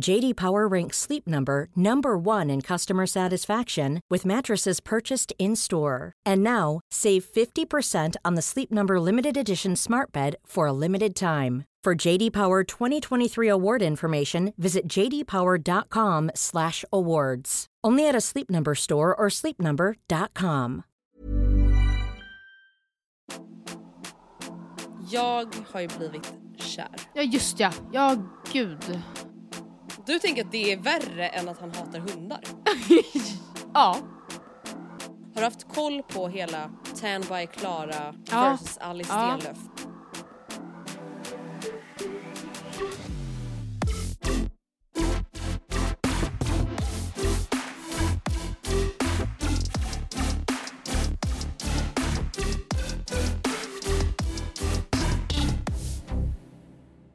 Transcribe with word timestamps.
JD 0.00 0.36
Power 0.36 0.66
ranks 0.66 0.96
Sleep 0.98 1.26
Number 1.26 1.68
number 1.76 2.16
1 2.16 2.48
in 2.50 2.62
customer 2.62 3.06
satisfaction 3.06 4.00
with 4.10 4.24
mattresses 4.24 4.80
purchased 4.80 5.32
in-store. 5.38 6.12
And 6.26 6.42
now, 6.42 6.80
save 6.90 7.24
50% 7.24 8.16
on 8.24 8.34
the 8.34 8.42
Sleep 8.42 8.72
Number 8.72 8.98
limited 9.00 9.36
edition 9.36 9.76
Smart 9.76 10.10
Bed 10.12 10.34
for 10.46 10.66
a 10.66 10.72
limited 10.72 11.14
time. 11.14 11.64
For 11.82 11.94
JD 11.94 12.32
Power 12.32 12.64
2023 12.64 13.48
award 13.48 13.82
information, 13.82 14.52
visit 14.58 14.86
jdpower.com/awards. 14.86 17.66
Only 17.82 18.06
at 18.08 18.14
a 18.14 18.20
Sleep 18.20 18.50
Number 18.50 18.74
store 18.74 19.14
or 19.14 19.30
sleepnumber.com. 19.30 20.82
Jag 25.10 25.54
har 25.72 25.80
ju 25.80 25.88
blivit 25.98 26.32
kär. 26.56 26.88
Ja 27.14 27.22
just 27.22 27.60
ja, 27.60 27.72
ja 27.92 28.16
gud. 28.52 29.00
Du 30.06 30.18
tänker 30.18 30.44
att 30.44 30.52
det 30.52 30.72
är 30.72 30.76
värre 30.76 31.28
än 31.28 31.48
att 31.48 31.60
han 31.60 31.70
hatar 31.74 31.98
hundar? 31.98 32.40
Ja. 33.74 33.96
Har 35.34 35.40
du 35.40 35.44
haft 35.44 35.74
koll 35.74 36.02
på 36.02 36.28
hela 36.28 36.70
Tan 37.00 37.20
by 37.20 37.46
Klara 37.46 38.14
Ja. 38.30 38.50
versus 38.50 38.78
Alice 38.78 39.12
Ja. 39.12 39.38
Stenlöf? 39.40 39.58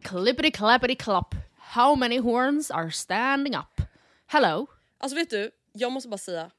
Clippity 0.03 0.51
clappity 0.51 0.95
clop. 0.95 1.35
How 1.75 1.95
many 1.95 2.19
horns 2.19 2.71
are 2.71 2.91
standing 2.91 3.55
up? 3.55 3.81
Hello. 4.27 4.67
Alltså 4.97 5.15
vet 5.15 5.29
du, 5.29 5.51
jag 5.73 5.91
måste 5.91 6.09
bara 6.09 6.17
säga, 6.17 6.51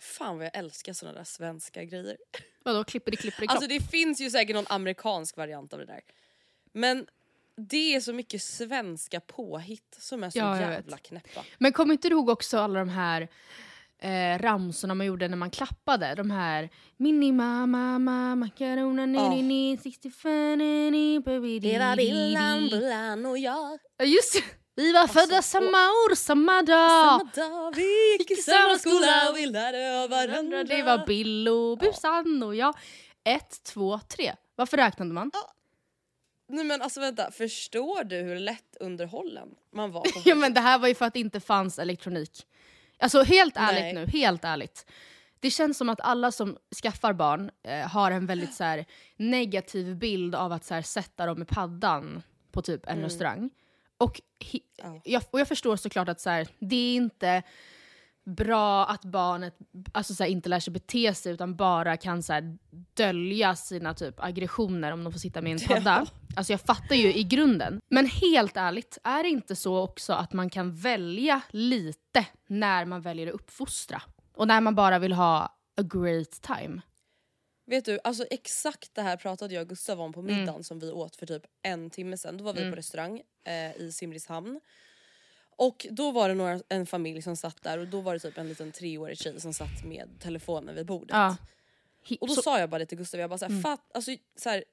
fan 0.00 0.36
vad 0.36 0.46
jag 0.46 0.56
älskar 0.56 0.92
såna 0.92 1.12
där 1.12 1.24
svenska 1.24 1.84
grejer. 1.84 2.16
Vadå 2.64 2.84
clippity 2.84 3.16
clop? 3.16 3.50
Alltså 3.50 3.68
det 3.68 3.80
finns 3.80 4.20
ju 4.20 4.30
säkert 4.30 4.56
någon 4.56 4.66
amerikansk 4.68 5.36
variant 5.36 5.72
av 5.72 5.78
det 5.78 5.86
där. 5.86 6.00
Men 6.72 7.06
det 7.56 7.94
är 7.94 8.00
så 8.00 8.12
mycket 8.12 8.42
svenska 8.42 9.20
påhitt 9.20 9.96
som 10.00 10.24
är 10.24 10.30
så 10.30 10.38
Ja, 10.38 10.60
jävla 10.60 10.96
vet. 10.96 11.02
knäppa. 11.02 11.44
Men 11.58 11.72
kommer 11.72 11.92
inte 11.94 12.08
du 12.08 12.14
ihåg 12.14 12.28
också 12.28 12.58
alla 12.58 12.78
de 12.78 12.88
här 12.88 13.28
eh, 13.98 14.38
ramsorna 14.38 14.94
man 14.94 15.06
gjorde 15.06 15.28
när 15.28 15.36
man 15.36 15.50
klappade? 15.50 16.14
De 16.14 16.30
här 16.30 16.70
Mini 16.96 17.32
mamma 17.32 17.98
mamma 17.98 18.34
macarona 18.34 19.06
ni 19.06 19.42
ni 19.42 19.78
65 19.82 20.58
ni 20.58 20.90
ni 20.90 21.20
baby 21.20 21.60
Villan, 21.60 21.96
di. 21.96 22.70
Bullan 22.70 23.26
och 23.26 23.38
jag. 23.38 23.78
Ja 23.96 24.04
just. 24.04 24.42
Vi 24.76 24.92
var 24.92 25.06
födda 25.06 25.42
samma 25.42 25.66
år, 25.68 26.14
samma 26.14 26.62
dag. 26.62 26.90
Samma 26.90 27.30
dag, 27.34 27.74
vi 27.76 28.12
gick 28.18 28.30
i 28.30 28.36
samma 28.36 28.78
skola 28.78 29.30
och 29.30 29.36
vi 29.36 29.46
lärde 29.46 30.02
av 30.02 30.10
varandra. 30.10 30.64
Det 30.64 30.82
var 30.82 31.06
Bill 31.06 31.48
och 31.48 31.78
Busan 31.78 32.42
och 32.42 32.54
jag. 32.54 32.76
Ett, 33.24 33.62
två, 33.62 34.00
tre. 34.08 34.34
Varför 34.54 34.76
räknade 34.76 35.12
man? 35.12 35.30
Nej 36.48 36.64
men 36.64 36.82
alltså 36.82 37.00
vänta, 37.00 37.30
förstår 37.30 38.04
du 38.04 38.16
hur 38.16 38.38
lätt 38.38 38.76
underhållen 38.80 39.48
man 39.72 39.92
var? 39.92 40.06
Ja 40.24 40.34
men 40.34 40.54
det 40.54 40.60
här 40.60 40.78
var 40.78 40.88
ju 40.88 40.94
för 40.94 41.04
att 41.04 41.14
det 41.14 41.20
inte 41.20 41.40
fanns 41.40 41.78
elektronik. 41.78 42.46
Alltså 42.98 43.22
helt 43.22 43.56
ärligt 43.56 43.82
Nej. 43.82 43.94
nu, 43.94 44.06
helt 44.06 44.44
ärligt. 44.44 44.86
Det 45.40 45.50
känns 45.50 45.78
som 45.78 45.88
att 45.88 46.00
alla 46.00 46.32
som 46.32 46.56
skaffar 46.82 47.12
barn 47.12 47.50
eh, 47.62 47.88
har 47.88 48.10
en 48.10 48.26
väldigt 48.26 48.54
så 48.54 48.64
här, 48.64 48.84
negativ 49.16 49.96
bild 49.96 50.34
av 50.34 50.52
att 50.52 50.64
så 50.64 50.74
här, 50.74 50.82
sätta 50.82 51.26
dem 51.26 51.42
i 51.42 51.44
paddan 51.44 52.22
på 52.52 52.62
typ 52.62 52.86
en 52.86 53.02
restaurang. 53.02 53.50
Och, 53.98 54.20
Ja. 54.76 55.00
jag, 55.04 55.22
och 55.30 55.40
jag 55.40 55.48
förstår 55.48 55.76
såklart 55.76 56.08
att 56.08 56.20
så 56.20 56.30
här, 56.30 56.48
det 56.58 56.76
är 56.76 56.96
inte 56.96 57.42
bra 58.24 58.86
att 58.86 59.04
barnet 59.04 59.58
alltså, 59.92 60.14
så 60.14 60.22
här, 60.22 60.30
inte 60.30 60.48
lär 60.48 60.60
sig 60.60 60.72
bete 60.72 61.14
sig 61.14 61.32
utan 61.32 61.56
bara 61.56 61.96
kan 61.96 62.22
så 62.22 62.32
här, 62.32 62.58
dölja 62.94 63.56
sina 63.56 63.94
typ 63.94 64.14
aggressioner 64.18 64.92
om 64.92 65.04
de 65.04 65.12
får 65.12 65.20
sitta 65.20 65.42
med 65.42 65.52
en 65.52 65.68
padda. 65.68 66.06
Alltså 66.36 66.52
jag 66.52 66.60
fattar 66.60 66.96
ju 66.96 67.14
i 67.14 67.24
grunden. 67.24 67.80
Men 67.88 68.06
helt 68.06 68.56
ärligt, 68.56 68.98
är 69.04 69.22
det 69.22 69.28
inte 69.28 69.56
så 69.56 69.78
också 69.78 70.12
att 70.12 70.32
man 70.32 70.50
kan 70.50 70.74
välja 70.74 71.40
lite 71.50 72.26
när 72.46 72.84
man 72.84 73.02
väljer 73.02 73.26
att 73.26 73.34
uppfostra? 73.34 74.02
Och 74.34 74.48
när 74.48 74.60
man 74.60 74.74
bara 74.74 74.98
vill 74.98 75.12
ha 75.12 75.38
a 75.76 75.82
great 75.82 76.30
time? 76.30 76.80
Vet 77.66 77.84
du, 77.84 77.98
alltså 78.04 78.24
exakt 78.30 78.94
det 78.94 79.02
här 79.02 79.16
pratade 79.16 79.54
jag 79.54 79.62
och 79.62 79.68
Gustav 79.68 80.00
om 80.00 80.12
på 80.12 80.22
middagen 80.22 80.64
som 80.64 80.78
vi 80.78 80.90
åt 80.90 81.16
för 81.16 81.26
typ 81.26 81.42
en 81.62 81.90
timme 81.90 82.16
sedan. 82.16 82.36
Då 82.36 82.44
var 82.44 82.54
vi 82.54 82.70
på 82.70 82.76
restaurang 82.76 83.22
eh, 83.46 83.76
i 83.76 83.92
Simrishamn. 83.92 84.60
Och 85.58 85.86
då 85.90 86.10
var 86.10 86.28
det 86.28 86.34
några, 86.34 86.60
en 86.68 86.86
familj 86.86 87.22
som 87.22 87.36
satt 87.36 87.62
där 87.62 87.78
och 87.78 87.88
då 87.88 88.00
var 88.00 88.12
det 88.14 88.18
typ 88.20 88.38
en 88.38 88.48
liten 88.48 88.72
treårig 88.72 89.18
tjej 89.18 89.40
som 89.40 89.52
satt 89.54 89.84
med 89.84 90.08
telefonen 90.20 90.74
vid 90.74 90.86
bordet. 90.86 91.10
Ja. 91.16 91.36
Och 92.20 92.28
då 92.28 92.34
så- 92.34 92.42
sa 92.42 92.58
jag 92.60 92.70
bara 92.70 92.78
det 92.78 92.86
till 92.86 92.98
Gustav, 92.98 93.20
jag 93.20 93.30
bara 93.30 93.38
såhär, 93.38 93.62
fatt, 93.62 93.90
alltså, 93.96 94.10
så 94.36 94.48
här, 94.50 94.64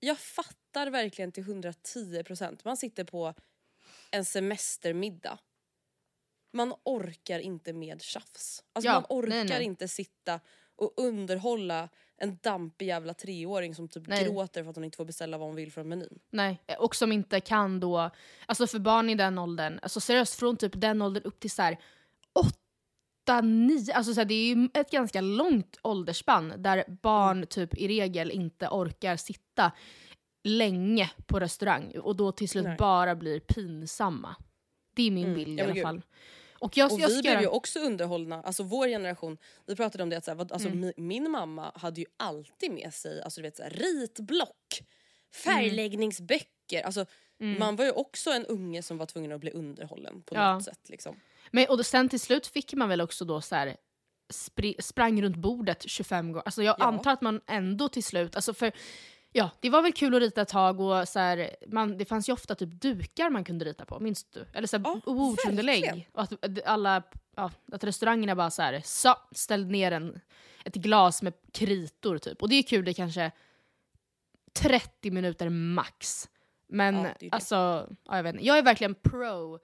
jag 0.00 0.18
fattar 0.18 0.86
verkligen 0.90 1.32
till 1.32 1.44
110%. 1.44 2.60
Man 2.64 2.76
sitter 2.76 3.04
på 3.04 3.34
en 4.10 4.24
semestermiddag. 4.24 5.38
Man 6.52 6.74
orkar 6.84 7.38
inte 7.38 7.72
med 7.72 8.02
tjafs. 8.02 8.64
Alltså 8.72 8.86
Ja, 8.88 8.92
man 8.94 9.04
orkar 9.08 9.28
nej, 9.34 9.44
nej. 9.44 9.62
inte 9.64 9.88
sitta 9.88 10.40
och 10.76 10.92
underhålla 10.96 11.88
en 12.22 12.38
dampig 12.42 12.86
jävla 12.86 13.14
treåring 13.14 13.74
som 13.74 13.88
typ 13.88 14.06
Nej. 14.06 14.24
gråter 14.24 14.62
för 14.62 14.70
att 14.70 14.76
hon 14.76 14.84
inte 14.84 14.96
får 14.96 15.04
beställa 15.04 15.38
vad 15.38 15.48
hon 15.48 15.56
vill 15.56 15.72
från 15.72 15.88
menyn. 15.88 16.18
Nej, 16.30 16.60
och 16.78 16.96
som 16.96 17.12
inte 17.12 17.40
kan 17.40 17.80
då, 17.80 18.10
alltså 18.46 18.66
för 18.66 18.78
barn 18.78 19.10
i 19.10 19.14
den 19.14 19.38
åldern, 19.38 19.78
alltså 19.82 20.00
seriöst 20.00 20.34
från 20.34 20.56
typ 20.56 20.72
den 20.74 21.02
åldern 21.02 21.22
upp 21.22 21.40
till 21.40 21.50
så 21.50 21.62
här 21.62 21.78
8, 22.32 23.40
9, 23.40 23.92
alltså 23.94 24.14
så 24.14 24.20
här, 24.20 24.24
det 24.24 24.34
är 24.34 24.54
ju 24.54 24.68
ett 24.74 24.90
ganska 24.90 25.20
långt 25.20 25.78
åldersspann 25.82 26.54
där 26.56 26.84
barn 27.02 27.46
typ 27.46 27.74
i 27.74 27.88
regel 27.88 28.30
inte 28.30 28.68
orkar 28.68 29.16
sitta 29.16 29.72
länge 30.44 31.10
på 31.26 31.40
restaurang 31.40 31.92
och 31.98 32.16
då 32.16 32.32
till 32.32 32.48
slut 32.48 32.64
Nej. 32.64 32.76
bara 32.78 33.14
blir 33.14 33.40
pinsamma. 33.40 34.36
Det 34.94 35.02
är 35.02 35.10
min 35.10 35.34
bild 35.34 35.60
i 35.60 35.62
alla 35.62 35.72
gud. 35.72 36.02
Och 36.62 36.76
jag, 36.76 36.92
Och 36.92 37.00
jag 37.00 37.08
vi 37.08 37.14
ska 37.14 37.22
blev 37.22 37.34
ju 37.38 37.42
göra, 37.42 37.50
också 37.54 37.78
underhållna, 37.80 38.42
alltså 38.42 38.62
vår 38.62 38.88
generation, 38.88 39.38
vi 39.66 39.76
pratade 39.76 40.02
om 40.02 40.10
det 40.10 40.16
att 40.16 40.24
så 40.24 40.30
här, 40.34 40.40
alltså, 40.52 40.68
Mm. 40.68 40.80
mi, 40.80 40.92
min 40.96 41.30
mamma 41.30 41.72
hade 41.74 42.00
ju 42.00 42.06
alltid 42.16 42.70
med 42.72 42.94
sig 42.94 43.22
alltså, 43.22 43.40
du 43.40 43.42
vet, 43.42 43.56
så 43.56 43.62
här, 43.62 43.70
ritblock, 43.70 44.80
Mm. 44.80 45.56
färgläggningsböcker. 45.56 46.82
Alltså, 46.84 47.06
Man 47.58 47.76
var 47.76 47.84
ju 47.84 47.90
också 47.90 48.30
en 48.30 48.46
unge 48.46 48.82
som 48.82 48.98
var 48.98 49.06
tvungen 49.06 49.32
att 49.32 49.40
bli 49.40 49.50
underhållen 49.50 50.22
på 50.22 50.34
Ja. 50.34 50.54
något 50.54 50.64
sätt. 50.64 50.88
Liksom. 50.88 51.20
men, 51.50 51.66
och 51.68 51.76
då, 51.76 51.82
sen 51.84 52.08
till 52.08 52.20
slut 52.20 52.46
fick 52.46 52.74
man 52.74 52.88
väl 52.88 53.00
också 53.00 53.24
då 53.24 53.40
så 53.40 53.54
här 53.54 53.76
spri, 54.30 54.74
sprang 54.78 55.22
runt 55.22 55.36
bordet 55.36 55.82
25 55.88 56.32
gånger. 56.32 56.42
Alltså 56.46 56.62
jag 56.62 56.76
Ja. 56.78 56.84
antar 56.84 57.12
att 57.12 57.20
man 57.22 57.40
ändå 57.46 57.88
till 57.88 58.04
slut, 58.04 58.36
alltså 58.36 58.54
för 58.54 58.72
Ja, 59.34 59.50
det 59.60 59.70
var 59.70 59.82
väl 59.82 59.92
kul 59.92 60.14
att 60.14 60.20
rita 60.20 60.42
ett 60.42 60.48
tag 60.48 60.80
och 60.80 61.08
så 61.08 61.18
här, 61.18 61.56
man, 61.68 61.98
det 61.98 62.04
fanns 62.04 62.28
ju 62.28 62.32
ofta 62.32 62.54
typ 62.54 62.70
dukar 62.70 63.30
man 63.30 63.44
kunde 63.44 63.64
rita 63.64 63.84
på, 63.84 64.00
minns 64.00 64.24
du? 64.24 64.46
Eller 64.54 64.66
så 64.66 64.76
här, 64.76 64.84
Ja, 64.84 65.12
bordsunderlägg. 65.12 65.82
verkligen. 65.82 66.06
Och 66.12 66.22
att, 66.22 66.62
alla, 66.64 67.02
ja, 67.36 67.50
att 67.72 67.84
restaurangerna 67.84 68.36
bara 68.36 68.50
så 68.50 68.62
här, 68.62 68.82
så, 68.84 69.14
ställde 69.32 69.72
ner 69.72 69.92
en, 69.92 70.20
ett 70.64 70.74
glas 70.74 71.22
med 71.22 71.32
kritor 71.52 72.18
typ. 72.18 72.42
Och 72.42 72.48
det 72.48 72.54
är 72.54 72.62
kul, 72.62 72.84
det 72.84 72.90
är 72.90 72.94
kanske 72.94 73.30
30 74.52 75.10
minuter 75.10 75.48
max. 75.48 76.28
Men 76.66 76.94
Ja, 76.94 77.02
det 77.02 77.14
det. 77.20 77.30
alltså, 77.32 77.54
ja, 78.04 78.16
jag 78.16 78.22
vet 78.22 78.34
inte. 78.34 78.46
Jag 78.46 78.58
är 78.58 78.62
verkligen 78.62 78.94
pro 78.94 79.58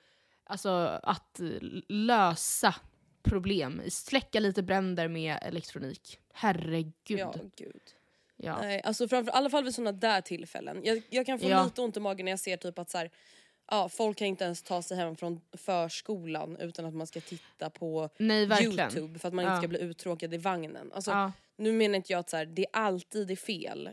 alltså, 0.44 0.68
att 1.02 1.40
lösa 1.88 2.74
problem. 3.22 3.82
Släcka 3.88 4.40
lite 4.40 4.62
bränder 4.62 5.08
med 5.08 5.38
elektronik. 5.42 6.18
Herregud. 6.32 7.18
Ja. 7.18 7.34
gud. 7.56 7.80
Ja. 8.42 8.60
Nej, 8.60 8.80
alltså 8.84 9.08
framför, 9.08 9.32
i 9.32 9.34
alla 9.34 9.50
fall 9.50 9.64
vid 9.64 9.74
sådana 9.74 9.92
där 9.92 10.20
tillfällen. 10.20 10.80
Jag, 10.84 11.02
jag 11.10 11.26
kan 11.26 11.38
få 11.38 11.48
Ja. 11.48 11.64
lite 11.64 11.80
ont 11.82 11.96
i 11.96 12.00
magen 12.00 12.24
när 12.24 12.32
jag 12.32 12.40
ser 12.40 12.56
typ 12.56 12.78
att 12.78 12.90
så 12.90 12.98
här, 12.98 13.10
ja, 13.70 13.88
folk 13.88 14.18
kan 14.18 14.26
inte 14.26 14.44
ens 14.44 14.62
ta 14.62 14.82
sig 14.82 14.96
hem 14.96 15.16
från 15.16 15.40
förskolan 15.52 16.56
utan 16.56 16.84
att 16.84 16.94
man 16.94 17.06
ska 17.06 17.20
titta 17.20 17.70
på 17.70 18.08
Nej. 18.18 18.64
Youtube 18.64 19.18
för 19.18 19.28
att 19.28 19.34
man 19.34 19.44
Ja. 19.44 19.50
inte 19.50 19.60
ska 19.60 19.68
bli 19.68 19.78
uttråkad 19.80 20.34
i 20.34 20.36
vagnen. 20.36 20.90
Alltså, 20.94 21.10
Ja. 21.10 21.32
Nu 21.56 21.72
menar 21.72 21.96
inte 21.96 22.12
jag 22.12 22.20
att 22.20 22.30
så 22.30 22.36
här, 22.36 22.46
det 22.46 22.66
alltid 22.72 23.30
är 23.30 23.36
fel. 23.36 23.90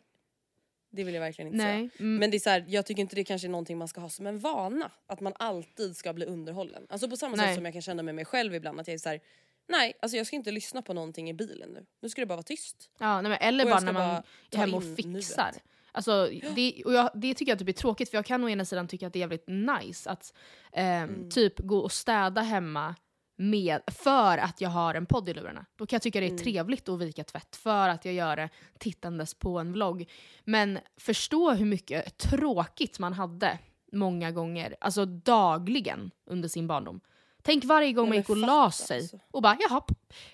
Det 0.89 1.03
vill 1.03 1.13
jag 1.13 1.21
verkligen 1.21 1.47
inte 1.53 1.65
Nej. 1.65 1.89
säga. 1.89 2.00
Mm. 2.00 2.18
Men 2.19 2.31
det 2.31 2.38
är 2.38 2.39
så 2.39 2.50
här, 2.50 2.65
jag 2.68 2.86
tycker 2.86 3.01
inte 3.01 3.15
det 3.15 3.24
kanske 3.24 3.47
är 3.47 3.50
någonting 3.50 3.77
man 3.77 3.88
ska 3.88 4.01
ha 4.01 4.09
som 4.09 4.27
en 4.27 4.39
vana. 4.39 4.92
Att 5.07 5.19
man 5.19 5.33
alltid 5.39 5.97
ska 5.97 6.13
bli 6.13 6.25
underhållen. 6.25 6.88
Alltså 6.89 7.09
på 7.09 7.18
samma 7.18 7.36
Nej. 7.36 7.47
sätt 7.47 7.56
som 7.56 7.65
jag 7.65 7.74
kan 7.74 7.81
känna 7.81 8.03
med 8.03 8.15
mig 8.15 8.25
själv 8.25 8.56
ibland 8.56 8.80
att 8.80 8.88
jag 8.88 8.94
är 8.94 8.97
så 8.97 9.09
här, 9.09 9.19
nej 9.68 9.94
alltså 10.02 10.18
jag 10.18 10.28
ska 10.28 10.36
inte 10.36 10.52
lyssna 10.52 10.82
på 10.82 10.94
någonting 10.94 11.30
i 11.30 11.34
bilen 11.34 11.70
nu. 11.70 11.86
Nu 12.02 12.10
ska 12.10 12.22
det 12.22 12.26
bara 12.26 12.36
vara 12.36 12.44
tyst. 12.44 12.90
Ja, 13.00 13.22
nej, 13.22 13.30
men 13.30 13.40
eller 13.42 13.66
bara 13.66 13.80
när 13.80 13.94
man 13.94 14.24
är 14.52 14.58
hemma 14.58 14.78
och 14.78 14.84
fixar. 14.96 15.44
nuet. 15.44 15.64
Alltså, 15.92 16.30
det, 16.56 16.84
och 16.86 16.94
jag, 16.94 17.10
det 17.16 17.34
tycker 17.34 17.52
jag 17.52 17.60
typ 17.60 17.70
är 17.70 17.74
tråkigt 17.74 18.10
för 18.10 18.18
jag 18.18 18.26
kan 18.26 18.44
å 18.44 18.50
ena 18.50 18.66
sidan 18.66 18.88
tycka 18.88 19.08
att 19.08 19.14
det 19.14 19.20
är 19.20 19.22
jävligt 19.22 19.48
nice 19.48 20.10
att 20.10 20.34
ehm, 20.74 21.10
Mm. 21.10 21.30
typ 21.30 21.60
gå 21.60 21.78
och 21.80 21.92
städa 21.92 22.42
hemma 22.42 22.96
med, 23.38 23.82
för 23.88 24.38
att 24.38 24.62
jag 24.62 24.70
har 24.70 24.96
en 24.96 25.06
podd 25.06 25.30
i 25.30 25.34
lurarna. 25.34 25.66
Då 25.76 25.86
kan 25.86 25.96
jag 25.96 26.02
tycka 26.02 26.20
det 26.20 26.26
är 26.26 26.30
Mm. 26.30 26.44
trevligt 26.44 26.90
att 26.90 27.00
vika 27.02 27.24
tvätt 27.24 27.56
för 27.56 27.90
att 27.90 28.06
jag 28.06 28.14
gör 28.14 28.36
det 28.36 28.50
tittandes 28.80 29.34
på 29.34 29.60
en 29.60 29.74
vlogg. 29.74 30.10
Men 30.44 30.80
förstå 30.98 31.52
hur 31.54 31.66
mycket 31.66 32.18
tråkigt 32.18 33.00
man 33.00 33.14
hade 33.14 33.60
många 33.92 34.32
gånger, 34.32 34.76
alltså 34.82 35.06
dagligen 35.06 36.12
under 36.26 36.50
sin 36.50 36.68
barndom. 36.68 37.02
Tänk 37.45 37.65
varje 37.65 37.94
gång 37.94 38.03
man 38.06 38.09
men 38.09 38.18
gick 38.18 38.30
och 38.30 38.38
la 38.38 38.71
sig 38.71 38.97
alltså. 39.00 39.19
och 39.31 39.42
bara 39.42 39.57
jaha, 39.59 39.81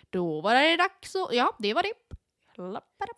då 0.10 0.42
var 0.42 0.56
det 0.56 0.76
dags 0.78 1.16
och 1.16 1.30
ja, 1.34 1.56
det 1.60 1.74
var 1.74 1.84
det. 1.84 1.94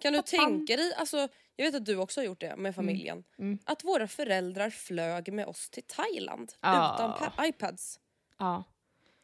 Kan 0.02 0.14
du 0.14 0.22
tänka 0.22 0.76
dig, 0.76 0.94
alltså, 0.94 1.28
jag 1.56 1.66
vet 1.66 1.76
att 1.76 1.86
du 1.86 1.96
också 1.98 2.20
har 2.20 2.26
gjort 2.26 2.40
det 2.40 2.56
med 2.56 2.76
familjen, 2.76 3.24
Mm. 3.40 3.60
att 3.66 3.84
våra 3.84 4.08
föräldrar 4.08 4.70
flög 4.70 5.34
med 5.34 5.46
oss 5.48 5.70
till 5.70 5.84
Thailand 5.84 6.54
Ja. 6.62 6.96
utan 6.96 7.14
pa- 7.14 7.46
iPads. 7.46 8.00
Ja. 8.38 8.64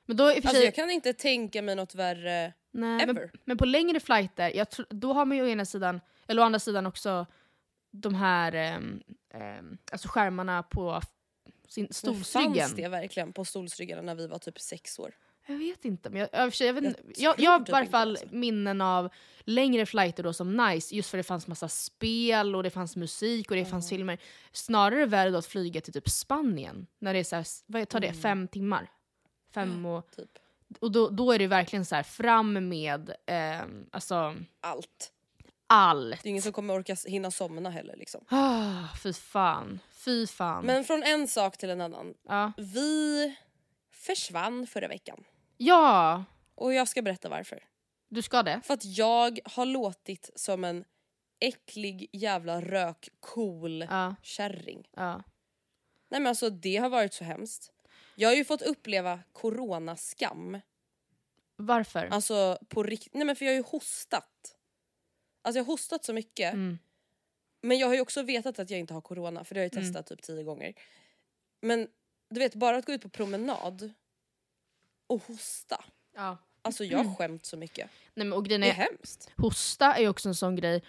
Men 0.05 0.17
då 0.17 0.25
för 0.29 0.35
Alltså 0.35 0.49
sig, 0.49 0.63
jag 0.65 0.75
kan 0.75 0.89
inte 0.91 1.13
tänka 1.13 1.61
mig 1.61 1.75
något 1.75 1.95
värre. 1.95 2.53
nej, 2.71 3.05
men, 3.05 3.09
ever. 3.09 3.31
men 3.45 3.57
på 3.57 3.65
längre 3.65 3.99
flighter, 3.99 4.51
jag 4.55 4.67
tr- 4.67 4.85
då 4.89 5.13
har 5.13 5.25
man 5.25 5.37
ju 5.37 5.43
å 5.43 5.47
ena 5.47 5.65
sidan, 5.65 6.01
eller 6.27 6.41
å 6.41 6.45
andra 6.45 6.59
sidan 6.59 6.85
också 6.85 7.25
de 7.91 8.15
här 8.15 8.51
ehm, 8.55 9.01
ehm, 9.33 9.77
alltså 9.91 10.07
skärmarna 10.07 10.63
på 10.63 11.01
sin 11.69 11.83
Men 11.83 11.93
stolsryggen. 11.93 12.55
Fanns 12.55 12.75
det 12.75 12.87
verkligen 12.87 13.33
på 13.33 13.45
stolsryggarna 13.45 14.01
när 14.01 14.15
vi 14.15 14.27
var 14.27 14.39
typ 14.39 14.59
sex 14.59 14.99
år? 14.99 15.15
Jag 15.47 15.57
vet 15.57 15.85
inte, 15.85 16.09
men 16.09 16.19
jag, 16.19 16.29
jag, 16.33 16.53
jag, 16.59 16.73
vet, 16.73 16.83
Jag 16.83 16.95
jag, 17.17 17.35
jag 17.39 17.51
har 17.51 17.59
typ 17.59 17.69
i 17.69 17.71
varje 17.71 17.83
inte 17.85 17.91
fall 17.91 18.09
alltså. 18.11 18.25
minnen 18.31 18.81
av 18.81 19.09
längre 19.39 19.85
flighter 19.85 20.23
då 20.23 20.33
som 20.33 20.57
nice, 20.57 20.95
just 20.95 21.09
för 21.09 21.17
det 21.17 21.23
fanns 21.23 21.47
massa 21.47 21.67
spel 21.69 22.55
och 22.55 22.63
det 22.63 22.69
fanns 22.69 22.95
musik 22.95 23.51
och 23.51 23.57
det 23.57 23.65
fanns 23.65 23.89
filmer. 23.89 24.17
Snarare 24.51 25.05
värre 25.05 25.29
då 25.29 25.37
att 25.37 25.45
flyga 25.45 25.81
till 25.81 25.93
typ 25.93 26.09
Spanien, 26.09 26.87
när 26.99 27.13
det 27.13 27.19
är 27.19 27.23
så 27.23 27.35
här, 27.35 27.45
vad 27.65 27.89
tar 27.89 27.99
det, 27.99 28.07
Mm. 28.07 28.19
fem 28.21 28.47
timmar? 28.47 28.91
Fem 29.53 29.85
och, 29.85 30.11
Typ 30.15 30.29
och 30.79 30.91
då, 30.91 31.09
då 31.09 31.31
är 31.31 31.39
det 31.39 31.47
verkligen 31.47 31.85
så 31.85 31.95
här 31.95 32.03
fram 32.03 32.69
med 32.69 33.15
ehm, 33.25 33.85
alltså, 33.91 34.35
allt. 34.61 35.11
allt. 35.67 36.23
Det 36.23 36.27
är 36.27 36.29
ingen 36.29 36.41
som 36.41 36.51
kommer 36.53 36.73
orka 36.73 36.95
hinna 37.05 37.31
somna 37.31 37.69
heller 37.69 37.95
liksom. 37.97 38.25
Ah, 38.29 38.87
fy 39.03 39.13
fan. 39.13 39.79
Fy 40.05 40.27
fan. 40.27 40.65
Men 40.65 40.83
från 40.83 41.03
en 41.03 41.27
sak 41.27 41.57
till 41.57 41.69
en 41.69 41.81
annan. 41.81 42.13
ja. 42.27 42.51
Vi 42.57 43.35
försvann 43.91 44.67
förra 44.67 44.87
veckan. 44.87 45.23
ja, 45.57 46.23
Och 46.55 46.73
jag 46.73 46.87
ska 46.87 47.01
berätta 47.01 47.29
varför. 47.29 47.63
du 48.09 48.21
ska 48.21 48.43
det? 48.43 48.61
För 48.63 48.73
att 48.73 48.85
jag 48.85 49.39
har 49.45 49.65
låtit 49.65 50.29
som 50.35 50.63
en 50.63 50.85
äcklig 51.39 52.09
jävla 52.13 52.61
rökcool 52.61 53.81
Ja. 53.81 54.15
kärring. 54.23 54.89
ja. 54.95 55.23
Nej 56.11 56.19
men 56.21 56.27
alltså 56.27 56.49
det 56.49 56.77
har 56.77 56.89
varit 56.89 57.13
så 57.13 57.23
hemskt. 57.23 57.71
Jag 58.15 58.29
har 58.29 58.35
ju 58.35 58.45
fått 58.45 58.61
uppleva 58.61 59.19
coronaskam. 59.33 60.59
Varför? 61.55 62.05
Alltså 62.11 62.57
på 62.69 62.83
riktigt. 62.83 63.13
Nej 63.13 63.25
men 63.25 63.35
för 63.35 63.45
jag 63.45 63.51
har 63.51 63.57
ju 63.57 63.63
hostat. 63.63 64.55
Alltså 65.41 65.59
jag 65.59 65.63
har 65.65 65.71
hostat 65.73 66.05
så 66.05 66.13
mycket. 66.13 66.53
Mm. 66.53 66.79
Men 67.61 67.77
jag 67.77 67.87
har 67.87 67.93
ju 67.93 68.01
också 68.01 68.23
vetat 68.23 68.59
att 68.59 68.69
jag 68.69 68.79
inte 68.79 68.93
har 68.93 69.01
corona 69.01 69.43
för 69.43 69.55
det 69.55 69.61
har 69.61 69.65
jag 69.65 69.73
ju 69.75 69.81
testat 69.81 70.07
typ 70.07 70.21
tio 70.21 70.43
gånger. 70.43 70.73
Men 71.61 71.87
du 72.29 72.39
vet 72.39 72.55
bara 72.55 72.77
att 72.77 72.85
gå 72.85 72.93
ut 72.93 73.01
på 73.01 73.09
promenad 73.09 73.91
och 75.07 75.23
hosta. 75.27 75.83
Ja. 76.15 76.37
Alltså 76.61 76.83
jag 76.85 77.03
har 77.03 77.15
skämt 77.15 77.45
så 77.45 77.57
mycket. 77.57 77.89
Nej, 78.13 78.25
men, 78.27 78.33
och 78.37 78.45
grejen 78.45 78.61
Det 78.61 78.67
är 78.67 78.71
är, 78.71 78.73
hemskt. 78.91 79.31
hosta 79.37 79.93
är 79.95 80.01
ju 80.01 80.07
också 80.09 80.29
en 80.29 80.35
sån 80.35 80.55
grej. 80.55 80.83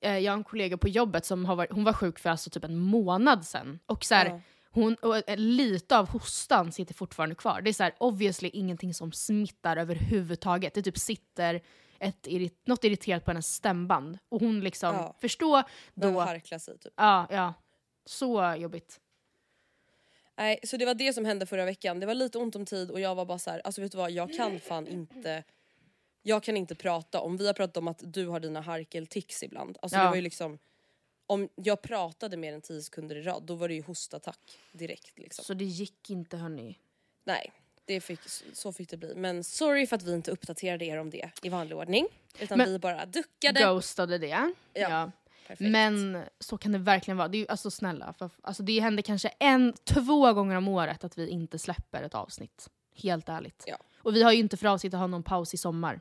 Eh, 0.00 0.18
jag 0.18 0.32
har 0.32 0.36
en 0.38 0.44
kollega 0.44 0.76
på 0.76 0.88
jobbet 0.88 1.24
som 1.24 1.44
har 1.44 1.56
varit, 1.56 1.72
hon 1.72 1.84
var 1.84 1.92
sjuk 1.92 2.18
för 2.18 2.30
alltså 2.30 2.50
typ 2.50 2.64
en 2.64 2.76
månad 2.78 3.46
sedan. 3.46 3.78
Och, 3.86 4.04
så 4.04 4.14
här, 4.14 4.26
Ja. 4.26 4.40
hon, 4.70 4.94
och 4.94 5.28
eh, 5.30 5.36
lite 5.36 5.98
av 5.98 6.08
hostan 6.08 6.72
sitter 6.72 6.94
fortfarande 6.94 7.34
kvar. 7.34 7.60
Det 7.60 7.70
är 7.70 7.74
så 7.74 7.82
här, 7.82 7.94
obviously 7.98 8.48
ingenting 8.52 8.94
som 8.94 9.12
smittar 9.12 9.76
överhuvudtaget. 9.76 10.74
Det 10.74 10.82
typ 10.82 10.98
sitter 10.98 11.62
ett, 12.02 12.28
något 12.66 12.84
irriterat 12.84 13.24
på 13.24 13.30
hennes 13.30 13.54
stämband. 13.54 14.18
Och 14.28 14.40
hon 14.40 14.60
liksom, 14.60 14.94
Ja. 14.94 15.16
förstå 15.20 15.62
då... 15.94 16.20
harkla 16.20 16.58
sig 16.58 16.78
typ. 16.78 16.92
Ja, 16.96 17.26
ja. 17.30 17.54
Så 18.04 18.54
jobbigt. 18.58 19.00
Nej, 20.36 20.58
så 20.64 20.76
det 20.76 20.86
var 20.86 20.94
det 20.94 21.12
som 21.12 21.24
hände 21.24 21.46
förra 21.46 21.64
veckan. 21.64 22.00
Det 22.00 22.06
var 22.06 22.14
lite 22.14 22.38
ont 22.38 22.56
om 22.56 22.66
tid 22.66 22.90
och 22.90 23.00
jag 23.00 23.14
var 23.14 23.24
bara 23.24 23.38
så 23.38 23.50
här, 23.50 23.60
alltså 23.64 23.80
vet 23.80 23.92
du 23.92 23.98
vad, 23.98 24.10
jag 24.10 24.32
kan 24.34 24.60
fan 24.60 24.86
inte 24.86 25.44
jag 26.22 26.42
kan 26.42 26.56
inte 26.56 26.74
prata 26.74 27.20
om, 27.20 27.36
vi 27.36 27.46
har 27.46 27.54
pratat 27.54 27.76
om 27.76 27.88
att 27.88 28.02
du 28.04 28.26
har 28.26 28.40
dina 28.40 28.60
harkeltics 28.60 29.42
ibland. 29.42 29.78
Alltså 29.82 29.98
Ja. 29.98 30.02
det 30.02 30.08
var 30.08 30.16
ju 30.16 30.22
liksom 30.22 30.58
om 31.26 31.48
jag 31.54 31.82
pratade 31.82 32.36
mer 32.36 32.52
än 32.52 32.60
10 32.60 32.82
sekunder 32.82 33.16
i 33.16 33.22
rad 33.22 33.42
då 33.42 33.54
var 33.54 33.68
det 33.68 33.74
ju 33.74 33.82
hostattack 33.82 34.58
direkt 34.72 35.18
liksom. 35.18 35.44
Så 35.44 35.54
det 35.54 35.64
gick 35.64 36.10
inte 36.10 36.36
hörni. 36.36 36.78
Nej, 37.24 37.52
det 37.84 38.00
fick, 38.00 38.20
så 38.52 38.72
fick 38.72 38.90
det 38.90 38.96
bli. 38.96 39.14
Men 39.14 39.44
sorry 39.44 39.86
för 39.86 39.96
att 39.96 40.02
vi 40.02 40.14
inte 40.14 40.30
uppdaterade 40.30 40.84
er 40.84 40.98
om 40.98 41.10
det 41.10 41.30
i 41.42 41.48
vanlig 41.48 41.76
ordning. 41.78 42.06
Utan 42.38 42.58
Men- 42.58 42.72
vi 42.72 42.78
bara 42.78 43.06
duckade. 43.06 43.60
Ghostade 43.60 44.18
det. 44.18 44.52
Ja. 44.74 45.10
Perfekt. 45.46 45.70
Men 45.70 46.22
så 46.40 46.58
kan 46.58 46.72
det 46.72 46.78
verkligen 46.78 47.16
vara. 47.18 47.28
Det 47.28 47.38
är, 47.38 47.50
alltså 47.50 47.70
snälla, 47.70 48.12
för, 48.18 48.30
alltså, 48.42 48.62
det 48.62 48.80
händer 48.80 49.02
kanske 49.02 49.28
en, 49.38 49.74
två 49.84 50.32
gånger 50.32 50.56
om 50.56 50.68
året 50.68 51.04
att 51.04 51.18
vi 51.18 51.28
inte 51.28 51.58
släpper 51.58 52.02
ett 52.02 52.14
avsnitt. 52.14 52.68
Helt 52.94 53.28
ärligt. 53.28 53.64
Ja. 53.66 53.76
Och 53.96 54.16
vi 54.16 54.22
har 54.22 54.32
ju 54.32 54.38
inte 54.38 54.56
för 54.56 54.66
avsikt 54.66 54.94
att 54.94 55.00
ha 55.00 55.06
någon 55.06 55.22
paus 55.22 55.54
i 55.54 55.56
sommar. 55.56 56.00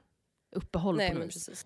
Uppehåll 0.51 0.97
Nej 0.97 1.09
på 1.11 1.15
något 1.19 1.27
vis. 1.27 1.47
precis. 1.47 1.65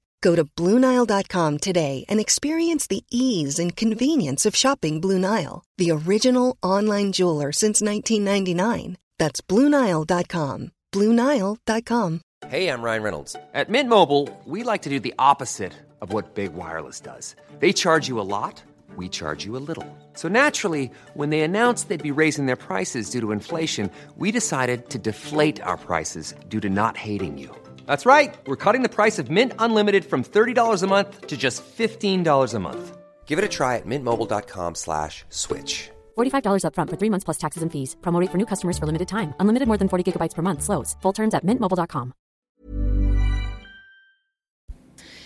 Go 0.21 0.35
to 0.35 0.45
BlueNile.com 0.45 1.57
today 1.57 2.05
and 2.07 2.19
experience 2.19 2.87
the 2.87 3.03
ease 3.11 3.59
and 3.59 3.75
convenience 3.75 4.45
of 4.45 4.55
shopping 4.55 5.01
Blue 5.01 5.19
Nile, 5.19 5.63
the 5.77 5.91
original 5.91 6.57
online 6.63 7.11
jeweler 7.11 7.51
since 7.51 7.81
1999. 7.81 8.97
That's 9.17 9.41
BlueNile.com. 9.41 10.71
BlueNile.com. 10.93 12.21
Hey, 12.47 12.67
I'm 12.69 12.81
Ryan 12.81 13.03
Reynolds. 13.03 13.35
At 13.53 13.69
Mint 13.69 13.87
Mobile, 13.87 14.27
we 14.45 14.63
like 14.63 14.81
to 14.81 14.89
do 14.89 14.99
the 14.99 15.13
opposite 15.19 15.73
of 16.01 16.11
what 16.11 16.33
Big 16.33 16.53
Wireless 16.53 16.99
does. 16.99 17.35
They 17.59 17.71
charge 17.71 18.07
you 18.07 18.19
a 18.19 18.25
lot, 18.25 18.63
we 18.95 19.07
charge 19.07 19.45
you 19.45 19.55
a 19.55 19.63
little. 19.69 19.85
So 20.13 20.27
naturally, 20.27 20.91
when 21.13 21.29
they 21.29 21.41
announced 21.41 21.87
they'd 21.87 22.01
be 22.03 22.11
raising 22.11 22.47
their 22.47 22.55
prices 22.55 23.09
due 23.09 23.21
to 23.21 23.31
inflation, 23.31 23.89
we 24.17 24.31
decided 24.31 24.89
to 24.89 24.97
deflate 24.97 25.61
our 25.61 25.77
prices 25.77 26.33
due 26.49 26.59
to 26.59 26.69
not 26.69 26.97
hating 26.97 27.37
you. 27.37 27.55
That's 27.85 28.05
right. 28.05 28.33
We're 28.45 28.57
cutting 28.73 28.81
the 28.83 28.89
price 28.95 29.17
of 29.19 29.29
Mint 29.29 29.53
Unlimited 29.59 30.03
from 30.05 30.23
$30 30.23 30.83
a 30.83 30.87
month 30.87 31.27
to 31.27 31.37
just 31.37 31.63
$15 31.77 32.53
a 32.55 32.59
month. 32.59 32.97
Give 33.25 33.39
it 33.39 33.45
a 33.45 33.47
try 33.47 33.77
at 33.77 33.85
mintmobile.com 33.85 34.75
slash 34.75 35.23
switch. 35.29 35.89
$45 36.17 36.63
upfront 36.65 36.89
for 36.89 36.97
three 36.97 37.09
months 37.09 37.23
plus 37.25 37.37
taxes 37.37 37.63
and 37.63 37.71
fees. 37.71 37.95
Promo 38.01 38.19
rate 38.21 38.29
for 38.31 38.37
new 38.37 38.45
customers 38.45 38.77
for 38.77 38.85
limited 38.85 39.07
time. 39.07 39.33
Unlimited 39.39 39.67
more 39.67 39.77
than 39.77 39.87
40 39.89 40.03
gigabytes 40.11 40.35
per 40.35 40.41
month. 40.41 40.61
Slows. 40.63 40.97
Full 41.01 41.13
terms 41.13 41.33
at 41.33 41.43
mintmobile.com. 41.43 42.11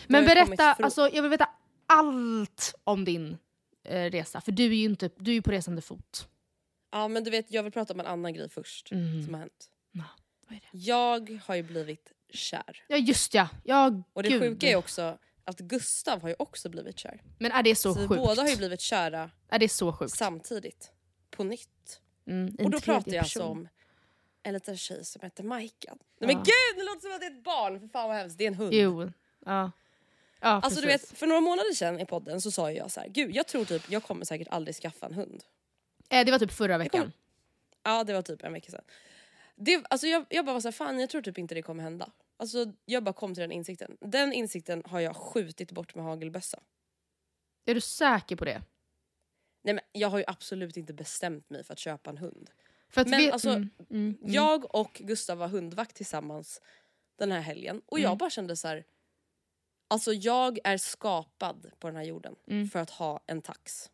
Men 0.08 0.24
Nu 0.24 0.30
har 0.30 0.36
berätta, 0.36 0.46
kommit 0.46 0.76
från- 0.78 0.86
alltså, 0.86 1.10
jag 1.14 1.22
vill 1.22 1.32
veta 1.32 1.50
allt 1.88 2.76
om 2.84 3.06
din 3.06 3.38
eh, 3.84 4.10
resa. 4.12 4.42
För 4.42 4.52
du 4.52 4.64
är 4.66 4.70
ju 4.70 4.86
inte, 4.86 5.10
du 5.18 5.32
är 5.32 5.36
ju 5.36 5.42
på 5.42 5.52
resande 5.52 5.82
fot. 5.82 6.28
Ja 6.92 7.08
men 7.08 7.24
du 7.24 7.32
vet 7.32 7.52
jag 7.52 7.64
vill 7.64 7.72
prata 7.72 7.94
om 7.94 8.00
en 8.00 8.06
annan 8.06 8.34
grej 8.34 8.50
först 8.50 8.92
Mm. 8.92 9.24
som 9.24 9.34
har 9.34 9.40
hänt. 9.42 9.70
Ja, 9.92 10.04
vad 10.48 10.58
är 10.58 10.62
det? 10.72 10.78
Jag 10.78 11.40
har 11.46 11.56
ju 11.56 11.64
blivit 11.64 12.12
kär. 12.30 12.84
Ja 12.88 12.98
just 12.98 13.34
ja, 13.34 13.48
ja 13.64 14.04
Och 14.14 14.24
det 14.24 14.30
gud. 14.30 14.42
sjuka 14.42 14.68
är 14.70 14.76
också 14.76 15.18
att 15.44 15.60
Gustav 15.60 16.22
har 16.22 16.30
ju 16.30 16.36
också 16.40 16.70
blivit 16.70 17.00
kär. 17.00 17.22
Men 17.40 17.52
är 17.52 17.64
det 17.64 17.76
så, 17.76 17.94
Så 17.94 18.00
vi 18.00 18.08
sjukt? 18.08 18.22
båda 18.22 18.42
har 18.42 18.50
ju 18.50 18.56
blivit 18.58 18.82
kära 18.82 19.32
Är 19.50 19.60
det 19.60 19.70
så 19.70 19.94
sjukt? 19.94 20.18
samtidigt. 20.18 20.92
På 21.32 21.44
nytt. 21.44 22.02
Mm, 22.28 22.56
Och 22.60 22.72
då 22.72 22.80
pratar 22.80 23.12
jag 23.14 23.22
alltså 23.22 23.40
person. 23.40 23.52
om 23.58 23.68
en 24.44 24.54
liten 24.54 24.78
tjej 24.78 25.06
som 25.06 25.22
heter 25.22 25.44
Majkan. 25.44 25.98
Nej 26.20 26.28
men 26.28 26.30
Ja. 26.38 26.44
gud 26.44 26.78
det 26.80 26.84
låter 26.84 27.02
som 27.02 27.12
att 27.12 27.20
det 27.20 27.26
är 27.28 27.32
ett 27.32 27.44
barn, 27.44 27.80
för 27.80 27.88
fan 27.88 28.08
vad 28.10 28.18
hemskt. 28.18 28.38
Det 28.38 28.44
är 28.44 28.48
en 28.48 28.54
hund. 28.54 28.74
Jo, 28.74 29.12
ja. 29.46 29.72
Ja, 30.42 30.48
Alltså 30.50 30.82
du 30.82 30.88
vet, 30.88 31.18
för 31.18 31.28
några 31.28 31.42
månader 31.42 31.74
sedan 31.74 32.00
i 32.00 32.06
podden 32.06 32.42
så 32.42 32.52
sa 32.52 32.72
jag 32.72 32.92
så 32.92 33.00
här, 33.00 33.08
gud 33.08 33.36
jag 33.36 33.48
tror 33.48 33.66
typ 33.66 33.92
jag 33.92 34.04
kommer 34.04 34.26
säkert 34.26 34.48
aldrig 34.52 34.76
skaffa 34.76 35.06
en 35.06 35.14
hund. 35.14 35.44
Eh, 36.10 36.26
det 36.26 36.32
var 36.32 36.40
typ 36.40 36.52
förra 36.52 36.78
veckan. 36.78 37.12
Ja 37.84 38.04
det 38.04 38.14
var 38.14 38.22
typ 38.22 38.44
en 38.44 38.54
vecka 38.54 38.72
sedan. 38.72 38.84
Det, 39.56 39.86
alltså 39.90 40.08
jag, 40.08 40.26
jag 40.30 40.46
bara 40.46 40.54
var 40.54 40.60
så 40.62 40.68
här, 40.68 40.72
fan 40.74 41.00
jag 41.00 41.10
tror 41.10 41.22
typ 41.22 41.38
inte 41.38 41.56
det 41.56 41.62
kommer 41.62 41.84
hända. 41.84 42.12
Alltså 42.38 42.74
jag 42.86 43.04
bara 43.04 43.14
kom 43.14 43.34
till 43.34 43.42
den 43.42 43.52
insikten. 43.52 43.98
Den 44.02 44.34
insikten 44.34 44.84
har 44.86 45.00
jag 45.00 45.16
skjutit 45.16 45.72
bort 45.72 45.96
med 45.96 46.06
hagelbössa. 46.06 46.60
Är 47.66 47.76
du 47.76 47.82
säker 47.82 48.36
på 48.36 48.46
det? 48.46 48.62
Nej 49.64 49.74
men 49.74 49.84
jag 49.92 50.10
har 50.10 50.18
ju 50.18 50.24
absolut 50.28 50.78
inte 50.78 50.94
bestämt 50.94 51.50
mig 51.50 51.64
för 51.64 51.74
att 51.74 51.80
köpa 51.80 52.10
en 52.10 52.18
hund. 52.18 52.50
För 52.90 53.02
att 53.02 53.08
Men 53.08 53.20
vi, 53.20 53.32
alltså, 53.32 53.50
mm, 53.50 53.70
mm, 53.90 54.18
mm. 54.22 54.34
Jag 54.34 54.76
och 54.76 54.94
Gustav 55.04 55.38
var 55.38 55.48
hundvakt 55.48 55.96
tillsammans 55.96 56.62
den 57.16 57.32
här 57.32 57.42
helgen 57.42 57.82
och 57.86 58.00
jag 58.00 58.06
Mm. 58.10 58.18
bara 58.18 58.30
kände 58.30 58.56
så 58.56 58.68
här. 58.68 58.86
Alltså 59.88 60.14
jag 60.14 60.60
är 60.64 60.78
skapad 60.78 61.72
på 61.80 61.88
den 61.88 61.96
här 61.96 62.04
jorden 62.04 62.36
Mm. 62.48 62.68
för 62.70 62.80
att 62.80 62.90
ha 62.90 63.20
en 63.28 63.42
tax. 63.42 63.92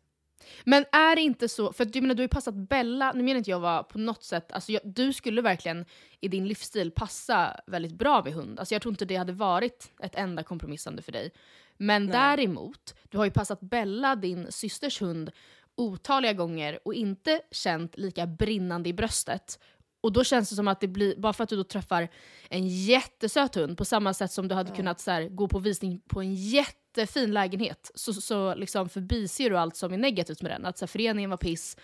Men 0.64 0.84
är 0.92 1.16
det 1.16 1.22
inte 1.22 1.48
så, 1.48 1.72
för 1.72 1.86
jag 1.92 2.02
menar, 2.02 2.14
du 2.14 2.20
har 2.20 2.24
ju 2.24 2.28
passat 2.28 2.54
Bella, 2.54 3.12
nu 3.12 3.22
menar 3.22 3.38
inte 3.38 3.50
jag 3.50 3.60
var 3.60 3.82
på 3.82 3.98
något 3.98 4.24
sätt, 4.24 4.52
alltså 4.52 4.72
jag, 4.72 4.82
du 4.84 5.12
skulle 5.12 5.42
verkligen 5.42 5.84
i 6.20 6.28
din 6.28 6.48
livsstil 6.48 6.90
passa 6.90 7.60
väldigt 7.66 7.92
bra 7.92 8.22
med 8.24 8.32
hund. 8.32 8.58
Alltså 8.58 8.74
jag 8.74 8.82
tror 8.82 8.92
inte 8.92 9.04
det 9.04 9.16
hade 9.16 9.32
varit 9.32 9.90
ett 10.02 10.14
enda 10.14 10.42
kompromissande 10.42 11.02
för 11.02 11.12
dig. 11.12 11.30
Men 11.76 12.06
Nej. 12.06 12.12
däremot, 12.12 12.94
du 13.10 13.18
har 13.18 13.24
ju 13.24 13.30
passat 13.30 13.60
Bella, 13.60 14.16
din 14.16 14.52
systers 14.52 15.00
hund, 15.00 15.30
otaliga 15.74 16.32
gånger 16.32 16.78
och 16.84 16.94
inte 16.94 17.40
känt 17.50 17.98
lika 17.98 18.26
brinnande 18.26 18.88
i 18.88 18.92
bröstet. 18.92 19.58
Och 20.02 20.12
då 20.12 20.24
känns 20.24 20.50
det 20.50 20.56
som 20.56 20.68
att 20.68 20.80
det 20.80 20.88
blir, 20.88 21.16
bara 21.16 21.32
för 21.32 21.44
att 21.44 21.50
du 21.50 21.56
då 21.56 21.64
träffar 21.64 22.08
en 22.48 22.68
jättesöt 22.68 23.54
hund 23.54 23.78
på 23.78 23.84
samma 23.84 24.14
sätt 24.14 24.32
som 24.32 24.48
du 24.48 24.54
hade 24.54 24.76
kunnat 24.76 25.00
så 25.00 25.10
här, 25.10 25.28
gå 25.28 25.48
på 25.48 25.58
visning 25.58 26.00
på 26.08 26.20
en 26.20 26.34
jättefin 26.34 27.32
lägenhet 27.32 27.90
så, 27.94 28.12
så 28.14 28.54
liksom 28.54 28.88
förbiser 28.88 29.50
du 29.50 29.58
allt 29.58 29.76
som 29.76 29.92
är 29.92 29.98
negativt 29.98 30.42
med 30.42 30.50
den. 30.50 30.66
Att 30.66 30.78
så 30.78 30.84
här, 30.84 30.88
föreningen 30.88 31.30
var 31.30 31.36
piss, 31.36 31.76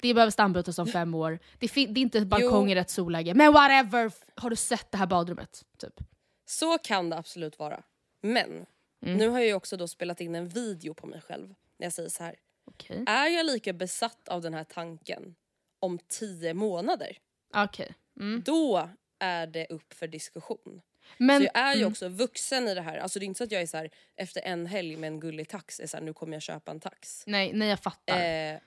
det 0.00 0.14
behöver 0.14 0.30
stambytas 0.30 0.78
om 0.78 0.86
fem 0.86 1.14
år, 1.14 1.38
det, 1.58 1.66
det 1.74 1.80
är 1.80 1.98
inte 1.98 2.26
balkong 2.26 2.70
i 2.70 2.74
rätt 2.74 2.90
solläge, 2.90 3.34
men 3.34 3.52
whatever! 3.52 4.12
Har 4.34 4.50
du 4.50 4.56
sett 4.56 4.90
det 4.92 4.98
här 4.98 5.06
badrummet? 5.06 5.64
Typ. 5.78 6.00
Så 6.46 6.78
kan 6.78 7.10
det 7.10 7.16
absolut 7.16 7.58
vara. 7.58 7.82
Men 8.20 8.66
Mm. 9.06 9.18
nu 9.18 9.28
har 9.28 9.38
jag 9.38 9.46
ju 9.46 9.54
också 9.54 9.76
då 9.76 9.88
spelat 9.88 10.20
in 10.20 10.34
en 10.34 10.48
video 10.48 10.94
på 10.94 11.06
mig 11.06 11.20
själv 11.20 11.48
när 11.78 11.86
jag 11.86 11.92
säger 11.92 12.08
så 12.08 12.22
här. 12.22 12.34
Okej. 12.66 13.04
Är 13.06 13.26
jag 13.26 13.46
lika 13.46 13.72
besatt 13.72 14.28
av 14.28 14.42
den 14.42 14.54
här 14.54 14.64
tanken 14.64 15.34
om 15.80 15.98
tio 16.08 16.54
månader? 16.54 17.18
Okej. 17.56 17.94
Mm. 18.20 18.42
Då 18.42 18.88
är 19.18 19.46
det 19.46 19.66
upp 19.66 19.94
för 19.94 20.06
diskussion. 20.06 20.82
Men, 21.18 21.40
så 21.40 21.44
jag 21.44 21.56
är 21.56 21.74
ju 21.74 21.80
mm. 21.80 21.92
också 21.92 22.08
vuxen 22.08 22.68
i 22.68 22.74
det 22.74 22.80
här. 22.80 22.98
Alltså 22.98 23.18
det 23.18 23.24
är 23.24 23.26
inte 23.26 23.38
så 23.38 23.44
att 23.44 23.52
jag 23.52 23.62
är 23.62 23.66
så 23.66 23.76
här, 23.76 23.90
efter 24.16 24.40
en 24.40 24.66
helg 24.66 24.96
med 24.96 25.08
en 25.08 25.20
gullig 25.20 25.48
tax 25.48 25.80
är 25.80 25.86
så 25.86 25.96
här, 25.96 26.04
nu 26.04 26.12
kommer 26.12 26.32
jag 26.32 26.42
köpa 26.42 26.70
en 26.70 26.80
tax. 26.80 27.24
nej, 27.26 27.52
nej, 27.52 27.68
jag 27.68 27.80
fattar. 27.80 28.24
Eh, 28.24 28.58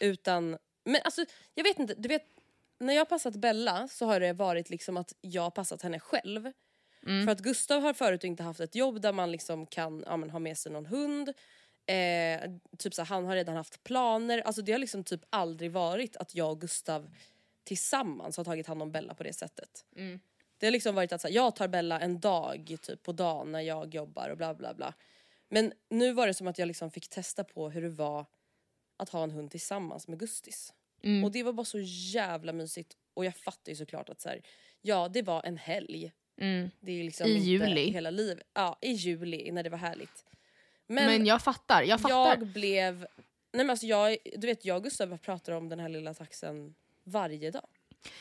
utan, 0.00 0.58
men 0.84 1.00
alltså 1.04 1.24
jag 1.54 1.64
vet 1.64 1.78
inte, 1.78 1.94
du 1.94 2.08
vet 2.08 2.24
när 2.78 2.94
jag 2.94 3.00
har 3.00 3.06
passat 3.06 3.36
Bella 3.36 3.88
så 3.88 4.06
har 4.06 4.20
det 4.20 4.32
varit 4.32 4.70
liksom 4.70 4.96
att 4.96 5.12
jag 5.20 5.42
har 5.42 5.50
passat 5.50 5.82
henne 5.82 6.00
själv. 6.00 6.52
Mm. 7.06 7.24
För 7.24 7.32
att 7.32 7.40
Gustav 7.40 7.82
har 7.82 7.92
förut 7.92 8.24
inte 8.24 8.42
haft 8.42 8.60
ett 8.60 8.74
jobb 8.74 9.00
där 9.00 9.12
man 9.12 9.32
liksom 9.32 9.66
kan 9.66 10.04
ja, 10.06 10.16
men, 10.16 10.30
ha 10.30 10.38
med 10.38 10.58
sig 10.58 10.72
någon 10.72 10.86
hund. 10.86 11.28
Eh, 11.86 12.50
typ 12.78 12.94
så 12.94 13.02
här, 13.02 13.06
han 13.06 13.26
har 13.26 13.34
redan 13.34 13.56
haft 13.56 13.84
planer. 13.84 14.38
Alltså 14.38 14.62
det 14.62 14.72
har 14.72 14.78
liksom 14.78 15.04
typ 15.04 15.20
aldrig 15.30 15.72
varit 15.72 16.16
att 16.16 16.34
jag 16.34 16.50
och 16.50 16.60
Gustav 16.60 17.10
tillsammans 17.70 18.36
har 18.36 18.44
tagit 18.44 18.66
hand 18.66 18.82
om 18.82 18.92
Bella 18.92 19.14
på 19.14 19.22
det 19.22 19.32
sättet. 19.32 19.84
Mm. 19.96 20.20
Det 20.58 20.66
har 20.66 20.70
liksom 20.70 20.94
varit 20.94 21.12
att 21.12 21.20
så 21.20 21.28
här, 21.28 21.34
jag 21.34 21.56
tar 21.56 21.68
Bella 21.68 22.00
en 22.00 22.20
dag 22.20 22.76
typ 22.82 23.02
på 23.02 23.12
dagen 23.12 23.52
när 23.52 23.60
jag 23.60 23.94
jobbar 23.94 24.30
och 24.30 24.36
bla 24.36 24.54
bla 24.54 24.74
bla. 24.74 24.94
Men 25.48 25.72
nu 25.88 26.12
var 26.12 26.26
det 26.26 26.34
som 26.34 26.46
att 26.48 26.58
jag 26.58 26.66
liksom 26.66 26.90
fick 26.90 27.08
testa 27.08 27.44
på 27.44 27.70
hur 27.70 27.82
det 27.82 27.88
var 27.88 28.26
att 28.96 29.08
ha 29.08 29.22
en 29.22 29.30
hund 29.30 29.50
tillsammans 29.50 30.08
med 30.08 30.18
Gustis. 30.18 30.74
Mm. 31.02 31.24
Och 31.24 31.32
det 31.32 31.42
var 31.42 31.52
bara 31.52 31.64
så 31.64 31.78
jävla 32.14 32.52
mysigt. 32.52 32.96
Och 33.14 33.24
jag 33.24 33.36
fattar 33.36 33.72
ju 33.72 33.76
såklart 33.76 34.08
att 34.08 34.20
så 34.20 34.28
här, 34.28 34.42
ja 34.80 35.08
det 35.08 35.22
var 35.22 35.42
en 35.42 35.56
helg. 35.56 36.12
Mm. 36.40 36.70
Det 36.80 36.92
är 36.92 37.04
liksom 37.04 37.26
I 37.26 37.34
inte 37.34 37.46
juli. 37.46 37.90
hela 37.90 38.10
livet. 38.10 38.46
Ja, 38.54 38.78
i 38.80 38.92
juli 38.92 39.52
när 39.52 39.62
det 39.62 39.70
var 39.70 39.78
härligt. 39.78 40.24
Men, 40.86 41.06
Men, 41.06 41.26
jag 41.26 41.42
fattar, 41.42 41.82
jag 41.82 42.00
fattar. 42.00 42.38
jag 42.38 42.46
blev... 42.46 43.06
Nej 43.52 43.64
men 43.64 43.70
alltså 43.70 43.86
jag, 43.86 44.16
du 44.36 44.46
vet 44.46 44.64
jag 44.64 44.76
och 44.76 44.84
Gustav 44.84 45.18
pratar 45.18 45.52
om 45.52 45.68
den 45.68 45.80
här 45.80 45.88
lilla 45.88 46.14
taxen 46.14 46.74
varje 47.10 47.50
dag. 47.50 47.66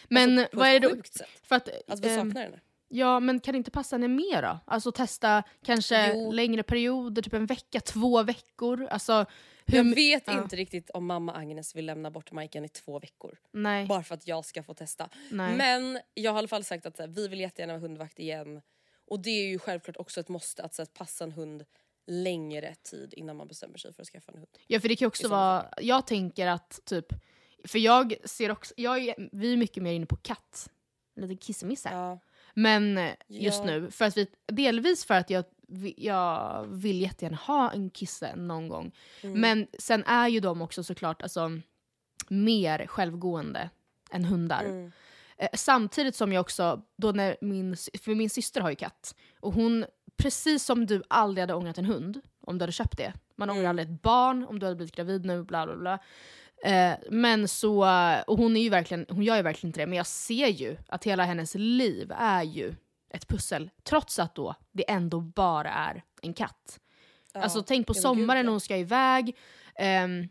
men 0.07 0.39
alltså, 0.39 0.57
vad 0.57 0.67
är 0.67 0.79
det 0.79 0.89
då? 0.89 0.95
För 1.43 1.55
att, 1.55 1.69
Alltså 1.87 2.07
vi 2.07 2.13
ehm, 2.15 2.27
saknar 2.27 2.41
henne. 2.43 2.59
Ja, 2.91 3.19
men 3.19 3.39
kan 3.39 3.51
det 3.51 3.57
inte 3.57 3.71
passa 3.71 3.95
henne 3.95 4.07
mer 4.07 4.41
då? 4.41 4.59
Alltså 4.65 4.91
testa 4.91 5.43
kanske 5.65 6.13
Jo. 6.13 6.31
längre 6.31 6.63
perioder, 6.63 7.21
typ 7.21 7.33
en 7.33 7.45
vecka, 7.45 7.79
två 7.79 8.23
veckor. 8.23 8.87
Alltså, 8.91 9.25
hur, 9.65 9.77
Jag 9.77 9.95
vet 9.95 10.23
ja. 10.27 10.43
inte 10.43 10.55
riktigt 10.55 10.89
om 10.89 11.05
mamma 11.05 11.33
Agnes 11.33 11.75
vill 11.75 11.85
lämna 11.85 12.11
bort 12.11 12.31
Majkan 12.31 12.65
i 12.65 12.69
två 12.69 12.99
veckor. 12.99 13.37
Nej, 13.51 13.85
Bara 13.85 14.03
för 14.03 14.15
att 14.15 14.27
jag 14.27 14.45
ska 14.45 14.63
få 14.63 14.73
testa. 14.73 15.09
nej. 15.31 15.55
Men 15.57 15.99
jag 16.13 16.31
har 16.31 16.37
i 16.37 16.39
alla 16.39 16.47
fall 16.47 16.63
sagt 16.63 16.85
att 16.85 16.99
här, 16.99 17.07
vi 17.07 17.27
vill 17.27 17.39
jättegärna 17.39 17.73
vara 17.73 17.81
hundvakt 17.81 18.19
igen. 18.19 18.61
Och 19.07 19.19
det 19.19 19.29
är 19.29 19.47
ju 19.47 19.59
självklart 19.59 19.97
också 19.97 20.19
ett 20.19 20.29
måste 20.29 20.63
att 20.63 20.73
så 20.73 20.81
här, 20.81 20.87
passa 20.93 21.23
en 21.23 21.31
hund 21.31 21.65
längre 22.07 22.75
tid 22.75 23.13
innan 23.17 23.37
man 23.37 23.47
bestämmer 23.47 23.77
sig 23.77 23.93
för 23.93 24.01
att 24.01 24.07
skaffa 24.07 24.31
en 24.31 24.37
hund. 24.37 24.49
Ja, 24.67 24.79
för 24.79 24.89
det 24.89 24.95
kan 24.95 25.07
också 25.07 25.27
vara... 25.27 25.69
Jag 25.81 26.07
tänker 26.07 26.47
att 26.47 26.79
typ... 26.85 27.05
För 27.63 27.79
jag 27.79 28.15
ser 28.23 28.51
också... 28.51 28.73
Jag 28.77 28.97
är, 28.99 29.29
vi 29.31 29.53
är 29.53 29.57
mycket 29.57 29.83
mer 29.83 29.93
inne 29.93 30.05
på 30.05 30.15
katt. 30.15 30.69
Lite 31.15 31.45
kissemisse. 31.45 31.89
Ja. 31.91 32.19
Men 32.53 32.99
just 33.27 33.59
Ja. 33.59 33.65
nu, 33.65 33.91
för 33.91 34.05
att 34.05 34.17
vi, 34.17 34.27
delvis 34.47 35.05
för 35.05 35.13
att 35.13 35.29
jag, 35.29 35.45
jag 35.97 36.65
vill 36.69 37.01
jättegärna 37.01 37.37
ha 37.37 37.71
en 37.71 37.89
kisse 37.89 38.35
någon 38.35 38.67
gång. 38.67 38.91
Mm. 39.21 39.41
Men 39.41 39.67
sen 39.79 40.03
är 40.03 40.27
ju 40.27 40.39
de 40.39 40.61
också 40.61 40.83
såklart 40.83 41.21
alltså, 41.21 41.51
mer 42.27 42.87
självgående 42.87 43.69
än 44.11 44.25
hundar. 44.25 44.63
Mm. 44.63 44.91
Eh, 45.37 45.49
samtidigt 45.53 46.15
som 46.15 46.33
jag 46.33 46.41
också, 46.41 46.81
då 46.97 47.11
när 47.11 47.37
min, 47.41 47.75
för 48.01 48.15
min 48.15 48.29
syster 48.29 48.61
har 48.61 48.69
ju 48.69 48.75
katt, 48.75 49.15
och 49.39 49.53
hon, 49.53 49.85
precis 50.17 50.63
som 50.65 50.85
du 50.85 51.03
aldrig 51.07 51.41
hade 51.43 51.53
ångrat 51.53 51.77
en 51.77 51.85
hund 51.85 52.21
om 52.41 52.57
du 52.57 52.63
hade 52.63 52.71
köpt 52.71 52.97
det. 52.97 53.13
Man 53.35 53.49
ångrar 53.49 53.59
Mm. 53.61 53.69
aldrig 53.69 53.89
ett 53.89 54.01
barn 54.01 54.45
om 54.45 54.59
du 54.59 54.65
hade 54.65 54.75
blivit 54.75 54.95
gravid 54.95 55.25
nu, 55.25 55.43
bla 55.43 55.65
bla 55.65 55.75
bla. 55.75 55.99
Eh, 56.63 56.93
men 57.09 57.47
så, 57.47 57.77
och 58.27 58.37
hon, 58.37 58.57
är 58.57 58.61
ju 58.61 58.69
verkligen, 58.69 59.05
hon 59.09 59.23
gör 59.23 59.35
ju 59.35 59.41
verkligen 59.41 59.69
inte 59.69 59.79
det, 59.79 59.87
men 59.87 59.97
jag 59.97 60.07
ser 60.07 60.47
ju 60.47 60.77
att 60.87 61.03
hela 61.03 61.23
hennes 61.23 61.55
liv 61.55 62.11
är 62.17 62.43
ju 62.43 62.75
ett 63.13 63.27
pussel. 63.27 63.69
Trots 63.83 64.19
att 64.19 64.35
då 64.35 64.55
det 64.71 64.91
ändå 64.91 65.21
bara 65.21 65.69
är 65.69 66.03
en 66.21 66.33
katt. 66.33 66.79
Ja. 67.33 67.41
Alltså 67.41 67.61
tänk 67.61 67.87
på 67.87 67.93
sommaren 67.93 68.45
när 68.45 68.51
hon 68.51 68.61
ska 68.61 68.77
iväg. 68.77 69.35
Ehm, 69.75 70.29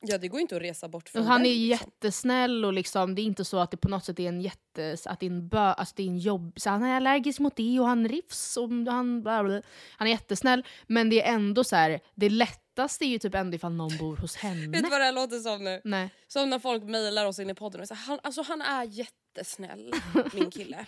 Ja 0.00 0.18
det 0.18 0.28
går 0.28 0.40
inte 0.40 0.56
att 0.56 0.62
resa 0.62 0.88
bort 0.88 1.08
från 1.08 1.26
han 1.26 1.42
den, 1.42 1.52
är 1.52 1.54
liksom. 1.54 1.86
jättesnäll 1.86 2.64
och 2.64 2.72
liksom, 2.72 3.14
det 3.14 3.22
är 3.22 3.24
inte 3.24 3.44
så 3.44 3.58
att 3.58 3.70
det 3.70 3.76
på 3.76 3.88
något 3.88 4.04
sätt 4.04 4.20
är 4.20 4.28
en 4.28 4.40
jätte, 4.40 4.96
att 5.06 5.20
det 5.20 5.26
är 5.26 5.30
en, 5.30 5.48
bö, 5.48 5.58
alltså 5.58 5.94
det 5.96 6.02
är 6.02 6.06
en 6.06 6.18
jobb, 6.18 6.52
så 6.56 6.70
han 6.70 6.82
är 6.82 6.96
allergisk 6.96 7.40
mot 7.40 7.56
det 7.56 7.80
och 7.80 7.86
han 7.86 8.08
rivs 8.08 8.56
och 8.56 8.68
han 8.68 9.22
bla 9.22 9.44
bla. 9.44 9.62
Han 9.96 10.08
är 10.08 10.12
jättesnäll 10.12 10.64
men 10.86 11.10
det 11.10 11.22
är 11.22 11.34
ändå 11.34 11.64
så 11.64 11.76
här, 11.76 12.00
det 12.14 12.30
lättaste 12.76 13.04
är 13.04 13.08
ju 13.08 13.18
typ 13.18 13.34
ändå 13.34 13.54
ifall 13.56 13.72
någon 13.72 13.96
bor 13.96 14.16
hos 14.16 14.36
henne. 14.36 14.66
Vet 14.66 14.84
du 14.84 14.90
vad 14.90 15.00
det 15.00 15.04
här 15.04 15.12
låter 15.12 15.38
som 15.38 15.64
nu? 15.64 15.80
Nej. 15.84 16.10
Som 16.28 16.50
när 16.50 16.58
folk 16.58 16.82
mejlar 16.82 17.26
oss 17.26 17.38
in 17.38 17.50
i 17.50 17.54
podden 17.54 17.80
och 17.80 17.88
säger 17.88 18.00
han, 18.00 18.18
alltså 18.22 18.42
han 18.42 18.62
är 18.62 18.84
jättesnäll 18.84 19.92
min 20.32 20.50
kille. 20.50 20.86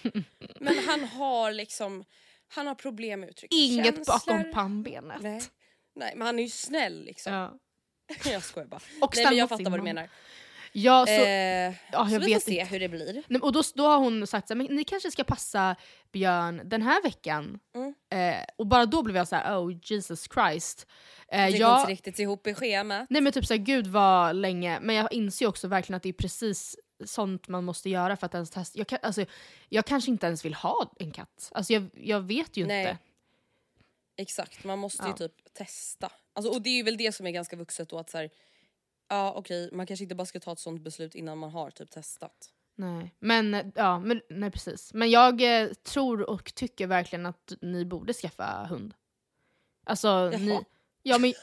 Men 0.61 0.79
han 0.79 1.05
har 1.05 1.53
liksom, 1.53 2.05
han 2.49 2.67
har 2.67 2.75
problem 2.75 3.21
med 3.21 3.27
att 3.27 3.31
uttrycka 3.31 3.57
Inget 3.57 3.95
känslor. 3.97 4.15
bakom 4.15 4.53
pannbenet. 4.53 5.23
Nej. 5.23 5.43
Nej 5.95 6.13
men 6.17 6.27
han 6.27 6.39
är 6.39 6.43
ju 6.43 6.49
snäll 6.51 7.05
liksom. 7.05 7.33
Ja. 7.33 7.59
jag 8.33 8.43
skojar 8.43 8.69
bara. 8.69 8.81
Och 9.01 9.13
Nej 9.17 9.25
men 9.25 9.37
jag 9.37 9.49
fattar 9.49 9.71
vad 9.71 9.79
du 9.81 9.85
menar. 9.85 10.09
Ja, 10.73 11.07
så, 11.07 11.13
eh, 11.13 11.75
ja, 11.93 12.09
så 12.09 12.15
jag 12.15 12.21
vi 12.21 12.33
får 12.35 12.41
se 12.41 12.61
inte. 12.61 12.73
hur 12.73 12.81
det 12.81 12.89
blir. 12.89 13.23
Men 13.29 13.43
och 13.43 13.53
då, 13.53 13.63
då 13.75 13.87
har 13.87 13.99
hon 13.99 14.27
sagt 14.27 14.51
att 14.51 14.57
ni 14.57 14.85
kanske 14.85 15.11
ska 15.11 15.25
passa 15.25 15.77
Björn 16.13 16.61
den 16.65 16.83
här 16.83 17.03
veckan. 17.03 17.59
Mm. 17.75 17.95
Eh, 18.11 18.45
och 18.57 18.67
bara 18.67 18.87
då 18.87 19.03
blev 19.03 19.17
jag 19.17 19.29
så 19.29 19.37
här: 19.37 19.59
oh 19.59 19.73
Jesus 19.85 20.29
Christ. 20.35 20.87
Eh, 21.29 21.47
Det 21.47 21.51
går 21.53 21.61
jag, 21.61 21.81
inte 21.81 21.93
riktigt 21.93 22.19
ihop 22.19 22.47
i 22.47 22.55
schemat. 22.55 23.07
nej 23.11 23.23
men 23.23 23.33
typ 23.33 23.47
såhär, 23.47 23.59
gud 23.61 23.87
vad 23.87 24.37
länge. 24.37 24.79
Men 24.81 24.97
jag 24.97 25.13
inser 25.13 25.47
också 25.47 25.69
verkligen 25.69 25.97
att 25.97 26.03
det 26.03 26.09
är 26.09 26.13
precis 26.13 26.77
sånt 27.05 27.49
man 27.49 27.65
måste 27.65 27.91
göra 27.91 28.17
för 28.17 28.27
att 28.27 28.35
ens 28.35 28.51
testa. 28.51 28.79
Jag, 28.79 28.87
kan, 28.87 28.99
alltså, 29.03 29.25
jag 29.69 29.87
kanske 29.87 30.11
inte 30.11 30.27
ens 30.27 30.45
vill 30.45 30.55
ha 30.55 30.93
en 30.99 31.11
katt. 31.11 31.51
Alltså 31.55 31.73
jag, 31.73 31.91
jag 31.95 32.21
vet 32.21 32.57
ju 32.57 32.67
Nej. 32.67 32.81
inte. 32.81 32.99
Exakt, 34.17 34.65
man 34.65 34.79
måste 34.79 35.03
Ja. 35.03 35.09
ju 35.09 35.29
typ 35.29 35.55
testa. 35.55 36.11
Alltså, 36.33 36.53
och 36.53 36.63
det 36.63 36.71
är 36.71 36.75
ju 36.77 36.83
väl 36.83 36.97
det 36.97 37.13
som 37.15 37.27
är 37.27 37.31
ganska 37.31 37.57
vuxet 37.57 37.89
då 37.89 37.99
att 37.99 38.11
så 38.11 38.19
här, 38.19 38.31
ja 39.09 39.33
okej 39.37 39.71
man 39.73 39.87
kanske 39.87 40.03
inte 40.03 40.15
bara 40.15 40.27
ska 40.27 40.41
ta 40.41 40.53
ett 40.53 40.59
sånt 40.59 40.83
beslut 40.83 41.15
innan 41.15 41.39
man 41.39 41.51
har 41.51 41.71
typ 41.71 41.91
testat. 41.91 42.51
Nej. 42.77 43.15
Men, 43.19 43.55
eh, 43.55 43.67
ja, 43.75 43.99
men, 43.99 44.21
nej 44.31 44.51
precis. 44.51 44.95
Men 44.95 45.11
jag 45.11 45.63
eh, 45.63 45.69
tror 45.69 46.31
och 46.31 46.55
tycker 46.55 46.87
verkligen 46.87 47.27
att 47.27 47.53
ni 47.61 47.85
borde 47.85 48.13
skaffa 48.13 48.67
hund. 48.71 48.95
Alltså, 49.87 50.29
ni, 50.29 50.61
ja, 51.03 51.19
men, 51.19 51.33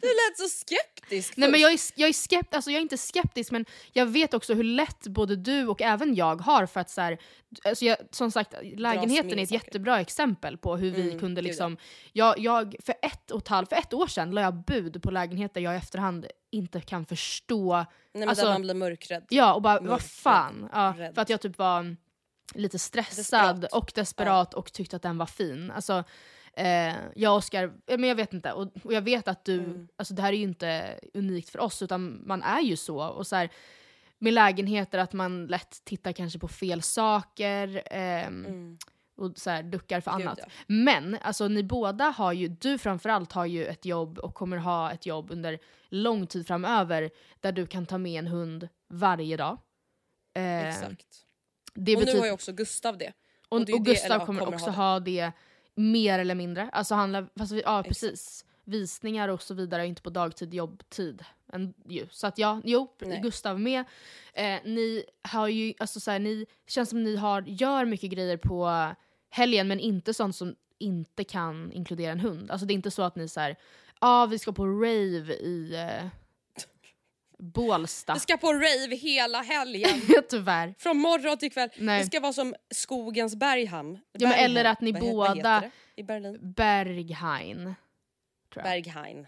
Du 0.00 0.08
lät 0.08 0.38
så 0.38 0.48
skeptisk 0.48 1.36
Nej, 1.36 1.50
men 1.50 1.60
jag, 1.60 1.72
är, 1.72 1.80
jag, 1.94 2.08
är 2.08 2.12
skept, 2.12 2.54
alltså 2.54 2.70
jag 2.70 2.78
är 2.78 2.82
inte 2.82 2.98
skeptisk 2.98 3.50
men 3.50 3.66
jag 3.92 4.06
vet 4.06 4.34
också 4.34 4.54
hur 4.54 4.64
lätt 4.64 5.06
både 5.06 5.36
du 5.36 5.66
och 5.66 5.82
även 5.82 6.14
jag 6.14 6.40
har 6.40 6.66
för 6.66 6.80
att 6.80 6.90
så 6.90 7.00
här, 7.00 7.18
alltså 7.64 7.84
jag, 7.84 7.96
som 8.10 8.30
sagt 8.30 8.54
lägenheten 8.62 9.38
är 9.38 9.42
ett 9.42 9.48
saker. 9.48 9.64
jättebra 9.64 10.00
exempel 10.00 10.56
på 10.56 10.76
hur 10.76 10.90
vi 10.90 11.02
Mm, 11.02 11.20
kunde 11.20 11.42
liksom, 11.42 11.76
jag, 12.12 12.38
jag, 12.38 12.76
för, 12.84 12.94
ett 13.02 13.30
och 13.30 13.38
ett 13.38 13.48
halvt, 13.48 13.68
för 13.68 13.76
ett 13.76 13.94
år 13.94 14.06
sedan 14.06 14.30
la 14.30 14.40
jag 14.40 14.54
bud 14.54 15.02
på 15.02 15.10
lägenheter 15.10 15.60
jag 15.60 15.74
i 15.74 15.76
efterhand 15.76 16.26
inte 16.50 16.80
kan 16.80 17.06
förstå. 17.06 17.76
Nej 17.76 17.86
men 18.12 18.28
alltså- 18.28 18.44
där 18.44 18.52
man 18.52 18.62
blir 18.62 18.74
mörkrädd. 18.74 19.26
Ja 19.30 19.54
och 19.54 19.62
bara 19.62 19.80
vad 19.80 20.02
fan. 20.02 20.68
Ja, 20.72 20.94
för 21.14 21.18
att 21.22 21.28
jag 21.30 21.40
typ 21.40 21.58
var 21.58 21.96
lite 22.54 22.78
stressad 22.78 23.16
Desperat. 23.60 23.72
och 23.72 23.92
desperat 23.94 24.54
och 24.54 24.72
tyckte 24.72 24.96
att 24.96 25.02
den 25.02 25.18
var 25.18 25.26
fin. 25.26 25.70
Alltså, 25.70 26.04
eh, 26.56 26.94
jag 27.14 27.32
och 27.32 27.38
Oskar, 27.38 27.72
ja, 27.86 27.96
men 27.96 28.08
jag 28.08 28.16
vet 28.16 28.32
inte, 28.32 28.52
och, 28.52 28.68
och 28.84 28.92
jag 28.92 29.02
vet 29.02 29.28
att 29.28 29.44
du, 29.44 29.58
Mm. 29.58 29.88
alltså 29.96 30.14
det 30.14 30.22
här 30.22 30.32
är 30.32 30.36
ju 30.36 30.42
inte 30.42 31.00
unikt 31.14 31.50
för 31.50 31.58
oss 31.60 31.82
utan 31.82 32.22
man 32.26 32.42
är 32.42 32.60
ju 32.60 32.76
så. 32.76 32.98
Och 33.08 33.26
så 33.26 33.36
här, 33.36 33.50
med 34.18 34.32
lägenheter 34.32 34.98
att 34.98 35.12
man 35.12 35.46
lätt 35.46 35.84
tittar 35.84 36.12
kanske 36.12 36.38
på 36.38 36.48
fel 36.48 36.82
saker 36.82 37.82
ehm, 37.86 38.46
Mm. 38.46 38.78
Och 39.20 39.38
så 39.38 39.50
här, 39.50 39.62
duckar 39.62 40.00
för 40.00 40.16
Gud, 40.16 40.26
annat. 40.26 40.38
ja. 40.42 40.46
Men 40.66 41.18
alltså, 41.22 41.48
ni 41.48 41.62
båda 41.62 42.04
har 42.04 42.32
ju, 42.32 42.48
du 42.48 42.78
framförallt 42.78 43.32
har 43.32 43.46
ju 43.46 43.66
ett 43.66 43.84
jobb 43.84 44.18
och 44.18 44.34
kommer 44.34 44.56
ha 44.56 44.92
ett 44.92 45.06
jobb 45.06 45.30
under 45.30 45.58
lång 45.88 46.26
tid 46.26 46.46
framöver 46.46 47.10
där 47.40 47.52
du 47.52 47.66
kan 47.66 47.86
ta 47.86 47.98
med 47.98 48.18
en 48.18 48.26
hund 48.26 48.68
varje 48.88 49.36
dag. 49.36 49.58
Eh, 50.34 50.68
Exakt. 50.68 51.06
Det 51.74 51.96
och 51.96 52.04
nu 52.04 52.18
har 52.18 52.26
ju 52.26 52.32
också 52.32 52.52
Gustav 52.52 52.98
det. 52.98 53.12
och, 53.48 53.58
och 53.58 53.64
det 53.66 53.72
och 53.72 53.82
det- 53.82 53.90
Gustav 53.90 54.20
ja, 54.20 54.26
kommer 54.26 54.40
kommer 54.40 54.54
också 54.54 54.70
ha 54.70 54.92
ha 54.92 55.00
det 55.00 55.32
mer 55.74 56.18
eller 56.18 56.34
mindre. 56.34 56.70
Alltså 56.72 56.94
handla, 56.94 57.26
fast 57.38 57.52
vi, 57.52 57.62
ja, 57.64 57.80
Exakt. 57.80 57.88
precis. 57.88 58.44
Visningar 58.64 59.28
och 59.28 59.42
så 59.42 59.54
vidare, 59.54 59.86
inte 59.86 60.02
på 60.02 60.10
dagtid, 60.10 60.54
jobbtid. 60.54 61.24
En, 61.52 61.74
ju. 61.88 62.06
Så 62.10 62.26
att 62.26 62.38
ja, 62.38 62.60
jo, 62.64 62.96
Nej. 63.00 63.20
Gustav 63.20 63.60
med. 63.60 63.84
Eh, 64.34 64.58
ni 64.64 65.04
har 65.22 65.48
ju, 65.48 65.74
alltså 65.78 66.00
så 66.00 66.10
här, 66.10 66.18
ni, 66.18 66.46
det 66.64 66.70
känns 66.72 66.90
som 66.90 67.02
ni 67.02 67.16
har, 67.16 67.42
gör 67.42 67.84
mycket 67.84 68.10
grejer 68.10 68.36
på 68.36 68.86
helgen 69.30 69.68
men 69.68 69.80
inte 69.80 70.14
sånt 70.14 70.36
som 70.36 70.54
inte 70.78 71.24
kan 71.24 71.72
inkludera 71.72 72.12
en 72.12 72.20
hund. 72.20 72.50
Alltså 72.50 72.66
det 72.66 72.72
är 72.72 72.74
inte 72.74 72.90
så 72.90 73.02
att 73.02 73.16
ni 73.16 73.28
så 73.28 73.40
här, 73.40 73.56
ja 74.00 74.26
vi 74.26 74.38
ska 74.38 74.52
på 74.52 74.66
rave 74.66 75.34
i 75.34 75.74
eh, 75.74 76.06
Bålsta. 77.38 78.14
Vi 78.14 78.20
ska 78.20 78.36
på 78.36 78.52
rave 78.52 78.96
hela 78.96 79.42
helgen. 79.42 80.00
Tyvärr. 80.28 80.74
Från 80.78 80.98
morgon 80.98 81.38
till 81.38 81.52
kväll. 81.52 81.68
Nej. 81.78 82.00
Det 82.00 82.06
ska 82.06 82.20
vara 82.20 82.32
som 82.32 82.54
skogens 82.70 83.36
Berghamn. 83.36 83.98
Ja, 84.12 84.28
men 84.28 84.38
eller 84.38 84.64
att 84.64 84.80
ni 84.80 84.92
vad 84.92 85.00
båda-? 85.00 85.70
I 85.96 86.02
Berlin. 86.02 86.38
Berghain. 86.40 87.74
Berghain. 88.54 89.26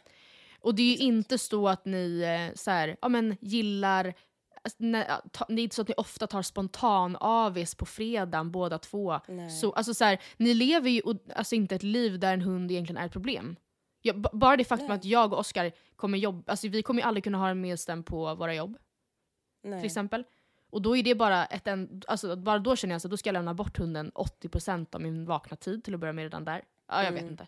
Och 0.60 0.74
det 0.74 0.82
är 0.82 0.86
ju 0.86 0.96
inte 0.96 1.38
så 1.38 1.68
att 1.68 1.84
ni 1.84 2.20
eh, 2.20 2.54
så 2.54 2.70
här, 2.70 2.96
ja, 3.02 3.08
men, 3.08 3.36
gillar... 3.40 4.14
Alltså, 4.64 4.84
ja, 5.08 5.22
ta, 5.32 5.44
det 5.48 5.54
är 5.60 5.62
inte 5.62 5.74
så 5.76 5.82
att 5.82 5.88
ni 5.88 5.94
ofta 5.96 6.26
tar 6.26 6.42
spontan 6.42 7.16
avis 7.20 7.74
på 7.74 7.86
fredagen 7.86 8.50
båda 8.50 8.78
två. 8.78 9.20
Nej. 9.28 9.50
Så, 9.50 9.72
alltså, 9.72 9.94
så 9.94 10.04
här, 10.04 10.18
ni 10.36 10.54
lever 10.54 10.90
ju 10.90 11.02
alltså, 11.34 11.54
inte 11.54 11.74
ett 11.74 11.82
liv 11.82 12.18
där 12.18 12.32
en 12.34 12.40
hund 12.42 12.70
egentligen 12.70 13.02
är 13.02 13.06
ett 13.06 13.12
problem. 13.12 13.56
Ja, 14.02 14.12
b- 14.14 14.28
bara 14.32 14.56
det 14.56 14.64
faktum 14.64 14.88
Nej. 14.88 14.96
att 14.96 15.04
jag 15.04 15.32
och 15.32 15.38
Oskar 15.38 15.72
kommer 15.96 16.18
jobba, 16.18 16.50
alltså, 16.52 16.68
vi 16.68 16.82
kommer 16.82 17.00
ju 17.02 17.06
aldrig 17.08 17.24
kunna 17.24 17.38
ha 17.38 17.48
en 17.48 17.60
medstäm 17.60 18.02
på 18.02 18.34
våra 18.34 18.54
jobb 18.54 18.76
Nej. 19.62 19.80
till 19.80 19.86
exempel. 19.86 20.24
Och 20.70 20.82
då 20.82 20.96
är 20.96 21.02
det 21.02 21.14
bara 21.14 21.44
ett 21.46 21.66
en, 21.66 22.02
alltså, 22.08 22.36
bara 22.36 22.58
då 22.58 22.76
känner 22.76 22.94
jag 22.94 22.96
att 23.04 23.10
då 23.10 23.16
ska 23.16 23.28
jag 23.28 23.32
lämna 23.34 23.54
bort 23.54 23.78
hunden 23.78 24.12
80% 24.14 24.94
av 24.94 25.00
min 25.00 25.24
vakna 25.26 25.56
tid 25.56 25.84
till 25.84 25.94
att 25.94 26.00
börja 26.00 26.12
med 26.12 26.22
redan 26.22 26.44
där. 26.44 26.64
Ja, 26.88 27.02
jag 27.04 27.10
vet 27.12 27.20
Mm. 27.20 27.32
inte. 27.32 27.46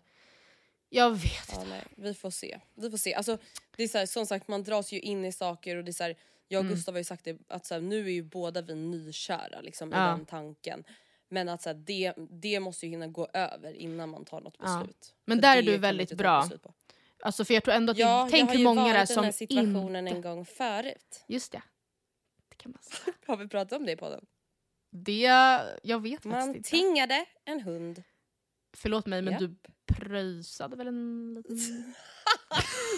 Jag 0.89 1.11
vet 1.11 1.21
Ja, 1.53 1.59
inte. 1.61 1.69
nej, 1.69 1.83
vi 1.95 2.13
får 2.13 2.29
se. 2.29 2.59
Vi 2.75 2.89
får 2.91 2.97
se. 2.97 3.13
Alltså, 3.13 3.37
det 3.77 3.83
är 3.83 3.87
så 3.87 3.97
här, 3.97 4.05
som 4.05 4.25
sagt, 4.25 4.47
man 4.47 4.63
dras 4.63 4.91
ju 4.91 4.99
in 4.99 5.25
i 5.25 5.31
saker 5.31 5.75
och 5.77 5.83
det 5.83 5.91
är 5.91 5.93
så 5.93 6.03
här, 6.03 6.15
jag 6.47 6.59
och 6.59 6.65
Mm. 6.65 6.75
Gustav 6.75 6.93
har 6.93 6.99
ju 6.99 7.03
sagt 7.03 7.23
det, 7.25 7.37
att 7.47 7.65
så 7.65 7.73
här, 7.73 7.81
nu 7.81 8.05
är 8.05 8.11
ju 8.11 8.23
båda 8.23 8.61
vi 8.61 8.75
nykära 8.75 9.61
liksom, 9.61 9.93
i 9.93 9.95
Ja. 9.95 10.01
den 10.07 10.25
tanken. 10.25 10.83
Men 11.29 11.49
att 11.49 11.61
så 11.61 11.69
här, 11.69 11.73
det, 11.73 12.13
det 12.29 12.59
måste 12.59 12.85
ju 12.85 12.89
hinna 12.89 13.07
gå 13.07 13.27
över 13.33 13.73
innan 13.73 14.09
man 14.09 14.25
tar 14.25 14.41
något 14.41 14.55
Ja. 14.59 14.79
beslut. 14.79 15.15
Men 15.25 15.37
För 15.37 15.41
där 15.41 15.57
är 15.57 15.61
du 15.61 15.71
man 15.71 15.81
väldigt 15.81 16.11
inte 16.11 16.23
bra. 16.23 16.49
Alltså 17.23 17.45
för 17.45 17.53
jag 17.53 17.63
tror 17.63 17.73
ändå 17.73 17.91
att 17.91 17.97
Ja, 17.97 18.27
tänk 18.31 18.41
jag 18.41 18.45
har 18.47 18.51
hur 18.53 18.59
ju 18.59 18.63
många 18.65 18.83
det 18.83 18.89
är 18.89 18.93
varit 18.93 19.09
i 19.09 19.13
den 19.13 19.15
som 19.15 19.23
här 19.23 19.31
situationen 19.31 20.07
inte... 20.07 20.15
en 20.17 20.21
gång 20.21 20.45
förut. 20.45 21.23
Just 21.27 21.51
det. 21.51 21.61
det 22.49 22.55
kan 22.55 22.71
man 22.71 22.81
säga. 22.83 23.15
Har 23.27 23.37
vi 23.37 23.47
pratat 23.47 23.79
om 23.79 23.85
det 23.85 23.97
på 23.97 24.09
den? 24.09 24.25
Det, 24.91 25.21
jag 25.83 26.01
vet 26.01 26.13
faktiskt 26.23 26.25
Man 26.47 26.55
inte. 26.55 26.69
tingade 26.69 27.25
en 27.45 27.61
hund. 27.61 28.03
Förlåt 28.77 29.05
mig 29.05 29.21
men 29.21 29.31
Japp. 29.33 29.39
du 29.41 29.55
pröjsade 29.95 30.75
väl 30.75 30.87
en 30.87 31.33
liten... 31.35 31.55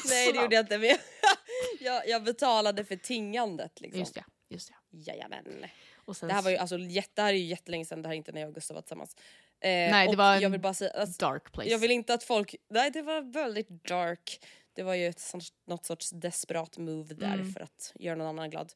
Nej 0.10 0.33
det 0.33 0.41
gjorde 0.41 0.55
jag 0.55 0.63
inte 0.63 0.77
men 0.77 0.88
jag, 0.89 0.99
jag, 1.80 2.08
jag 2.08 2.24
betalade 2.24 2.84
för 2.86 2.96
tingandet 2.96 3.82
liksom. 3.82 4.00
Just 4.00 4.13
det. 4.13 4.24
Just 4.50 4.67
det. 4.91 4.98
Jajamän. 4.98 5.65
Och 5.96 6.17
sen 6.17 6.28
Det 6.30 6.34
här 6.36 6.41
var 6.41 6.52
ju 6.52 6.58
alltså, 6.58 6.78
jätte, 6.78 7.12
det 7.15 7.22
här 7.22 7.34
är 7.34 7.38
ju 7.38 7.46
jättelänge 7.46 7.86
sedan, 7.86 8.02
det 8.02 8.08
här 8.08 8.13
är 8.13 8.17
inte 8.17 8.32
när 8.32 8.41
jag 8.41 8.48
och 8.48 8.56
Gustav 8.56 8.76
var 8.76 8.82
tillsammans. 8.82 9.15
Eh, 9.60 9.70
Nej, 9.70 10.08
det 10.08 10.15
var 10.15 10.36
en 10.36 10.41
jag 10.41 10.50
vill 10.50 10.60
bara 10.60 10.74
säga, 10.74 10.91
alltså, 10.91 11.26
dark 11.26 11.52
place. 11.52 11.70
jag 11.70 11.78
vill 11.80 11.91
inte 11.91 12.13
att 12.13 12.24
folk, 12.24 12.56
nej 12.70 12.91
det 12.91 13.02
var 13.02 13.22
väldigt 13.22 13.70
dark. 13.70 14.39
Det 14.74 14.84
var 14.84 14.93
ju 14.96 15.08
ett 15.08 15.22
något 15.67 15.86
sorts 15.86 16.10
desperat 16.10 16.78
move 16.78 17.13
där 17.15 17.34
Mm. 17.34 17.52
för 17.54 17.60
att 17.62 17.91
göra 17.96 18.15
någon 18.15 18.28
annan 18.28 18.50
glad. 18.50 18.74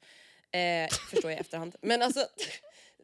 Eh, 0.51 0.89
förstår 1.09 1.31
jag 1.31 1.37
i 1.37 1.41
efterhand. 1.41 1.75
Men 1.81 2.01
alltså, 2.01 2.25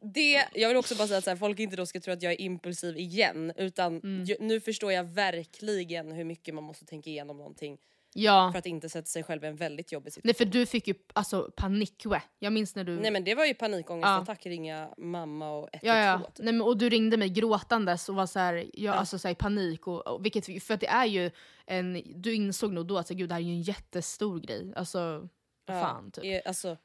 det, 0.02 0.46
jag 0.54 0.68
vill 0.68 0.78
också 0.78 0.96
bara 0.96 1.08
säga 1.08 1.18
att 1.18 1.24
så 1.24 1.30
här, 1.30 1.38
folk 1.38 1.60
inte 1.60 1.76
då 1.76 1.86
ska 1.86 2.00
tro 2.00 2.14
att 2.14 2.22
jag 2.22 2.32
är 2.34 2.42
impulsiv 2.42 2.98
igen 2.98 3.54
utan 3.56 3.98
Mm. 3.98 4.24
ju, 4.26 4.36
nu 4.40 4.62
förstår 4.62 4.92
jag 4.94 5.04
verkligen 5.04 6.12
hur 6.12 6.24
mycket 6.24 6.54
man 6.56 6.64
måste 6.64 6.86
tänka 6.86 7.10
igenom 7.10 7.38
någonting 7.38 7.78
Ja. 8.20 8.50
för 8.52 8.60
att 8.60 8.66
inte 8.66 8.90
sätta 8.90 9.06
sig 9.06 9.24
själv 9.24 9.44
i 9.44 9.48
en 9.48 9.56
väldigt 9.56 9.92
jobbig 9.92 10.14
situation. 10.14 10.28
Nej 10.28 10.34
för 10.36 10.46
du 10.46 10.66
fick 10.66 10.88
ju 10.88 10.94
alltså 11.14 11.52
panik. 11.56 12.04
Jag 12.40 12.54
minns 12.54 12.76
när 12.76 12.84
du... 12.84 13.00
Nej 13.00 13.12
men 13.12 13.24
det 13.24 13.36
var 13.36 13.46
ju 13.46 13.54
panikångestattack, 13.54 14.46
Ja. 14.46 14.52
ringa 14.52 14.90
mamma 14.98 15.50
och 15.52 15.70
112 15.74 15.80
Ja, 15.98 15.98
ja. 16.06 16.20
typ. 16.20 16.46
Nej, 16.46 16.54
men, 16.54 16.62
och 16.62 16.78
du 16.78 16.90
ringde 16.90 17.18
mig 17.18 17.30
gråtandes 17.30 18.10
och 18.10 18.16
var 18.16 18.26
så 18.26 18.40
här, 18.40 18.54
jag, 18.56 18.68
Ja. 18.74 18.94
alltså, 18.94 19.20
så 19.20 19.28
här, 19.28 19.34
i 19.34 19.36
panik. 19.36 19.88
Och, 19.88 20.08
och, 20.08 20.26
vilket, 20.26 20.64
för 20.64 20.74
att 20.74 20.80
det 20.80 20.88
är 20.88 21.06
ju 21.06 21.32
en, 21.66 22.02
du 22.16 22.34
insåg 22.34 22.74
nog 22.74 22.86
då 22.88 22.98
att 22.98 23.08
så, 23.08 23.14
gud, 23.14 23.30
det 23.30 23.36
här 23.36 23.42
är 23.42 23.46
ju 23.46 23.52
en 23.52 23.62
jättestor 23.62 24.40
grej. 24.40 24.74
Alltså, 24.76 25.28
Ja, 25.66 25.82
fan 25.82 26.12
typ. 26.12 26.24
eh, 26.26 26.40
Alltså, 26.46 26.78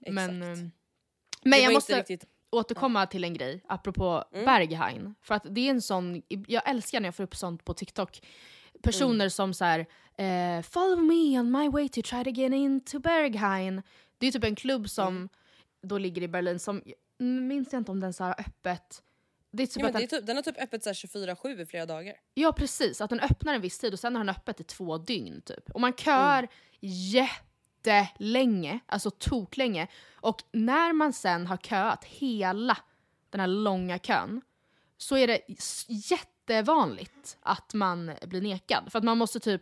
exakt. 0.00 0.14
Men, 0.14 0.42
ehm, 0.42 0.70
men 1.44 1.60
jag 1.62 1.72
måste 1.72 1.98
riktigt- 1.98 2.24
återkomma 2.50 3.06
till 3.06 3.24
en 3.24 3.34
grej 3.34 3.62
apropå 3.68 4.24
Mm. 4.32 4.44
Berghain. 4.44 5.14
För 5.22 5.34
att 5.34 5.46
det 5.50 5.60
är 5.60 5.70
en 5.70 5.82
sån, 5.82 6.22
jag 6.28 6.68
älskar 6.70 7.00
när 7.00 7.06
jag 7.06 7.14
får 7.14 7.22
upp 7.24 7.36
sånt 7.36 7.64
på 7.64 7.74
TikTok. 7.74 8.20
Personer 8.82 9.14
Mm. 9.14 9.30
som 9.30 9.54
så 9.54 9.64
här, 9.64 9.86
eh, 10.16 10.62
follow 10.62 11.02
me 11.04 11.40
on 11.40 11.50
my 11.50 11.68
way 11.68 11.88
to 11.88 12.02
try 12.02 12.24
to 12.24 12.30
get 12.30 12.52
into 12.52 12.98
Berghain. 12.98 13.82
Det 14.18 14.26
är 14.26 14.32
typ 14.32 14.44
en 14.44 14.56
klubb 14.56 14.90
som 14.90 15.08
Mm. 15.16 15.28
då 15.82 15.98
ligger 15.98 16.22
i 16.22 16.28
Berlin 16.28 16.58
som, 16.58 16.82
minns 17.18 17.72
jag 17.72 17.80
inte 17.80 17.90
om 17.90 18.00
den 18.00 18.12
så 18.12 18.24
har 18.24 18.40
öppet 18.40 19.02
det 19.54 19.62
är 19.62 19.66
typ 19.66 19.82
Ja, 19.82 19.92
den, 19.92 20.02
är 20.02 20.06
typ, 20.06 20.26
den 20.26 20.36
har 20.36 20.42
typ 20.42 20.58
öppet 20.62 20.82
så 20.82 20.88
här 20.88 20.94
24-7 20.94 21.60
i 21.62 21.66
flera 21.66 21.86
dagar. 21.86 22.14
ja 22.34 22.52
precis, 22.52 23.00
att 23.00 23.10
den 23.10 23.20
öppnar 23.20 23.54
en 23.54 23.60
viss 23.60 23.78
tid 23.78 23.92
och 23.92 23.98
sen 23.98 24.16
har 24.16 24.24
den 24.24 24.28
öppet 24.34 24.60
i 24.60 24.64
två 24.64 24.98
dygn 24.98 25.40
typ. 25.42 25.70
Och 25.70 25.80
man 25.80 25.92
köar 25.92 26.48
jättelänge, 26.80 28.80
alltså 28.86 29.10
toklänge. 29.10 29.86
Och 30.14 30.42
när 30.52 30.92
man 30.92 31.12
sen 31.12 31.46
har 31.46 31.56
köat 31.56 32.04
hela 32.04 32.78
den 33.30 33.40
här 33.40 33.46
långa 33.46 33.98
kön 33.98 34.40
så 34.98 35.16
är 35.16 35.26
det 35.26 35.40
s- 35.58 35.86
jättevanligt 36.48 37.36
att 37.40 37.74
man 37.74 38.12
blir 38.22 38.40
nekad. 38.40 38.92
För 38.92 38.98
att 38.98 39.04
man 39.04 39.18
måste 39.18 39.40
typ 39.40 39.60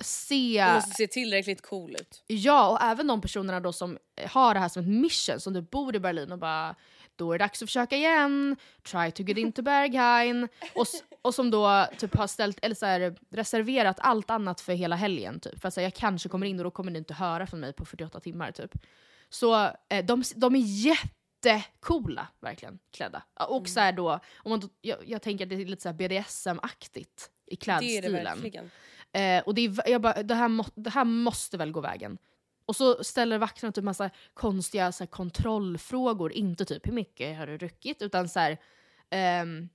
se... 0.00 0.64
Du 0.68 0.74
måste 0.74 0.90
se 0.90 1.06
tillräckligt 1.06 1.62
cool 1.62 1.90
ut. 1.90 2.24
Ja, 2.26 2.68
och 2.68 2.82
även 2.82 3.06
de 3.06 3.20
personerna 3.20 3.60
då 3.60 3.72
som 3.72 3.98
har 4.26 4.54
det 4.54 4.60
här 4.60 4.68
som 4.68 4.82
ett 4.82 4.88
mission, 4.88 5.40
som 5.40 5.52
du 5.52 5.62
bor 5.62 5.96
i 5.96 6.00
Berlin 6.00 6.32
och 6.32 6.38
bara 6.38 6.74
då 7.16 7.32
är 7.32 7.38
det 7.38 7.44
dags 7.44 7.62
att 7.62 7.68
försöka 7.68 7.96
igen, 7.96 8.56
try 8.82 9.10
to 9.10 9.22
get 9.22 9.38
into 9.38 9.62
Berghain. 9.62 10.48
Och, 10.74 10.86
och 11.22 11.34
som 11.34 11.50
då 11.50 11.86
typ 11.98 12.16
har 12.16 12.26
ställt, 12.26 12.58
eller 12.62 12.74
så 12.74 12.86
här, 12.86 13.16
reserverat 13.30 13.96
allt 14.00 14.30
annat 14.30 14.60
för 14.60 14.72
hela 14.72 14.96
helgen. 14.96 15.40
Typ. 15.40 15.60
För 15.60 15.68
att 15.68 15.74
säga 15.74 15.86
jag 15.86 15.94
kanske 15.94 16.28
kommer 16.28 16.46
in 16.46 16.58
och 16.58 16.64
då 16.64 16.70
kommer 16.70 16.90
ni 16.90 16.98
inte 16.98 17.14
höra 17.14 17.46
från 17.46 17.60
mig 17.60 17.72
på 17.72 17.84
48 17.84 18.20
timmar. 18.20 18.52
Typ. 18.52 18.74
Så 19.30 19.64
eh, 19.88 20.04
de, 20.04 20.22
de 20.36 20.54
är 20.54 20.58
jättecoola, 21.44 22.28
verkligen, 22.40 22.78
klädda. 22.90 23.22
Och 23.48 23.68
så 23.68 23.80
här 23.80 23.92
då, 23.92 24.20
om 24.36 24.50
man 24.50 24.60
då 24.60 24.68
jag, 24.80 25.08
jag 25.08 25.22
tänker 25.22 25.44
att 25.44 25.48
det 25.50 25.54
är 25.54 25.64
lite 25.64 25.82
så 25.82 25.92
BDSM-aktigt 25.92 27.30
i 27.46 27.50
Det 27.50 27.54
är 27.54 27.56
det 27.56 27.56
klädstilen. 27.56 28.24
verkligen. 28.24 28.70
Eh, 29.12 29.42
och 29.42 29.54
det, 29.54 29.64
är, 29.64 29.90
jag 29.90 30.00
bara, 30.00 30.22
det, 30.22 30.34
här 30.34 30.48
må, 30.48 30.64
det 30.74 30.90
här 30.90 31.04
måste 31.04 31.56
väl 31.56 31.72
gå 31.72 31.80
vägen. 31.80 32.18
Och 32.66 32.76
så 32.76 33.04
ställer 33.04 33.38
vakterna 33.38 33.72
typ 33.72 33.84
massa 33.84 34.10
konstiga 34.34 34.92
så 34.92 35.06
kontrollfrågor, 35.06 36.32
inte 36.32 36.64
typ 36.64 36.86
hur 36.86 36.92
mycket 36.92 37.38
har 37.38 37.46
du 37.46 37.58
druckit, 37.58 38.02
utan 38.02 38.28
så 38.28 38.40
här, 38.40 38.58
ehm, 39.10 39.68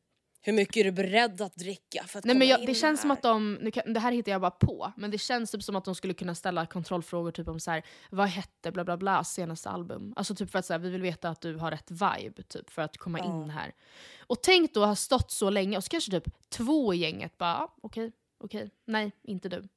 Hur 0.46 0.54
mycket 0.54 0.78
är 0.78 0.84
du 0.84 0.92
beredd 0.92 1.42
att 1.42 1.56
dricka 1.56 2.04
för 2.04 2.20
att 2.20 2.26
nej, 2.26 2.34
komma 2.34 2.40
men 2.40 2.48
jag, 2.48 2.60
in 2.60 2.66
det 2.66 2.74
känns 2.74 3.02
som 3.02 3.10
här? 3.10 3.18
att 3.18 3.24
de, 3.24 3.54
nu 3.62 3.72
kan, 3.72 3.94
det 3.94 4.00
här 4.00 4.12
hittar 4.12 4.32
jag 4.32 4.42
bara 4.42 4.52
på, 4.52 4.94
men 4.98 5.12
det 5.12 5.18
känns 5.18 5.52
typ 5.52 5.64
som 5.64 5.76
att 5.76 5.86
de 5.86 5.96
skulle 5.96 6.14
kunna 6.14 6.36
ställa 6.36 6.66
kontrollfrågor 6.66 7.32
typ 7.32 7.48
om 7.48 7.60
så 7.60 7.72
här, 7.72 7.84
vad 8.10 8.28
hette 8.28 8.72
bla 8.72 8.84
bla 8.84 8.98
bla 8.98 9.24
senaste 9.24 9.70
album? 9.70 10.14
Alltså 10.16 10.36
typ 10.36 10.52
för 10.52 10.60
att 10.60 10.66
så 10.66 10.74
här, 10.74 10.80
vi 10.80 10.90
vill 10.90 11.02
veta 11.02 11.30
att 11.30 11.42
du 11.42 11.56
har 11.56 11.72
rätt 11.72 11.92
vibe 11.92 12.44
typ 12.44 12.70
för 12.70 12.82
att 12.82 12.98
komma 12.98 13.20
in 13.20 13.50
här. 13.50 13.74
Och 14.20 14.42
tänk 14.42 14.74
då 14.74 14.86
ha 14.86 14.96
stått 14.96 15.32
så 15.32 15.50
länge 15.50 15.78
och 15.78 15.84
så 15.84 15.90
kanske 15.90 16.12
typ 16.12 16.50
två 16.50 16.94
i 16.94 16.98
gänget 16.98 17.38
bara, 17.38 17.56
ah, 17.56 17.76
okej, 17.82 18.12
okej, 18.40 18.70
nej, 18.86 19.12
inte 19.24 19.50
du. 19.50 19.68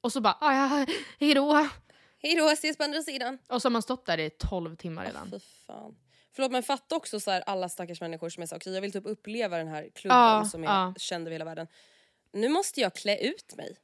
Och 0.00 0.12
så 0.12 0.20
bara, 0.20 0.36
ah, 0.40 0.52
ja, 0.52 0.86
hejdå. 1.20 1.68
Hej 2.22 2.36
då, 2.36 2.48
ses 2.50 2.76
på 2.76 2.84
andra 2.84 3.02
sidan. 3.02 3.38
Och 3.48 3.62
så 3.62 3.66
har 3.66 3.70
man 3.70 3.82
stått 3.82 4.06
där 4.06 4.18
i 4.18 4.30
12 4.30 4.76
timmar 4.76 5.04
redan. 5.04 5.40
Fan. 5.66 5.96
Förlåt 6.38 6.52
men 6.52 6.62
fatta 6.62 6.96
också 6.96 7.20
så 7.20 7.30
här, 7.30 7.40
alla 7.46 7.68
stackars 7.68 8.00
människor 8.00 8.28
som 8.28 8.42
är 8.42 8.46
så 8.46 8.56
okej 8.56 8.74
jag 8.74 8.80
vill 8.80 8.92
typ 8.92 9.06
uppleva 9.06 9.58
den 9.58 9.68
här 9.68 9.90
klubben 9.94 10.18
Ja, 10.18 10.44
som 10.44 10.64
är 10.64 10.66
ja. 10.66 10.94
känd 10.96 11.26
över 11.26 11.32
hela 11.32 11.44
världen. 11.44 11.66
Nu 12.32 12.48
måste 12.48 12.80
jag 12.80 12.94
klä 12.94 13.18
ut 13.18 13.56
mig. 13.56 13.76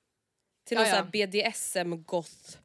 Till 0.64 0.76
någon 0.76 0.86
Ja, 0.86 0.94
här 0.94 1.04
BDSM-goth 1.04 2.58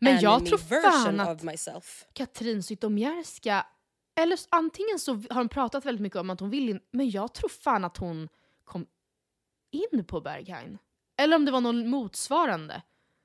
Men 0.00 0.20
jag 0.20 0.46
tror 0.46 0.58
fan 0.58 1.20
att 1.20 1.42
myself. 1.42 2.06
Katrin 2.12 2.62
Zytomierska, 2.62 3.66
eller 4.20 4.38
antingen 4.48 4.98
så 4.98 5.12
har 5.14 5.34
hon 5.34 5.48
pratat 5.48 5.84
väldigt 5.84 6.02
mycket 6.02 6.18
om 6.18 6.30
att 6.30 6.40
hon 6.40 6.50
vill 6.50 6.68
in, 6.68 6.80
men 6.90 7.10
jag 7.10 7.34
tror 7.34 7.48
fan 7.48 7.84
att 7.84 7.96
hon 7.96 8.28
kom 8.64 8.86
in 9.70 10.04
på 10.04 10.20
Berghain. 10.20 10.78
Eller 11.18 11.36
om 11.36 11.44
det 11.44 11.52
var 11.52 11.60
någon 11.60 11.88
motsvarande. 11.88 12.82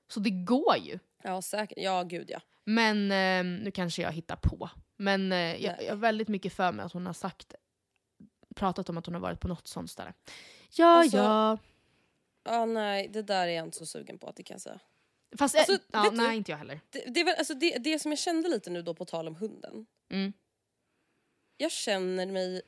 Så 0.07 0.19
det 0.19 0.29
går 0.29 0.77
ju. 0.77 0.99
Ja 1.23 1.41
säkert, 1.41 1.77
ja 1.77 2.03
gud 2.03 2.29
ja. 2.29 2.41
Men 2.63 3.11
eh, 3.11 3.63
nu 3.63 3.71
kanske 3.71 4.01
jag 4.01 4.11
hittar 4.11 4.35
på. 4.35 4.69
Men 5.01 5.31
eh, 5.31 5.37
jag, 5.65 5.83
jag 5.83 5.89
har 5.89 5.95
väldigt 5.95 6.27
mycket 6.27 6.53
för 6.53 6.71
mig 6.71 6.85
att 6.85 6.93
hon 6.93 7.05
har 7.05 7.13
sagt, 7.13 7.55
pratat 8.55 8.89
om 8.89 8.97
att 8.97 9.05
hon 9.05 9.15
har 9.15 9.21
varit 9.21 9.39
på 9.39 9.47
något 9.47 9.67
sånt 9.67 9.91
ställe. 9.91 10.13
Ja, 10.71 10.85
Alltså, 10.87 11.17
ja. 11.17 11.57
Ja 12.43 12.65
nej 12.65 13.07
det 13.07 13.21
där 13.21 13.47
är 13.47 13.51
jag 13.51 13.65
inte 13.67 13.77
så 13.77 13.85
sugen 13.85 14.17
på 14.19 14.27
att 14.27 14.35
det 14.35 14.43
kan 14.43 14.53
jag 14.55 14.61
säga. 14.61 14.79
Fast 15.37 15.55
alltså, 15.55 15.73
eh, 15.73 15.79
ja, 15.91 16.01
vet 16.03 16.11
du- 16.11 16.17
nej, 16.17 16.37
inte 16.37 16.51
jag 16.51 16.57
heller. 16.57 16.79
Det, 16.89 16.99
det, 17.07 17.19
är 17.19 17.25
väl, 17.25 17.35
alltså 17.37 17.53
det, 17.53 17.77
det 17.77 17.99
som 17.99 18.11
jag 18.11 18.19
kände 18.19 18.49
lite 18.49 18.69
nu 18.69 18.81
då 18.81 18.93
på 18.93 19.05
tal 19.05 19.27
om 19.27 19.35
hunden. 19.35 19.85
Mm. 20.09 20.33
Jag 21.57 21.71
känner 21.71 22.25
mig, 22.25 22.61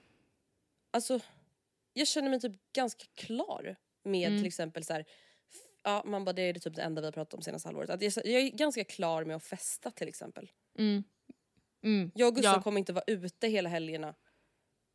alltså 0.91 1.19
jag 1.93 2.07
känner 2.07 2.29
mig 2.29 2.39
typ 2.39 2.73
ganska 2.73 3.05
klar 3.13 3.75
med 4.03 4.27
Mm. 4.27 4.39
till 4.39 4.47
exempel 4.47 4.83
så 4.83 4.93
här. 4.93 5.05
f- 5.49 5.55
Ja, 5.83 6.03
man 6.05 6.25
bara, 6.25 6.33
det 6.33 6.41
är 6.41 6.53
typ 6.53 6.75
det 6.75 6.81
enda 6.81 7.01
vi 7.01 7.07
har 7.07 7.11
pratat 7.11 7.33
om 7.33 7.41
senaste 7.41 7.67
halvåret. 7.67 7.89
Att 7.89 8.01
jag, 8.01 8.13
jag 8.15 8.41
är 8.41 8.49
ganska 8.49 8.83
klar 8.83 9.23
med 9.25 9.35
att 9.35 9.43
festa 9.43 9.91
till 9.91 10.07
exempel. 10.07 10.51
Mm. 10.77 11.03
Mm. 11.83 12.11
Jag 12.15 12.27
och 12.27 12.35
Gustav 12.35 12.53
Ja. 12.53 12.61
kommer 12.61 12.79
inte 12.79 12.93
vara 12.93 13.03
ute 13.07 13.47
hela 13.47 13.69
helgerna 13.69 14.13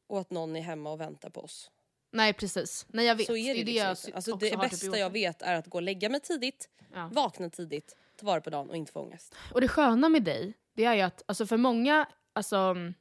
och 0.06 0.20
att 0.20 0.30
någon 0.30 0.56
är 0.56 0.60
hemma 0.60 0.92
och 0.92 1.00
väntar 1.00 1.30
på 1.30 1.40
oss. 1.40 1.70
Nej 2.12 2.32
precis. 2.32 2.86
Nej 2.88 3.06
jag 3.06 3.14
vet. 3.16 3.26
Så 3.26 3.36
är 3.36 3.54
det, 3.54 3.60
det, 3.60 3.64
liksom 3.64 3.86
jag 3.86 3.90
inte. 3.92 4.12
Alltså, 4.16 4.36
det 4.36 4.50
typ 4.50 4.60
bästa 4.60 4.86
gjort. 4.86 4.96
jag 4.96 5.10
vet 5.10 5.42
är 5.42 5.54
att 5.54 5.66
gå 5.66 5.78
och 5.78 5.82
lägga 5.82 6.08
mig 6.08 6.20
tidigt, 6.20 6.68
Ja. 6.94 7.10
vakna 7.12 7.50
tidigt, 7.50 7.96
ta 8.16 8.26
vara 8.26 8.40
på 8.40 8.50
dagen 8.50 8.70
och 8.70 8.76
inte 8.76 8.92
få 8.92 9.00
ångest. 9.00 9.34
Och 9.54 9.60
det 9.60 9.68
sköna 9.68 10.08
med 10.08 10.22
dig, 10.24 10.52
det 10.74 10.84
är 10.84 10.94
ju 10.94 11.00
att 11.00 11.22
alltså 11.26 11.46
för 11.46 11.56
många 11.56 12.08
alltså, 12.32 12.56
mm, 12.56 12.94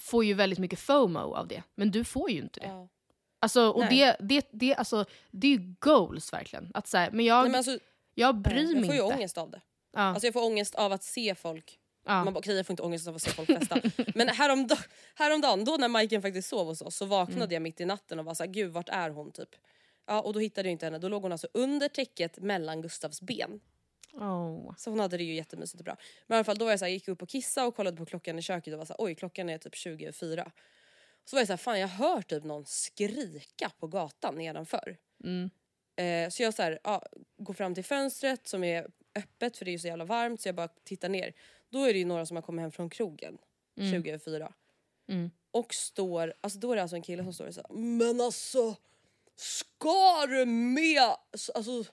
får 0.00 0.24
ju 0.24 0.34
väldigt 0.34 0.58
mycket 0.58 0.78
FOMO 0.78 1.34
av 1.34 1.48
det, 1.48 1.62
men 1.74 1.90
du 1.90 2.04
får 2.04 2.30
ju 2.30 2.38
inte 2.40 2.60
det. 2.60 2.66
Ja. 2.66 2.88
Alltså, 3.40 3.70
och 3.70 3.80
Nej. 3.80 4.16
det, 4.18 4.26
det, 4.28 4.48
det, 4.52 4.74
alltså, 4.74 5.04
det 5.30 5.46
är 5.46 5.50
ju 5.50 5.74
goals 5.78 6.32
verkligen. 6.32 6.70
Att 6.74 6.86
så 6.86 6.96
här, 6.98 7.10
men 7.10 7.24
jag, 7.24 7.42
Nej, 7.42 7.50
men 7.50 7.58
alltså, 7.58 7.78
jag 8.14 8.34
bryr 8.36 8.62
jag 8.72 8.74
mig 8.76 8.84
får 8.84 8.94
ju 8.94 9.02
inte. 9.02 9.14
ångest 9.14 9.38
av 9.38 9.50
det. 9.50 9.60
Ja, 9.92 10.00
Alltså 10.00 10.26
jag 10.26 10.32
får 10.34 10.44
ångest 10.44 10.74
av 10.74 10.92
att 10.92 11.02
se 11.02 11.34
folk 11.34 11.78
ja. 12.08 12.24
Man 12.24 12.34
bara 12.34 12.38
okej 12.38 12.56
jag 12.56 12.66
får 12.66 12.72
inte 12.72 12.82
ångest 12.82 13.08
av 13.08 13.14
att 13.14 13.22
se 13.22 13.30
folk 13.30 13.48
festa. 13.48 13.80
Men 14.14 14.28
häromdagen, 14.28 14.82
häromdagen 15.14 15.64
då 15.64 15.76
när 15.76 15.88
Majken 15.88 16.22
faktiskt 16.22 16.48
sov 16.48 16.66
hos 16.66 16.82
oss 16.82 16.96
så 16.96 17.04
vaknade 17.06 17.42
Mm. 17.42 17.52
jag 17.52 17.62
mitt 17.62 17.80
i 17.80 17.84
natten 17.84 18.18
och 18.18 18.24
var 18.24 18.34
såhär 18.34 18.50
gud 18.50 18.72
vart 18.72 18.88
är 18.88 19.10
hon 19.10 19.32
typ? 19.32 19.48
Ja 20.06 20.20
och 20.20 20.32
då 20.32 20.40
hittade 20.40 20.68
jag 20.68 20.72
inte 20.72 20.86
henne, 20.86 20.98
då 20.98 21.08
låg 21.08 21.22
hon 21.22 21.32
alltså 21.32 21.48
under 21.54 21.88
täcket 21.88 22.38
mellan 22.38 22.82
Gustavs 22.82 23.20
ben. 23.22 23.60
Oh. 24.12 24.74
Så 24.76 24.90
hon 24.90 25.00
hade 25.00 25.16
det 25.16 25.24
ju 25.24 25.34
jättemysigt 25.34 25.80
och 25.80 25.84
bra. 25.84 25.96
Men 26.26 26.36
i 26.36 26.38
alla 26.38 26.44
fall 26.44 26.58
då 26.58 26.64
var 26.64 26.72
jag 26.72 26.78
såhär, 26.78 26.92
gick 26.92 27.08
upp 27.08 27.22
och 27.22 27.28
kissade 27.28 27.66
och 27.66 27.76
kollade 27.76 27.96
på 27.96 28.06
klockan 28.06 28.38
i 28.38 28.42
köket 28.42 28.72
och 28.72 28.78
var 28.78 28.84
såhär 28.86 29.04
oj 29.04 29.14
klockan 29.14 29.48
är 29.48 29.58
typ 29.58 29.74
24. 29.74 30.52
Så 31.24 31.36
var 31.36 31.40
jag 31.40 31.46
såhär 31.46 31.56
fan 31.56 31.80
jag 31.80 31.88
hör 31.88 32.22
typ 32.22 32.44
någon 32.44 32.64
skrika 32.66 33.70
på 33.78 33.86
gatan 33.86 34.34
nedanför. 34.34 34.96
Mm. 35.24 35.50
Eh, 35.96 36.30
så 36.30 36.42
jag 36.42 36.54
så 36.54 36.62
här, 36.62 36.78
ja, 36.84 37.02
går 37.38 37.54
fram 37.54 37.74
till 37.74 37.84
fönstret 37.84 38.48
som 38.48 38.64
är 38.64 38.86
öppet 39.14 39.56
för 39.56 39.64
det 39.64 39.70
är 39.70 39.72
ju 39.72 39.78
så 39.78 39.86
jävla 39.86 40.04
varmt 40.04 40.40
så 40.40 40.48
jag 40.48 40.54
bara 40.54 40.68
tittar 40.68 41.08
ner. 41.08 41.32
Då 41.70 41.84
är 41.84 41.92
det 41.92 41.98
ju 41.98 42.04
några 42.04 42.26
som 42.26 42.36
har 42.36 42.42
kommit 42.42 42.62
hem 42.62 42.72
från 42.72 42.90
krogen 42.90 43.38
20 43.76 44.10
över 44.10 44.18
4. 44.18 44.52
Mm. 45.08 45.30
Och 45.50 45.74
står, 45.74 46.34
alltså 46.40 46.58
då 46.58 46.72
är 46.72 46.76
det 46.76 46.82
alltså 46.82 46.96
en 46.96 47.02
kille 47.02 47.24
som 47.24 47.32
står 47.32 47.46
och 47.46 47.54
säger 47.54 47.72
Men 47.72 48.20
alltså 48.20 48.76
ska 49.36 50.26
du 50.26 50.44
med, 50.46 51.16
alltså 51.54 51.84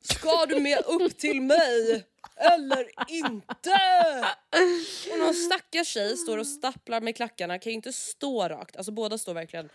ska 0.00 0.46
du 0.46 0.60
med 0.60 0.78
upp 0.86 1.18
till 1.18 1.42
mig 1.42 2.04
eller 2.36 2.90
inte? 3.08 3.78
Och 5.12 5.18
någon 5.18 5.34
stackars 5.34 5.88
tjej 5.88 6.16
står 6.16 6.38
och 6.38 6.46
stapplar 6.46 7.00
med 7.00 7.16
klackarna, 7.16 7.58
kan 7.58 7.70
ju 7.70 7.74
inte 7.74 7.92
stå 7.92 8.48
rakt, 8.48 8.76
alltså 8.76 8.92
båda 8.92 9.18
står 9.18 9.34
verkligen 9.34 9.68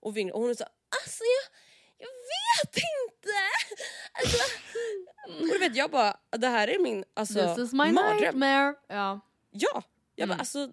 och 0.00 0.16
vinglar 0.16 0.34
och 0.34 0.40
hon 0.40 0.50
är 0.50 0.54
såhär 0.54 0.72
alltså 1.04 1.22
jag 1.24 1.65
vet 2.26 2.76
inte. 2.76 3.36
Alltså, 4.12 4.38
och 5.42 5.48
du 5.52 5.58
vet 5.58 5.76
jag 5.76 5.90
bara, 5.90 6.16
det 6.36 6.46
här 6.48 6.68
är 6.68 6.78
min 6.78 7.04
alltså, 7.14 7.54
This 7.54 7.64
is 7.66 7.72
my 7.72 7.92
mardröm. 7.92 8.16
nightmare. 8.16 8.74
Ja. 8.88 9.20
Ja, 9.50 9.82
jag 10.14 10.24
Mm. 10.24 10.36
bara 10.36 10.40
alltså 10.40 10.70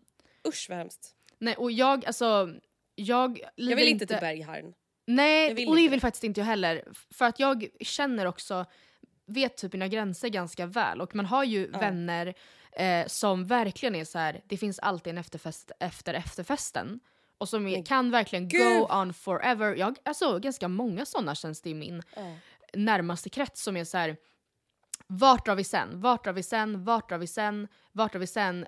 usch 0.47 0.65
vad 0.69 0.77
hemskt. 0.77 1.15
Nej, 1.39 1.55
och 1.55 1.71
jag, 1.71 2.05
alltså, 2.05 2.49
jag 2.95 3.39
Jag 3.55 3.75
vill 3.75 3.87
inte 3.87 4.05
till 4.05 4.17
Berghain. 4.19 4.73
Nej, 5.05 5.47
Jag 5.47 5.55
vill 5.55 5.69
och 5.69 5.75
det 5.75 5.89
vill 5.89 6.01
faktiskt 6.01 6.23
inte 6.23 6.39
jag 6.39 6.45
heller. 6.45 6.83
För 7.11 7.25
att 7.25 7.39
jag 7.39 7.67
känner 7.79 8.25
också, 8.25 8.65
vet 9.25 9.57
typ 9.57 9.73
mina 9.73 9.87
gränser 9.87 10.29
ganska 10.29 10.65
väl. 10.65 11.01
Och 11.01 11.15
man 11.15 11.25
har 11.25 11.43
ju 11.43 11.69
Ja. 11.73 11.79
vänner 11.79 12.33
eh, 12.71 13.07
som 13.07 13.45
verkligen 13.47 13.95
är 13.95 14.05
så 14.05 14.19
här. 14.19 14.41
det 14.47 14.57
finns 14.57 14.79
alltid 14.79 15.11
en 15.11 15.17
efterfest 15.17 15.71
efter 15.79 16.13
efterfesten. 16.13 16.99
Och 17.37 17.49
som 17.49 17.67
är, 17.67 17.85
kan 17.85 18.11
verkligen 18.11 18.47
gud! 18.47 18.79
go 18.79 18.87
on 18.95 19.13
forever. 19.13 19.75
Jag, 19.75 19.97
alltså 20.05 20.39
ganska 20.39 20.67
många 20.67 21.05
sådana 21.05 21.35
känns 21.35 21.61
det 21.61 21.69
i 21.69 21.73
min 21.73 22.01
Ja. 22.15 22.35
närmaste 22.73 23.29
krets 23.29 23.63
som 23.63 23.77
är 23.77 23.83
så 23.83 23.97
här. 23.97 24.17
Vart 25.07 25.45
drar 25.45 25.55
vi 25.55 25.63
sen? 25.63 26.01
Vart 26.01 26.23
drar 26.23 26.33
vi 26.33 26.43
sen? 26.43 26.83
Vart 26.83 27.09
drar 27.09 27.17
vi 27.17 27.27
sen? 27.27 27.67
Vart 27.91 28.11
drar 28.11 28.19
vi 28.19 28.27
sen? 28.27 28.65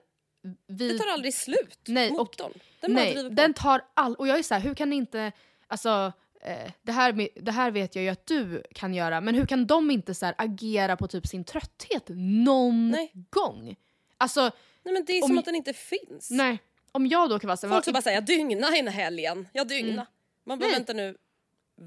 Vi, 0.67 0.89
Det 0.91 0.97
tar 0.99 1.07
aldrig 1.13 1.33
slut. 1.33 1.79
Nej, 1.87 2.09
och- 2.11 2.17
Motorn. 2.17 2.53
Den 2.81 2.93
Nej, 2.93 3.29
den 3.31 3.53
tar 3.53 3.81
all... 3.93 4.15
Och 4.15 4.27
jag 4.27 4.39
är 4.39 4.43
så 4.43 4.53
här, 4.53 4.61
hur 4.61 4.73
kan 4.75 4.89
ni 4.89 4.95
inte... 4.95 5.31
Alltså, 5.67 6.13
eh, 6.41 6.71
det, 6.81 6.91
här, 6.91 7.29
det 7.41 7.51
här 7.51 7.71
vet 7.71 7.95
jag 7.95 8.03
ju 8.03 8.09
att 8.09 8.25
du 8.25 8.63
kan 8.75 8.93
göra, 8.93 9.21
men 9.21 9.35
hur 9.35 9.45
kan 9.45 9.67
de 9.67 9.91
inte 9.91 10.13
så 10.13 10.25
här, 10.25 10.35
agera 10.37 10.97
på 10.97 11.07
typ 11.07 11.27
sin 11.27 11.43
trötthet 11.43 12.03
någon 12.45 12.89
Nej. 12.91 13.11
gång? 13.29 13.75
Alltså, 14.17 14.41
Nej 14.83 14.93
men 14.93 15.05
det 15.05 15.13
är 15.13 15.23
om- 15.23 15.27
som 15.27 15.37
att 15.37 15.45
den 15.45 15.55
inte 15.55 15.73
finns. 15.73 16.31
nej. 16.31 16.59
Om 16.95 17.07
jag 17.07 17.29
då 17.29 17.39
kan 17.39 17.47
vara 17.47 17.57
så 17.57 17.67
här, 17.67 17.73
Folk 17.73 17.85
som 17.85 17.93
bara 17.93 18.01
säger 18.01 18.17
jag 18.17 18.25
dygna 18.25 18.77
i 18.77 18.89
helgen. 18.89 19.47
Jag 19.53 19.67
dygna. 19.67 19.91
Mm. 19.91 20.05
Man 20.43 20.59
bara 20.59 20.65
Nej. 20.65 20.75
vänta 20.75 20.93
nu. 20.93 21.17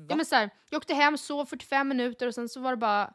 ja, 0.08 0.16
men 0.16 0.26
så 0.26 0.34
här, 0.34 0.50
jag 0.70 0.78
åkte 0.78 0.94
hem, 0.94 1.18
sov 1.18 1.46
45 1.46 1.88
minuter 1.88 2.26
och 2.26 2.34
sen 2.34 2.48
så 2.48 2.60
var 2.60 2.70
det 2.70 2.76
bara 2.76 3.14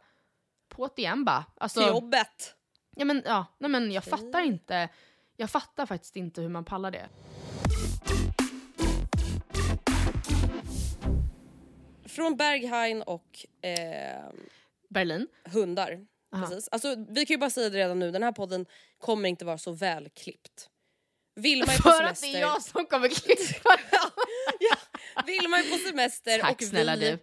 på 0.69 0.89
det 0.95 1.01
igen 1.01 1.25
bara. 1.25 1.45
Alltså, 1.57 1.79
Till 1.79 1.89
jobbet. 1.89 2.55
ja, 2.95 3.05
men, 3.05 3.21
ja, 3.25 3.45
nej, 3.57 3.69
men 3.69 3.91
jag 3.91 4.03
fattar 4.03 4.41
inte. 4.41 4.89
Jag 5.37 5.49
fattar 5.49 5.85
faktiskt 5.85 6.15
inte 6.15 6.41
hur 6.41 6.49
man 6.49 6.65
pallar 6.65 6.91
det. 6.91 7.09
från 12.05 12.37
Berghain 12.37 13.01
och 13.01 13.45
eh, 13.61 14.23
Berlin. 14.89 15.27
hundar. 15.45 16.05
Aha. 16.33 16.47
Precis. 16.47 16.69
Alltså, 16.71 16.95
vi 17.09 17.25
kan 17.25 17.33
ju 17.33 17.37
bara 17.39 17.49
säga 17.49 17.69
det 17.69 17.77
redan 17.77 17.99
nu, 17.99 18.11
den 18.11 18.23
här 18.23 18.31
podden 18.31 18.65
kommer 18.97 19.29
inte 19.29 19.45
vara 19.45 19.57
så 19.57 19.71
välklippt. 19.71 20.69
Vilma 21.35 21.65
är 21.73 21.77
på 21.77 21.83
För 21.83 21.89
att 22.03 22.17
semester. 22.17 22.27
det 22.27 22.37
är 22.37 22.41
jag 22.41 22.61
som 22.61 22.85
kommer 22.85 23.09
klippa. 23.09 23.79
ja, 24.59 24.77
Vilma 25.25 25.57
är 25.59 25.71
på 25.71 25.77
semester 25.77 26.39
Tack 26.39 26.51
och 26.61 26.63
snälla 26.67 26.95
vi 26.95 27.17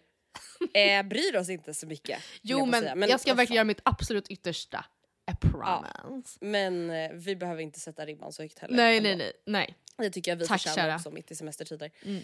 du. 0.73 0.81
eh, 0.81 1.03
bryr 1.03 1.37
oss 1.37 1.49
inte 1.49 1.75
så 1.75 1.87
mycket. 1.87 2.23
Jo 2.43 2.59
jag, 2.59 2.69
men, 2.99 3.09
jag 3.11 3.21
ska 3.21 3.35
verkligen 3.35 3.57
göra 3.57 3.65
mitt 3.65 3.81
absolut 3.85 4.29
yttersta. 4.29 4.85
I 5.33 5.37
promise. 5.47 6.39
Men 6.41 6.91
eh, 6.91 7.11
vi 7.13 7.37
behöver 7.37 7.63
inte 7.63 7.81
sätta 7.81 8.07
ribban 8.07 8.33
så 8.33 8.43
högt 8.43 8.59
heller. 8.59 8.77
Nej 8.77 9.01
nej 9.01 9.17
nej. 9.17 9.33
nej. 9.47 9.75
Det 9.97 10.11
tycker 10.11 10.31
jag 10.31 10.37
vi 10.37 10.47
Tack, 10.47 10.61
förtjänar 10.63 10.89
kära. 10.89 10.97
också 10.97 11.11
mitt 11.11 11.31
i 11.31 11.35
semestertider. 11.35 11.91
Mm. 12.05 12.23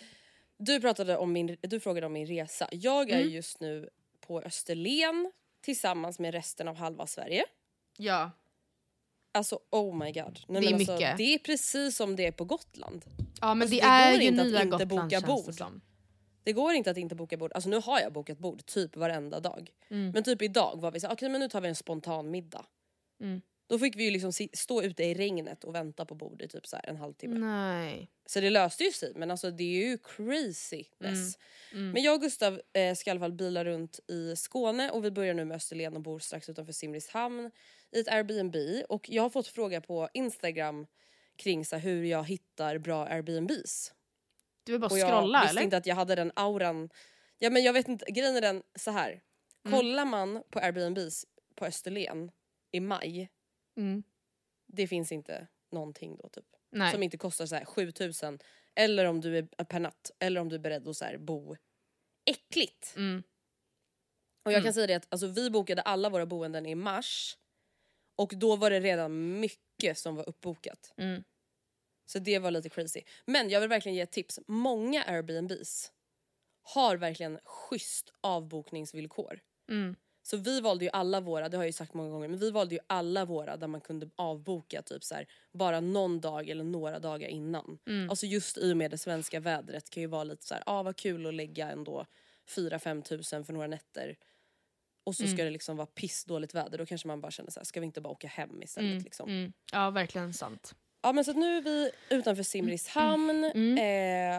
Du, 0.59 0.81
pratade 0.81 1.17
om 1.17 1.33
min, 1.33 1.57
du 1.61 1.81
frågade 1.81 2.07
om 2.07 2.13
min 2.13 2.27
resa. 2.27 2.69
Jag 2.73 3.11
är 3.11 3.17
Mm. 3.21 3.29
just 3.33 3.61
nu 3.61 3.89
på 4.27 4.43
Österlen 4.43 5.33
tillsammans 5.61 6.19
med 6.19 6.35
resten 6.35 6.69
av 6.69 6.77
halva 6.77 7.07
Sverige. 7.07 7.45
Ja. 7.97 8.31
Alltså 9.37 9.59
oh 9.71 9.97
my 9.99 10.13
god. 10.13 10.39
Nej, 10.49 10.61
Det 10.63 10.69
är 10.69 10.75
alltså, 10.75 10.93
mycket. 10.93 11.17
det 11.17 11.35
är 11.35 11.39
precis 11.39 11.97
som 11.97 12.17
det 12.17 12.27
är 12.27 12.33
på 12.33 12.45
Gotland. 12.45 13.05
ja 13.41 13.55
men 13.55 13.63
Alltså, 13.63 13.77
det, 13.77 13.81
det 13.81 13.87
är 13.87 14.21
ju 14.21 14.27
inte 14.27 14.43
att 14.43 14.49
nya 14.49 14.63
inte 14.63 14.77
Gotland 14.77 14.89
boka 15.11 15.21
det 15.21 15.27
bord. 15.27 15.55
som. 15.55 15.81
Det 16.45 16.53
går 16.53 16.75
inte 16.75 16.91
att 16.91 16.97
inte 16.97 17.15
boka 17.15 17.37
bord. 17.37 17.53
Alltså 17.55 17.71
nu 17.71 17.77
har 17.81 18.01
jag 18.01 18.13
bokat 18.13 18.39
bord 18.39 18.67
typ 18.67 18.97
varenda 18.97 19.41
dag. 19.41 19.71
Mm. 19.91 20.11
Men 20.11 20.25
typ 20.25 20.43
idag 20.43 20.81
var 20.81 20.91
vi 20.91 21.01
så 21.01 21.07
här, 21.07 21.15
okej 21.15 21.29
men 21.29 21.41
nu 21.41 21.49
tar 21.49 21.61
vi 21.61 21.69
en 21.69 21.75
spontan 21.75 22.31
middag. 22.31 22.67
Mm. 23.21 23.41
Då 23.69 23.79
fick 23.79 23.97
vi 23.97 24.05
ju 24.05 24.11
liksom 24.11 24.33
stå 24.53 24.83
ute 24.83 25.05
i 25.05 25.15
regnet 25.15 25.65
och 25.65 25.75
vänta 25.75 26.05
på 26.05 26.15
bord 26.15 26.43
i 26.43 26.49
typ 26.49 26.67
så 26.67 26.77
en 26.85 26.97
halvtimme. 26.97 27.39
Nej. 27.39 28.11
Så 28.27 28.41
det 28.41 28.51
löste 28.51 28.85
ju 28.85 28.93
sig 28.93 29.13
men 29.17 29.31
alltså 29.31 29.51
det 29.51 29.65
är 29.65 29.89
ju 29.89 29.99
craziness. 29.99 31.39
Mm. 31.73 31.91
Men 31.91 32.03
jag 32.03 32.15
och 32.15 32.21
Gustav 32.21 32.61
eh, 32.73 32.95
ska 32.95 33.11
i 33.11 33.13
alla 33.13 33.21
fall 33.21 33.33
bila 33.33 33.65
runt 33.65 34.01
i 34.09 34.37
Skåne 34.37 34.91
och 34.91 35.05
vi 35.05 35.11
börjar 35.11 35.35
nu 35.35 35.45
med 35.45 35.57
Österlen 35.57 35.97
och 35.97 36.03
bor 36.03 36.19
strax 36.19 36.49
utanför 36.49 36.73
Simrishamn 36.73 37.51
i 37.93 38.01
ett 38.01 38.09
Airbnb 38.09 38.57
och 38.89 39.09
jag 39.11 39.23
har 39.23 39.31
fått 39.31 39.47
fråga 39.47 39.81
på 39.81 40.09
Instagram 40.15 40.87
kring 41.37 41.65
så 41.65 41.77
här, 41.77 41.83
hur 41.83 42.05
jag 42.05 42.25
hittar 42.25 42.79
bra 42.79 43.07
Airbnbs. 43.07 43.93
Du 44.65 44.73
vill 44.73 44.81
bara 44.81 44.91
Och 44.91 44.99
jag 44.99 45.09
scrolla 45.09 45.41
visste 45.41 45.51
eller? 45.51 45.63
inte 45.63 45.77
att 45.77 45.87
jag 45.87 45.95
hade 45.97 46.15
den 46.15 46.33
auran. 46.37 46.91
Ja 47.39 47.51
men 47.51 47.63
jag 47.63 47.73
vet 47.73 47.89
inte, 47.89 48.05
grejen 48.11 48.37
är 48.37 48.41
den 48.41 48.63
så 48.79 48.91
här. 48.91 49.23
Mm. 49.65 49.79
Kollar 49.79 50.05
man 50.05 50.43
på 50.51 50.59
Airbnbs 50.59 51.27
på 51.55 51.65
Österlen 51.67 52.31
i 52.73 52.81
maj, 52.81 53.31
Mm. 53.77 54.03
det 54.67 54.87
finns 54.89 55.13
inte 55.13 55.47
någonting 55.73 56.17
då 56.17 56.29
typ. 56.29 56.47
Nej. 56.71 56.93
Som 56.93 57.03
inte 57.03 57.17
kostar 57.17 57.47
så 57.47 57.55
här 57.55 57.65
7000 57.65 58.39
eller 58.75 59.05
om 59.05 59.21
du 59.21 59.39
är 59.39 59.43
per 59.65 59.81
natt 59.81 60.11
eller 60.19 60.41
om 60.41 60.49
du 60.49 60.55
är 60.55 60.61
beredd 60.61 60.89
att 60.89 60.97
så 60.97 61.05
här 61.05 61.19
bo 61.19 61.57
äckligt. 62.25 62.95
Mm. 62.97 63.23
Och 64.45 64.53
jag 64.53 64.59
Mm. 64.59 64.65
kan 64.65 64.75
säga 64.75 64.87
det 64.87 64.95
att 64.95 65.07
alltså, 65.09 65.27
vi 65.27 65.51
bokade 65.51 65.83
alla 65.83 66.11
våra 66.11 66.27
boenden 66.27 66.67
i 66.67 66.75
mars 66.75 67.37
och 68.17 68.33
då 68.37 68.57
var 68.57 68.71
det 68.71 68.81
redan 68.81 69.41
mycket 69.41 69.99
som 69.99 70.17
var 70.17 70.29
uppbokat. 70.29 70.95
Mm. 70.97 71.25
Så 72.07 72.19
det 72.19 72.39
var 72.39 72.51
lite 72.51 72.69
crazy. 72.69 73.03
Men 73.27 73.51
jag 73.51 73.61
vill 73.61 73.69
verkligen 73.69 73.97
ge 73.97 74.03
ett 74.03 74.13
tips. 74.13 74.41
Många 74.47 75.05
Airbnbs 75.05 75.93
har 76.63 76.97
verkligen 76.97 77.39
schysst 77.45 78.13
avbokningsvillkor. 78.21 79.41
Mm. 79.71 79.97
Så 80.23 80.37
vi 80.37 80.61
valde 80.61 80.85
ju 80.85 80.91
alla 80.91 81.21
våra, 81.21 81.49
det 81.49 81.57
har 81.57 81.65
jag 81.65 81.69
ju 81.69 81.73
sagt 81.73 81.95
många 81.95 82.11
gånger, 82.11 82.29
men 82.29 82.39
vi 82.39 82.51
valde 82.51 82.75
ju 82.75 82.81
alla 82.87 83.25
våra 83.25 83.57
där 83.57 83.67
man 83.67 83.81
kunde 83.81 84.11
avboka 84.17 84.83
typ 84.83 85.05
så 85.05 85.15
här, 85.15 85.27
bara 85.53 85.81
någon 85.81 86.21
dag 86.21 86.49
eller 86.49 86.65
några 86.65 86.99
dagar 86.99 87.29
innan. 87.29 87.79
Mm. 87.87 88.11
Alltså 88.11 88.27
just 88.27 88.59
i 88.59 88.73
och 88.73 88.77
med 88.77 88.91
det 88.91 88.99
svenska 88.99 89.41
vädret 89.41 89.91
kan 89.91 90.01
ju 90.01 90.07
vara 90.07 90.25
lite 90.25 90.47
så 90.47 90.55
här, 90.55 90.63
ah 90.67 90.83
vad 90.83 90.97
kul 90.97 91.27
att 91.27 91.35
lägga 91.35 91.71
ändå 91.71 92.07
4-5 92.49 93.03
tusen 93.03 93.45
för 93.45 93.53
några 93.53 93.67
nätter. 93.67 94.17
Och 95.07 95.15
så 95.15 95.23
ska 95.23 95.33
Mm. 95.35 95.45
det 95.45 95.51
liksom 95.51 95.77
vara 95.77 95.87
pissdåligt 95.87 96.55
väder, 96.55 96.79
då 96.79 96.87
kanske 96.87 97.09
man 97.09 97.21
bara 97.21 97.31
känner 97.31 97.51
så 97.51 97.61
här, 97.61 97.65
ska 97.65 97.81
vi 97.81 97.87
inte 97.87 98.01
bara 98.01 98.09
åka 98.13 98.29
hem 98.29 98.63
istället 98.63 98.91
Mm. 98.91 99.05
liksom. 99.05 99.29
Mm. 99.29 99.53
Ja 99.73 99.91
verkligen 99.91 100.35
sant. 100.35 100.75
Ja 101.03 101.13
men 101.13 101.25
så 101.25 101.33
nu 101.33 101.57
är 101.57 101.63
vi 101.63 101.91
utanför 102.11 102.43
Simrishamn 102.43 103.45
Mm. 103.45 103.79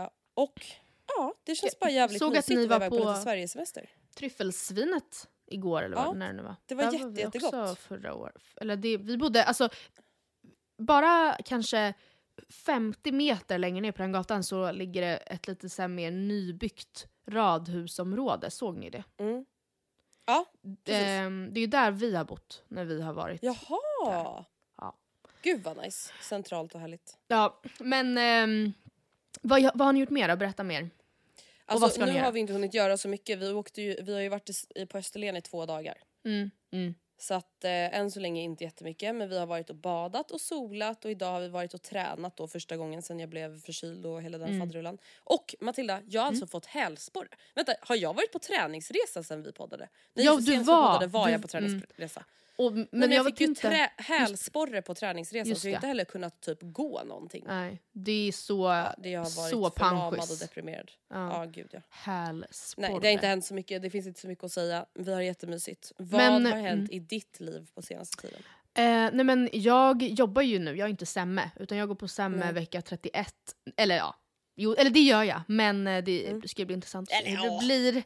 eh, 0.04 0.10
och 0.34 0.66
ja 1.08 1.34
det 1.44 1.56
känns 1.56 1.80
bara 1.80 1.90
jävligt 1.90 2.20
Såg 2.20 2.30
att 2.30 2.36
mysigt 2.36 2.58
ni 2.58 2.64
att 2.64 2.70
vara 2.70 2.80
var 2.80 2.86
iväg 2.88 3.00
på 3.00 3.06
på- 3.06 3.12
lite 3.12 3.22
Sverigesemester. 3.24 3.90
Tryffelsvinet 4.16 5.28
igår 5.46 5.84
eller 5.84 5.98
Ja, 5.98 6.06
vad 6.06 6.18
när 6.18 6.28
det 6.28 6.34
nu 6.34 6.44
var. 6.44 6.56
det 6.66 6.76
var 6.76 6.84
Där 6.84 6.92
jätte- 6.94 7.08
vi 7.08 7.22
jättegott. 7.22 7.54
Också 7.54 7.76
förra 7.76 8.14
året. 8.14 8.42
Eller 8.56 8.76
det, 8.76 8.98
vi 8.98 9.18
bodde 9.18 9.44
alltså 9.44 9.70
bara 10.78 11.38
kanske 11.46 11.94
50 12.50 13.12
meter 13.12 13.58
längre 13.58 13.82
ner 13.82 13.92
på 13.92 14.02
den 14.02 14.12
gatan 14.12 14.44
så 14.44 14.72
ligger 14.72 15.02
det 15.02 15.18
ett 15.18 15.48
lite 15.48 15.70
så 15.70 15.88
mer 15.88 16.12
nybyggt 16.12 17.08
radhusområde. 17.30 18.52
Såg 18.52 18.78
ni 18.78 18.90
det? 18.90 19.04
Mm. 19.18 19.46
Ja. 20.28 20.46
Ehm, 20.86 21.50
det 21.54 21.60
är 21.60 21.62
ju 21.62 21.68
där 21.68 21.92
vi 21.92 22.16
har 22.16 22.26
bott 22.26 22.64
när 22.68 22.86
vi 22.86 23.02
har 23.02 23.14
varit. 23.14 23.44
Jaha! 23.44 24.46
Ja. 24.78 24.96
Gud 25.42 25.64
vad 25.64 25.78
nice. 25.78 26.14
Centralt 26.22 26.76
och 26.76 26.82
härligt. 26.82 27.18
Ja, 27.28 27.62
men 27.80 28.18
ehm, 28.18 28.74
vad, 29.42 29.62
vad 29.62 29.82
har 29.82 29.94
ni 29.94 30.00
gjort 30.00 30.10
mer 30.10 30.28
då? 30.28 30.36
Berätta 30.36 30.64
mer. 30.64 30.90
Alltså, 31.66 32.06
nu 32.06 32.20
har 32.22 32.32
vi 32.32 32.40
inte 32.40 32.54
hunnit 32.54 32.74
göra 32.74 32.98
så 32.98 33.08
mycket. 33.08 33.40
Vi, 33.40 33.52
åkte 33.52 33.82
ju, 33.82 34.02
vi 34.02 34.14
har 34.14 34.22
ju 34.22 34.30
varit 34.30 34.50
i, 34.76 34.86
på 34.86 34.98
Österlen 34.98 35.36
i 35.36 35.42
två 35.42 35.66
dagar. 35.66 35.98
Mm, 36.26 36.52
mm. 36.72 36.96
Så 37.20 37.34
att 37.34 37.64
eh, 37.64 37.72
än 37.72 38.12
så 38.12 38.20
länge 38.20 38.42
inte 38.42 38.64
jättemycket. 38.64 39.16
Men 39.16 39.30
vi 39.30 39.38
har 39.40 39.46
varit 39.46 39.70
och 39.70 39.76
badat 39.76 40.32
och 40.32 40.42
solat 40.42 41.06
och 41.06 41.12
idag 41.12 41.32
har 41.32 41.42
vi 41.42 41.48
varit 41.50 41.74
och 41.74 41.82
tränat 41.82 42.38
då 42.38 42.48
första 42.48 42.78
gången 42.78 43.02
sen 43.02 43.20
jag 43.20 43.30
blev 43.30 43.62
förkyld 43.62 44.06
och 44.06 44.22
hela 44.22 44.38
den 44.38 44.48
Mm. 44.48 44.60
faderullan. 44.60 44.98
Och 45.24 45.56
Matilda, 45.60 46.02
jag 46.08 46.22
har 46.22 46.28
alltså 46.28 46.48
fått 46.48 46.66
hälsporre. 46.66 47.28
Vänta, 47.56 47.74
har 47.82 47.96
jag 47.96 48.14
varit 48.14 48.32
på 48.32 48.40
träningsresa 48.40 49.24
sen 49.24 49.44
vi 49.44 49.52
poddade? 49.52 49.90
Nej, 50.14 50.26
Ja, 50.26 50.36
du 50.42 50.58
var. 50.58 50.88
poddade 50.94 51.08
var 51.08 51.26
Du- 51.26 51.32
jag 51.32 51.42
på 51.42 51.48
träningsresa. 51.48 52.24
Och, 52.58 52.74
men, 52.74 52.88
Men, 52.92 53.12
jag, 53.12 53.20
jag 53.20 53.26
fick 53.26 53.40
ju 53.42 53.46
inte. 53.46 53.70
trä- 53.70 53.90
hälsporre 53.98 54.82
på 54.82 54.96
träningsresan 54.96 55.50
Just 55.50 55.62
så 55.62 55.68
jag 55.68 55.72
har 55.72 55.74
det. 55.74 55.78
inte 55.78 55.88
heller 55.88 56.06
kunnat 56.06 56.42
typ 56.42 56.58
gå 56.62 57.04
någonting. 57.04 57.44
Nej, 57.48 57.82
det 57.92 58.28
är 58.28 58.32
så, 58.32 58.86
Det 58.98 59.10
jag 59.10 59.20
har 59.20 59.38
varit 59.38 59.52
så 59.52 59.72
förlamad 59.72 60.14
och 60.32 60.38
deprimerad. 60.40 60.92
Ja. 61.10 61.34
Ja, 61.34 61.46
gud 61.46 61.70
ja. 61.72 61.80
Hälsporre. 61.90 62.90
Nej 62.90 63.00
det 63.02 63.08
har 63.08 63.14
inte 63.14 63.28
hänt 63.28 63.46
så 63.46 63.54
mycket, 63.54 63.82
det 63.82 63.90
finns 63.90 64.08
inte 64.08 64.20
så 64.20 64.28
mycket 64.28 64.44
att 64.44 64.52
säga. 64.52 64.86
Vi 64.94 65.14
har 65.14 65.22
jättemysigt. 65.22 65.92
Vad 65.98 66.22
Men, 66.22 66.46
har 66.46 66.60
hänt 66.60 66.90
mm. 66.90 66.92
i 66.92 67.00
ditt 67.00 67.40
liv 67.40 67.68
på 67.74 67.82
senaste 67.82 68.22
tiden? 68.22 68.40
Eh, 68.74 69.10
nej 69.14 69.24
men 69.24 69.50
jag 69.54 70.04
jobbar 70.04 70.42
ju 70.42 70.60
nu, 70.60 70.76
jag 70.76 70.86
är 70.86 70.90
inte 70.90 71.06
semme, 71.06 71.52
utan 71.56 71.78
jag 71.78 71.88
går 71.88 71.96
på 71.96 72.08
semme 72.08 72.38
Nej. 72.38 72.54
vecka 72.54 72.82
31. 72.82 73.36
Eller 73.78 73.98
ja, 73.98 74.16
jo, 74.58 74.74
eller 74.74 74.90
det 74.90 75.00
gör 75.00 75.24
jag. 75.24 75.42
Men 75.48 75.88
eh, 75.88 76.04
det 76.04 76.28
Mm. 76.28 76.48
ska 76.48 76.62
ju 76.62 76.66
bli 76.66 76.74
intressant 76.76 77.12
att 77.12 77.24
se 77.24 77.30
hur 77.30 77.38
det 77.38 77.46
ja. 77.48 77.60
blir. 77.60 78.04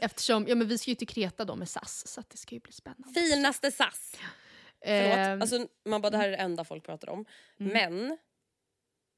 Eftersom 0.00 0.46
ja, 0.48 0.54
men 0.54 0.68
vi 0.68 0.78
ska 0.78 0.90
ju 0.90 0.94
till 0.94 1.08
Kreta 1.08 1.44
då 1.44 1.56
med 1.56 1.68
SAS, 1.68 2.06
så 2.08 2.20
att 2.20 2.30
det 2.30 2.36
ska 2.36 2.54
ju 2.54 2.60
bli 2.60 2.72
spännande. 2.72 3.20
Finaste 3.20 3.70
SAS! 3.72 4.14
Eh, 4.80 5.02
Förlåt, 5.02 5.42
alltså, 5.42 5.66
man 5.84 6.00
bara 6.02 6.10
det 6.10 6.16
här 6.16 6.26
är 6.28 6.30
det 6.30 6.36
enda 6.36 6.64
folk 6.64 6.84
pratar 6.84 7.08
om. 7.08 7.24
Mm. 7.60 7.72
Men, 7.72 8.18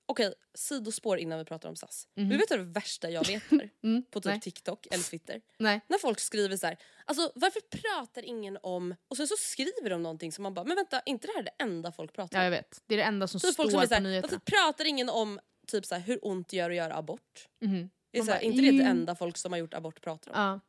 okej 0.09 0.35
sidospår 0.55 1.19
innan 1.19 1.39
vi 1.39 1.45
pratar 1.45 1.69
om 1.69 1.77
SAS. 1.77 2.09
Mhm. 2.17 2.29
Du 2.29 2.37
vet 2.37 2.51
vad 2.51 2.59
det 2.59 2.65
värsta 2.65 3.11
jag 3.11 3.27
vet 3.27 3.43
här? 3.51 3.71
mm, 3.85 4.03
På 4.11 4.21
typ 4.21 4.31
nej, 4.31 4.41
TikTok 4.41 4.87
eller 4.91 5.05
Twitter? 5.05 5.41
nej. 5.59 5.81
När 5.89 5.99
folk 5.99 6.21
skriver 6.21 6.57
så 6.57 6.67
här, 6.67 6.77
alltså 7.05 7.33
varför 7.35 7.61
pratar 7.61 8.23
ingen 8.25 8.59
om... 8.63 8.95
Och 9.09 9.17
sen 9.17 9.29
så 9.29 9.35
skriver 9.39 9.91
de 9.91 10.03
någonting 10.03 10.33
som 10.33 10.43
man 10.43 10.55
bara, 10.55 10.65
men 10.65 10.77
vänta, 10.77 11.01
inte 11.07 11.27
det 11.27 11.33
här 11.33 11.41
är 11.41 11.45
det 11.45 11.55
enda 11.65 11.93
folk 11.93 12.13
pratar 12.13 12.39
Ja, 12.39 12.41
om? 12.41 12.45
jag 12.45 12.51
vet. 12.51 12.83
Det 12.87 12.95
är 12.95 12.99
det 12.99 13.05
enda 13.05 13.27
som 13.29 13.41
Så 13.41 13.53
står 13.53 13.63
folk 13.63 13.71
som 13.71 13.81
är 13.81 13.87
så 13.87 13.95
på 13.95 14.01
nyheterna. 14.01 14.41
varför 14.47 14.67
pratar 14.67 14.85
ingen 14.85 15.09
om 15.09 15.41
typ 15.67 15.87
så 15.87 15.95
här, 15.95 16.03
hur 16.03 16.19
ont 16.23 16.49
det 16.49 16.57
gör 16.57 16.71
att 16.71 16.77
göra 16.77 16.95
abort? 16.97 17.49
Det 17.61 18.19
är 18.19 18.23
så 18.23 18.31
här, 18.31 18.39
bara, 18.39 18.41
inte 18.41 18.61
det 18.63 18.71
det 18.71 18.77
"Mm." 18.83 18.87
enda 18.87 19.15
folk 19.15 19.37
som 19.37 19.53
har 19.53 19.59
gjort 19.59 19.75
abort 19.75 20.01
pratar 20.01 20.31
om? 20.33 20.41
Ja, 20.41 20.61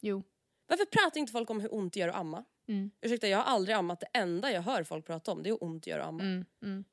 jo. 0.00 0.22
Varför 0.66 0.84
pratar 0.84 1.20
inte 1.20 1.32
folk 1.32 1.50
om 1.50 1.60
hur 1.60 1.74
ont 1.74 1.92
det 1.92 2.00
gör 2.00 2.08
att 2.08 2.14
amma? 2.16 2.44
Mm. 2.68 2.90
Ursäkta 3.00 3.28
jag 3.28 3.38
har 3.38 3.44
aldrig 3.44 3.76
ammat, 3.76 4.00
det 4.00 4.06
enda 4.18 4.52
jag 4.52 4.62
hör 4.62 4.82
folk 4.84 5.06
prata 5.06 5.32
om 5.32 5.42
det 5.42 5.48
är 5.48 5.50
hur 5.50 5.64
ont 5.64 5.82
det 5.84 5.90
gör 5.90 5.98
att 5.98 6.06
amma. 6.06 6.22
Mm, 6.22 6.44
mm. 6.62 6.84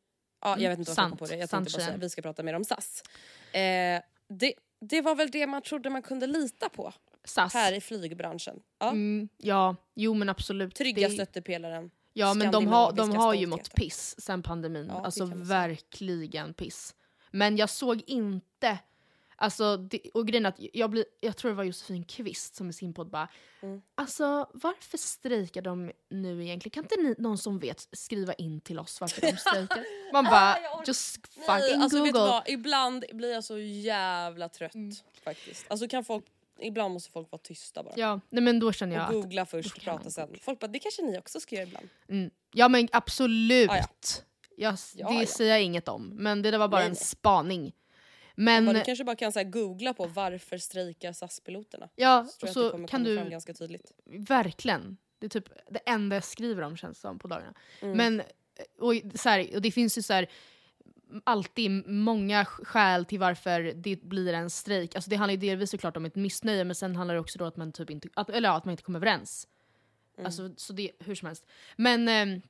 Ja, 0.42 0.50
jag 0.50 0.60
Mm, 0.60 0.70
vet 0.70 0.80
inte 0.80 0.92
varför 0.92 1.02
jag 1.02 1.10
kom 1.10 1.18
på 1.18 1.26
det, 1.26 1.36
jag 1.36 1.50
tänkte 1.50 1.78
bara 1.78 1.86
säga 1.86 1.98
vi 1.98 2.10
ska 2.10 2.22
prata 2.22 2.44
mer 2.44 2.54
om 2.54 2.64
SAS. 2.66 3.04
Eh, 3.54 4.02
det, 4.30 4.54
det 4.82 5.02
var 5.02 5.16
väl 5.16 5.32
det 5.32 5.48
man 5.48 5.62
trodde 5.62 5.90
man 5.90 6.02
kunde 6.02 6.28
lita 6.28 6.70
på 6.70 6.94
SAS. 7.26 7.54
här 7.54 7.74
i 7.74 7.82
flygbranschen. 7.82 8.60
Ja. 8.80 8.90
Mm, 8.90 9.30
ja, 9.38 9.76
jo 9.96 10.14
men 10.14 10.30
absolut. 10.30 10.76
Trygga 10.76 11.08
Det- 11.08 11.14
stöttepelaren. 11.14 11.92
Ja 12.14 12.34
men 12.34 12.52
de 12.52 12.68
har, 12.68 12.92
de 12.92 13.16
har 13.16 13.34
ju 13.34 13.48
mått 13.48 13.74
piss 13.76 14.16
sen 14.22 14.44
pandemin. 14.44 14.88
Ja, 14.90 15.06
alltså 15.06 15.26
verkligen 15.36 16.54
piss. 16.54 16.96
Men 17.38 17.58
jag 17.58 17.70
såg 17.70 18.02
inte, 18.08 18.78
alltså, 19.36 19.78
det, 19.78 20.00
och 20.14 20.28
grejen 20.28 20.46
är 20.46 20.50
att 20.50 20.60
jag, 20.74 20.90
blir, 20.90 21.06
jag 21.20 21.38
tror 21.38 21.52
det 21.52 21.56
var 21.58 21.64
Josefin 21.64 22.04
Kvist 22.04 22.56
som 22.56 22.70
i 22.70 22.74
sin 22.74 22.94
podd 22.94 23.10
bara, 23.10 23.28
Mm. 23.62 23.82
alltså 23.96 24.50
varför 24.54 24.98
strejkar 24.98 25.62
de 25.62 25.92
nu 26.10 26.44
egentligen? 26.44 26.72
Kan 26.72 26.84
inte 26.84 26.96
ni, 26.96 27.16
någon 27.18 27.38
som 27.38 27.60
vet 27.60 27.88
skriva 27.92 28.34
in 28.34 28.62
till 28.62 28.80
oss 28.80 29.02
varför 29.02 29.22
de 29.22 29.38
strejkar? 29.38 29.84
Man 30.14 30.24
bara, 30.26 30.54
Ah, 30.56 30.84
just 30.88 31.20
Nej, 31.36 31.46
fucking 31.62 31.82
alltså, 31.82 31.98
vet 32.04 32.06
du 32.06 32.12
google. 32.12 32.28
vad? 32.32 32.50
Ibland 32.50 33.06
blir 33.14 33.34
jag 33.34 33.44
så 33.44 33.58
jävla 33.60 34.50
trött 34.50 34.76
Mm. 34.76 34.92
faktiskt. 35.24 35.66
Alltså 35.68 35.88
kan 35.88 36.06
folk, 36.06 36.26
ibland 36.60 36.94
måste 36.94 37.12
folk 37.12 37.32
vara 37.32 37.42
tysta 37.42 37.84
bara. 37.84 37.94
Ja, 37.98 38.20
nej 38.30 38.44
men 38.44 38.60
då 38.60 38.72
känner 38.72 38.96
jag 38.96 39.04
och 39.10 39.16
att, 39.16 39.22
googla 39.24 39.46
först, 39.46 39.76
då 39.76 39.82
kan 39.82 39.94
man 39.94 39.98
prata 39.98 40.12
sen. 40.12 40.30
Folk 40.42 40.60
bara, 40.60 40.68
det 40.68 40.80
kanske 40.80 41.02
ni 41.02 41.18
också 41.20 41.40
ska 41.40 41.56
göra 41.56 41.66
ibland. 41.68 41.90
mm, 42.10 42.30
ja 42.54 42.68
men 42.70 42.88
absolut. 42.92 43.70
Ah, 43.70 43.78
ja. 43.78 43.88
Jag, 44.60 44.76
Ja, 44.96 45.10
det 45.10 45.16
ja. 45.16 45.26
säger 45.26 45.52
jag 45.52 45.62
inget 45.62 45.88
om, 45.88 46.10
men 46.10 46.42
det 46.42 46.52
där 46.52 46.58
var 46.58 46.68
bara 46.68 46.78
Nej, 46.78 46.86
en 46.86 46.92
nej. 46.92 47.00
spaning. 47.02 47.74
Men 48.36 48.66
Bara, 48.66 48.74
du 48.78 48.84
kanske 48.84 49.04
bara 49.04 49.16
kan 49.16 49.32
så 49.32 49.44
googla 49.44 49.94
på 49.94 50.06
varför 50.06 50.58
strejkar 50.58 51.14
SAS-piloterna. 51.14 51.90
ja, 51.96 52.28
Så 52.40 52.48
så 52.48 52.70
kommer 52.70 52.88
kan 52.88 53.04
du 53.04 53.30
ganska 53.30 53.54
tydligt. 53.54 53.92
verkligen, 54.06 54.98
det 55.20 55.26
är 55.26 55.30
typ 55.30 55.50
det 55.70 55.80
enda 55.80 56.16
jag 56.16 56.24
skriver 56.24 56.62
om 56.62 56.78
känns 56.78 57.00
som 57.00 57.20
på 57.20 57.28
dagarna. 57.28 57.54
Mm. 57.82 57.98
Men 57.98 58.22
och, 58.80 58.94
så 59.20 59.30
här, 59.30 59.56
och 59.56 59.62
det 59.62 59.72
finns 59.72 59.98
ju 59.98 60.02
så 60.02 60.14
här, 60.14 60.28
alltid 61.24 61.88
många 61.88 62.46
skäl 62.46 63.06
till 63.06 63.20
varför 63.20 63.62
det 63.76 64.02
blir 64.04 64.34
en 64.34 64.50
strejk. 64.50 64.96
Alltså 64.96 65.10
det 65.10 65.16
handlar 65.16 65.32
ju 65.34 65.40
delvis 65.50 65.72
såklart 65.72 65.98
om 65.98 66.06
ett 66.06 66.16
missnöje 66.16 66.64
men 66.64 66.76
sen 66.76 66.96
handlar 66.96 67.16
det 67.16 67.22
också 67.22 67.40
då 67.40 67.46
att 67.46 67.58
man 67.58 67.72
typ 67.72 67.90
inte, 67.90 68.10
att, 68.14 68.30
eller 68.30 68.50
ja, 68.50 68.56
att 68.58 68.66
man 68.66 68.72
inte 68.72 68.84
kommer 68.84 69.00
överens. 69.00 69.48
Mm. 70.18 70.26
Alltså, 70.26 70.50
så 70.58 70.74
det, 70.74 70.92
hur 71.00 71.16
som 71.16 71.26
helst. 71.26 71.46
Men, 71.76 72.08
ehm, 72.08 72.42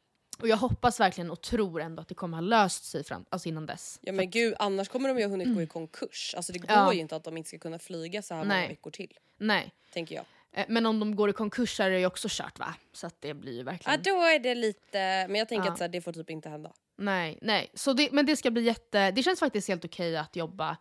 och 0.42 0.48
jag 0.48 0.58
hoppas 0.58 1.00
verkligen 1.00 1.32
och 1.32 1.42
tror 1.42 1.82
ändå 1.82 2.02
att 2.02 2.08
det 2.08 2.16
kommer 2.16 2.38
ha 2.38 2.42
löst 2.42 2.86
sig 2.86 3.04
fram, 3.04 3.26
alltså 3.30 3.50
innan 3.50 3.66
dess. 3.66 4.00
Ja 4.02 4.12
men 4.14 4.30
gud, 4.30 4.56
annars 4.60 4.88
kommer 4.90 5.10
de 5.10 5.18
ju 5.18 5.24
ha 5.24 5.30
hunnit 5.32 5.56
gå 5.56 5.62
i 5.62 5.68
konkurs. 5.68 6.34
Alltså 6.38 6.54
det 6.54 6.60
går 6.60 6.70
Mm. 6.70 6.80
Ja. 6.86 6.94
ju 6.94 7.00
inte 7.00 7.16
att 7.16 7.24
de 7.24 7.38
inte 7.38 7.48
ska 7.48 7.58
kunna 7.60 7.80
flyga 7.80 8.22
så 8.22 8.34
här 8.34 8.42
många 8.42 8.54
Nej. 8.54 8.68
veckor 8.68 8.92
till. 8.92 9.18
Nej. 9.38 9.72
Tänker 9.94 10.16
jag. 10.16 10.26
Eh, 10.52 10.66
Men 10.70 10.86
om 10.86 11.00
de 11.00 11.16
går 11.16 11.30
i 11.30 11.34
konkurs 11.34 11.80
är 11.80 11.90
det 11.90 12.00
ju 12.00 12.06
också 12.06 12.28
kört 12.32 12.60
va? 12.60 12.76
Så 12.94 13.08
att 13.08 13.22
det 13.22 13.34
blir 13.34 13.52
ju 13.54 13.58
Ja 13.60 13.64
verkligen... 13.64 14.02
då 14.04 14.22
är 14.22 14.40
det 14.40 14.56
lite, 14.56 14.98
men 15.28 15.36
jag 15.36 15.50
tänker 15.50 15.66
Ja. 15.66 15.72
att 15.72 15.78
så 15.78 15.84
här, 15.84 15.90
det 15.90 16.02
får 16.02 16.14
typ 16.14 16.30
inte 16.30 16.50
hända. 16.50 16.72
Nej, 16.96 17.40
nej. 17.42 17.72
Så 17.74 17.94
det, 17.94 18.12
men 18.12 18.26
det 18.26 18.36
ska 18.36 18.52
bli 18.52 18.62
jätte... 18.64 19.12
Det 19.12 19.24
känns 19.24 19.40
faktiskt 19.40 19.68
helt 19.68 19.86
okej 19.86 20.18
att 20.18 20.36
jobba 20.36 20.78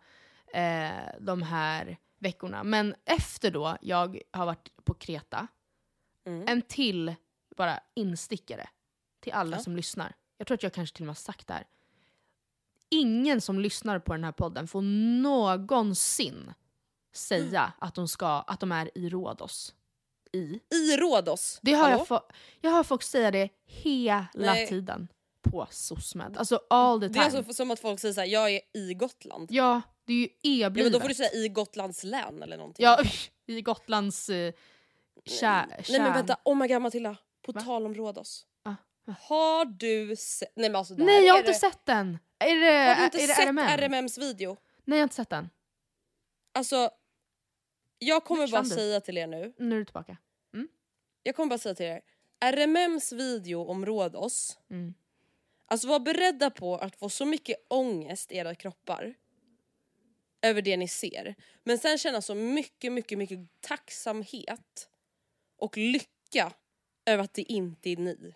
eh, 0.53 0.89
de 1.19 1.41
här 1.41 1.97
veckorna. 2.19 2.63
Men 2.63 2.95
efter 3.05 3.51
då 3.51 3.77
jag 3.81 4.19
har 4.31 4.45
varit 4.45 4.69
på 4.83 4.93
Kreta, 4.93 5.47
Mm. 6.25 6.47
en 6.47 6.61
till 6.61 7.15
bara 7.57 7.79
instickare 7.95 8.69
till 9.19 9.33
alla 9.33 9.57
Ja. 9.57 9.63
som 9.63 9.75
lyssnar. 9.75 10.15
Jag 10.37 10.47
tror 10.47 10.55
att 10.55 10.63
jag 10.63 10.73
kanske 10.73 10.95
till 10.95 11.03
och 11.03 11.07
med 11.07 11.15
har 11.15 11.21
sagt 11.21 11.47
det 11.47 11.53
här. 11.53 11.67
Ingen 12.89 13.41
som 13.41 13.59
lyssnar 13.59 13.99
på 13.99 14.13
den 14.13 14.23
här 14.23 14.31
podden 14.31 14.67
får 14.67 14.81
någonsin 15.21 16.53
säga 17.13 17.73
att 17.79 17.95
de, 17.95 18.07
ska, 18.07 18.27
att 18.27 18.59
de 18.59 18.71
är 18.71 18.97
i 18.97 19.09
Rhodos. 19.09 19.75
I. 20.33 20.59
I 20.75 20.97
Rhodos! 20.97 21.59
Det 21.61 21.73
har 21.73 21.89
Hallå? 21.91 22.05
jag, 22.09 22.21
jag 22.61 22.71
hör 22.71 22.83
folk 22.83 23.03
säga 23.03 23.31
det 23.31 23.49
hela 23.65 24.27
Nej. 24.33 24.67
tiden 24.67 25.07
på 25.41 25.67
SOSMED. 25.71 26.37
Alltså 26.37 26.61
all 26.69 26.99
the 26.99 27.07
Det 27.07 27.13
time. 27.13 27.25
är 27.25 27.37
alltså 27.37 27.53
som 27.53 27.71
att 27.71 27.79
folk 27.79 27.99
säger 27.99 28.13
såhär, 28.13 28.27
jag 28.27 28.51
är 28.51 28.61
i 28.73 28.93
Gotland. 28.93 29.47
Ja, 29.51 29.81
det 30.05 30.13
är 30.13 30.17
ju 30.17 30.23
Ja, 30.41 30.67
e-blivet. 30.67 30.91
men 30.91 30.91
då 30.91 30.99
får 30.99 31.07
du 31.09 31.15
säga 31.15 31.31
i 31.33 31.49
Gotlands 31.49 32.03
län 32.03 32.43
eller 32.43 32.57
någonting. 32.57 32.83
Ja, 32.85 32.99
i 33.45 33.61
Gotlands 33.61 34.29
eh, 34.29 34.53
kär, 35.25 35.65
Nej 35.89 35.99
men 35.99 36.13
vänta, 36.13 36.37
oh 36.45 36.55
my 36.57 36.67
god 36.67 36.81
Matilda. 36.81 37.17
På 37.45 37.51
Va? 37.51 37.61
tal 37.61 37.85
om 37.85 37.93
Rhodos. 37.93 38.45
Har 39.07 39.65
du 39.65 40.15
sett... 40.15 40.51
Nej 40.55 40.69
men 40.69 40.75
alltså 40.75 40.95
det 40.95 41.03
här 41.03 41.11
Nej 41.11 41.25
jag 41.25 41.33
har 41.33 41.39
inte 41.39 41.51
det... 41.51 41.55
sett 41.55 41.85
den! 41.85 42.19
Är 42.39 42.55
det, 42.55 42.93
Har 42.93 42.95
du 42.95 43.03
inte 43.03 43.23
är 43.23 43.27
sett 43.27 43.47
RMM? 43.47 43.67
RMMs 43.67 44.17
video? 44.17 44.57
Nej 44.85 44.97
jag 44.97 45.01
har 45.01 45.03
inte 45.03 45.15
sett 45.15 45.29
den. 45.29 45.49
Alltså, 46.51 46.89
jag 47.99 48.23
kommer 48.23 48.47
bara 48.47 48.61
du? 48.61 48.69
säga 48.69 49.01
till 49.01 49.17
er 49.17 49.27
nu. 49.27 49.53
Nu 49.57 49.75
är 49.75 49.79
du 49.79 49.85
tillbaka. 49.85 50.17
Jag 51.27 51.35
kommer 51.35 51.49
bara 51.49 51.59
säga 51.59 51.75
till 51.75 51.85
er. 51.85 52.01
RMMs 52.39 53.11
video 53.11 53.63
om 53.63 53.85
Rhodos. 53.85 54.59
Mm. 54.69 54.93
Alltså 55.65 55.87
var 55.87 55.99
beredda 55.99 56.49
på 56.49 56.75
att 56.75 56.95
få 56.95 57.09
så 57.09 57.25
mycket 57.25 57.57
ångest 57.69 58.31
i 58.31 58.37
era 58.37 58.55
kroppar. 58.55 59.13
Över 60.41 60.61
det 60.61 60.77
ni 60.77 60.87
ser. 60.87 61.35
Men 61.63 61.77
sen 61.77 61.97
känna 61.97 62.21
så 62.21 62.35
mycket, 62.35 62.91
mycket, 62.91 63.17
mycket 63.17 63.39
tacksamhet. 63.61 64.89
Och 65.57 65.77
lycka 65.77 66.53
över 67.05 67.23
att 67.23 67.33
det 67.33 67.41
inte 67.41 67.89
är 67.89 67.97
ni. 67.97 68.33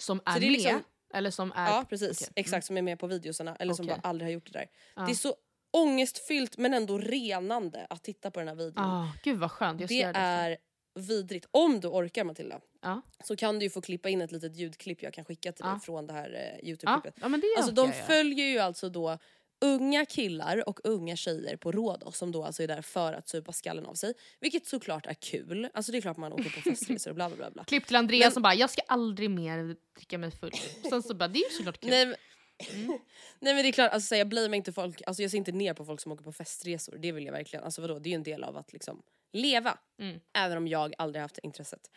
Som 0.00 0.20
är 0.24 0.40
det 0.40 0.46
är 0.46 0.50
med? 0.50 0.52
liksom- 0.52 0.82
Eller 1.14 1.30
som 1.30 1.52
är... 1.56 1.66
Ja 1.70 1.84
precis, 1.88 2.22
Okej. 2.22 2.32
exakt 2.36 2.66
som 2.66 2.76
är 2.76 2.82
med 2.82 2.98
på 2.98 3.06
videosarna 3.06 3.56
eller 3.56 3.74
som 3.74 3.86
Okej. 3.86 3.98
bara 4.02 4.08
aldrig 4.08 4.26
har 4.28 4.32
gjort 4.32 4.52
det 4.52 4.58
där. 4.58 4.66
Ja. 4.96 5.02
Det 5.02 5.12
är 5.12 5.14
så 5.14 5.34
ångestfyllt 5.70 6.58
men 6.58 6.74
ändå 6.74 6.98
renande 6.98 7.86
att 7.90 8.02
titta 8.04 8.30
på 8.30 8.40
den 8.40 8.48
här 8.48 8.54
videon. 8.54 8.84
Ah, 8.84 9.08
gud 9.24 9.38
vad 9.38 9.50
skönt. 9.50 9.88
Det 9.88 10.02
är 10.14 10.56
vidrigt. 10.94 11.46
Om 11.50 11.80
du 11.80 11.88
orkar 11.88 12.24
Matilda 12.24 12.60
Ja. 12.82 13.02
så 13.24 13.36
kan 13.36 13.58
du 13.58 13.64
ju 13.66 13.70
få 13.70 13.80
klippa 13.80 14.08
in 14.08 14.20
ett 14.20 14.32
litet 14.32 14.56
ljudklipp 14.56 15.02
jag 15.02 15.12
kan 15.14 15.24
skicka 15.24 15.52
till 15.52 15.64
dig 15.64 15.80
från 15.80 16.06
det 16.06 16.12
här 16.12 16.58
eh. 16.62 16.68
Youtube-klippet. 16.68 17.14
ja, 17.20 17.28
men 17.28 17.40
det 17.40 17.46
Alltså 17.56 17.72
de 17.72 17.92
följer 17.92 18.46
ju 18.46 18.58
alltså 18.58 18.88
då 18.88 19.18
unga 19.60 20.06
killar 20.06 20.68
och 20.68 20.80
unga 20.84 21.16
tjejer 21.16 21.56
på 21.56 21.72
Rhodos 21.72 22.16
som 22.18 22.32
då 22.32 22.44
alltså 22.44 22.62
är 22.62 22.68
där 22.68 22.82
för 22.82 23.12
att 23.12 23.28
supa 23.28 23.52
skallen 23.52 23.86
av 23.86 23.94
sig. 23.94 24.14
Vilket 24.40 24.66
såklart 24.66 25.06
är 25.06 25.14
kul. 25.14 25.68
Alltså 25.74 25.92
det 25.92 25.98
är 25.98 26.02
klart 26.02 26.16
man 26.16 26.32
åker 26.32 26.50
på 26.50 26.60
festresor 26.60 27.10
och 27.10 27.14
bla 27.14 27.28
bla 27.28 27.36
bla. 27.36 27.50
bla. 27.50 27.64
Klipp 27.64 27.86
till 27.86 27.96
Andreas 27.96 28.24
Men- 28.26 28.32
som 28.32 28.42
bara 28.42 28.54
“jag 28.54 28.70
ska 28.70 28.82
aldrig 28.88 29.30
mer 29.30 29.76
dricka 29.96 30.18
mig 30.18 30.30
full”. 30.30 30.52
Sen 30.90 31.02
så 31.02 31.14
bara 31.14 31.28
“det 31.28 31.38
är 31.38 31.50
ju 31.50 31.56
såklart 31.56 31.80
kul”. 31.80 31.90
Nej, 31.90 32.06
men, 32.06 32.16
Nej 33.38 33.54
men 33.54 33.56
det 33.62 33.68
är 33.68 33.72
klart, 33.72 33.92
alltså, 33.92 34.16
jag 34.16 34.28
blamear 34.28 34.54
inte 34.54 34.72
folk, 34.72 35.02
alltså, 35.06 35.22
jag 35.22 35.30
ser 35.30 35.38
inte 35.38 35.52
ner 35.52 35.74
på 35.74 35.84
folk 35.84 36.00
som 36.00 36.12
åker 36.12 36.24
på 36.24 36.32
festresor. 36.32 36.96
Det 36.98 37.12
vill 37.12 37.24
jag 37.24 37.32
verkligen. 37.32 37.64
Alltså 37.64 37.80
vadå, 37.80 37.98
det 37.98 38.08
är 38.08 38.10
ju 38.10 38.14
en 38.14 38.22
del 38.22 38.44
av 38.44 38.56
att 38.56 38.72
liksom 38.72 39.02
leva. 39.32 39.78
Mm. 40.00 40.20
Även 40.32 40.56
om 40.56 40.68
jag 40.68 40.94
aldrig 40.98 41.22
haft 41.22 41.38
intresset. 41.38 41.90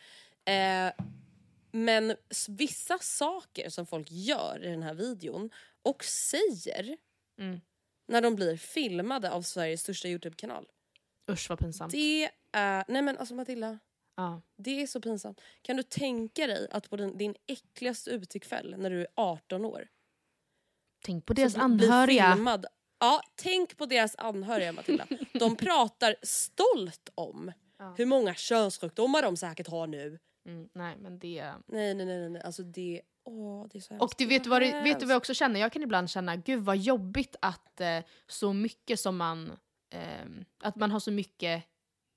Eh, 0.44 1.04
men 1.72 2.16
vissa 2.48 2.98
saker 2.98 3.68
som 3.70 3.86
folk 3.86 4.06
gör 4.10 4.64
i 4.64 4.68
den 4.68 4.82
här 4.82 4.94
videon 4.94 5.50
och 5.82 6.04
säger 6.04 6.96
Mm. 7.38 7.60
när 8.08 8.20
de 8.22 8.34
blir 8.34 8.56
filmade 8.56 9.30
av 9.30 9.42
Sveriges 9.42 9.80
största 9.80 10.08
Youtube-kanal. 10.08 10.66
Usch 11.30 11.50
vad 11.50 11.58
pinsamt. 11.58 11.92
Det 11.92 12.30
är, 12.52 12.84
nej 12.88 13.02
men 13.02 13.18
alltså 13.18 13.34
Matilda, 13.34 13.78
Ja. 14.16 14.42
det 14.56 14.82
är 14.82 14.86
så 14.86 15.00
pinsamt. 15.00 15.40
Kan 15.62 15.76
du 15.76 15.82
tänka 15.82 16.46
dig 16.46 16.68
att 16.70 16.90
på 16.90 16.96
din, 16.96 17.18
din 17.18 17.34
äckligaste 17.46 18.10
utekväll 18.10 18.74
när 18.78 18.90
du 18.90 19.00
är 19.00 19.06
18 19.14 19.64
år 19.64 19.88
Tänk 21.04 21.26
på 21.26 21.32
deras 21.32 21.56
anhöriga. 21.56 22.32
filmad. 22.32 22.66
Ja, 22.98 23.20
tänk 23.34 23.76
på 23.76 23.86
deras 23.86 24.16
anhöriga 24.16 24.72
Matilda. 24.72 25.06
De 25.32 25.56
pratar 25.66 26.16
stolt 26.22 27.08
om 27.14 27.52
Ja. 27.78 27.94
hur 27.98 28.06
många 28.06 28.34
könssjukdomar 28.34 29.22
de 29.22 29.36
säkert 29.36 29.68
har 29.68 29.86
nu. 29.86 30.18
Mm, 30.46 30.68
nej 30.72 30.96
men 30.96 31.18
det... 31.18 31.52
Nej 31.66 31.94
nej, 31.94 32.06
nej, 32.06 32.30
nej. 32.30 32.42
alltså 32.42 32.62
det, 32.62 33.02
åh 33.24 33.66
det 33.70 33.78
är 33.78 33.80
så. 33.80 33.96
Och 33.98 34.14
du 34.18 34.26
vet, 34.26 34.46
vad, 34.46 34.62
du- 34.62 34.82
vet 34.82 35.00
du 35.00 35.06
vad 35.06 35.12
jag 35.14 35.20
också 35.20 35.34
känner? 35.34 35.60
Jag 35.60 35.72
kan 35.72 35.82
ibland 35.82 36.10
känna, 36.10 36.36
gud 36.36 36.62
vad 36.64 36.76
jobbigt 36.76 37.36
att 37.42 37.80
eh, 37.80 37.98
så 38.26 38.52
mycket 38.52 39.00
som 39.00 39.16
man... 39.16 39.52
ehm, 39.90 40.44
att 40.62 40.76
man 40.76 40.90
har 40.90 41.00
så 41.00 41.10
mycket 41.10 41.64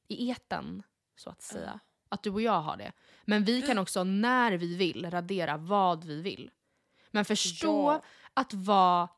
i 0.07 0.29
eten 0.29 0.83
så 1.15 1.29
att 1.29 1.41
säga. 1.41 1.79
Att 2.09 2.23
du 2.23 2.29
och 2.29 2.41
jag 2.41 2.61
har 2.61 2.77
det. 2.77 2.91
Men 3.25 3.43
vi 3.45 3.61
kan 3.61 3.77
också 3.77 4.03
när 4.03 4.51
vi 4.51 4.75
vill 4.75 5.09
radera 5.11 5.57
vad 5.57 6.03
vi 6.03 6.21
vill. 6.21 6.51
Men 7.11 7.25
förstå 7.25 7.91
Ja. 7.91 8.01
att 8.33 8.53
vara 8.53 9.09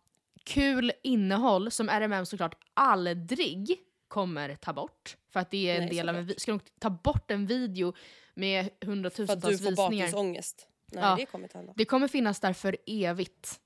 kul 0.43 0.91
innehåll 1.03 1.71
som 1.71 1.89
RMM 1.89 2.25
såklart 2.25 2.55
aldrig 2.73 3.79
kommer 4.07 4.55
ta 4.55 4.73
bort. 4.73 5.17
För 5.29 5.39
att 5.39 5.51
det 5.51 5.69
är 5.69 5.75
en 5.75 5.85
Nej, 5.85 5.89
del 5.95 6.09
av 6.09 6.15
en 6.15 6.33
Ska 6.37 6.51
de 6.51 6.59
ta 6.79 6.89
bort 6.89 7.31
en 7.31 7.45
video 7.47 7.93
med 8.33 8.65
För 8.65 8.71
att 8.81 8.83
hundratusentals 8.83 9.57
du 9.59 9.63
får 9.63 9.69
visningar? 9.71 10.05
bakisångest. 10.05 10.67
Nej 10.91 11.03
Ja. 11.03 11.15
det 11.15 11.25
kommer 11.25 11.45
inte 11.45 11.57
hända. 11.57 11.73
Det 11.75 11.85
kommer 11.85 12.07
finnas 12.07 12.39
där 12.39 12.53
för 12.53 12.77
evigt. 12.85 13.59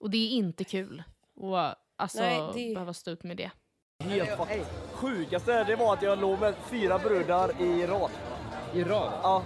Och 0.00 0.10
det 0.10 0.16
är 0.18 0.28
inte 0.30 0.64
kul. 0.64 1.02
Och 1.36 1.58
alltså 1.96 2.20
Nej, 2.20 2.40
det- 2.54 2.74
behöva 2.74 2.92
stå 2.94 3.10
ut 3.10 3.22
med 3.24 3.36
det. 3.36 3.50
Helt 4.04 4.28
fuck. 4.30 4.48
Sjukaste 4.92 5.64
det 5.64 5.76
var 5.76 5.92
att 5.94 6.02
jag 6.02 6.20
låg 6.20 6.40
med 6.40 6.54
fyra 6.70 6.98
brudar 6.98 7.62
i 7.62 7.86
rad. 7.86 8.10
I 8.74 8.84
rad? 8.84 9.12
Ja. 9.22 9.42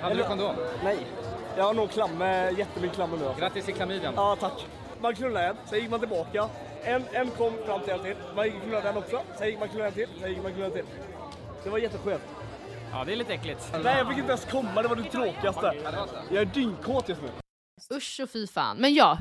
Hade 0.00 0.14
du 0.14 0.22
kondom? 0.24 0.56
Nej. 0.84 0.98
Jag 1.56 1.64
har 1.64 1.74
nog 1.74 1.90
klamme, 1.90 2.50
jättemycket 2.50 2.96
klammer 2.96 3.16
nu. 3.16 3.24
alltså. 3.26 3.40
Grattis 3.40 3.64
till 3.64 3.74
klamydian. 3.74 4.14
Ja, 4.16 4.36
tack. 4.40 4.66
Man 5.00 5.14
knullade 5.14 5.46
en, 5.46 5.56
sen 5.66 5.78
gick 5.80 5.90
man 5.90 6.00
tillbaka. 6.00 6.48
En, 6.82 7.04
en 7.12 7.30
kom 7.30 7.52
fram 7.66 7.80
till 7.80 7.92
en 7.92 8.02
till. 8.02 8.16
Man 8.36 8.44
gick 8.46 8.62
knullade 8.62 8.86
den 8.88 8.96
också. 8.96 9.22
Sen 9.38 9.46
gick 9.48 9.58
man 9.58 9.68
knullade 9.68 9.88
en 9.88 9.94
till. 9.94 10.08
Sen 10.20 10.30
gick 10.30 10.42
man 10.42 10.52
knullade 10.52 10.78
en 10.80 10.86
till. 10.86 10.94
Det 11.64 11.70
var 11.70 11.78
jätteskönt. 11.78 12.22
Ja, 12.94 13.04
det 13.04 13.12
är 13.12 13.16
lite 13.16 13.34
äckligt. 13.34 13.70
Nej, 13.72 13.98
jag 13.98 14.08
fick 14.08 14.18
inte 14.18 14.28
ens 14.28 14.44
komma. 14.44 14.82
Det 14.82 14.88
var 14.88 14.96
det 14.96 15.10
tråkigaste. 15.10 15.76
Jag 16.30 16.42
är 16.42 16.44
dyngkåt 16.44 17.08
just 17.08 17.20
nu. 17.22 17.28
Usch 17.96 18.20
och 18.22 18.30
fy 18.30 18.46
fan. 18.46 18.76
Men 18.76 18.94
ja, 18.94 19.18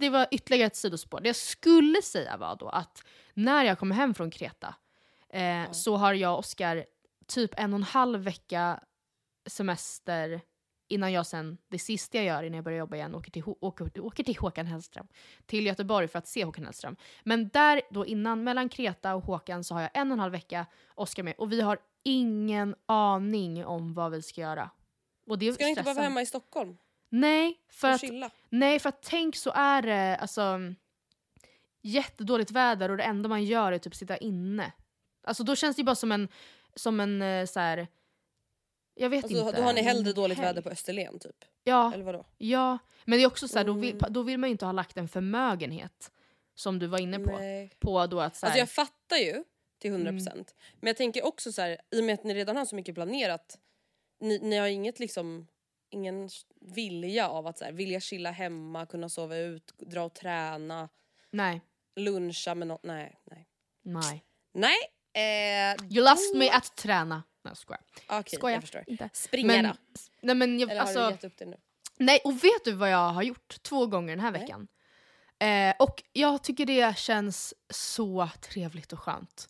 det 0.00 0.10
var 0.10 0.26
ytterligare 0.30 0.66
ett 0.66 0.76
sidospår. 0.76 1.20
Det 1.20 1.28
jag 1.28 1.36
skulle 1.36 2.02
säga 2.02 2.36
var 2.36 2.56
då 2.56 2.68
att 2.68 3.02
när 3.34 3.64
jag 3.64 3.78
kom 3.78 3.90
hem 3.90 4.14
från 4.14 4.30
Kreta 4.30 4.74
eh, 5.28 5.70
så 5.70 5.96
har 5.96 6.14
jag 6.14 6.32
och 6.32 6.38
Oskar 6.38 6.84
typ 7.26 7.50
en 7.56 7.72
och 7.72 7.78
en 7.78 7.82
halv 7.82 8.20
vecka 8.20 8.80
semester 9.46 10.40
innan 10.88 11.12
jag 11.12 11.26
sen, 11.26 11.58
det 11.68 11.78
sista 11.78 12.18
jag 12.18 12.26
gör 12.26 12.42
innan 12.42 12.56
jag 12.56 12.64
börjar 12.64 12.78
jobba 12.78 12.96
igen, 12.96 13.14
åker 13.14 13.30
till, 13.30 13.42
åker, 13.46 14.00
åker 14.00 14.24
till 14.24 14.36
Håkan 14.36 14.66
Hellström. 14.66 15.06
Till 15.46 15.66
Göteborg 15.66 16.08
för 16.08 16.18
att 16.18 16.28
se 16.28 16.44
Håkan 16.44 16.64
Hellström. 16.64 16.96
Men 17.22 17.48
där 17.48 17.82
då 17.90 18.06
innan, 18.06 18.44
mellan 18.44 18.68
Kreta 18.68 19.14
och 19.14 19.24
Håkan 19.24 19.64
så 19.64 19.74
har 19.74 19.82
jag 19.82 19.90
en 19.94 20.10
och 20.10 20.14
en 20.14 20.20
halv 20.20 20.32
vecka 20.32 20.66
Oskar 20.94 21.22
med 21.22 21.34
och 21.38 21.52
vi 21.52 21.60
har 21.60 21.78
ingen 22.02 22.74
aning 22.86 23.64
om 23.64 23.94
vad 23.94 24.12
vi 24.12 24.22
ska 24.22 24.40
göra. 24.40 24.70
Och 25.26 25.38
det 25.38 25.52
Ska 25.52 25.64
ni 25.64 25.70
inte 25.70 25.82
bara 25.82 25.94
vara 25.94 26.04
hemma 26.04 26.22
i 26.22 26.26
Stockholm 26.26 26.76
Nej, 27.08 27.60
för 27.68 27.88
och 27.88 27.94
att 27.94 28.00
chilla? 28.00 28.30
Nej, 28.48 28.78
för 28.78 28.88
att 28.88 29.02
tänk 29.02 29.36
så 29.36 29.50
är 29.54 29.82
det 29.82 30.16
alltså, 30.16 30.58
jättedåligt 31.82 32.50
väder 32.50 32.90
och 32.90 32.96
det 32.96 33.02
enda 33.02 33.28
man 33.28 33.44
gör 33.44 33.72
är 33.72 33.78
typ 33.78 33.94
sitta 33.94 34.16
inne. 34.16 34.72
Alltså 35.24 35.44
då 35.44 35.56
känns 35.56 35.76
det 35.76 35.80
ju 35.80 35.84
bara 35.84 35.94
som 35.94 36.12
en, 36.12 36.28
som 36.74 37.00
en 37.00 37.22
eh, 37.22 37.46
så 37.46 37.60
här. 37.60 37.88
Jag 38.94 39.10
vet 39.10 39.24
Alltså, 39.24 39.38
inte. 39.38 39.56
då 39.56 39.62
har 39.62 39.72
ni 39.72 39.82
hellre 39.82 40.12
dåligt 40.12 40.38
väder 40.38 40.62
på 40.62 40.68
Österlen 40.70 41.18
typ? 41.18 41.44
Ja, 41.64 41.92
Eller 41.94 42.04
vadå? 42.04 42.26
ja. 42.38 42.78
Men 43.04 43.18
det 43.18 43.22
är 43.22 43.26
också 43.26 43.48
så 43.48 43.58
här, 43.58 43.64
då, 43.64 43.72
vill, 43.72 43.90
Mm. 43.96 44.12
då 44.12 44.22
vill 44.22 44.38
man 44.38 44.48
ju 44.48 44.52
inte 44.52 44.64
ha 44.64 44.72
lagt 44.72 44.96
en 44.96 45.08
förmögenhet 45.08 46.10
som 46.54 46.78
du 46.78 46.86
var 46.86 46.98
inne 47.00 47.18
på. 47.18 47.38
Nej. 47.38 47.70
På 47.78 48.06
då 48.06 48.20
att 48.20 48.36
så 48.36 48.46
här, 48.46 48.50
Alltså 48.50 48.58
jag 48.58 48.70
fattar 48.70 49.16
ju 49.16 49.44
till 49.78 49.90
100% 49.92 50.32
Mm. 50.32 50.44
men 50.80 50.86
jag 50.86 50.96
tänker 50.96 51.26
också 51.26 51.52
så 51.52 51.62
här, 51.62 51.78
i 51.90 52.00
och 52.00 52.04
med 52.04 52.14
att 52.14 52.24
ni 52.24 52.34
redan 52.34 52.56
har 52.56 52.64
så 52.64 52.76
mycket 52.76 52.94
planerat, 52.94 53.58
ni, 54.20 54.38
ni 54.38 54.56
har 54.56 54.66
inget 54.66 54.98
liksom 54.98 55.46
ingen 55.90 56.28
vilja 56.60 57.28
av 57.28 57.46
att 57.46 57.58
så 57.58 57.64
här, 57.64 57.72
vilja 57.72 58.00
chilla 58.00 58.30
hemma, 58.30 58.86
kunna 58.86 59.08
sova 59.08 59.36
ut, 59.36 59.72
dra 59.78 60.02
och 60.04 60.14
träna, 60.14 60.88
nej, 61.30 61.60
luncha 61.96 62.54
med 62.54 62.68
något. 62.68 62.82
Nej, 62.82 63.18
nej. 63.24 63.48
nej. 63.82 64.24
Nej! 64.52 64.76
Eh, 65.16 65.76
You 65.90 66.04
lost 66.04 66.34
me 66.36 66.50
at 66.50 66.76
träna. 66.76 67.22
Nej 67.44 67.56
skojar. 67.56 67.80
Okej, 68.08 68.38
Skojar. 68.38 68.54
jag 68.56 68.62
förstår. 68.62 68.84
Inte. 68.86 69.10
Springa 69.12 69.46
Men, 69.46 69.64
då? 69.64 69.74
nej 70.20 70.34
men 70.34 70.60
jag, 70.60 70.70
Eller 70.70 70.80
har 70.80 70.86
alltså, 70.86 71.06
du 71.06 71.10
gett 71.10 71.24
upp 71.24 71.36
det 71.36 71.46
nu? 71.46 71.56
Nej, 71.98 72.20
och 72.24 72.44
vet 72.44 72.64
du 72.64 72.72
vad 72.72 72.90
jag 72.90 73.10
har 73.10 73.22
gjort 73.22 73.62
två 73.62 73.86
gånger 73.86 74.16
den 74.16 74.20
här 74.20 74.30
Nej. 74.30 74.40
veckan? 74.40 74.68
Eh, 75.38 75.74
och 75.78 76.02
jag 76.12 76.42
tycker 76.42 76.66
det 76.66 76.98
känns 76.98 77.54
så 77.70 78.28
trevligt 78.40 78.92
och 78.92 78.98
skönt. 79.00 79.48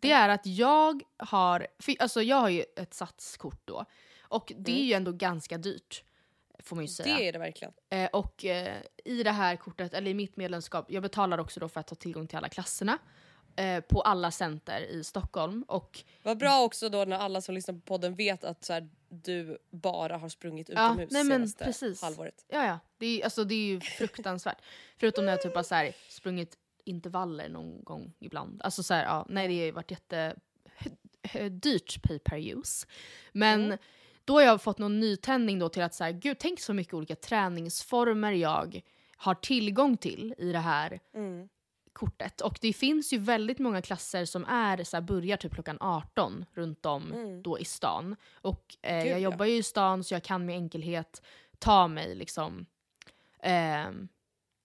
Det 0.00 0.12
är 0.12 0.28
att 0.28 0.46
jag 0.46 1.02
har, 1.16 1.66
för, 1.78 1.94
alltså 1.98 2.22
jag 2.22 2.36
har 2.36 2.48
ju 2.48 2.64
ett 2.76 2.94
satskort 2.94 3.60
då, 3.64 3.84
och 4.22 4.52
det 4.56 4.80
är 4.80 4.84
ju 4.84 4.92
ändå 4.92 5.12
ganska 5.12 5.58
dyrt. 5.58 6.04
Får 6.62 6.76
man 6.76 6.84
ju 6.84 6.88
säga. 6.88 7.16
Det 7.16 7.28
är 7.28 7.32
det 7.32 7.38
verkligen. 7.38 7.72
Eh, 7.90 8.06
och 8.06 8.44
eh, 8.44 8.76
i 9.04 9.22
det 9.22 9.30
här 9.30 9.56
kortet, 9.56 9.94
eller 9.94 10.10
i 10.10 10.14
mitt 10.14 10.36
medlemskap, 10.36 10.86
jag 10.88 11.02
betalar 11.02 11.38
också 11.38 11.60
då 11.60 11.68
för 11.68 11.80
att 11.80 11.90
ha 11.90 11.94
tillgång 11.94 12.26
till 12.26 12.38
alla 12.38 12.48
klasserna. 12.48 12.98
Eh, 13.60 13.80
på 13.80 14.00
alla 14.02 14.30
center 14.30 14.80
i 14.80 15.04
Stockholm. 15.04 15.64
Och 15.68 16.04
Vad 16.22 16.38
bra 16.38 16.62
också 16.62 16.88
då 16.88 17.04
när 17.04 17.16
alla 17.18 17.40
som 17.40 17.54
lyssnar 17.54 17.74
på 17.74 17.80
podden 17.80 18.14
vet 18.14 18.44
att 18.44 18.64
så 18.64 18.72
här, 18.72 18.88
du 19.08 19.58
bara 19.70 20.16
har 20.16 20.28
sprungit 20.28 20.68
Ja, 20.68 20.74
utomhus 20.86 21.10
nej 21.12 21.24
men 21.24 21.38
senaste 21.38 21.64
precis. 21.64 22.02
halvåret. 22.02 22.44
Ja, 22.48 22.66
ja. 22.66 22.78
Det 22.98 23.06
är, 23.06 23.24
alltså, 23.24 23.44
det 23.44 23.54
är 23.54 23.66
ju 23.66 23.80
fruktansvärt. 23.80 24.58
Förutom 24.98 25.24
när 25.24 25.32
jag 25.32 25.42
typ 25.42 25.54
har 25.54 25.62
så 25.62 25.74
här, 25.74 25.92
sprungit 26.08 26.56
intervaller 26.84 27.48
någon 27.48 27.84
gång 27.84 28.12
ibland. 28.18 28.62
Alltså 28.62 28.82
så 28.82 28.94
här, 28.94 29.04
ja, 29.04 29.26
nej 29.28 29.48
det 29.48 29.58
har 29.58 29.64
ju 29.64 29.70
varit 29.72 29.90
jätte 29.90 30.34
dyrt 31.50 32.02
pay 32.02 32.18
per 32.18 32.38
use. 32.58 32.86
Men 33.32 33.64
Mm. 33.64 33.78
då 34.24 34.34
har 34.34 34.42
jag 34.42 34.62
fått 34.62 34.78
någon 34.78 35.00
nytändning 35.00 35.58
då 35.58 35.68
till 35.68 35.82
att 35.82 35.94
så 35.94 36.04
här, 36.04 36.12
gud 36.12 36.38
tänk 36.38 36.60
så 36.60 36.74
mycket 36.74 36.94
olika 36.94 37.16
träningsformer 37.16 38.32
jag 38.32 38.80
har 39.16 39.34
tillgång 39.34 39.96
till 39.96 40.34
i 40.38 40.52
det 40.52 40.58
här 40.58 41.00
Mm. 41.14 41.48
Kortet. 41.92 42.40
Och 42.40 42.58
det 42.60 42.72
finns 42.72 43.12
ju 43.12 43.18
väldigt 43.18 43.58
många 43.58 43.82
klasser 43.82 44.24
som 44.24 44.44
är, 44.44 44.84
så 44.84 44.96
här, 44.96 45.02
börjar 45.02 45.36
typ 45.36 45.54
klockan 45.54 45.76
18 45.80 46.44
runt 46.54 46.86
om 46.86 47.12
Mm. 47.12 47.42
då 47.42 47.58
i 47.58 47.64
stan. 47.64 48.16
Och 48.34 48.76
eh, 48.82 48.96
jag 48.96 49.06
ja. 49.08 49.18
jobbar 49.18 49.46
ju 49.46 49.56
i 49.56 49.62
stan 49.62 50.04
så 50.04 50.14
jag 50.14 50.22
kan 50.22 50.46
med 50.46 50.56
enkelhet 50.56 51.22
ta 51.58 51.88
mig 51.88 52.14
liksom 52.14 52.66
ehm, 53.42 54.08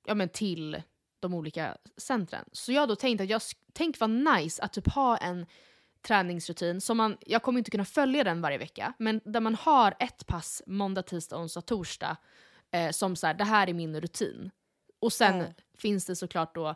ja, 0.05 0.15
men 0.15 0.29
till 0.29 0.81
de 1.19 1.33
olika 1.33 1.77
centren. 1.97 2.45
Så 2.51 2.71
jag 2.71 2.87
då 2.87 2.95
tänkt 2.95 3.21
att 3.21 3.29
jag 3.29 3.41
tänk 3.73 3.99
vad 3.99 4.09
nice 4.09 4.63
att 4.63 4.73
typ 4.73 4.87
ha 4.87 5.17
en 5.17 5.45
träningsrutin 6.01 6.81
som 6.81 6.97
man, 6.97 7.17
jag 7.25 7.43
kommer 7.43 7.57
inte 7.59 7.71
kunna 7.71 7.85
följa 7.85 8.23
den 8.23 8.41
varje 8.41 8.57
vecka, 8.57 8.93
men 8.97 9.21
där 9.25 9.39
man 9.41 9.55
har 9.55 9.93
ett 9.99 10.25
pass 10.27 10.61
måndag, 10.65 11.01
tisdag, 11.01 11.37
onsdag, 11.37 11.61
torsdag 11.61 12.17
eh, 12.71 12.91
som 12.91 13.15
så 13.15 13.27
här, 13.27 13.33
det 13.33 13.43
här 13.43 13.69
är 13.69 13.73
min 13.73 14.01
rutin. 14.01 14.51
Och 14.99 15.13
sen 15.13 15.37
Ja. 15.37 15.45
finns 15.77 16.05
det 16.05 16.15
såklart 16.15 16.55
då, 16.55 16.75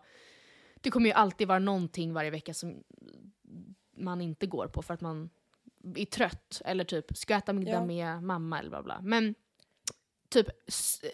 det 0.82 0.92
kommer 0.92 1.06
ju 1.06 1.14
alltid 1.14 1.48
vara 1.48 1.60
någonting 1.60 2.14
varje 2.14 2.30
vecka 2.30 2.54
som 2.54 2.84
man 3.98 4.22
inte 4.22 4.48
går 4.48 4.68
på 4.68 4.82
för 4.82 4.94
att 4.94 5.02
man 5.02 5.30
är 5.96 6.06
trött 6.06 6.62
eller 6.66 6.84
typ 6.84 7.18
ska 7.18 7.36
äta 7.36 7.54
middag 7.54 7.72
Ja. 7.72 7.86
med 7.86 8.24
mamma 8.24 8.60
eller 8.60 8.70
bla 8.70 8.84
bla. 8.84 9.00
Men 9.02 9.36
typ 10.30 10.48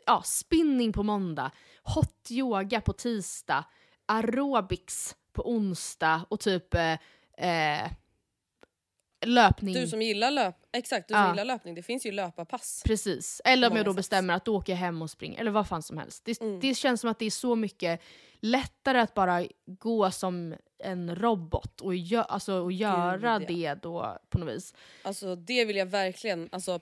ja, 0.05 0.22
spinning 0.26 0.93
på 0.93 1.03
måndag, 1.03 1.51
hot 1.84 2.28
yoga 2.32 2.82
på 2.82 2.93
tisdag, 2.93 3.66
aerobics 4.05 5.16
på 5.34 5.49
onsdag 5.51 6.26
och 6.30 6.39
typ 6.39 6.74
eh, 6.74 6.97
eh, 7.38 7.91
löpning. 9.26 9.73
Du 9.73 9.88
som 9.88 10.01
gillar 10.01 10.32
löp, 10.32 10.55
exakt, 10.73 11.07
du 11.07 11.13
som 11.13 11.21
Ja. 11.23 11.30
gillar 11.30 11.45
löpning, 11.45 11.76
det 11.76 11.84
finns 11.84 12.05
ju 12.05 12.11
löparpass. 12.11 12.84
Precis. 12.86 13.41
Eller 13.45 13.69
om 13.71 13.76
jag 13.78 13.86
då 13.86 13.91
sätt. 13.91 13.95
bestämmer 13.97 14.34
att 14.34 14.45
då 14.45 14.55
åker 14.57 14.73
jag 14.73 14.78
hem 14.78 15.01
och 15.01 15.09
springer, 15.09 15.39
eller 15.39 15.51
vad 15.51 15.67
fan 15.67 15.84
som 15.84 15.97
helst. 15.97 16.26
Det, 16.26 16.41
Mm. 16.41 16.59
det 16.59 16.76
känns 16.76 17.01
som 17.01 17.09
att 17.09 17.19
det 17.19 17.26
är 17.26 17.32
så 17.32 17.55
mycket 17.55 18.01
lättare 18.39 18.99
att 18.99 19.13
bara 19.13 19.45
gå 19.65 20.11
som 20.11 20.55
en 20.80 21.15
robot 21.15 21.82
och, 21.82 21.95
gö 21.95 22.21
alltså, 22.21 22.53
och 22.53 22.71
göra 22.71 23.34
ja. 23.41 23.47
det 23.47 23.73
då 23.82 24.17
på 24.30 24.38
något 24.38 24.55
vis. 24.55 24.73
Alltså 25.01 25.36
det 25.36 25.65
vill 25.65 25.76
jag 25.76 25.86
verkligen 25.86 26.49
alltså, 26.51 26.80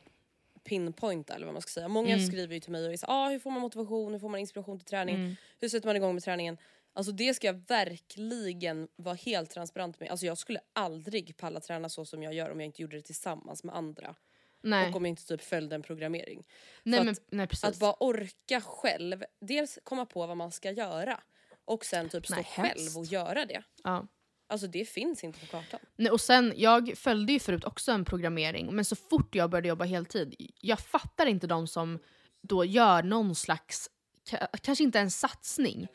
pinpointa 0.64 1.34
eller 1.34 1.46
vad 1.46 1.54
man 1.56 1.62
ska 1.62 1.70
säga. 1.70 1.88
Många 1.88 2.14
Mm. 2.16 2.28
skriver 2.28 2.54
ju 2.54 2.60
till 2.60 2.72
mig 2.72 2.94
och 2.94 3.00
så, 3.00 3.06
ah, 3.10 3.30
hur 3.30 3.40
får 3.40 3.52
man 3.52 3.62
motivation, 3.62 4.14
hur 4.14 4.20
får 4.20 4.30
man 4.30 4.40
inspiration 4.40 4.80
till 4.80 4.88
träning, 4.88 5.16
Mm. 5.16 5.36
hur 5.60 5.70
sätter 5.70 5.88
man 5.88 5.96
igång 5.96 6.14
med 6.14 6.24
träningen? 6.24 6.58
Alltså 6.96 7.12
det 7.12 7.34
ska 7.34 7.48
jag 7.48 7.64
verkligen 7.68 8.88
vara 8.96 9.16
helt 9.16 9.50
transparent 9.52 10.00
med. 10.00 10.10
Alltså 10.10 10.26
jag 10.26 10.38
skulle 10.38 10.60
aldrig 10.74 11.38
palla 11.38 11.60
träna 11.60 11.90
så 11.90 12.06
som 12.06 12.24
jag 12.24 12.34
gör 12.34 12.50
om 12.50 12.60
jag 12.60 12.66
inte 12.66 12.82
gjorde 12.82 12.98
det 12.98 13.02
tillsammans 13.02 13.64
med 13.64 13.76
andra. 13.76 14.16
Nej, 14.62 14.90
Och 14.90 14.96
om 14.96 15.06
jag 15.06 15.10
inte 15.10 15.26
typ 15.28 15.42
följde 15.42 15.76
en 15.76 15.82
programmering. 15.82 16.44
nej, 16.84 17.00
för 17.00 17.06
men, 17.06 17.12
att- 17.14 17.22
nej. 17.32 17.48
Att 17.64 17.80
bara 17.80 17.96
orka 18.00 18.62
själv, 18.62 19.24
dels 19.42 19.80
komma 19.84 20.06
på 20.06 20.28
vad 20.28 20.38
man 20.38 20.52
ska 20.52 20.72
göra 20.72 21.20
och 21.66 21.86
sen 21.86 22.10
typ 22.10 22.26
stå 22.26 22.36
Nej, 22.36 22.44
själv 22.44 22.98
och 22.98 23.06
göra 23.06 23.46
det. 23.46 23.64
ja. 23.84 24.08
Alltså 24.48 24.68
det 24.68 24.86
finns 24.86 25.24
inte 25.24 25.40
på 25.40 25.46
kartan. 25.46 25.80
Nej, 25.96 26.12
och 26.12 26.22
sen, 26.22 26.54
jag 26.56 26.98
följde 26.98 27.34
ju 27.34 27.40
förut 27.40 27.64
också 27.66 27.92
en 27.92 28.06
programmering, 28.06 28.76
men 28.76 28.86
så 28.86 28.96
fort 28.96 29.36
jag 29.36 29.50
började 29.50 29.68
jobba 29.68 29.86
heltid, 29.86 30.36
jag 30.60 30.80
fattar 30.80 31.26
inte 31.26 31.48
de 31.48 31.68
som 31.68 32.00
då 32.42 32.66
gör 32.66 33.04
någon 33.04 33.36
slags, 33.36 33.90
ka- 34.30 34.48
kanske 34.62 34.84
inte 34.84 35.00
en 35.00 35.12
satsning, 35.12 35.88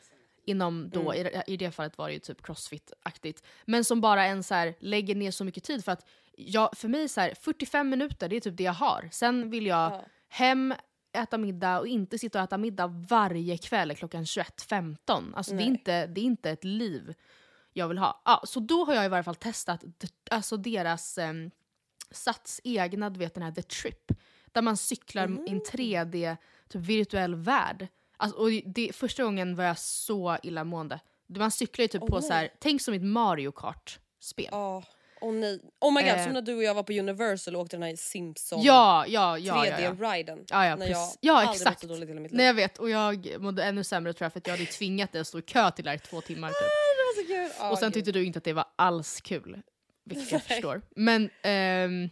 inom 0.49 0.89
då, 0.89 1.15
i, 1.15 1.23
det- 1.23 1.43
i 1.47 1.57
det 1.57 1.71
fallet 1.71 1.97
var 1.97 2.07
det 2.07 2.13
ju 2.13 2.19
typ 2.19 2.41
crossfit-aktigt, 2.41 3.43
men 3.65 3.83
som 3.83 4.01
bara 4.01 4.25
en 4.25 4.43
så 4.43 4.53
här, 4.55 4.75
lägger 4.79 5.15
ner 5.15 5.31
så 5.31 5.43
mycket 5.43 5.63
tid 5.63 5.85
för 5.85 5.91
att 5.91 6.05
jag, 6.37 6.69
för 6.77 6.87
mig 6.87 7.09
så 7.09 7.21
här, 7.21 7.33
45 7.41 7.89
minuter 7.89 8.29
det 8.29 8.35
är 8.35 8.39
typ 8.39 8.57
det 8.57 8.63
jag 8.63 8.73
har. 8.73 9.09
Sen 9.11 9.49
vill 9.49 9.65
jag 9.65 9.91
Ja. 9.91 10.05
hem, 10.29 10.73
äta 11.13 11.37
middag 11.37 11.79
och 11.79 11.87
inte 11.87 12.17
sitta 12.19 12.39
och 12.39 12.43
äta 12.43 12.57
middag 12.57 12.87
varje 12.87 13.57
kväll 13.57 13.95
klockan 13.95 14.23
21.15. 14.23 15.33
Alltså 15.35 15.55
det 15.55 15.63
är, 15.63 15.67
inte, 15.67 16.07
det 16.07 16.21
är 16.21 16.25
inte 16.25 16.49
ett 16.51 16.63
liv 16.63 17.13
jag 17.73 17.87
vill 17.87 17.97
ha. 17.97 18.21
Ja, 18.25 18.41
så 18.45 18.59
då 18.59 18.85
har 18.85 18.93
jag 18.93 19.05
i 19.05 19.07
varje 19.07 19.23
fall 19.23 19.35
testat 19.35 19.83
alltså 20.31 20.57
deras 20.57 21.17
um, 21.17 21.51
Sats 22.11 22.61
egna, 22.63 23.09
du 23.09 23.19
vet 23.19 23.33
den 23.33 23.43
här 23.43 23.51
The 23.51 23.61
Trip. 23.61 24.11
Där 24.51 24.61
man 24.61 24.77
cyklar 24.77 25.27
i 25.47 25.51
en 25.51 25.61
3D 25.61 26.37
typ 26.69 26.81
virtuell 26.81 27.35
värld. 27.35 27.87
Alltså, 28.19 28.37
och 28.37 28.49
det, 28.65 28.95
första 28.95 29.23
gången 29.23 29.55
var 29.55 29.63
jag 29.63 29.79
så 29.79 30.37
illamående. 30.43 30.99
Man 31.27 31.51
cyklar 31.51 31.83
ju 31.83 31.87
typ 31.87 32.01
Åh, 32.01 32.09
på 32.09 32.19
nej. 32.19 32.27
så 32.27 32.33
här, 32.33 32.49
tänk 32.59 32.81
som 32.81 32.93
ett 32.93 33.03
Mario 33.03 33.51
Kart-spel. 33.51 34.47
Ja, 34.51 34.83
åh 35.21 35.33
nej. 35.33 35.59
Oh 35.81 35.93
my 35.93 36.01
god, 36.01 36.09
Eh. 36.09 36.23
som 36.23 36.33
när 36.33 36.41
du 36.41 36.55
och 36.55 36.63
jag 36.63 36.73
var 36.73 36.83
på 36.83 36.93
Universal 36.93 37.55
och 37.55 37.61
åkte 37.61 37.75
den 37.75 37.83
här 37.83 37.95
Simpson 37.95 38.61
Ja, 38.61 39.05
ja, 39.07 39.37
ja. 39.37 39.65
ja, 39.67 39.79
ja. 39.79 39.91
3D-riden. 39.91 40.45
Ja, 40.49 40.65
ja, 40.65 40.75
när 40.75 40.87
jag. 40.87 41.07
Ja, 41.21 41.51
exakt. 41.53 41.65
mått 41.65 41.79
så 41.79 41.87
dåligt 41.87 42.03
i 42.03 42.07
hela 42.07 42.21
mitt 42.21 42.31
liv. 42.31 42.37
Nej 42.37 42.45
jag 42.45 42.53
vet, 42.53 42.77
och 42.77 42.89
jag 42.89 43.35
mådde 43.39 43.63
ännu 43.63 43.83
sämre 43.83 44.13
tror 44.13 44.25
jag 44.25 44.33
för 44.33 44.39
att 44.39 44.47
jag 44.47 44.53
hade 44.57 44.65
tvingat 44.65 45.11
dig 45.11 45.21
att 45.21 45.27
stå 45.27 45.39
i 45.39 45.41
kö 45.41 45.71
till 45.71 45.83
det 45.83 45.89
här 45.89 45.97
i 45.97 45.99
två 45.99 46.21
timmar. 46.21 46.49
Typ. 46.49 46.57
Det 46.57 47.21
var 47.21 47.23
så 47.23 47.27
kul. 47.27 47.59
Ja, 47.59 47.71
och 47.71 47.77
sen 47.79 47.87
gud. 47.87 47.93
tyckte 47.93 48.11
du 48.11 48.25
inte 48.25 48.37
att 48.37 48.43
det 48.43 48.53
var 48.53 48.65
alls 48.75 49.21
kul. 49.21 49.61
Vilket 50.05 50.31
jag 50.31 50.43
förstår. 50.47 50.81
Men 50.95 51.29
ehm, 51.43 52.09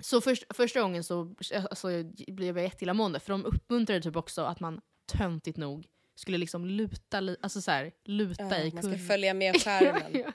så 0.00 0.20
först, 0.20 0.44
första 0.56 0.80
gången 0.80 1.04
så 1.04 1.34
alltså, 1.70 1.88
blev 2.28 2.58
jag 2.58 2.64
jätteillamående 2.64 3.20
för 3.20 3.32
de 3.32 3.44
uppmuntrade 3.44 4.00
typ 4.02 4.16
också 4.16 4.42
att 4.42 4.60
man 4.60 4.80
töntigt 5.06 5.56
nog 5.58 5.86
skulle 6.14 6.38
liksom 6.38 6.66
luta, 6.66 7.20
li- 7.20 7.36
alltså 7.40 7.60
så 7.62 7.70
här, 7.70 7.92
luta 8.04 8.42
ja, 8.42 8.56
i 8.58 8.70
man 8.72 8.82
ska 8.82 8.90
kurvan. 8.92 9.06
följa 9.06 9.34
med 9.34 9.56
skärmen. 9.62 10.32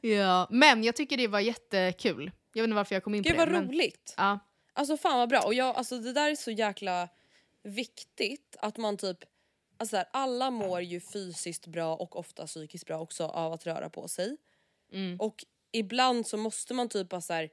ja, 0.00 0.46
men 0.50 0.84
jag 0.84 0.96
tycker 0.96 1.16
det 1.16 1.28
var 1.28 1.40
jättekul. 1.40 2.30
Jag 2.54 2.62
vet 2.62 2.68
inte 2.68 2.74
varför 2.76 2.94
jag 2.96 3.04
kom 3.04 3.14
in 3.14 3.22
Gud 3.22 3.32
på 3.32 3.38
vad 3.38 3.48
det. 3.48 3.52
Men, 3.52 3.68
roligt. 3.68 4.14
ja, 4.16 4.38
Alltså 4.72 4.96
fan 4.96 5.18
vad 5.18 5.28
bra. 5.28 5.40
Och 5.44 5.54
jag, 5.54 5.76
alltså, 5.76 5.98
det 5.98 6.12
där 6.12 6.30
är 6.30 6.34
så 6.34 6.50
jäkla 6.50 7.08
viktigt 7.62 8.56
att 8.60 8.76
man 8.76 8.96
typ 8.96 9.18
Alltså 9.76 9.90
så 9.92 9.96
här, 9.96 10.06
alla 10.12 10.50
mår 10.50 10.80
ju 10.80 11.00
fysiskt 11.00 11.66
bra 11.66 11.96
och 11.96 12.16
ofta 12.18 12.46
psykiskt 12.46 12.86
bra 12.86 12.98
också 13.00 13.24
av 13.24 13.52
att 13.52 13.66
röra 13.66 13.90
på 13.90 14.08
sig. 14.08 14.36
mm, 14.92 15.16
Och 15.20 15.44
ibland 15.72 16.26
så 16.26 16.36
måste 16.36 16.74
man 16.74 16.88
typ 16.88 17.08
bara 17.08 17.20
så 17.20 17.32
här, 17.32 17.50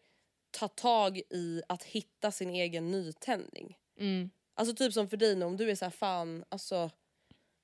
ta 0.51 0.67
tag 0.67 1.17
i 1.17 1.61
att 1.69 1.83
hitta 1.83 2.31
sin 2.31 2.49
egen 2.49 2.91
nytändning. 2.91 3.77
mm, 3.99 4.29
Alltså 4.57 4.75
typ 4.75 4.93
som 4.93 5.09
för 5.09 5.17
dig 5.17 5.35
nu, 5.35 5.45
om 5.45 5.57
du 5.57 5.71
är 5.71 5.75
så 5.75 5.85
här 5.85 5.89
fan, 5.89 6.43
alltså 6.49 6.89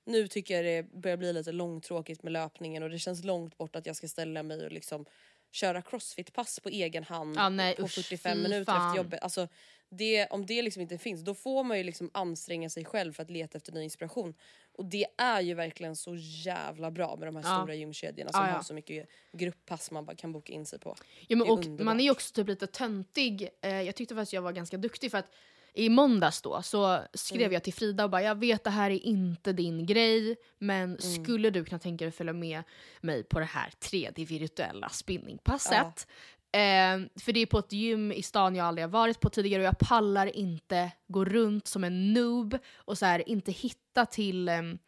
nu 0.06 0.28
tycker 0.28 0.54
jag 0.54 0.64
det 0.64 1.00
börjar 1.00 1.16
bli 1.16 1.32
lite 1.32 1.52
långtråkigt 1.52 2.22
med 2.22 2.32
löpningen 2.32 2.82
och 2.82 2.90
det 2.90 2.98
känns 2.98 3.24
långt 3.24 3.58
bort 3.58 3.76
att 3.76 3.86
jag 3.86 3.96
ska 3.96 4.08
ställa 4.08 4.42
mig 4.42 4.64
och 4.66 4.72
liksom 4.72 5.06
köra 5.52 5.82
crossfit-pass 5.82 6.60
på 6.60 6.68
egen 6.68 7.04
hand 7.04 7.36
Ja, 7.36 7.48
nej, 7.48 7.76
på 7.76 7.82
usch, 7.82 7.94
45 7.94 8.36
fy 8.36 8.42
minuter 8.42 8.64
fan. 8.72 8.88
efter 8.88 8.96
jobbet. 8.96 9.22
Alltså, 9.22 9.48
det, 9.88 10.26
om 10.26 10.46
det 10.46 10.62
liksom 10.62 10.82
inte 10.82 10.98
finns, 10.98 11.20
då 11.20 11.34
får 11.34 11.64
man 11.64 11.78
ju 11.78 11.84
liksom 11.84 12.10
anstränga 12.14 12.70
sig 12.70 12.84
själv 12.84 13.12
för 13.12 13.22
att 13.22 13.30
leta 13.30 13.58
efter 13.58 13.72
ny 13.72 13.82
inspiration. 13.82 14.34
Och 14.72 14.84
det 14.84 15.06
är 15.18 15.40
ju 15.40 15.54
verkligen 15.54 15.96
så 15.96 16.14
jävla 16.18 16.90
bra 16.90 17.16
med 17.16 17.28
de 17.28 17.36
här 17.36 17.42
Ja. 17.42 17.58
stora 17.62 17.74
gymkedjorna 17.74 18.32
som 18.32 18.40
Ja, 18.40 18.48
ja. 18.48 18.54
har 18.54 18.62
så 18.62 18.74
mycket 18.74 19.08
grupppass 19.32 19.90
man 19.90 20.04
bara 20.04 20.16
kan 20.16 20.32
boka 20.32 20.52
in 20.52 20.66
sig 20.66 20.78
på. 20.78 20.96
Ja, 21.28 21.36
men, 21.36 21.48
och 21.48 21.66
man 21.66 22.00
är 22.00 22.04
ju 22.04 22.10
också 22.10 22.34
typ 22.34 22.48
lite 22.48 22.66
töntig. 22.66 23.48
Eh, 23.60 23.82
jag 23.82 23.94
tyckte 23.94 24.14
faktiskt 24.14 24.32
jag 24.32 24.42
var 24.42 24.52
ganska 24.52 24.76
duktig 24.76 25.10
för 25.10 25.18
att 25.18 25.30
i 25.76 25.88
måndags 25.88 26.42
då 26.42 26.62
så 26.62 27.00
skrev 27.14 27.40
Mm. 27.42 27.52
jag 27.52 27.62
till 27.62 27.74
Frida 27.74 28.04
och 28.04 28.10
bara 28.10 28.22
jag 28.22 28.38
vet 28.38 28.64
det 28.64 28.70
här 28.70 28.90
är 28.90 29.06
inte 29.06 29.52
din 29.52 29.86
grej 29.86 30.36
men 30.58 30.82
Mm. 30.84 30.98
skulle 30.98 31.50
du 31.50 31.64
kunna 31.64 31.78
tänka 31.78 32.04
dig 32.04 32.08
att 32.08 32.14
följa 32.14 32.32
med 32.32 32.62
mig 33.00 33.22
på 33.24 33.38
det 33.38 33.44
här 33.44 33.70
tredje 33.70 34.24
virtuella 34.24 34.88
spinningpasset? 34.88 36.06
Eh, 36.52 37.00
för 37.20 37.32
det 37.32 37.40
är 37.40 37.46
på 37.46 37.58
ett 37.58 37.72
gym 37.72 38.12
i 38.12 38.22
stan 38.22 38.54
jag 38.56 38.66
aldrig 38.66 38.82
har 38.84 38.90
varit 38.90 39.20
på 39.20 39.30
tidigare 39.30 39.62
och 39.62 39.66
jag 39.66 39.78
pallar 39.78 40.36
inte 40.36 40.90
gå 41.06 41.24
runt 41.24 41.66
som 41.66 41.84
en 41.84 42.12
noob 42.12 42.58
och 42.76 42.98
så 42.98 43.06
här, 43.06 43.28
inte 43.28 43.52
hitta 43.52 44.06
till 44.06 44.48
em, 44.48 44.78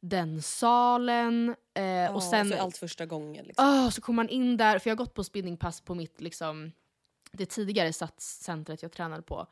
den 0.00 0.42
salen. 0.42 1.54
Eh, 1.74 1.82
Ja, 1.84 2.10
och 2.10 2.22
sen 2.22 2.48
så 2.48 2.54
är 2.54 2.58
allt 2.58 2.76
första 2.76 3.06
gången. 3.06 3.44
Liksom. 3.44 3.64
Ah, 3.66 3.90
så 3.90 4.00
kommer 4.00 4.16
man 4.16 4.28
in 4.28 4.56
där, 4.56 4.78
för 4.78 4.90
jag 4.90 4.96
har 4.96 5.04
gått 5.04 5.14
på 5.14 5.24
spinningpass 5.24 5.80
på 5.80 5.94
mitt 5.94 6.20
liksom, 6.20 6.72
det 7.32 7.46
tidigare 7.46 7.92
satscentret 7.92 8.82
jag 8.82 8.92
tränade 8.92 9.22
på. 9.22 9.46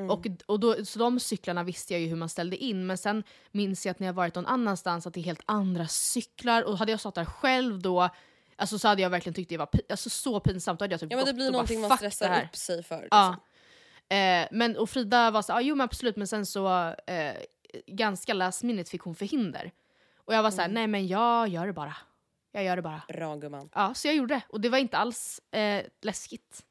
Mm. 0.00 0.10
Och, 0.10 0.26
och 0.46 0.60
då, 0.60 0.84
så 0.84 0.98
de 0.98 1.20
cyklarna 1.20 1.62
visste 1.64 1.94
jag 1.94 2.00
ju 2.00 2.06
hur 2.08 2.16
man 2.16 2.28
ställde 2.28 2.56
in, 2.56 2.86
men 2.86 2.98
sen 2.98 3.24
minns 3.50 3.86
jag 3.86 3.90
att 3.90 3.98
när 3.98 4.06
jag 4.06 4.14
varit 4.14 4.34
någon 4.34 4.46
annanstans 4.46 5.06
att 5.06 5.14
det 5.14 5.20
är 5.20 5.24
helt 5.24 5.42
andra 5.46 5.86
cyklar. 5.86 6.62
Och 6.62 6.78
hade 6.78 6.90
jag 6.92 7.00
stått 7.00 7.14
där 7.14 7.24
själv 7.24 7.78
då, 7.82 8.08
alltså, 8.56 8.78
så 8.78 8.88
hade 8.88 9.02
jag 9.02 9.10
verkligen 9.10 9.34
tyckt 9.34 9.48
det 9.48 9.56
var 9.56 9.68
alltså, 9.90 10.10
så 10.10 10.40
pinsamt. 10.40 10.78
Då 10.78 10.82
hade 10.84 10.92
jag 10.92 11.00
typ 11.00 11.10
Ja 11.10 11.16
men 11.16 11.26
det 11.26 11.34
blir 11.34 11.46
och 11.46 11.52
bara, 11.52 11.56
någonting 11.56 11.80
man 11.80 11.90
"Fuck 11.90 12.00
det 12.00 12.10
stressar 12.10 12.34
här." 12.34 12.44
upp 12.44 12.56
sig 12.56 12.82
för. 12.82 13.02
Liksom. 13.02 13.36
Ja. 14.08 14.16
Eh, 14.16 14.48
men, 14.50 14.76
och 14.76 14.90
Frida 14.90 15.30
var 15.30 15.42
så 15.42 15.52
ah, 15.52 15.60
jo 15.60 15.74
men 15.74 15.84
absolut, 15.84 16.16
men 16.16 16.26
sen 16.26 16.46
så 16.46 16.94
eh, 17.06 17.32
ganska 17.86 18.34
last 18.34 18.62
minute 18.62 18.90
fick 18.90 19.00
hon 19.02 19.14
förhinder. 19.14 19.72
Och 20.24 20.34
jag 20.34 20.42
var 20.42 20.50
såhär, 20.50 20.64
Mm. 20.68 20.74
nej 20.74 20.86
men 20.86 21.06
jag 21.06 21.48
gör 21.48 21.66
det 21.66 21.72
bara. 21.72 21.96
Jag 22.52 22.64
gör 22.64 22.76
det 22.76 22.82
bara. 22.82 23.02
Bra 23.08 23.36
gumman. 23.36 23.68
Ja, 23.74 23.94
så 23.94 24.08
jag 24.08 24.14
gjorde 24.14 24.34
det. 24.34 24.42
Och 24.48 24.60
det 24.60 24.68
var 24.68 24.78
inte 24.78 24.98
alls 24.98 25.40
eh, 25.52 25.82
läskigt. 26.02 26.62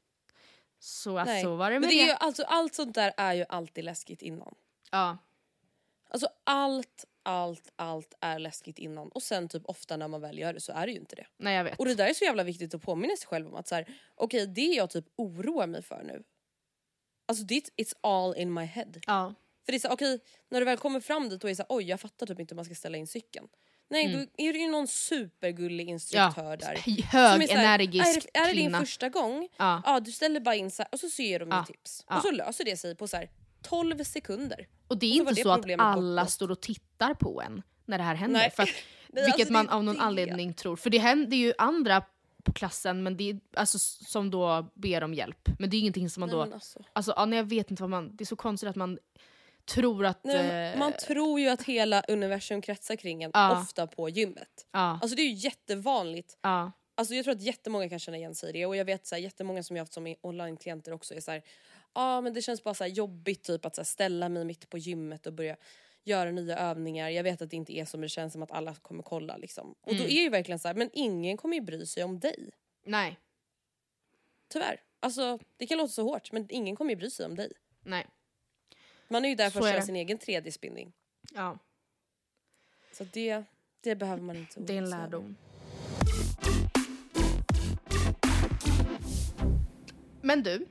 Så 0.80 1.24
Nej. 1.24 1.44
så 1.44 1.56
var 1.56 1.72
det 1.72 1.80
Men 1.80 1.82
med 1.82 1.90
det 1.90 1.96
det. 1.96 2.02
är 2.02 2.08
ju, 2.08 2.14
alltså, 2.14 2.44
allt 2.44 2.76
sånt 2.76 2.96
där 2.96 3.14
är 3.18 3.34
ju 3.34 3.46
alltid 3.50 3.84
läskigt 3.84 4.22
innan. 4.22 4.56
Ja. 4.92 5.18
Alltså 6.10 6.30
allt, 6.44 7.06
allt, 7.24 7.72
allt 7.76 8.14
är 8.22 8.40
läskigt 8.40 8.80
innan. 8.80 9.10
Och 9.10 9.24
sen 9.24 9.50
typ 9.50 9.64
ofta 9.66 9.98
när 9.98 10.08
man 10.08 10.22
väl 10.22 10.40
gör 10.40 10.54
det 10.54 10.60
så 10.60 10.72
är 10.72 10.86
det 10.86 10.92
ju 10.92 11.00
inte 11.00 11.16
det. 11.16 11.28
Nej 11.38 11.56
jag 11.56 11.64
vet. 11.64 11.80
Och 11.80 11.86
det 11.86 11.96
där 11.96 12.08
är 12.08 12.14
så 12.14 12.26
jävla 12.26 12.44
viktigt 12.44 12.74
att 12.74 12.82
påminna 12.82 13.16
sig 13.16 13.28
själv 13.28 13.48
om 13.48 13.56
att 13.56 13.68
så 13.68 13.76
här, 13.76 14.00
okej 14.16 14.48
det 14.48 14.62
jag 14.62 14.90
typ 14.90 15.06
oroar 15.16 15.68
mig 15.68 15.82
för 15.82 16.04
nu. 16.04 16.24
Alltså 17.26 17.44
det, 17.44 17.70
it's 17.78 17.94
all 18.02 18.36
in 18.38 18.54
my 18.54 18.66
head. 18.66 18.92
Ja. 19.08 19.34
För 19.66 19.72
det 19.72 19.78
är 19.78 19.80
så 19.80 19.90
okej 19.90 20.20
när 20.50 20.60
du 20.60 20.66
väl 20.66 20.78
kommer 20.78 21.00
fram 21.00 21.30
dit 21.30 21.44
och 21.44 21.50
är 21.50 21.56
så 21.56 21.62
här, 21.62 21.68
oj 21.70 21.84
jag 21.84 22.00
fattar 22.00 22.26
typ 22.26 22.40
inte 22.40 22.54
hur 22.54 22.56
man 22.56 22.66
ska 22.66 22.76
ställa 22.76 22.98
in 22.98 23.08
cykeln. 23.08 23.48
Nej 23.92 24.06
Mm. 24.06 24.20
då 24.20 24.44
är 24.44 24.54
det 24.54 24.60
ju 24.60 24.68
någon 24.72 24.88
supergullig 24.88 25.90
instruktör 25.90 26.58
där. 26.58 26.76
H- 26.76 26.82
som 26.84 26.92
är 26.92 27.40
Hög, 27.40 27.48
så 27.50 27.56
här, 27.56 27.66
energisk 27.80 28.18
är 28.18 28.22
det, 28.34 28.40
är 28.40 28.48
det 28.48 28.54
din 28.62 28.74
första 28.74 29.10
gång? 29.10 29.50
Ja. 29.58 29.82
Ja 29.86 30.00
du 30.00 30.12
ställer 30.12 30.40
bara 30.40 30.56
in 30.56 30.72
så 30.72 30.82
här, 30.84 30.90
och 30.92 31.00
så 31.00 31.10
ser 31.10 31.40
de 31.40 31.50
Ja. 31.52 31.64
tips. 31.66 32.06
Ja. 32.10 32.16
Och 32.18 32.22
så 32.22 32.32
löser 32.32 32.66
det 32.66 32.78
sig 32.78 32.96
på 32.96 33.08
så 33.08 33.18
här 33.18 33.30
12 33.62 34.04
sekunder. 34.04 34.68
Och 34.88 34.98
det 34.98 35.06
är 35.06 35.10
Och 35.10 35.16
så 35.16 35.30
inte 35.30 35.42
det 35.42 35.44
så 35.44 35.52
att 35.52 35.66
alla 35.80 35.96
bortblåst. 35.96 36.34
står 36.36 36.52
och 36.52 36.62
tittar 36.62 37.14
på 37.14 37.42
en 37.42 37.62
när 37.86 37.98
det 37.98 38.04
här 38.04 38.16
händer. 38.16 38.40
Nej. 38.40 38.52
För 38.52 38.64
att, 38.64 38.70
Nej, 39.08 39.24
vilket 39.26 39.40
alltså, 39.40 39.54
man 39.54 39.70
är 39.70 39.74
av 39.74 39.84
någon 39.84 39.96
det. 39.96 40.02
anledning 40.02 40.54
tror. 40.54 40.76
För 40.76 40.90
det 40.90 40.98
händer 40.98 41.38
ju 41.38 41.54
andra 41.58 42.04
på 42.44 42.54
klassen 42.54 43.04
men 43.04 43.18
det 43.18 43.30
är, 43.30 43.40
alltså, 43.54 43.80
som 43.80 44.30
då 44.32 44.70
ber 44.74 45.04
om 45.04 45.14
hjälp. 45.14 45.50
Men 45.60 45.70
det 45.70 45.78
är 45.78 45.80
ingenting 45.80 46.10
som 46.10 46.22
man 46.22 46.30
Nej, 46.30 46.36
då... 46.48 46.54
alltså. 46.54 46.80
Alltså, 46.94 47.14
ja, 47.16 47.36
jag 47.36 47.44
vet 47.50 47.72
inte 47.72 47.84
vad 47.84 47.90
man... 47.90 48.16
Det 48.16 48.24
är 48.24 48.26
så 48.26 48.36
konstigt 48.36 48.70
att 48.70 48.76
man 48.76 48.98
tror 49.70 50.06
att... 50.06 50.24
Nej, 50.24 50.74
eh, 50.74 50.80
man 50.80 50.94
tror 50.94 51.40
ju 51.40 51.50
att 51.50 51.64
hela 51.64 52.02
universum 52.08 52.62
kretsar 52.62 52.96
kring 52.96 53.24
en, 53.24 53.32
Ja. 53.34 53.62
ofta 53.62 53.88
på 53.88 54.10
gymmet. 54.10 54.68
ja, 54.72 55.00
Alltså 55.02 55.16
det 55.16 55.22
är 55.22 55.28
ju 55.28 55.34
jättevanligt. 55.34 56.38
ja, 56.42 56.72
Alltså 56.96 57.16
jag 57.16 57.24
tror 57.26 57.36
att 57.36 57.42
jättemånga 57.42 57.90
kan 57.90 58.00
känna 58.00 58.18
igen 58.18 58.36
sig 58.36 58.50
i 58.50 58.54
det 58.54 58.66
och 58.66 58.76
jag 58.76 58.86
vet 58.86 59.08
så 59.08 59.16
här, 59.16 59.22
jättemånga 59.22 59.64
som 59.64 59.76
jag 59.76 59.82
haft 59.82 59.94
som 59.94 60.16
online-klienter 60.22 60.92
också 60.94 61.14
är 61.16 61.20
så 61.22 61.32
här, 61.32 61.42
ja 61.94 62.22
men 62.22 62.34
det 62.34 62.42
känns 62.42 62.64
bara 62.64 62.74
så 62.74 62.84
här 62.84 62.92
jobbigt 62.92 63.44
typ 63.44 63.66
att 63.66 63.76
så 63.76 63.84
ställa 63.86 64.30
mig 64.30 64.46
mitt 64.46 64.70
på 64.70 64.78
gymmet 64.78 65.28
och 65.28 65.34
börja 65.34 65.56
göra 66.04 66.32
nya 66.32 66.58
övningar. 66.58 67.10
Jag 67.10 67.24
vet 67.24 67.42
att 67.42 67.50
det 67.50 67.56
inte 67.56 67.74
är 67.74 67.86
som 67.86 68.02
det 68.02 68.10
känns 68.10 68.34
som 68.34 68.44
att 68.44 68.52
alla 68.52 68.76
kommer 68.76 69.04
kolla 69.04 69.38
liksom. 69.38 69.76
Och 69.82 69.92
Mm. 69.92 70.04
då 70.04 70.10
är 70.10 70.22
ju 70.22 70.30
verkligen 70.30 70.60
så 70.60 70.68
här, 70.68 70.76
men 70.76 70.90
ingen 70.94 71.38
kommer 71.38 71.56
ju 71.56 71.62
bry 71.62 71.86
sig 71.86 72.04
om 72.04 72.20
dig. 72.20 72.50
nej, 72.86 73.20
Tyvärr. 74.48 74.82
Alltså 75.00 75.40
det 75.58 75.68
kan 75.68 75.78
låta 75.78 75.88
så 75.94 76.04
hårt 76.04 76.32
men 76.32 76.48
ingen 76.50 76.76
kommer 76.76 76.90
ju 76.92 76.96
bry 76.96 77.10
sig 77.10 77.26
om 77.26 77.36
dig. 77.36 77.52
nej. 77.84 78.08
Man 79.12 79.26
är 79.26 79.30
ju 79.30 79.36
där 79.36 79.50
för 79.50 79.60
att 79.60 79.66
köra 79.66 79.76
det. 79.76 79.82
sin 79.86 79.96
egen 79.96 80.18
3D-spinning. 80.20 80.92
Ja, 81.34 81.58
Så 82.92 83.04
det, 83.04 83.44
det 83.82 83.96
behöver 83.96 84.22
man 84.24 84.36
inte 84.36 84.60
det 84.60 84.74
är 84.74 84.78
en 84.78 84.90
lärdom. 84.90 85.36
Men 90.22 90.44
du, 90.44 90.66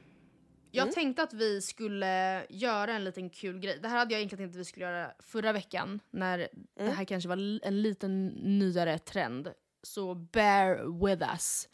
jag 0.71 0.83
Mm. 0.83 0.95
tänkte 0.95 1.23
att 1.23 1.33
vi 1.33 1.63
skulle 1.63 2.47
göra 2.49 2.93
en 2.95 3.05
liten 3.05 3.31
kul 3.31 3.59
grej. 3.59 3.79
Det 3.83 3.89
här 3.89 3.99
hade 3.99 4.15
jag 4.15 4.19
egentligen 4.21 4.45
tänkt 4.45 4.55
att 4.57 4.61
vi 4.61 4.65
skulle 4.65 4.85
göra 4.87 5.13
förra 5.19 5.53
veckan 5.53 6.01
när 6.11 6.39
det 6.39 6.49
Mm. 6.77 6.97
här 6.97 7.05
kanske 7.05 7.29
var 7.29 7.67
en 7.67 7.83
liten 7.83 8.27
nyare 8.59 8.99
trend. 8.99 9.53
Så 9.83 10.15
bear 10.15 11.01
with 11.07 11.31
us. 11.33 11.69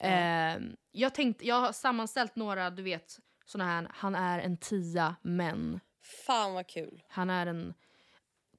Eh, 0.00 0.58
jag, 0.92 1.14
tänkte, 1.14 1.46
jag 1.46 1.60
har 1.60 1.72
sammanställt 1.72 2.36
några, 2.36 2.70
du 2.70 2.82
vet, 2.82 3.18
såna 3.44 3.64
här, 3.64 3.86
han 3.90 4.14
är 4.14 4.38
en 4.38 4.56
tia 4.56 5.16
men. 5.22 5.80
Fan 6.02 6.54
vad 6.54 6.66
kul. 6.66 7.02
Han 7.08 7.30
är 7.30 7.46
en 7.46 7.74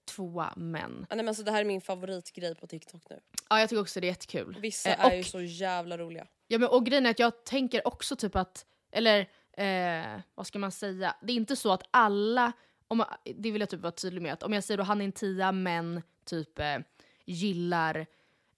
tvåa 0.05 0.53
men. 0.57 1.05
Ja, 1.09 1.15
nej, 1.15 1.17
men 1.17 1.27
alltså, 1.27 1.43
det 1.43 1.51
här 1.51 1.61
är 1.61 1.65
min 1.65 1.81
favoritgrej 1.81 2.55
på 2.55 2.67
TikTok 2.67 3.01
nu. 3.09 3.19
Ja, 3.49 3.59
jag 3.59 3.69
tycker 3.69 3.81
också 3.81 3.99
det 3.99 4.07
är 4.07 4.09
jättekul. 4.09 4.57
Vissa 4.61 4.89
Eh, 4.93 5.05
är 5.05 5.13
ju 5.13 5.19
och- 5.19 5.25
så 5.25 5.41
jävla 5.41 5.97
roliga. 5.97 6.27
Ja, 6.47 6.57
men, 6.59 6.69
och 6.69 6.85
grejen 6.85 7.05
är 7.05 7.09
att 7.09 7.19
jag 7.19 7.43
tänker 7.43 7.87
också 7.87 8.15
typ 8.15 8.35
att, 8.35 8.65
eller 8.91 9.19
eh, 9.57 10.19
vad 10.35 10.47
ska 10.47 10.59
man 10.59 10.71
säga, 10.71 11.15
det 11.21 11.33
är 11.33 11.37
inte 11.37 11.55
så 11.55 11.71
att 11.71 11.83
alla, 11.91 12.51
om 12.87 13.03
det 13.35 13.51
vill 13.51 13.59
jag 13.61 13.69
typ 13.69 13.79
vara 13.81 13.91
tydlig 13.91 14.21
med, 14.21 14.33
att 14.33 14.43
om 14.43 14.53
jag 14.53 14.63
säger 14.63 14.77
då 14.77 14.83
han 14.83 15.01
är 15.01 15.05
en 15.05 15.11
tia 15.11 15.51
men 15.51 16.01
typ 16.25 16.59
eh, 16.59 16.77
gillar 17.25 18.05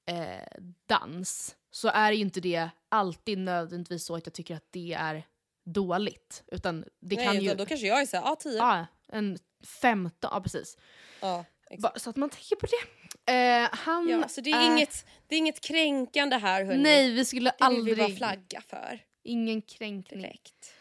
eh, 0.06 0.62
dans, 0.86 1.56
så 1.72 1.88
är 1.88 2.12
ju 2.12 2.22
inte 2.22 2.40
det 2.42 2.70
alltid 2.90 3.38
nödvändigtvis 3.38 4.06
så 4.06 4.16
att 4.16 4.26
jag 4.26 4.34
tycker 4.34 4.56
att 4.56 4.72
det 4.72 4.94
är 4.94 5.24
dåligt. 5.66 6.44
Utan 6.48 6.86
det 7.00 7.16
Nej, 7.16 7.26
kan 7.26 7.36
utan 7.36 7.46
ju... 7.46 7.56
Då 7.56 7.66
kanske 7.66 7.88
jag 7.88 8.02
är 8.02 8.06
såhär, 8.06 8.24
ja 8.24 8.36
10. 8.36 8.58
Ja, 8.58 8.86
en 9.08 9.38
15, 9.82 10.30
ja 10.34 10.42
precis. 10.42 10.78
Ja, 11.22 11.46
exakt. 11.70 12.02
Så 12.02 12.10
att 12.10 12.16
man 12.16 12.30
tänker 12.30 12.56
på 12.56 12.66
det. 12.66 13.32
Eh, 13.34 13.70
han 13.72 14.10
Ja, 14.10 14.28
så 14.28 14.42
det 14.42 14.52
är, 14.52 14.66
inget, 14.74 15.06
det 15.28 15.36
är 15.36 15.40
inget 15.40 15.62
kränkande 15.62 16.36
här 16.38 16.66
hörni. 16.66 16.84
Nej, 16.84 17.12
vi 17.12 17.26
skulle 17.26 17.50
det 17.50 17.56
vill 17.70 17.78
aldrig... 17.78 17.96
vi 17.98 18.02
bara 18.04 18.16
flagga 18.18 18.62
för. 18.62 19.00
Ingen 19.24 19.62
kränkning. 19.62 20.22
Direkt. 20.22 20.74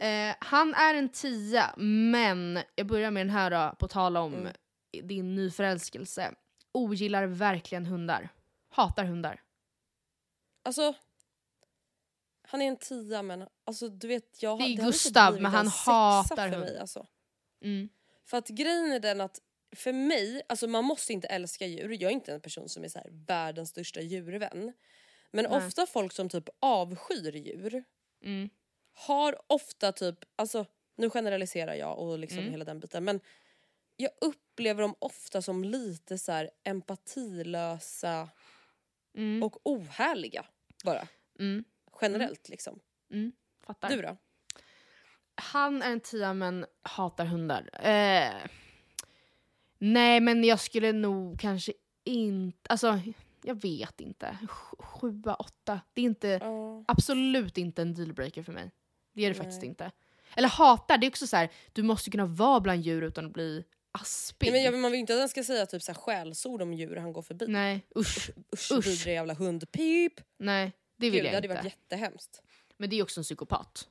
Eh, 0.00 0.34
han 0.40 0.74
är 0.74 0.94
en 0.94 1.08
tia, 1.08 1.74
men 1.76 2.58
jag 2.74 2.86
börjar 2.86 3.10
med 3.10 3.20
den 3.26 3.30
här 3.30 3.50
då, 3.50 3.76
på 3.76 3.88
tal 3.88 4.16
om 4.16 4.34
Mm. 4.34 4.52
din 5.08 5.34
nyförälskelse. 5.34 6.34
Ogillar 6.72 7.26
verkligen 7.26 7.86
hundar. 7.86 8.28
Hatar 8.68 9.04
hundar. 9.04 9.40
Alltså, 10.64 10.94
han 12.48 12.62
är 12.62 12.68
en 12.68 12.76
tia 12.76 13.22
men 13.22 13.48
alltså 13.64 13.88
du 13.88 14.08
vet 14.08 14.42
jag 14.42 14.58
Det 14.58 14.64
är 14.64 14.68
lite 14.68 14.82
Gustav, 14.82 15.34
men 15.34 15.44
en 15.46 15.52
han 15.52 15.66
hatar 15.66 16.50
för 16.50 16.58
mig 16.58 16.78
alltså. 16.78 17.06
Mm. 17.62 17.88
För 18.24 18.36
att 18.38 18.48
grejen 18.48 18.92
är 18.92 19.00
den 19.00 19.20
att 19.20 19.40
för 19.76 19.92
mig, 19.92 20.42
alltså 20.48 20.66
man 20.66 20.84
måste 20.84 21.12
inte 21.12 21.28
älska 21.28 21.66
djur. 21.66 21.90
Jag 21.90 22.02
är 22.02 22.14
inte 22.14 22.32
en 22.34 22.40
person 22.40 22.68
som 22.68 22.84
är 22.84 22.88
så 22.88 22.98
här 22.98 23.08
världens 23.10 23.68
största 23.70 24.00
djurvän. 24.00 24.72
Men 25.30 25.44
Nej. 25.50 25.56
ofta 25.58 25.86
folk 25.86 26.12
som 26.12 26.28
typ 26.28 26.48
avskyr 26.60 27.36
djur 27.36 27.84
Mm. 28.24 28.50
har 28.92 29.38
ofta 29.46 29.92
typ, 29.92 30.18
alltså 30.36 30.66
nu 30.96 31.10
generaliserar 31.10 31.74
jag 31.74 31.98
och 31.98 32.18
liksom 32.18 32.38
Mm. 32.38 32.50
hela 32.50 32.64
den 32.64 32.80
biten 32.80 33.04
men 33.04 33.20
jag 33.96 34.10
upplever 34.20 34.82
dem 34.82 34.94
ofta 34.98 35.42
som 35.42 35.64
lite 35.64 36.18
så 36.18 36.32
här 36.32 36.50
empatilösa 36.64 38.28
Mm. 39.14 39.42
och 39.42 39.56
ohärliga 39.64 40.46
bara. 40.84 41.08
Mm. 42.02 42.12
Generellt 42.12 42.48
liksom. 42.48 42.78
Mm. 43.10 43.32
Fattar. 43.66 43.88
Du 43.88 44.02
då? 44.02 44.16
Han 45.34 45.82
är 45.82 45.90
en 45.92 46.00
tia 46.00 46.34
men 46.34 46.66
hatar 46.82 47.24
hundar. 47.26 47.70
Eh, 47.72 48.34
nej 49.78 50.20
men 50.20 50.44
jag 50.44 50.60
skulle 50.60 50.92
nog 50.92 51.40
kanske 51.40 51.72
inte, 52.04 52.70
alltså 52.70 53.00
jag 53.42 53.62
vet 53.62 54.00
inte. 54.00 54.38
Sj- 54.42 54.82
Sjua, 54.82 55.34
åtta. 55.34 55.80
Det 55.94 56.00
är 56.00 56.04
inte, 56.04 56.28
Ja. 56.28 56.84
absolut 56.88 57.58
inte 57.58 57.82
en 57.82 57.94
dealbreaker 57.94 58.42
för 58.42 58.52
mig. 58.52 58.70
Det 59.12 59.22
är 59.24 59.28
det 59.28 59.34
Nej. 59.34 59.44
faktiskt 59.44 59.62
inte. 59.62 59.90
Eller 60.36 60.48
hatar, 60.48 60.98
det 60.98 61.06
är 61.06 61.10
också 61.10 61.26
så 61.26 61.36
här, 61.36 61.48
du 61.72 61.82
måste 61.82 62.10
kunna 62.10 62.26
vara 62.26 62.60
bland 62.60 62.82
djur 62.82 63.02
utan 63.02 63.26
att 63.26 63.32
bli 63.32 63.64
aspig. 63.92 64.46
Nej, 64.52 64.52
men 64.64 64.72
jag, 64.72 64.80
man 64.82 64.90
vill 64.92 65.00
inte 65.00 65.12
att 65.14 65.20
den 65.20 65.28
ska 65.28 65.44
säga 65.44 65.66
typ 65.66 65.82
så 65.82 65.92
här 65.92 65.98
skällsord 66.00 66.62
om 66.62 66.72
djur 66.72 66.96
han 66.96 67.12
går 67.12 67.22
förbi. 67.22 67.46
Nej, 67.48 67.86
usch. 67.96 68.30
Usch, 68.54 68.72
Usch. 68.72 68.86
vidriga 68.86 69.14
jävla 69.14 69.34
hund. 69.34 69.72
Pip! 69.72 70.20
Nej, 70.38 70.72
det 70.96 71.10
vill 71.10 71.12
Gud, 71.12 71.24
det 71.24 71.28
jag 71.28 71.34
hade 71.34 71.46
inte. 71.46 71.54
varit 71.56 71.64
jättehemskt. 71.64 72.42
Men 72.76 72.90
det 72.90 72.98
är 72.98 73.02
också 73.02 73.20
en 73.20 73.24
psykopat. 73.24 73.88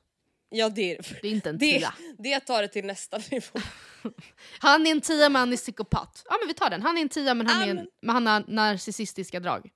Ja 0.48 0.68
det 0.68 0.96
är 0.96 1.18
Det 1.22 1.28
är 1.28 1.32
inte 1.32 1.48
en 1.50 1.58
det. 1.58 1.78
tia. 1.78 1.94
Det 2.18 2.40
tar 2.40 2.62
det 2.62 2.68
till 2.68 2.84
nästa 2.84 3.18
nivå. 3.30 3.58
Han 4.58 4.86
är 4.86 4.90
en 4.90 5.00
tia 5.00 5.28
men 5.28 5.40
han 5.40 5.52
är 5.52 5.56
psykopat. 5.56 6.22
Ja 6.28 6.36
men 6.40 6.48
vi 6.48 6.54
tar 6.54 6.70
den. 6.70 6.82
Han 6.82 6.96
är 6.98 7.02
en 7.02 7.08
tia 7.08 7.34
men 7.34 7.46
han, 7.46 7.62
är 7.62 7.68
en, 7.68 7.90
men 8.00 8.14
han 8.14 8.26
har 8.26 8.44
narcissistiska 8.48 9.40
drag. 9.40 9.70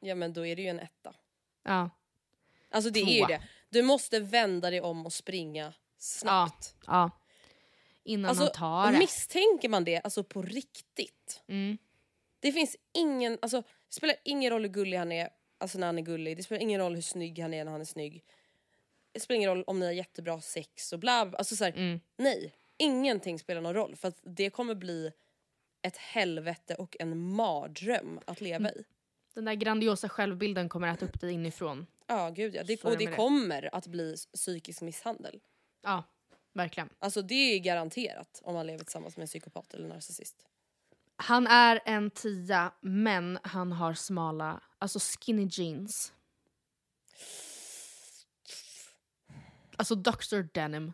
Ja 0.00 0.14
men 0.14 0.32
då 0.32 0.46
är 0.46 0.56
det 0.56 0.62
ju 0.62 0.68
en 0.68 0.80
etta. 0.80 1.14
Ja. 1.64 1.90
Alltså 2.70 2.90
det 2.90 3.00
är 3.00 3.20
ju 3.20 3.24
det. 3.26 3.42
Du 3.70 3.82
måste 3.82 4.20
vända 4.20 4.70
dig 4.70 4.80
om 4.80 5.06
och 5.06 5.12
springa 5.12 5.72
snabbt. 5.98 6.74
Ja. 6.86 7.10
innan 8.04 8.28
Alltså, 8.28 8.44
han 8.44 8.52
tar 8.52 8.92
det. 8.92 8.98
misstänker 8.98 9.68
man 9.68 9.84
det 9.84 10.00
alltså 10.00 10.24
på 10.24 10.42
riktigt? 10.42 11.42
Mm. 11.48 11.78
Det 12.40 12.52
finns 12.52 12.76
ingen, 12.94 13.38
alltså 13.42 13.60
det 13.60 13.94
spelar 13.94 14.16
ingen 14.24 14.50
roll 14.50 14.62
hur 14.62 14.68
gullig 14.68 14.98
han 14.98 15.12
är, 15.12 15.28
alltså 15.60 15.78
när 15.78 15.86
han 15.86 15.98
är 15.98 16.02
gullig. 16.02 16.36
Det 16.36 16.42
spelar 16.42 16.62
ingen 16.62 16.80
roll 16.80 16.94
hur 16.94 17.02
snygg 17.02 17.38
han 17.38 17.54
är 17.54 17.64
när 17.64 17.72
han 17.72 17.80
är 17.80 17.84
snygg. 17.84 18.24
Det 19.12 19.20
spelar 19.20 19.36
ingen 19.36 19.50
roll 19.50 19.64
om 19.66 19.78
ni 19.80 19.86
har 19.86 19.92
jättebra 19.92 20.40
sex 20.40 20.92
och 20.92 20.98
bla 20.98 21.26
bla. 21.26 21.38
Alltså 21.38 21.56
så 21.56 21.64
här, 21.64 21.72
Mm. 21.72 22.00
nej. 22.16 22.54
Ingenting 22.76 23.38
spelar 23.38 23.60
någon 23.60 23.74
roll 23.74 23.96
för 23.96 24.08
att 24.08 24.18
det 24.22 24.50
kommer 24.50 24.74
bli 24.74 25.12
ett 25.82 25.96
helvete 25.96 26.74
och 26.74 26.96
en 27.00 27.18
mardröm 27.18 28.20
att 28.24 28.40
leva 28.40 28.56
Mm. 28.68 28.72
i. 28.80 28.84
Den 29.34 29.44
där 29.44 29.54
grandiosa 29.54 30.08
självbilden 30.08 30.68
kommer 30.68 30.88
att 30.88 30.96
äta 30.96 31.06
upp 31.06 31.20
dig 31.20 31.32
inifrån. 31.32 31.86
Ja 32.06 32.30
gud 32.30 32.54
ja. 32.54 32.62
Det, 32.62 32.84
och 32.84 32.98
det. 32.98 33.06
kommer 33.06 33.74
att 33.74 33.86
bli 33.86 34.16
psykisk 34.34 34.80
misshandel. 34.82 35.40
Ja, 35.82 36.04
verkligen. 36.52 36.88
Alltså 36.98 37.22
det 37.22 37.34
är 37.34 37.58
garanterat 37.58 38.40
om 38.44 38.54
man 38.54 38.66
lever 38.66 38.84
tillsammans 38.84 39.16
med 39.16 39.22
en 39.22 39.28
psykopat 39.28 39.74
eller 39.74 39.88
narcissist. 39.88 40.46
Han 41.22 41.46
är 41.46 41.80
en 41.84 42.10
tia, 42.10 42.72
men 42.80 43.38
han 43.42 43.72
har 43.72 43.94
smala, 43.94 44.60
alltså 44.78 44.98
skinny 44.98 45.48
jeans. 45.50 46.12
Alltså 49.76 49.94
Dr. 49.94 50.42
Denim. 50.54 50.92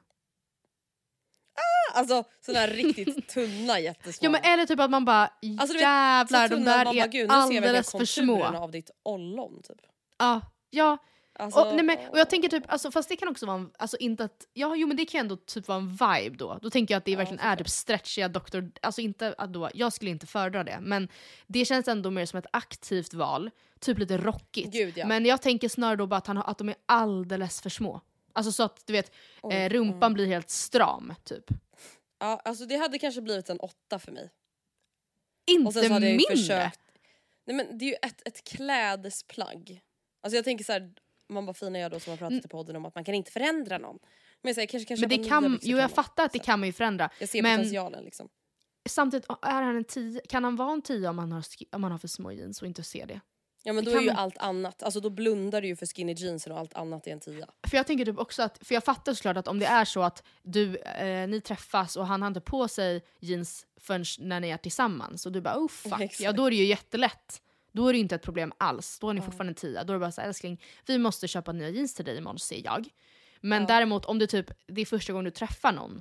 Alltså 1.95 2.25
såna 2.41 2.59
här 2.59 2.69
riktigt 2.69 3.29
tunna 3.35 3.81
jättesmå. 3.81 4.27
Ja 4.27 4.31
men 4.31 4.45
eller 4.45 4.67
typ 4.67 4.81
att 4.81 4.91
man 4.91 5.05
bara 5.05 5.31
Alltså, 5.59 5.73
vet, 5.75 5.83
jävlar 5.83 6.49
de 6.49 6.65
där 6.65 6.85
man 6.85 6.97
bara, 6.97 7.05
är 7.05 7.09
gud, 7.09 7.29
nu 7.29 7.35
ser 7.35 7.55
jag 7.55 7.57
alldeles 7.57 7.91
för 7.91 8.05
små. 8.05 8.33
konturerna 8.33 8.59
av 8.59 8.71
ditt 8.71 8.91
ollon 9.03 9.63
typ. 9.63 9.79
Ja, 10.19 10.41
ja. 10.71 10.99
Alltså, 11.39 11.61
och, 11.61 11.75
nej, 11.75 11.85
men, 11.85 11.99
och 12.11 12.19
jag 12.19 12.31
tänker 12.31 12.49
typ, 12.49 12.65
alltså, 12.69 12.91
fast 12.91 13.09
det 13.09 13.17
kan 13.17 13.29
också 13.29 13.47
vara 13.47 13.57
en, 13.57 13.71
alltså 13.79 13.97
inte 13.97 14.25
att, 14.25 14.47
ja 14.53 14.77
jo 14.77 14.87
men 14.87 14.97
det 14.97 15.05
kan 15.05 15.21
ändå 15.21 15.37
typ 15.37 15.69
vara 15.69 15.79
en 15.79 15.89
vibe 15.91 16.37
då. 16.37 16.59
Då 16.63 16.71
tänker 16.71 16.95
jag 16.95 16.99
att 16.99 17.05
det 17.05 17.17
verkligen 17.17 17.41
är 17.41 17.57
typ 17.57 17.69
stretchiga 17.69 18.29
doktor, 18.29 18.71
alltså 18.83 19.01
inte 19.01 19.35
att 19.39 19.53
då, 19.53 19.71
jag 19.75 19.93
skulle 19.93 20.11
inte 20.11 20.27
föredra 20.27 20.65
det. 20.65 20.79
Men 20.81 21.09
det 21.47 21.65
känns 21.65 21.89
ändå 21.89 22.11
mer 22.11 22.27
som 22.27 22.39
ett 22.39 22.47
aktivt 22.53 23.15
val, 23.15 23.51
typ 23.81 23.99
lite 23.99 24.19
rockigt. 24.19 24.73
Gud, 24.73 24.99
ja. 24.99 25.07
Men 25.07 25.25
jag 25.25 25.43
tänker 25.43 25.69
snarare 25.69 25.97
då 25.97 26.07
bara 26.07 26.17
att, 26.17 26.27
han, 26.27 26.39
att 26.39 26.59
de 26.59 26.69
är 26.69 26.77
alldeles 26.87 27.61
för 27.61 27.71
små. 27.71 28.01
Alltså 28.33 28.53
så 28.53 28.63
att 28.63 28.87
du 28.87 28.93
vet, 28.93 29.13
Oj, 29.43 29.55
eh, 29.55 29.69
rumpan 29.69 30.15
blir 30.15 30.27
helt 30.27 30.51
stram 30.51 31.15
typ. 31.25 31.45
Ja, 32.19 32.41
alltså 32.45 32.67
det 32.67 32.77
hade 32.77 32.99
kanske 32.99 33.21
blivit 33.21 33.49
en 33.49 33.61
åtta 33.61 33.99
för 33.99 34.13
mig. 34.13 34.31
Inte 35.47 35.99
mindre! 36.01 36.37
försökt... 36.37 36.81
Nej 37.47 37.57
men 37.57 37.79
det 37.79 37.85
är 37.85 37.89
ju 37.89 37.97
ett, 38.03 38.29
ett 38.29 38.45
klädesplagg. 38.45 39.81
Alltså 40.21 40.37
jag 40.37 40.45
tänker 40.45 40.65
så 40.65 40.73
här, 40.73 40.93
man 41.29 41.47
bara 41.47 41.55
fina 41.55 41.79
jag 41.79 41.91
då 41.91 42.01
som 42.01 42.11
har 42.11 42.17
pratat 42.17 42.45
i 42.45 42.49
podden 42.49 42.77
om 42.77 42.85
att 42.85 42.95
man 42.95 43.05
kan 43.05 43.15
inte 43.15 43.31
förändra 43.31 43.79
någon. 43.79 43.99
Men 44.43 44.49
jag 44.49 44.55
säger, 44.55 44.69
kanske, 44.69 44.89
kanske 44.89 45.09
Men 45.09 45.23
det 45.23 45.29
kan, 45.29 45.59
jo 45.63 45.79
jag 45.79 45.91
fattar 45.91 46.25
att 46.25 46.33
det 46.33 46.39
kan 46.39 46.61
man 46.61 46.67
ju 46.67 46.73
förändra. 46.73 47.11
Jag 47.21 47.29
ser 47.29 47.43
men 47.43 47.59
potentialen 47.59 48.05
liksom. 48.05 48.29
samtidigt, 48.89 49.27
är 49.43 49.63
han 49.63 49.77
en 49.77 49.85
tia, 49.85 50.21
kan 50.29 50.45
han 50.45 50.57
vara 50.57 50.73
en 50.73 50.83
tia 50.83 51.11
om 51.11 51.19
han 51.19 51.33
har, 51.33 51.45
om 51.73 51.83
han 51.83 51.93
har 51.93 51.99
för 51.99 52.09
små 52.09 52.33
jeans 52.33 52.63
och 52.63 52.69
inte 52.69 52.83
ser 52.83 53.07
det? 53.07 53.21
Ja 53.67 53.73
men 53.73 53.85
det 53.85 53.91
då 53.91 53.97
är 53.97 54.01
ju 54.01 54.07
man- 54.07 54.17
allt 54.17 54.39
annat, 54.39 54.83
alltså 54.83 55.01
då 55.01 55.11
blundar 55.11 55.61
du 55.61 55.69
ju 55.69 55.77
för 55.77 55.87
skinny 55.87 56.13
jeansen 56.13 56.53
och 56.53 56.59
allt 56.59 56.75
annat 56.75 57.07
är 57.07 57.11
en 57.13 57.21
tia. 57.21 57.47
För 57.67 57.77
jag 57.77 57.87
tänker 57.87 58.05
typ 58.05 58.19
också 58.19 58.43
att, 58.43 58.59
för 58.67 58.75
jag 58.75 58.85
fattar 58.85 59.15
såklart 59.15 59.37
att 59.37 59.49
om 59.49 59.59
det 59.59 59.67
är 59.67 59.85
så 59.85 60.03
att 60.03 60.23
du, 60.43 60.77
eh, 60.77 61.29
ni 61.29 61.41
träffas 61.41 61.97
och 61.97 62.07
han 62.07 62.23
har 62.23 62.29
inte 62.29 62.41
på 62.41 62.69
sig 62.69 63.05
jeans 63.21 63.67
förrän 63.81 64.05
när 64.19 64.41
ni 64.41 64.49
är 64.49 64.57
tillsammans 64.57 65.27
och 65.27 65.33
du 65.33 65.41
bara 65.41 65.59
oh 65.59 65.69
fuck, 65.69 65.93
Exakt. 66.01 66.21
ja 66.21 66.33
då 66.33 66.47
är 66.47 66.51
det 66.51 66.57
ju 66.57 66.65
jättelätt. 66.65 67.43
Då 67.77 67.89
är 67.89 67.93
det 67.93 67.99
inte 67.99 68.15
ett 68.15 68.23
problem 68.23 68.53
alls, 68.59 68.99
då 68.99 69.09
är 69.11 69.15
ni 69.15 69.21
fortfarande 69.21 69.51
en 69.51 69.55
tia. 69.55 69.85
Då 69.85 69.93
är 69.93 69.95
det 69.95 70.01
bara 70.01 70.13
så 70.13 70.21
här, 70.21 70.29
älskling, 70.29 70.63
vi 70.87 70.99
måste 70.99 71.29
köpa 71.29 71.53
nya 71.53 71.69
jeans 71.69 71.95
till 71.95 72.05
dig 72.05 72.17
imorgon 72.19 72.39
säger 72.39 72.65
jag. 72.65 72.89
Men 73.41 73.63
Ja. 73.63 73.67
däremot 73.69 74.05
om 74.05 74.19
det 74.19 74.27
typ, 74.27 74.51
det 74.67 74.81
är 74.81 74.87
första 74.87 75.13
gången 75.13 75.25
du 75.25 75.31
träffar 75.31 75.73
någon 75.73 76.01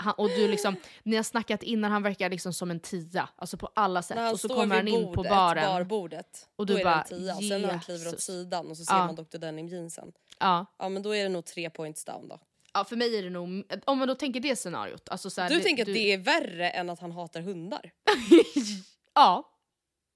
han, 0.00 0.14
och 0.16 0.28
du 0.28 0.48
liksom, 0.48 0.76
ni 1.02 1.16
har 1.16 1.22
snackat 1.22 1.62
innan, 1.62 1.90
han 1.90 2.02
verkar 2.02 2.30
liksom 2.30 2.52
som 2.52 2.70
en 2.70 2.80
tia, 2.80 3.28
alltså 3.36 3.56
på 3.56 3.70
alla 3.74 4.02
sätt. 4.02 4.32
Och 4.32 4.40
så 4.40 4.48
kommer 4.48 4.76
han 4.76 4.88
in 4.88 5.04
på 5.06 5.12
bordet, 5.12 5.30
baren. 5.30 5.64
barbordet, 5.64 6.48
och 6.56 6.66
då 6.66 6.74
du 6.74 6.80
är 6.80 6.84
bara, 6.84 7.04
det 7.08 7.14
en 7.14 7.20
tia. 7.20 7.34
Och 7.36 7.44
sen 7.44 7.62
när 7.62 7.68
han 7.68 7.80
kliver 7.80 8.06
åt 8.06 8.12
Jesus. 8.12 8.24
sidan 8.24 8.66
och 8.70 8.76
så 8.76 8.84
ser 8.84 8.94
Ja. 8.94 9.06
man 9.06 9.14
Dr 9.14 9.38
Denim 9.38 9.68
jeansen. 9.68 10.12
Ja. 10.38 10.66
Ja 10.78 10.88
men 10.88 11.02
då 11.02 11.14
är 11.14 11.22
det 11.22 11.28
nog 11.28 11.44
tre 11.44 11.70
points 11.70 12.04
down 12.04 12.28
då. 12.28 12.40
ja, 12.74 12.84
för 12.84 12.96
mig 12.96 13.18
är 13.18 13.22
det 13.22 13.30
nog, 13.30 13.64
om 13.84 13.98
man 13.98 14.08
då 14.08 14.14
tänker 14.14 14.40
det 14.40 14.56
scenariot. 14.56 15.08
Alltså 15.08 15.30
så 15.30 15.40
här, 15.40 15.50
Du 15.50 15.60
tänker 15.60 15.82
att 15.82 15.86
det 15.94 16.12
är 16.12 16.18
värre 16.18 16.70
än 16.70 16.90
att 16.90 17.00
han 17.00 17.12
hatar 17.12 17.40
hundar? 17.40 17.92
Ja. 19.14 19.54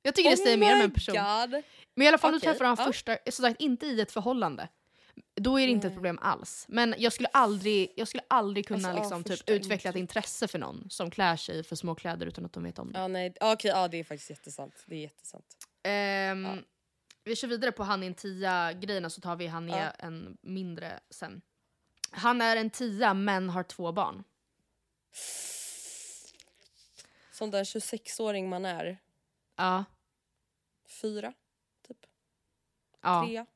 Jag 0.03 0.15
tycker 0.15 0.31
det 0.31 0.37
Oh 0.37 0.43
säger 0.45 0.57
mer 0.57 0.75
om 0.75 0.81
en 0.81 0.91
person. 0.91 1.15
God. 1.15 1.63
Men 1.95 2.05
i 2.05 2.09
alla 2.09 2.19
fall, 2.19 2.31
Okej, 2.35 2.41
du 2.41 2.53
träffar 2.53 2.65
han 2.65 2.77
ja. 2.79 2.85
första, 2.85 3.19
som 3.31 3.43
sagt 3.45 3.61
inte 3.61 3.87
i 3.87 4.01
ett 4.01 4.13
förhållande. 4.13 4.69
Då 5.35 5.61
är 5.61 5.67
det 5.67 5.73
inte 5.73 5.87
ett 5.87 5.95
problem 5.95 6.19
alls. 6.23 6.65
Men 6.69 6.95
jag 6.99 7.13
skulle 7.13 7.29
aldrig, 7.29 7.93
jag 7.97 8.09
skulle 8.09 8.23
aldrig 8.29 8.67
kunna 8.67 8.89
Alltså, 8.89 9.15
ja, 9.15 9.19
liksom, 9.19 9.25
typ, 9.25 9.51
utveckla 9.51 9.91
ett 9.91 9.97
intresse 9.97 10.49
för 10.49 10.59
någon 10.59 10.87
som 10.91 11.11
klär 11.11 11.37
sig 11.37 11.65
för 11.65 11.77
små 11.77 11.95
kläder 11.95 12.27
utan 12.27 12.45
att 12.45 12.53
de 12.53 12.63
vet 12.63 12.79
om 12.79 12.93
det. 12.93 12.99
Ja 12.99 13.09
nej, 13.09 13.35
ja, 13.41 13.53
okej 13.53 13.71
ja 13.71 13.89
det 13.89 13.97
är 13.97 14.05
faktiskt 14.05 14.31
jättesant. 14.31 14.85
Det 14.87 14.95
är 14.95 15.01
jättesant. 15.01 15.47
Ehm, 15.83 16.47
Vi 17.25 17.37
kör 17.37 17.49
vidare 17.49 17.73
på 17.73 17.83
han 17.83 18.03
är 18.03 18.07
en 18.07 18.15
tia 18.15 18.73
grejerna 18.73 19.11
så 19.11 19.21
tar 19.21 19.37
vi 19.37 19.47
han 19.47 19.71
är 19.71 19.85
Ja. 19.85 19.91
en 20.07 20.37
mindre 20.43 21.01
sen. 21.11 21.43
Han 22.11 22.41
är 22.43 22.57
en 22.57 22.71
tia 22.71 23.15
men 23.15 23.49
har 23.51 23.63
två 23.63 23.93
barn. 23.93 24.25
Som 27.33 27.51
den 27.51 27.65
26-åring 27.65 28.49
man 28.49 28.65
är. 28.65 28.99
Ja. 29.57 29.85
Fyra, 31.01 31.33
typ. 31.89 31.97
ja. 33.03 33.25
Trea. 33.27 33.47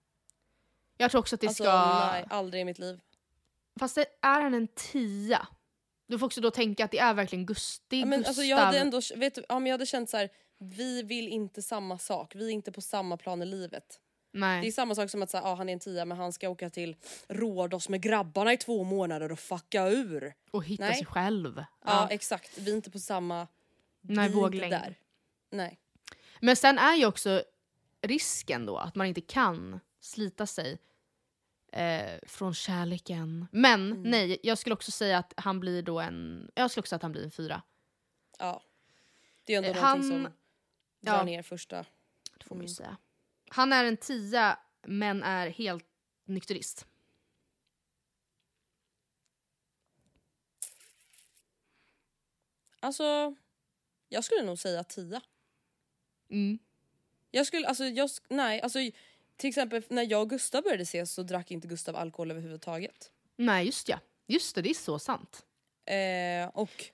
Jag 0.97 1.11
tror 1.11 1.19
också 1.21 1.35
att 1.35 1.41
det 1.41 1.47
Alltså 1.47 1.63
ska... 1.65 2.09
nej, 2.13 2.25
aldrig 2.31 2.61
i 2.61 2.65
mitt 2.65 2.79
liv. 2.79 3.01
Fast 3.81 3.95
det, 3.95 4.07
är 4.23 4.43
han 4.43 4.55
en 4.55 4.69
tia? 4.69 5.49
Du 6.07 6.19
får 6.19 6.27
också 6.27 6.41
då 6.41 6.51
tänka 6.51 6.85
att 6.85 6.91
det 6.91 6.99
är 6.99 7.15
verkligen 7.15 7.47
Gust 7.47 7.83
det 7.89 7.97
är 7.97 8.01
Ja, 8.01 8.07
men 8.07 8.19
Gustav. 8.19 8.31
alltså, 8.31 8.43
jag 8.43 8.57
hade 8.57 8.79
ändå, 8.79 9.01
vet 9.17 9.35
du, 9.35 9.45
ja, 9.49 9.59
men 9.59 9.67
jag 9.67 9.75
hade 9.75 9.87
känt 9.87 10.11
så 10.11 10.17
här. 10.17 10.31
vi 10.59 11.03
vill 11.03 11.29
inte 11.29 11.63
samma 11.63 11.99
sak. 11.99 12.35
Vi 12.35 12.47
är 12.47 12.51
inte 12.51 12.73
på 12.73 12.81
samma 12.81 13.17
plan 13.17 13.43
i 13.43 13.47
livet. 13.47 14.01
Nej. 14.33 14.61
Det 14.63 14.67
är 14.69 14.73
samma 14.73 14.95
sak 14.95 15.11
som 15.11 15.23
att 15.23 15.31
så 15.31 15.37
här, 15.37 15.45
ja, 15.45 15.55
han 15.55 15.69
är 15.69 15.73
en 15.73 15.79
tia 15.79 16.05
men 16.05 16.17
han 16.19 16.33
ska 16.33 16.49
åka 16.49 16.71
till 16.71 16.97
Rhodos 17.29 17.89
med 17.89 18.01
grabbarna 18.03 18.53
i 18.53 18.57
två 18.57 18.85
månader 18.85 19.33
och 19.33 19.39
fucka 19.39 19.89
ur. 19.89 20.35
Och 20.51 20.65
hitta 20.65 20.85
Nej. 20.85 20.95
sig 20.95 21.07
själv. 21.07 21.65
Ja. 21.85 22.09
exakt, 22.11 22.59
vi 22.59 22.71
är 22.71 22.75
inte 22.77 22.91
på 22.91 22.99
samma... 22.99 23.49
Nej, 24.01 24.29
våglängd. 24.29 24.73
där. 24.73 24.95
Nej. 25.51 25.79
Men 26.41 26.57
sen 26.57 26.79
är 26.79 26.95
ju 26.97 27.07
också 27.07 27.43
risken 28.03 28.67
då 28.67 28.79
att 28.79 28.95
man 28.95 29.07
inte 29.07 29.21
kan 29.21 29.81
slita 30.01 30.47
sig 30.47 30.79
eh, 31.73 32.19
från 32.27 32.55
kärleken. 32.55 33.47
Men 33.53 33.93
Mm. 33.93 34.03
nej, 34.03 34.39
jag 34.43 34.59
skulle 34.59 34.75
också 34.75 34.91
säga 34.91 35.19
att 35.19 35.33
han 35.37 35.61
blir 35.61 35.83
då 35.83 36.01
en... 36.01 36.51
Jag 36.55 36.71
skulle 36.71 36.81
också 36.83 36.89
säga 36.89 36.97
att 36.97 37.03
han 37.03 37.13
blir 37.13 37.25
en 37.25 37.31
fyra. 37.31 37.63
Ja. 38.39 38.63
Det 39.45 39.55
är 39.55 39.59
ändå 39.59 39.69
Eh, 39.71 39.77
han- 39.77 40.03
som 40.09 40.23
drar 41.01 41.17
ja. 41.17 41.23
ner 41.25 41.43
första... 41.43 41.85
Det 42.39 42.45
får 42.45 42.55
man 42.57 42.65
ju 42.67 42.69
säga. 42.75 42.97
Han 43.51 43.73
är 43.73 43.85
en 43.85 43.97
tia 43.97 44.59
men 44.83 45.23
är 45.23 45.49
helt 45.49 45.85
nykterist. 46.25 46.87
Alltså, 52.81 53.35
jag 54.09 54.25
skulle 54.25 54.43
nog 54.43 54.59
säga 54.59 54.85
tia. 54.85 55.21
Mm. 56.31 56.59
Jag 57.31 57.47
skulle, 57.47 57.69
alltså, 57.69 57.85
jag, 57.85 58.11
nej, 58.29 58.61
alltså 58.61 58.79
till 59.37 59.49
exempel 59.49 59.83
när 59.89 60.11
jag 60.11 60.23
och 60.23 60.31
Gustav 60.31 60.63
började 60.63 60.83
ses 60.83 61.13
så 61.13 61.23
drack 61.23 61.51
inte 61.51 61.69
Gustav 61.69 61.97
alkohol 61.97 62.31
överhuvudtaget. 62.31 63.13
Nej, 63.37 63.67
just 63.67 63.89
ja. 63.89 63.99
Just 64.27 64.55
det, 64.55 64.63
det 64.63 64.71
är 64.71 64.75
så 64.75 64.99
sant. 64.99 65.47
Eh, 65.85 66.49
och 66.55 66.85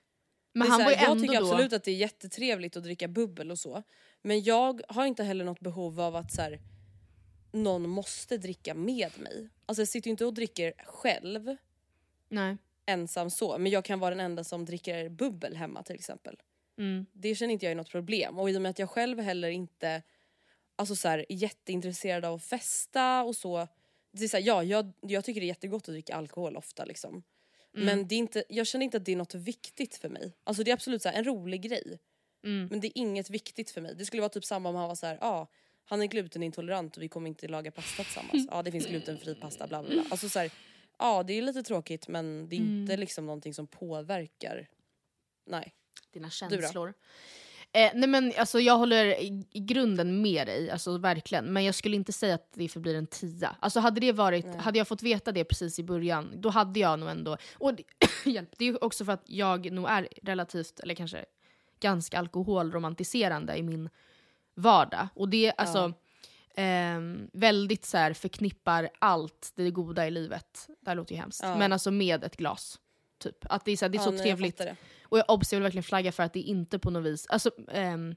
Men 0.53 0.67
han 0.67 0.83
var 0.83 0.91
här, 0.91 1.01
ju 1.01 1.11
jag 1.11 1.21
tycker 1.21 1.39
då... 1.39 1.45
absolut 1.47 1.73
att 1.73 1.83
det 1.83 1.91
är 1.91 1.95
jättetrevligt 1.95 2.77
att 2.77 2.83
dricka 2.83 3.07
bubbel 3.07 3.51
och 3.51 3.59
så. 3.59 3.83
Men 4.21 4.43
jag 4.43 4.81
har 4.87 5.05
inte 5.05 5.23
heller 5.23 5.45
något 5.45 5.59
behov 5.59 5.99
av 5.99 6.15
att 6.15 6.31
så 6.31 6.41
här, 6.41 6.59
någon 7.51 7.89
måste 7.89 8.37
dricka 8.37 8.73
med 8.73 9.19
mig. 9.19 9.49
Alltså 9.65 9.81
jag 9.81 9.87
sitter 9.87 10.07
ju 10.07 10.11
inte 10.11 10.25
och 10.25 10.33
dricker 10.33 10.73
själv 10.85 11.55
Nej. 12.29 12.57
ensam 12.85 13.29
så. 13.29 13.57
Men 13.57 13.71
jag 13.71 13.85
kan 13.85 13.99
vara 13.99 14.09
den 14.09 14.25
enda 14.25 14.43
som 14.43 14.65
dricker 14.65 15.09
bubbel 15.09 15.55
hemma 15.55 15.83
till 15.83 15.95
exempel. 15.95 16.37
Mm. 16.77 17.05
Det 17.13 17.35
känner 17.35 17.53
inte 17.53 17.65
jag 17.65 17.71
är 17.71 17.75
något 17.75 17.89
problem. 17.89 18.39
Och 18.39 18.49
i 18.49 18.57
och 18.57 18.61
med 18.61 18.69
att 18.69 18.79
jag 18.79 18.89
själv 18.89 19.19
heller 19.19 19.49
inte 19.49 20.01
alltså 20.75 20.95
så 20.95 21.07
här, 21.07 21.19
är 21.29 21.35
jätteintresserad 21.35 22.25
av 22.25 22.33
att 22.33 22.43
festa 22.43 23.23
och 23.23 23.35
så. 23.35 23.67
Det 24.11 24.23
är 24.23 24.27
så 24.27 24.37
här, 24.37 24.43
ja, 24.43 24.63
jag, 24.63 24.91
jag 25.01 25.25
tycker 25.25 25.41
det 25.41 25.45
är 25.45 25.47
jättegott 25.47 25.81
att 25.89 25.93
dricka 25.93 26.15
alkohol 26.15 26.57
ofta 26.57 26.85
liksom. 26.85 27.23
Mm. 27.75 27.85
Men 27.85 28.07
det 28.07 28.15
är 28.15 28.19
inte, 28.19 28.43
jag 28.49 28.67
känner 28.67 28.83
inte 28.83 28.97
att 28.97 29.05
det 29.05 29.11
är 29.11 29.15
något 29.15 29.35
viktigt 29.35 29.95
för 29.95 30.09
mig. 30.09 30.33
Alltså 30.43 30.63
det 30.63 30.71
är 30.71 30.73
absolut 30.73 31.01
så 31.01 31.09
här, 31.09 31.17
en 31.17 31.23
rolig 31.23 31.61
grej. 31.61 31.99
Mm. 32.43 32.67
Men 32.71 32.79
det 32.79 32.87
är 32.87 32.91
inget 32.95 33.29
viktigt 33.29 33.71
för 33.71 33.81
mig. 33.81 33.95
Det 33.95 34.05
skulle 34.05 34.21
vara 34.21 34.29
typ 34.29 34.45
samma 34.45 34.69
om 34.69 34.75
han 34.75 34.87
var 34.87 34.95
så 34.95 35.05
här, 35.05 35.17
ja 35.21 35.27
ah, 35.27 35.47
han 35.85 36.01
är 36.01 36.05
glutenintolerant 36.05 36.97
och 36.97 37.03
vi 37.03 37.07
kommer 37.07 37.27
inte 37.27 37.47
laga 37.47 37.71
pasta 37.71 38.03
tillsammans. 38.03 38.47
Ja 38.51 38.57
ah, 38.57 38.63
det 38.63 38.71
finns 38.71 38.87
glutenfri 38.87 39.35
pasta 39.35 39.67
bla 39.67 39.83
bla 39.83 39.91
bla. 39.91 40.03
Alltså 40.11 40.29
så 40.29 40.39
här, 40.39 40.51
ja 40.99 41.23
det 41.23 41.33
är 41.33 41.41
lite 41.41 41.63
tråkigt 41.63 42.07
men 42.07 42.49
det 42.49 42.55
är 42.55 42.59
Mm. 42.59 42.81
inte 42.81 42.97
liksom 42.97 43.25
någonting 43.25 43.53
som 43.53 43.67
påverkar. 43.67 44.67
Nej. 45.45 45.73
Dina 46.13 46.29
känslor. 46.29 46.93
Eh, 47.75 47.91
nej 47.93 48.09
men 48.09 48.33
alltså 48.37 48.59
jag 48.59 48.77
håller 48.77 49.05
i, 49.05 49.45
grunden 49.53 50.21
med 50.21 50.47
dig, 50.47 50.69
alltså 50.69 50.97
verkligen. 50.97 51.45
Men 51.45 51.63
jag 51.63 51.75
skulle 51.75 51.95
inte 51.95 52.13
säga 52.13 52.35
att 52.35 52.49
det 52.53 52.69
förblir 52.69 52.95
en 52.95 53.07
tia. 53.07 53.55
Alltså 53.59 53.79
hade 53.79 53.99
det 53.99 54.11
varit, 54.11 54.55
hade 54.55 54.77
jag 54.77 54.87
fått 54.87 55.03
veta 55.03 55.31
det 55.31 55.43
precis 55.43 55.79
i 55.79 55.83
början, 55.83 56.31
då 56.35 56.49
hade 56.49 56.79
jag 56.79 56.99
nog 56.99 57.09
ändå... 57.09 57.37
Och 57.57 57.73
det, 57.73 57.83
hjälp, 58.25 58.49
det 58.57 58.65
är 58.65 58.83
också 58.83 59.05
för 59.05 59.11
att 59.11 59.23
jag 59.25 59.71
nog 59.71 59.89
är 59.89 60.07
relativt, 60.21 60.79
eller 60.79 60.95
kanske 60.95 61.25
ganska 61.79 62.19
alkoholromantiserande 62.19 63.55
i 63.55 63.63
min 63.63 63.89
vardag. 64.55 65.07
Och 65.15 65.29
det, 65.29 65.53
alltså... 65.57 65.93
ehm, 66.55 67.29
väldigt 67.33 67.85
så 67.85 67.97
här, 67.97 68.13
förknippar 68.13 68.89
allt 68.99 69.51
det 69.55 69.71
goda 69.71 70.07
i 70.07 70.11
livet, 70.11 70.67
det 70.81 70.89
här 70.89 70.95
låter 70.95 71.15
ju 71.15 71.21
hemskt, 71.21 71.41
Ja. 71.43 71.57
men 71.57 71.73
alltså 71.73 71.91
med 71.91 72.23
ett 72.23 72.37
glas. 72.37 72.79
Typ. 73.17 73.37
Att 73.49 73.65
det 73.65 73.71
är 73.71 73.77
så, 73.77 73.85
här, 73.85 73.89
det 73.89 73.95
är 73.95 73.99
Ja, 73.99 74.03
så 74.03 74.11
nej, 74.11 74.21
trevligt. 74.21 74.61
Och 75.13 75.19
jag, 75.19 75.29
obs, 75.29 75.53
jag 75.53 75.59
vill 75.59 75.63
verkligen 75.63 75.83
flagga 75.83 76.11
för 76.11 76.23
att 76.23 76.33
det 76.33 76.39
inte 76.39 76.79
på 76.79 76.89
något 76.89 77.03
vis... 77.03 77.27
Alltså, 77.27 77.51
ehm, 77.71 78.15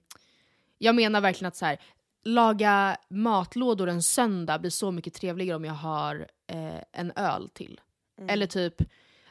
jag 0.79 0.95
menar 0.95 1.21
verkligen 1.21 1.49
att 1.49 1.57
så 1.57 1.67
här, 1.67 1.79
laga 2.25 2.97
matlådor 3.09 3.89
en 3.89 4.03
söndag 4.03 4.59
blir 4.59 4.71
så 4.71 4.91
mycket 4.91 5.15
trevligare 5.15 5.57
om 5.57 5.65
jag 5.65 5.73
har 5.73 6.29
eh, 6.47 6.83
en 6.93 7.13
öl 7.17 7.49
till. 7.55 7.81
Mm. 8.19 8.31
Eller 8.31 8.47
typ 8.47 8.83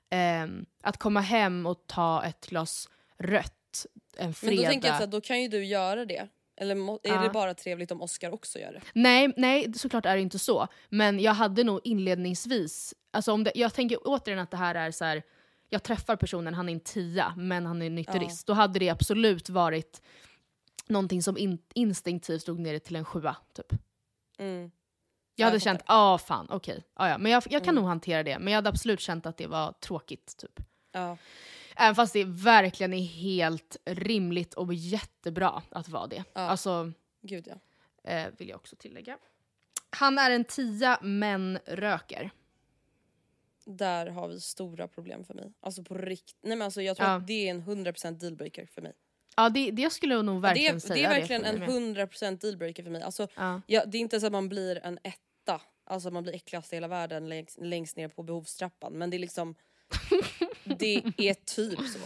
ehm, 0.10 0.66
att 0.84 0.98
komma 0.98 1.20
hem 1.20 1.66
och 1.66 1.88
ta 1.88 2.24
ett 2.24 2.48
glas 2.48 2.90
rött 3.18 3.86
en 4.18 4.26
Men 4.26 4.34
fredag. 4.34 4.62
då 4.62 4.68
tänker 4.68 4.88
jag 4.88 4.96
här, 4.96 5.08
då 5.08 5.22
kan 5.22 5.42
ju 5.42 5.48
du 5.48 5.66
göra 5.66 6.06
det. 6.06 6.28
Eller 6.58 6.76
är 7.08 7.24
det 7.24 7.30
bara 7.30 7.54
trevligt 7.54 7.92
om 7.92 8.02
Oscar 8.02 8.32
också 8.34 8.60
gör 8.60 8.74
det? 8.74 8.82
Nej, 8.94 9.34
nej, 9.38 9.74
såklart 9.74 10.06
är 10.06 10.16
det 10.16 10.22
inte 10.22 10.40
så. 10.40 10.68
Men 10.90 11.20
jag 11.20 11.34
hade 11.34 11.64
nog 11.64 11.82
inledningsvis... 11.84 12.94
Alltså 13.12 13.32
om 13.32 13.44
det, 13.44 13.52
jag 13.56 13.74
tänker 13.74 13.98
återigen 14.04 14.40
att 14.40 14.52
det 14.52 14.58
här 14.58 14.76
är 14.76 14.92
så 14.92 15.06
här... 15.06 15.24
Jag 15.70 15.84
träffar 15.84 16.16
personen, 16.16 16.54
han 16.54 16.70
är 16.70 16.74
en 16.74 16.80
tia, 16.80 17.34
men 17.38 17.66
han 17.66 17.82
är 17.82 17.90
nykterist. 17.90 18.48
Då 18.48 18.54
hade 18.54 18.80
det 18.80 18.90
absolut 18.90 19.50
varit 19.50 20.02
någonting 20.88 21.24
som 21.24 21.38
in, 21.38 21.60
instinktivt 21.74 22.46
drog 22.46 22.60
ner 22.60 22.74
det 22.74 22.80
till 22.80 22.96
en 22.96 23.06
sjua. 23.06 23.36
Typ. 23.54 23.74
Mm. 24.38 24.72
Jag 25.36 25.46
hade 25.46 25.56
jag 25.56 25.62
känt, 25.62 25.82
ja 25.88 26.14
ah, 26.14 26.18
fan, 26.18 26.48
okej. 26.50 26.84
Ah, 26.94 27.08
ja. 27.10 27.18
Men 27.18 27.32
jag, 27.32 27.44
jag 27.50 27.64
kan 27.64 27.74
Mm. 27.74 27.76
nog 27.76 27.86
hantera 27.90 28.24
det. 28.24 28.40
Men 28.40 28.54
jag 28.54 28.58
hade 28.58 28.70
absolut 28.70 29.00
känt 29.00 29.26
att 29.26 29.38
det 29.38 29.48
var 29.48 29.72
tråkigt. 29.72 30.38
Typ. 30.38 30.60
Ja. 30.92 31.18
Även 31.76 31.96
fast 31.96 32.14
det 32.14 32.24
verkligen 32.24 32.94
är 32.94 33.04
helt 33.04 33.78
rimligt 33.86 34.54
och 34.54 34.74
jättebra 34.74 35.64
att 35.70 35.90
vara 35.90 36.08
det. 36.08 36.24
Ja. 36.34 36.42
Alltså, 36.42 36.92
Gud 37.22 37.48
ja. 37.48 38.12
eh, 38.12 38.28
vill 38.38 38.50
jag 38.50 38.56
också 38.56 38.76
tillägga. 38.76 39.18
Han 39.90 40.18
är 40.18 40.32
en 40.32 40.44
tia 40.44 41.00
men 41.02 41.60
röker. 41.66 42.32
Där 43.66 44.08
har 44.08 44.28
vi 44.28 44.40
stora 44.42 44.88
problem 44.88 45.24
för 45.26 45.34
mig. 45.34 45.54
Alltså 45.62 45.84
på 45.84 45.94
riktigt. 45.98 46.38
Nej 46.44 46.58
men 46.58 46.66
alltså 46.66 46.82
jag 46.82 46.98
tror 46.98 47.10
Ja. 47.10 47.16
att 47.16 47.28
det 47.28 47.48
är 47.48 47.52
en 47.52 47.62
100% 47.64 48.20
dealbreaker 48.20 48.66
för 48.66 48.82
mig. 48.82 48.94
Ja, 49.38 49.50
det, 49.50 49.72
det 49.72 49.90
skulle 49.90 50.14
jag 50.14 50.26
nog 50.26 50.36
det, 50.36 50.42
verkligen 50.42 50.76
är, 50.76 50.80
säga. 50.80 51.10
det 51.10 51.16
är 51.16 51.20
verkligen 51.20 51.42
för 51.44 51.50
en 51.50 51.60
mig 51.60 51.80
med. 51.96 52.10
100% 52.10 52.40
dealbreaker 52.40 52.84
för 52.84 52.92
mig. 52.92 53.02
Alltså, 53.02 53.28
Ja. 53.36 53.62
ja, 53.68 53.86
det 53.86 53.98
är 53.98 54.00
inte 54.00 54.20
så 54.20 54.26
att 54.26 54.32
man 54.32 54.50
blir 54.50 54.86
en 54.86 55.00
etta. 55.04 55.62
Alltså 55.86 56.12
man 56.12 56.24
blir 56.24 56.34
äckligast 56.36 56.74
i 56.74 56.76
hela 56.76 56.88
världen 56.88 57.30
längst, 57.30 57.58
längst 57.62 57.98
ner 57.98 58.08
på 58.08 58.24
behovstrappan. 58.24 58.94
Men 58.94 59.10
det 59.10 59.18
är 59.18 59.20
liksom... 59.20 59.56
det 60.64 60.96
är 61.18 61.34
typ 61.34 61.80
så. 61.80 62.00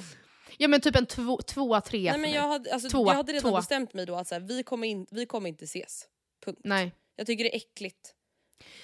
ja, 0.58 0.68
men 0.68 0.82
typ 0.82 0.96
en 0.96 1.06
två, 1.06 1.38
tvåa, 1.38 1.82
trea 1.82 2.12
Nej, 2.12 2.22
men 2.22 2.32
jag, 2.32 2.48
hade, 2.48 2.74
alltså, 2.74 2.90
Tvåa, 2.90 3.08
jag 3.12 3.16
hade 3.16 3.34
redan 3.34 3.52
tvåa. 3.52 3.60
bestämt 3.60 3.94
mig 3.94 4.06
då 4.06 4.16
att 4.16 4.28
så 4.28 4.36
här, 4.36 4.42
vi, 4.42 4.64
kommer 4.64 4.88
in, 4.88 5.08
vi 5.12 5.26
kommer 5.26 5.50
inte 5.50 5.66
ses. 5.66 6.08
Punkt. 6.46 6.62
Nej. 6.64 6.92
Jag 7.16 7.28
tycker 7.28 7.44
det 7.44 7.56
är 7.56 7.58
äckligt. 7.58 8.16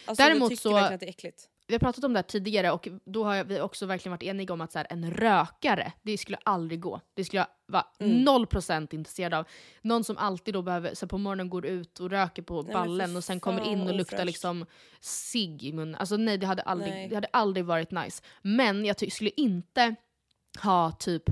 Alltså, 0.05 0.23
Däremot 0.23 0.41
jag 0.41 0.49
tycker 0.57 0.69
så- 0.69 0.73
verkligen 0.73 0.93
att 0.93 0.99
det 0.99 1.05
är 1.05 1.09
äckligt. 1.09 1.49
Vi 1.67 1.73
har 1.73 1.79
pratat 1.79 2.03
om 2.03 2.13
det 2.13 2.17
här 2.17 2.23
tidigare 2.23 2.71
och 2.71 2.87
då 3.05 3.23
har 3.23 3.43
vi 3.43 3.61
också 3.61 3.85
verkligen 3.85 4.11
varit 4.11 4.23
eniga 4.23 4.53
om 4.53 4.61
att 4.61 4.71
så 4.71 4.79
här, 4.79 4.87
en 4.89 5.11
rökare, 5.11 5.91
det 6.01 6.17
skulle 6.17 6.37
aldrig 6.43 6.79
gå. 6.79 7.01
Det 7.13 7.25
skulle 7.25 7.39
jag 7.39 7.47
vara 7.67 7.85
Mm. 7.99 8.23
noll 8.23 8.47
procent 8.47 8.93
intresserad 8.93 9.33
av. 9.33 9.47
Någon 9.81 10.03
som 10.03 10.17
alltid 10.17 10.53
då 10.53 10.61
behöver, 10.61 10.93
så 10.93 11.07
på 11.07 11.17
morgonen 11.17 11.49
går 11.49 11.65
ut 11.65 11.99
och 11.99 12.09
röker 12.09 12.41
på 12.41 12.63
men 12.63 12.73
ballen 12.73 13.15
och 13.15 13.23
sen 13.23 13.39
kommer 13.39 13.67
in 13.67 13.81
och 13.81 13.95
luktar 13.95 14.25
liksom 14.25 14.65
cigg 14.99 15.63
i 15.63 15.73
munnen. 15.73 15.95
Alltså 15.95 16.17
nej, 16.17 16.37
det 16.37 16.47
hade 16.47 16.61
aldrig, 16.61 16.91
Nej. 16.91 17.07
det 17.07 17.15
hade 17.15 17.27
aldrig 17.33 17.65
varit 17.65 17.91
nice. 17.91 18.23
Men 18.41 18.85
jag 18.85 19.11
skulle 19.11 19.29
inte 19.37 19.95
ha 20.63 20.91
typ 20.91 21.23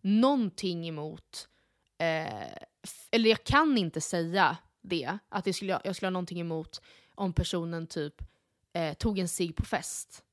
någonting 0.00 0.88
emot, 0.88 1.48
eh, 1.98 2.48
eller 3.10 3.30
jag 3.30 3.44
kan 3.44 3.78
inte 3.78 4.00
säga 4.00 4.56
det, 4.82 5.18
att 5.28 5.44
det 5.44 5.52
skulle, 5.52 5.80
jag 5.84 5.96
skulle 5.96 6.06
ha 6.06 6.10
någonting 6.12 6.40
emot 6.40 6.82
om 7.14 7.32
personen 7.32 7.86
typ 7.86 8.14
eh, 8.74 8.94
tog 8.94 9.18
en 9.18 9.28
cigg 9.28 9.56
på 9.56 9.64
fest. 9.64 10.24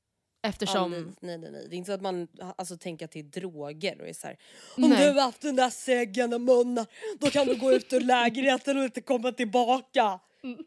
Eftersom... 0.42 0.92
Ja, 0.92 0.98
nej, 0.98 1.14
nej, 1.20 1.38
nej, 1.38 1.50
nej. 1.50 1.66
Det 1.68 1.74
är 1.74 1.78
inte 1.78 1.88
så 1.88 1.92
att 1.92 2.00
man 2.00 2.28
alltså, 2.56 2.76
tänker 2.76 3.04
att 3.04 3.10
det 3.10 3.18
är 3.18 3.22
droger 3.22 4.00
och 4.00 4.08
är 4.08 4.12
så 4.12 4.26
här, 4.26 4.38
Om 4.76 4.90
Nej. 4.90 5.06
du 5.06 5.12
har 5.12 5.20
haft 5.20 5.40
den 5.40 5.56
där 5.56 5.70
seggen 5.70 6.32
och 6.32 6.40
munnen 6.40 6.86
då 7.20 7.30
kan 7.30 7.46
du 7.46 7.56
gå 7.56 7.72
ut 7.72 7.92
ur 7.92 8.00
lägenheten 8.00 8.78
och 8.78 8.84
inte 8.84 9.00
komma 9.00 9.32
tillbaka. 9.32 10.20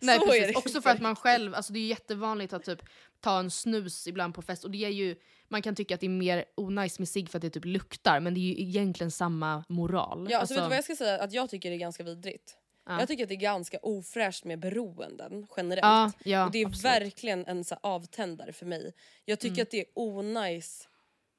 Nej 0.00 0.18
Så 0.18 0.32
är 0.32 0.40
precis, 0.40 0.56
också 0.56 0.82
för 0.82 0.90
att 0.90 1.00
man 1.00 1.16
själv, 1.16 1.54
alltså 1.54 1.72
det 1.72 1.78
är 1.78 1.86
jättevanligt 1.86 2.52
att 2.52 2.64
typ 2.64 2.82
ta 3.20 3.38
en 3.38 3.50
snus 3.50 4.06
ibland 4.06 4.34
på 4.34 4.42
fest 4.42 4.64
och 4.64 4.70
det 4.70 4.84
är 4.84 4.88
ju, 4.88 5.16
man 5.48 5.62
kan 5.62 5.74
tycka 5.74 5.94
att 5.94 6.00
det 6.00 6.06
är 6.06 6.10
mer 6.10 6.44
onajs 6.56 6.98
med 6.98 7.08
cigg 7.08 7.30
för 7.30 7.38
att 7.38 7.42
det 7.42 7.50
typ 7.50 7.64
luktar 7.64 8.20
men 8.20 8.34
det 8.34 8.40
är 8.40 8.42
ju 8.42 8.60
egentligen 8.60 9.10
samma 9.10 9.64
moral. 9.68 10.28
Ja, 10.30 10.38
alltså, 10.38 10.54
vet 10.54 10.64
du 10.64 10.68
vad 10.68 10.76
jag 10.76 10.84
ska 10.84 10.96
säga? 10.96 11.18
Att 11.18 11.32
jag 11.32 11.50
tycker 11.50 11.70
det 11.70 11.76
är 11.76 11.80
ganska 11.80 12.02
vidrigt. 12.02 12.56
Ja. 12.90 12.98
Jag 12.98 13.08
tycker 13.08 13.22
att 13.22 13.28
det 13.28 13.34
är 13.34 13.36
ganska 13.36 13.78
ofräscht 13.78 14.44
med 14.44 14.58
beroenden 14.58 15.46
generellt. 15.56 15.82
Ja, 15.84 16.12
ja, 16.30 16.44
och 16.46 16.50
det 16.52 16.58
är 16.62 16.66
absolut. 16.66 16.84
verkligen 16.84 17.46
en 17.46 17.64
så 17.64 17.76
avtändare 17.82 18.52
för 18.52 18.66
mig. 18.66 18.92
Jag 19.24 19.40
tycker 19.40 19.54
Mm. 19.54 19.62
att 19.62 19.70
det 19.70 19.78
är 19.80 19.86
onajs. 19.94 20.88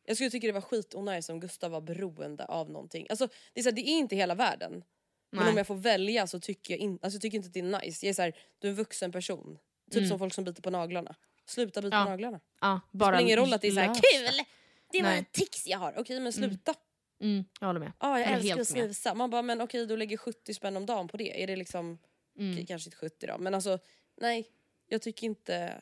Jag 0.05 0.17
skulle 0.17 0.29
tycka 0.29 0.47
det 0.47 0.53
var 0.53 0.61
skitonajs 0.61 1.29
om 1.29 1.39
Gustav 1.39 1.71
var 1.71 1.81
beroende 1.81 2.45
av 2.45 2.69
någonting. 2.69 3.07
Alltså, 3.09 3.27
det, 3.53 3.59
är 3.59 3.63
så 3.63 3.69
här, 3.69 3.75
det 3.75 3.81
är 3.81 3.97
inte 3.97 4.15
hela 4.15 4.35
världen. 4.35 4.83
Men 5.31 5.43
Nej. 5.43 5.51
om 5.51 5.57
jag 5.57 5.67
får 5.67 5.75
välja 5.75 6.27
så 6.27 6.39
tycker 6.39 6.73
jag, 6.73 6.79
in, 6.79 6.99
alltså, 7.01 7.15
jag 7.15 7.21
tycker 7.21 7.37
inte 7.37 7.47
att 7.47 7.53
det 7.53 7.59
är 7.59 7.81
nice. 7.81 8.05
Jag 8.05 8.09
är 8.09 8.13
så 8.13 8.21
här, 8.21 8.33
du 8.59 8.67
är 8.67 8.71
en 8.71 8.75
vuxen 8.75 9.11
person. 9.11 9.57
Typ 9.91 9.97
Mm. 9.97 10.09
som 10.09 10.19
folk 10.19 10.33
som 10.33 10.43
biter 10.43 10.61
på 10.61 10.69
naglarna. 10.69 11.15
Sluta 11.45 11.81
bita 11.81 11.97
Ja, 11.97 12.03
på 12.03 12.09
naglarna. 12.09 12.39
Ja, 12.61 12.79
Det 12.91 12.97
bara 12.97 13.09
spelar 13.09 13.21
ingen 13.21 13.37
roll 13.37 13.53
att 13.53 13.61
det 13.61 13.67
är 13.67 13.71
så 13.71 13.79
här, 13.79 13.93
kul! 13.93 14.45
Det 14.91 15.03
var 15.03 15.09
en 15.11 15.25
tics 15.31 15.67
jag 15.67 15.77
har. 15.77 15.93
Okej 15.97 16.19
men 16.19 16.33
sluta. 16.33 16.73
Mm, 17.21 17.45
jag 17.59 17.67
håller 17.67 17.79
med. 17.79 17.91
Ja, 17.99 18.19
jag 18.19 18.27
är 18.29 18.33
älskar 18.33 18.47
helt 18.49 18.61
att 18.61 18.67
snusa. 18.67 19.13
Man 19.13 19.29
bara, 19.29 19.41
men 19.41 19.61
okej 19.61 19.85
du 19.87 19.97
lägger 19.97 20.17
70 20.17 20.53
spänn 20.53 20.77
om 20.77 20.85
dagen 20.85 21.07
på 21.07 21.17
det. 21.17 21.43
Är 21.43 21.47
det 21.47 21.55
liksom, 21.55 21.97
Mm. 22.37 22.53
okej, 22.53 22.65
kanske 22.65 22.87
inte 22.87 22.97
70 22.97 23.27
då, 23.27 23.37
men 23.37 23.55
alltså 23.55 23.79
nej. 24.21 24.47
Jag 24.87 25.01
tycker 25.01 25.27
inte 25.27 25.81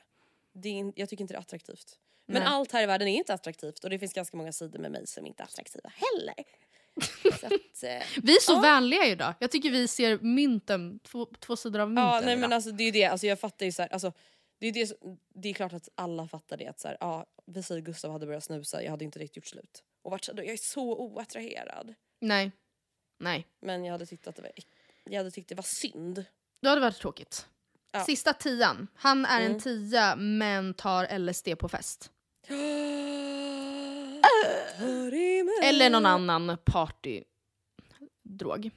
det 0.54 0.70
är, 0.80 0.94
jag 0.96 1.10
tycker 1.10 1.22
inte 1.22 1.34
det 1.34 1.38
är 1.38 1.42
attraktivt. 1.42 1.98
Men 2.26 2.44
Nej. 2.44 2.52
allt 2.52 2.72
här 2.72 2.84
i 2.84 2.86
världen 2.86 3.08
är 3.08 3.18
inte 3.18 3.34
attraktivt 3.34 3.84
och 3.84 3.90
det 3.90 4.00
finns 4.00 4.14
ganska 4.14 4.38
många 4.38 4.52
sidor 4.54 4.80
med 4.80 4.92
mig 4.92 5.08
som 5.08 5.26
inte 5.26 5.44
är 5.44 5.46
attraktiva 5.46 5.92
heller. 5.96 6.36
så 7.40 7.46
att, 7.46 7.84
eh, 7.84 8.08
Vi 8.24 8.36
är 8.36 8.42
så 8.42 8.52
Ja. 8.54 8.62
vänliga 8.62 9.06
idag. 9.06 9.34
Jag 9.40 9.52
tycker 9.52 9.70
vi 9.72 9.88
ser 9.88 10.20
mynten, 10.20 11.00
två, 11.00 11.26
två 11.40 11.56
sidor 11.56 11.80
av 11.80 11.88
mynten 11.90 12.04
ja, 12.06 12.20
nej, 12.20 12.30
idag. 12.30 12.40
men 12.40 12.54
alltså, 12.54 12.72
det 12.72 12.84
är 12.84 12.86
ju 12.86 12.92
det, 12.92 13.06
alltså, 13.06 13.28
jag 13.28 13.40
fattar 13.40 13.66
ju 13.66 13.72
så 13.72 13.82
här, 13.82 13.90
alltså, 13.94 14.14
det, 14.60 14.68
är 14.68 14.72
det, 14.74 14.94
det 15.34 15.50
är 15.50 15.54
klart 15.54 15.74
att 15.74 15.90
alla 15.96 16.28
fattar 16.28 16.58
det. 16.58 16.68
Att 16.68 16.80
så 16.80 16.88
här, 16.88 16.98
ja, 17.00 17.26
vi 17.46 17.64
säger 17.64 17.82
Gustav 17.82 18.12
hade 18.12 18.26
börjat 18.26 18.44
snusa, 18.44 18.84
jag 18.84 18.92
hade 18.92 19.06
inte 19.06 19.20
riktigt 19.20 19.38
gjort 19.38 19.46
slut. 19.46 19.84
Och 20.02 20.12
här, 20.12 20.20
jag 20.36 20.46
är 20.48 20.58
så 20.58 20.98
oattraherad. 20.98 21.94
Nej. 22.22 22.52
Nej. 23.20 23.48
Men 23.62 23.86
jag 23.86 23.92
hade 23.92 24.06
tyckt 24.06 24.28
att 24.28 24.36
det 24.36 24.42
var, 24.42 24.52
jag 25.04 25.18
hade 25.18 25.32
tyckt 25.32 25.50
det 25.50 25.56
var 25.56 25.64
synd. 25.64 26.26
Då 26.62 26.70
hade 26.70 26.82
det 26.82 26.86
varit 26.88 26.98
tråkigt. 26.98 27.48
Ja. 27.92 28.04
Sista 28.06 28.34
tian. 28.34 28.88
Han 28.96 29.26
är 29.26 29.40
Mm. 29.42 29.52
en 29.54 29.60
tia 29.60 30.16
men 30.16 30.74
tar 30.74 31.18
LSD 31.20 31.56
på 31.60 31.70
fest. 31.70 32.12
Eller 35.64 35.90
någon 35.90 36.06
annan 36.06 36.58
partydrog. 36.66 38.72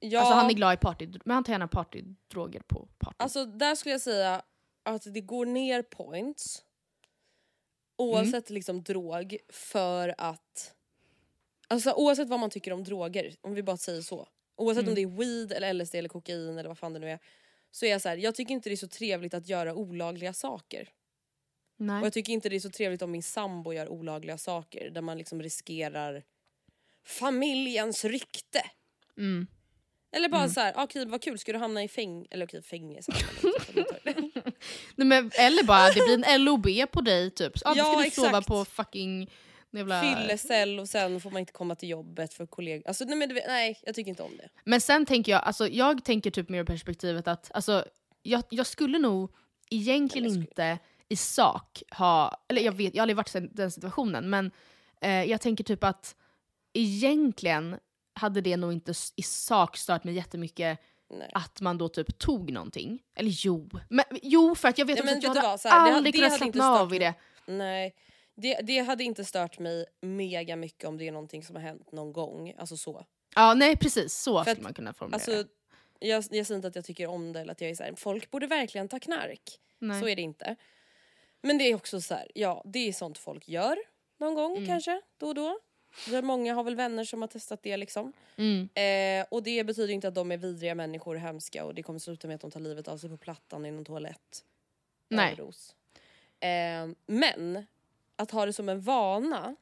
Ja, 0.00 0.20
Alltså 0.20 0.34
han 0.34 0.50
är 0.50 0.54
glad 0.54 0.74
i 0.74 0.76
party, 0.76 1.08
men 1.24 1.34
han 1.34 1.44
tar 1.44 1.52
gärna 1.52 1.68
partydroger 1.68 2.60
på 2.60 2.88
party. 2.98 3.16
Alltså 3.18 3.44
där 3.46 3.74
skulle 3.74 3.92
jag 3.92 4.00
säga 4.00 4.42
att 4.82 5.14
det 5.14 5.20
går 5.20 5.46
ner 5.46 5.82
points 5.82 6.64
oavsett 7.96 8.50
Mm. 8.50 8.54
liksom 8.54 8.82
drog 8.82 9.36
för 9.48 10.14
att 10.18 10.74
Alltså 11.68 11.92
oavsett 11.92 12.28
vad 12.28 12.40
man 12.40 12.50
tycker 12.50 12.72
om 12.72 12.84
droger, 12.84 13.36
om 13.40 13.54
vi 13.54 13.62
bara 13.62 13.76
säger 13.76 14.02
så. 14.02 14.28
Oavsett 14.56 14.82
Mm. 14.82 14.90
om 14.90 14.94
det 14.94 15.02
är 15.02 15.06
weed 15.18 15.52
eller 15.52 15.72
LSD 15.74 15.94
eller 15.98 16.08
kokain 16.08 16.58
eller 16.58 16.68
vad 16.68 16.78
fan 16.78 16.92
det 16.92 16.98
nu 16.98 17.10
är. 17.10 17.18
Så 17.70 17.86
är 17.86 17.90
jag 17.90 18.02
så 18.02 18.08
här, 18.08 18.16
jag 18.16 18.34
tycker 18.34 18.54
inte 18.54 18.68
det 18.68 18.74
är 18.74 18.76
så 18.76 18.88
trevligt 18.88 19.34
att 19.34 19.48
göra 19.48 19.74
olagliga 19.74 20.32
saker. 20.32 20.88
Och 21.78 21.84
Nej. 21.84 22.02
jag 22.02 22.12
tycker 22.12 22.32
inte 22.32 22.48
det 22.48 22.56
är 22.56 22.60
så 22.60 22.70
trevligt 22.70 23.02
om 23.02 23.10
min 23.10 23.22
sambo 23.22 23.72
gör 23.72 23.88
olagliga 23.88 24.38
saker 24.38 24.90
där 24.90 25.00
man 25.00 25.18
liksom 25.18 25.42
riskerar 25.42 26.24
familjens 27.04 28.04
rykte. 28.04 28.62
Mm. 29.16 29.46
Eller 30.16 30.28
bara 30.28 30.48
så 30.48 30.60
här, 30.60 30.74
okej 30.76 31.06
vad 31.06 31.22
kul, 31.22 31.38
ska 31.38 31.52
du 31.52 31.58
hamna 31.58 31.82
i 31.82 31.88
fäng 31.88 32.26
eller 32.30 32.46
okej, 32.46 32.62
fängelse? 32.62 33.12
Nej, 34.96 35.06
men, 35.08 35.30
eller 35.34 35.62
bara 35.64 35.88
det 35.88 36.00
blir 36.04 36.24
en 36.28 36.44
LOB 36.44 36.66
på 36.92 37.00
dig 37.00 37.30
typ. 37.30 37.52
Ja, 37.64 37.72
Ja, 37.76 37.84
ska 37.84 38.02
du 38.04 38.10
sova 38.10 38.28
exakt. 38.28 38.46
på 38.46 38.64
fucking 38.64 39.30
jävla... 39.70 40.00
Fyllecell 40.02 40.80
och 40.80 40.88
sen 40.88 41.20
får 41.20 41.30
man 41.30 41.40
inte 41.40 41.52
komma 41.52 41.74
till 41.74 41.88
jobbet 41.88 42.34
för 42.34 42.46
kollegor. 42.46 42.88
Alltså, 42.88 43.04
nej, 43.04 43.16
men 43.16 43.28
du 43.28 43.34
nej, 43.34 43.80
jag 43.86 43.94
tycker 43.94 44.08
inte 44.08 44.22
om 44.22 44.36
det. 44.36 44.48
Men 44.64 44.80
sen 44.80 45.06
tänker 45.06 45.32
jag, 45.32 45.42
alltså, 45.44 45.68
jag 45.68 46.04
tänker 46.04 46.30
typ 46.30 46.48
mer 46.48 46.64
perspektivet 46.64 47.28
att 47.28 47.50
alltså, 47.54 47.84
jag, 48.22 48.42
jag 48.50 48.66
skulle 48.66 48.98
nog 48.98 49.32
egentligen 49.70 50.30
skulle- 50.30 50.44
inte 50.44 50.78
i 51.08 51.16
sak 51.16 51.82
ha, 51.90 52.44
eller 52.48 52.62
jag 52.62 52.72
vet, 52.72 52.94
jag 52.94 53.00
har 53.00 53.02
aldrig 53.02 53.16
varit 53.16 53.34
i 53.34 53.48
den 53.52 53.70
situationen, 53.70 54.30
men 54.30 54.50
eh, 55.00 55.24
jag 55.24 55.40
tänker 55.40 55.64
typ 55.64 55.84
att 55.84 56.14
egentligen 56.72 57.76
hade 58.14 58.40
det 58.40 58.56
nog 58.56 58.72
inte 58.72 58.94
i 59.16 59.22
sak 59.22 59.76
stört 59.76 60.04
mig 60.04 60.14
jättemycket 60.14 60.78
Nej. 61.12 61.30
att 61.34 61.60
man 61.60 61.78
då 61.78 61.88
typ 61.88 62.18
tog 62.18 62.52
någonting. 62.52 63.02
Eller 63.14 63.30
jo, 63.34 63.68
men, 63.88 64.04
jo 64.22 64.54
för 64.54 64.68
att 64.68 64.78
jag 64.78 64.86
vet 64.86 65.04
men 65.04 65.16
att 65.16 65.22
jag 65.22 65.34
hade 65.34 65.58
så 65.58 65.68
här, 65.68 65.92
aldrig 65.92 66.14
kunnat 66.14 66.36
slappna 66.36 66.70
av 66.70 66.94
i 66.94 66.98
det. 66.98 67.14
Nej, 67.46 67.94
det, 68.34 68.60
det 68.62 68.78
hade 68.78 69.04
inte 69.04 69.24
stört 69.24 69.58
mig 69.58 69.86
mega 70.00 70.56
mycket 70.56 70.88
om 70.88 70.98
det 70.98 71.08
är 71.08 71.12
någonting 71.12 71.42
som 71.42 71.56
har 71.56 71.62
hänt 71.62 71.92
någon 71.92 72.12
gång. 72.12 72.54
Alltså 72.58 72.76
så. 72.76 73.06
Ja 73.34 73.54
nej 73.54 73.76
precis, 73.76 74.14
så 74.14 74.40
skulle 74.40 74.52
att, 74.52 74.62
man 74.62 74.74
kunna 74.74 74.92
formulera 74.92 75.14
Alltså, 75.16 75.30
det. 75.98 76.06
jag, 76.08 76.24
jag 76.30 76.46
säger 76.46 76.54
inte 76.56 76.68
att 76.68 76.76
jag 76.76 76.84
tycker 76.84 77.06
om 77.06 77.32
det 77.32 77.40
eller 77.40 77.52
att 77.52 77.60
jag 77.60 77.70
är 77.70 77.74
så 77.74 77.82
här, 77.82 77.94
folk 77.96 78.30
borde 78.30 78.46
verkligen 78.46 78.88
ta 78.88 78.98
knark. 78.98 79.58
Nej. 79.78 80.00
Så 80.00 80.08
är 80.08 80.16
det 80.16 80.22
inte. 80.22 80.56
Men 81.42 81.58
det 81.58 81.64
är 81.64 81.74
också 81.74 82.00
så 82.00 82.14
här, 82.14 82.30
ja 82.34 82.62
det 82.64 82.88
är 82.88 82.92
sånt 82.92 83.18
folk 83.18 83.48
gör 83.48 83.76
någon 84.18 84.34
gång 84.34 84.52
Mm. 84.56 84.66
kanske, 84.66 85.00
då 85.18 85.28
och 85.28 85.34
då. 85.34 85.58
Många 86.22 86.54
har 86.54 86.64
väl 86.64 86.76
vänner 86.76 87.04
som 87.04 87.20
har 87.20 87.28
testat 87.28 87.62
det 87.62 87.76
liksom. 87.76 88.12
Mm. 88.36 88.68
Eh, 88.74 89.26
och 89.30 89.42
det 89.42 89.64
betyder 89.64 89.94
inte 89.94 90.08
att 90.08 90.14
de 90.14 90.32
är 90.32 90.36
vidriga 90.36 90.74
människor 90.74 91.14
hemska 91.16 91.64
och 91.64 91.74
det 91.74 91.82
kommer 91.82 91.98
sluta 91.98 92.28
med 92.28 92.34
att 92.34 92.40
de 92.40 92.50
tar 92.50 92.60
livet 92.60 92.88
av 92.88 92.98
sig 92.98 93.10
på 93.10 93.16
plattan 93.16 93.66
i 93.66 93.70
någon 93.70 93.84
toalett. 93.84 94.44
Nej. 95.08 95.26
Överdos. 95.32 95.74
Eh, 96.40 96.88
men 97.06 97.66
att 98.16 98.30
ha 98.30 98.46
det 98.46 98.52
som 98.52 98.68
en 98.68 98.80
vana 98.80 99.56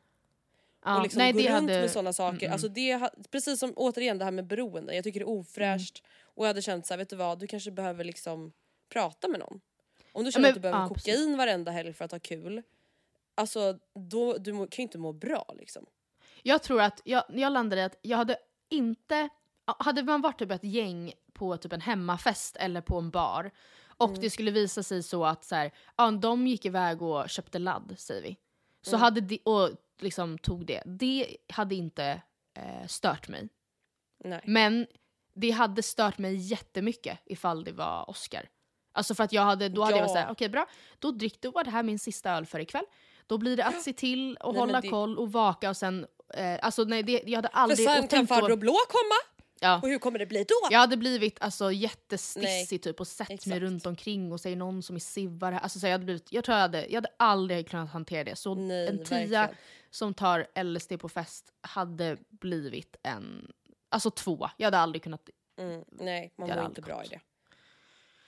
Ja, 0.85 0.97
och 0.97 1.03
liksom 1.03 1.19
nej, 1.19 1.33
gå 1.33 1.39
runt 1.39 1.49
hade- 1.51 1.67
med 1.81 1.91
sådana 1.91 2.13
saker. 2.13 2.47
Mm, 2.47 2.53
Alltså 2.53 2.69
det, 2.69 3.11
precis 3.31 3.61
som 3.61 3.73
återigen 3.77 4.19
det 4.19 4.25
här 4.25 4.33
med 4.33 4.47
beroende. 4.47 4.95
Jag 4.95 5.05
tycker 5.05 5.21
det 5.21 5.25
är 5.25 5.29
ofräscht 5.29 6.03
och 6.23 6.45
jag 6.45 6.49
hade 6.49 6.63
känt 6.63 6.87
så 6.87 6.93
här, 6.95 6.99
vet 6.99 7.09
du 7.09 7.17
vad, 7.17 7.39
du 7.39 7.47
kanske 7.47 7.71
behöver 7.71 8.05
liksom 8.05 8.53
prata 8.89 9.29
med 9.29 9.41
någon. 9.41 9.61
Om 10.13 10.25
du 10.25 10.33
känner 10.33 10.43
men- 10.43 10.51
att 10.51 10.55
du 10.55 10.61
behöver 10.61 10.81
ja, 10.81 10.89
kokain 10.89 11.37
varenda 11.37 11.71
helg 11.73 11.93
för 11.93 12.05
att 12.05 12.13
ha 12.13 12.19
kul. 12.19 12.63
Alltså 13.35 13.79
då, 13.95 14.39
du 14.39 14.53
må, 14.53 14.67
kan 14.67 14.83
ju 14.83 14.83
inte 14.83 14.99
må 14.99 15.13
bra 15.13 15.55
liksom. 15.59 15.87
Jag 16.43 16.63
tror 16.63 16.81
att 16.83 17.01
jag, 17.05 17.25
jag 17.29 17.53
landade 17.53 17.83
i 17.83 17.85
att 17.85 17.99
jag 18.03 18.17
hade 18.17 18.37
inte... 18.69 19.29
ja, 19.67 19.77
Hade 19.79 20.03
man 20.03 20.21
varit 20.21 20.39
typ 20.39 20.51
ett 20.51 20.65
gäng 20.65 21.13
på 21.33 21.57
typ 21.57 21.73
en 21.73 21.81
hemmafest 21.81 22.57
eller 22.57 22.81
på 22.81 22.99
en 22.99 23.11
bar 23.11 23.51
och 23.87 24.09
Mm. 24.09 24.21
det 24.21 24.31
skulle 24.31 24.51
visa 24.51 24.83
sig 24.83 25.03
så 25.03 25.25
att 25.25 25.45
så 25.45 25.55
här, 25.55 25.71
ja, 25.97 26.11
de 26.11 26.47
gick 26.47 26.65
iväg 26.65 27.03
och 27.03 27.29
köpte 27.31 27.59
ladd, 27.59 27.95
säger 27.99 28.23
vi. 28.23 28.37
Så 28.83 28.91
Mm. 28.91 29.01
hade 29.01 29.21
de, 29.21 29.39
och 29.45 29.71
liksom 30.01 30.39
tog 30.39 30.67
det. 30.67 30.83
Det 30.87 31.37
hade 31.49 31.75
inte 31.75 32.23
eh, 32.55 32.87
stört 32.87 33.29
mig. 33.29 33.49
Nej. 34.25 34.41
Men 34.45 34.87
det 35.35 35.51
hade 35.51 35.83
stört 35.83 36.19
mig 36.19 36.35
jättemycket 36.37 37.19
ifall 37.25 37.65
det 37.65 37.73
var 37.73 38.11
Oscar. 38.11 38.49
Alltså 38.93 39.15
för 39.15 39.25
att 39.25 39.33
jag 39.33 39.43
hade, 39.43 39.69
då 39.69 39.83
hade 39.83 39.97
jag 39.97 40.03
varit 40.03 40.11
Ja. 40.11 40.15
såhär, 40.23 40.33
okej 40.33 40.49
bra, 40.49 40.67
då 40.99 41.11
drick 41.11 41.41
då 41.41 41.51
var 41.51 41.65
det 41.65 41.71
här 41.71 41.83
min 41.83 41.99
sista 41.99 42.31
öl 42.31 42.47
för 42.47 42.61
ikväll. 42.61 42.85
Då 43.27 43.39
blir 43.39 43.57
det 43.57 43.65
att 43.67 43.83
se 43.83 43.93
till 43.93 44.37
och 44.37 44.53
Nej, 44.53 44.61
hålla 44.61 44.81
det- 44.81 44.89
koll 44.89 45.19
och 45.19 45.33
vaka 45.33 45.71
och 45.71 45.77
sen, 45.77 46.07
eh, 46.35 46.59
alltså 46.63 46.85
nej 46.85 47.03
det, 47.03 47.23
jag 47.27 47.37
hade 47.39 47.49
För 47.49 47.57
aldrig... 47.59 47.89
sen 47.89 48.05
och 48.05 48.11
kan 48.11 48.27
farbror 48.27 48.57
blå 48.57 48.77
komma 48.89 49.15
ja, 49.61 49.81
och 49.83 49.89
hur 49.89 49.99
kommer 49.99 50.19
det 50.19 50.27
bli 50.27 50.45
då? 50.45 50.55
jag 50.71 50.79
hade 50.79 50.97
blivit 50.97 51.43
alltså 51.43 51.73
jättestissig 51.73 52.83
typ 52.83 53.01
och 53.01 53.09
sett 53.09 53.29
mig 53.29 53.35
exakt. 53.35 53.61
runt 53.61 53.87
omkring 53.87 54.33
och 54.33 54.41
säger 54.41 54.57
någon 54.57 54.83
som 54.83 54.97
är 54.97 55.01
sivare. 55.01 55.59
Alltså, 55.59 55.79
så 55.79 55.87
jag, 55.87 55.93
hade 55.93 56.05
blivit, 56.05 56.33
jag 56.33 56.45
tror 56.45 56.55
jag 56.57 56.63
hade, 56.63 56.87
jag 56.87 56.95
hade 56.95 57.13
aldrig 57.17 57.69
kunnat 57.71 57.91
hantera 57.91 58.25
det. 58.25 58.37
Så 58.37 58.55
Nej, 58.55 58.89
en 58.89 59.05
tia 59.05 59.17
verkligen. 59.19 59.57
som 59.91 60.15
tar 60.15 60.63
LSD 60.65 60.99
på 60.99 61.09
fest 61.09 61.53
hade 61.61 62.17
blivit 62.29 62.97
en, 63.03 63.53
alltså 63.89 64.11
två. 64.11 64.49
Jag 64.57 64.67
hade 64.67 64.79
aldrig 64.79 65.03
kunnat 65.03 65.29
Mm, 65.59 65.85
nej, 65.93 66.33
man 66.37 66.49
mår 66.49 66.67
inte 66.67 66.81
bra 66.81 66.95
i 66.95 67.03
gått. 67.03 67.11
det. 67.11 67.21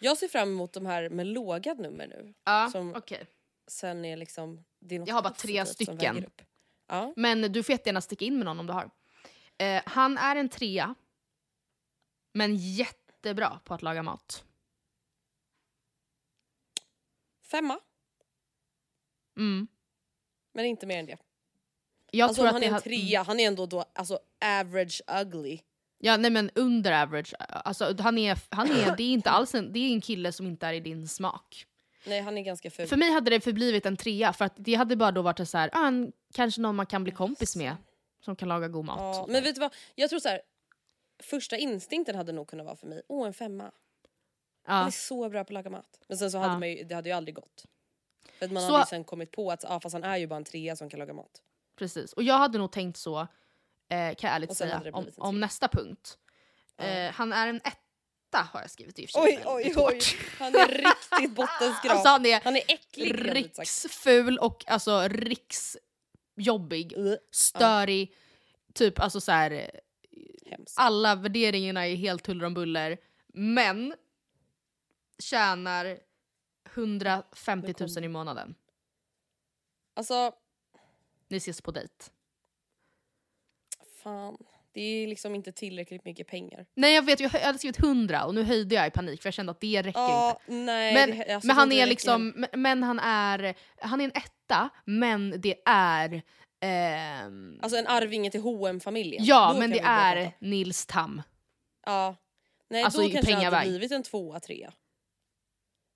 Jag 0.00 0.18
ser 0.18 0.28
fram 0.28 0.48
emot 0.48 0.72
de 0.72 0.86
här 0.86 1.08
med 1.08 1.26
låga 1.26 1.74
nummer 1.74 2.06
nu. 2.06 2.34
Ja, 2.44 2.68
Som 2.72 2.94
okej. 2.94 3.26
sen 3.66 4.04
är 4.04 4.16
liksom... 4.16 4.64
Det 4.80 4.96
är 4.96 5.04
Jag 5.06 5.14
har 5.14 5.22
bara 5.22 5.32
tre 5.32 5.66
stycken. 5.66 6.26
Ja. 6.86 7.12
Men 7.16 7.52
du 7.52 7.62
får 7.62 7.72
jättegärna 7.72 8.00
sticka 8.00 8.24
in 8.24 8.36
med 8.36 8.44
någon 8.44 8.60
om 8.60 8.66
du 8.66 8.72
har. 8.72 8.90
Eh, 9.58 9.82
han 9.86 10.18
är 10.18 10.36
en 10.36 10.48
trea. 10.48 10.94
Men 12.34 12.56
jättebra 12.56 13.60
på 13.64 13.74
att 13.74 13.82
laga 13.82 14.02
mat. 14.02 14.44
Femma, 17.50 17.80
Mm. 19.36 19.68
men 20.54 20.64
inte 20.64 20.86
mer 20.86 20.98
än 20.98 21.06
det. 21.06 21.18
Jag 22.10 22.26
alltså 22.28 22.40
tror 22.42 22.46
att 22.48 22.52
han 22.52 22.62
är 22.62 22.74
en 22.74 22.80
trea, 22.80 23.22
han 23.22 23.40
är 23.40 23.46
ändå 23.46 23.66
då 23.66 23.84
alltså 23.92 24.18
average 24.44 25.02
ugly. 25.20 25.58
Ja 25.98 26.16
nej 26.16 26.30
men 26.30 26.50
under 26.54 27.02
average. 27.02 27.34
Alltså, 27.38 27.96
han 27.98 28.18
är, 28.18 28.38
han 28.54 28.70
är, 28.70 28.96
det 28.96 29.02
är 29.02 29.12
inte 29.12 29.30
alls 29.30 29.54
en, 29.54 29.72
det 29.72 29.78
är 29.78 29.92
en 29.92 30.00
kille 30.00 30.32
som 30.32 30.46
inte 30.46 30.66
är 30.66 30.72
i 30.72 30.80
din 30.80 31.08
smak. 31.08 31.66
Nej 32.06 32.20
han 32.20 32.38
är 32.38 32.42
ganska 32.42 32.70
ful. 32.70 32.86
För 32.86 32.96
mig 32.96 33.10
hade 33.10 33.30
det 33.30 33.40
förblivit 33.40 33.86
en 33.86 33.96
trea 33.96 34.32
för 34.32 34.44
att 34.44 34.52
det 34.56 34.74
hade 34.74 34.96
bara 34.96 35.12
då 35.12 35.22
varit 35.22 35.48
så 35.48 35.58
här, 35.58 35.70
ah, 35.72 35.86
en, 35.86 36.12
kanske 36.34 36.60
någon 36.60 36.76
man 36.76 36.86
kan 36.86 37.04
bli 37.04 37.12
kompis 37.12 37.56
med. 37.56 37.76
Som 38.24 38.36
kan 38.36 38.48
laga 38.48 38.68
god 38.68 38.84
mat. 38.84 38.98
ja, 38.98 39.26
men 39.28 39.42
vet 39.42 39.54
du 39.54 39.60
vad, 39.60 39.74
jag 39.94 40.10
tror 40.10 40.20
så 40.20 40.28
här. 40.28 40.40
Första 41.22 41.56
instinkten 41.56 42.14
hade 42.16 42.32
nog 42.32 42.48
kunnat 42.48 42.66
vara 42.66 42.76
för 42.76 42.86
mig, 42.86 43.02
åh 43.08 43.26
en 43.26 43.34
femma. 43.34 43.70
Han 44.64 44.80
ja. 44.80 44.86
är 44.86 44.90
så 44.90 45.28
bra 45.28 45.44
på 45.44 45.48
att 45.48 45.50
laga 45.50 45.70
mat. 45.70 46.00
Men 46.08 46.18
sen 46.18 46.30
så 46.30 46.38
hade 46.38 46.52
Ja. 46.52 46.58
man 46.58 46.70
ju, 46.70 46.84
det 46.84 46.94
hade 46.94 47.08
ju 47.08 47.14
aldrig 47.14 47.34
gått. 47.34 47.64
För 48.38 48.48
man 48.48 48.62
Så- 48.62 48.68
hade 48.72 48.82
ju 48.82 48.86
sen 48.86 49.04
kommit 49.04 49.30
på 49.30 49.50
att 49.50 49.64
ah, 49.64 49.80
fast 49.80 49.92
han 49.92 50.04
är 50.04 50.16
ju 50.16 50.26
bara 50.26 50.36
en 50.36 50.44
trea 50.44 50.76
som 50.76 50.90
kan 50.90 51.00
laga 51.00 51.12
mat. 51.12 51.42
Precis. 51.76 52.12
Och 52.12 52.22
jag 52.22 52.38
hade 52.38 52.58
nog 52.58 52.72
tänkt 52.72 52.96
så, 52.96 53.20
eh, 53.20 53.26
kan 53.88 54.16
jag 54.20 54.34
ärligt 54.34 54.56
säga, 54.56 54.82
om, 54.92 55.06
om 55.16 55.40
nästa 55.40 55.68
punkt. 55.68 56.18
Ja. 56.76 56.84
Eh, 56.84 57.12
han 57.12 57.32
är 57.32 57.46
en 57.48 57.56
etta 57.56 57.78
har 58.38 58.60
jag 58.60 58.70
skrivit 58.70 58.98
i 58.98 59.06
och 59.06 59.10
för 59.10 59.20
sig. 59.20 59.42
Oj 59.46 59.46
oj 59.46 59.72
oj, 59.76 60.00
han 60.38 60.54
är 60.54 60.68
riktigt 60.68 61.36
bottenskrap. 61.36 61.92
Alltså 61.92 62.08
han 62.08 62.26
är 62.26 62.40
han 62.44 62.56
är 62.56 62.62
äcklig 62.68 63.34
riksful 63.36 64.38
och 64.38 64.64
alltså 64.66 65.08
riksjobbig, 65.08 66.94
störig, 67.30 68.14
typ 68.74 69.00
alltså 69.00 69.20
så 69.20 69.32
här. 69.32 69.70
alla 70.76 71.14
värderingarna 71.14 71.86
är 71.88 71.94
helt 71.94 72.26
huller 72.26 72.44
om 72.46 72.54
buller. 72.54 72.98
Men 73.34 73.94
tjänar 75.18 75.98
150 76.74 77.74
000 77.80 78.04
i 78.04 78.08
månaden. 78.08 78.54
Alltså 79.94 80.32
Ni 81.28 81.36
ses 81.36 81.60
på 81.60 81.70
dejt. 81.70 81.94
fan, 84.02 84.36
det 84.74 84.80
är 84.80 85.06
liksom 85.06 85.34
inte 85.34 85.52
tillräckligt 85.52 86.04
mycket 86.04 86.26
pengar. 86.26 86.66
Nej 86.74 86.94
jag 86.94 87.02
vet, 87.02 87.20
jag 87.20 87.28
hade 87.30 87.58
skrivit 87.58 87.78
100 87.78 88.24
och 88.24 88.34
nu 88.34 88.42
höjde 88.42 88.74
jag 88.74 88.86
i 88.86 88.90
panik 88.90 89.22
för 89.22 89.26
jag 89.26 89.34
kände 89.34 89.52
att 89.52 89.60
det 89.60 89.82
räcker 89.82 90.00
Ja, 90.00 90.30
inte. 90.40 90.52
nej, 90.52 90.94
Men, 90.94 91.18
det, 91.18 91.34
alltså, 91.34 91.46
men 91.46 91.56
han 91.56 91.72
är 91.72 91.86
liksom, 91.86 92.46
men, 92.52 92.82
han 92.82 92.98
är, 92.98 93.54
han 93.80 94.00
är 94.00 94.04
en 94.04 94.12
etta, 94.14 94.68
men 94.84 95.40
det 95.40 95.54
är... 95.66 96.22
ehm, 96.60 97.58
Alltså 97.62 97.78
en 97.78 97.86
arvinge 97.86 98.30
till 98.30 98.40
hm 98.42 98.80
familjen 98.80 99.24
ja, 99.24 99.56
men 99.58 99.70
det 99.70 99.80
är 99.84 100.32
Nils 100.38 100.86
Tam. 100.86 101.22
Ja. 101.86 102.16
Nej 102.70 102.82
Alltså, 102.82 103.00
då 103.02 103.08
kanske 103.08 103.34
det 103.34 103.44
hade 103.44 103.60
blivit 103.68 103.92
en 103.92 104.02
tvåa, 104.02 104.40
trea. 104.40 104.72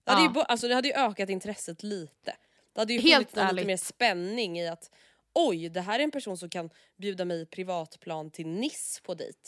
Det 0.04 0.10
hade, 0.12 0.24
Ja. 0.24 0.32
ju, 0.34 0.40
alltså, 0.40 0.68
det 0.68 0.74
hade 0.74 0.88
ju 0.88 0.94
ökat 0.94 1.28
intresset 1.30 1.82
lite. 1.82 2.36
Det 2.74 2.80
hade 2.80 2.92
ju 2.92 3.00
Helt 3.00 3.30
funnits 3.30 3.52
lite 3.52 3.66
mer 3.66 3.76
spänning 3.76 4.58
i 4.58 4.68
att 4.68 4.90
oj, 5.36 5.68
det 5.68 5.80
här 5.80 5.98
är 5.98 6.02
en 6.04 6.10
person 6.10 6.36
som 6.38 6.50
kan 6.50 6.70
bjuda 6.98 7.24
mig 7.24 7.46
privatplan 7.46 8.30
till 8.30 8.46
Niss 8.46 9.00
på 9.04 9.14
dejt. 9.14 9.38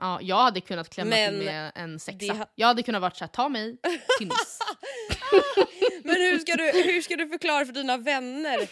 Ja, 0.00 0.18
jag 0.22 0.36
hade 0.36 0.60
kunnat 0.60 0.88
klämma 0.88 1.10
Men 1.10 1.34
till 1.38 1.44
med 1.44 1.72
en 1.74 1.98
sexa. 1.98 2.32
ha- 2.32 2.46
Jag 2.54 2.66
hade 2.66 2.82
kunnat 2.82 3.02
varit 3.02 3.16
såhär, 3.16 3.28
ta 3.28 3.48
mig 3.48 3.76
till 4.18 4.26
Nice. 4.28 4.62
Men 6.04 6.16
hur 6.16 6.38
ska, 6.38 6.56
du, 6.56 6.64
hur 6.64 7.02
ska 7.02 7.16
du 7.16 7.28
förklara 7.28 7.66
för 7.66 7.72
dina 7.72 7.96
vänner? 7.96 8.68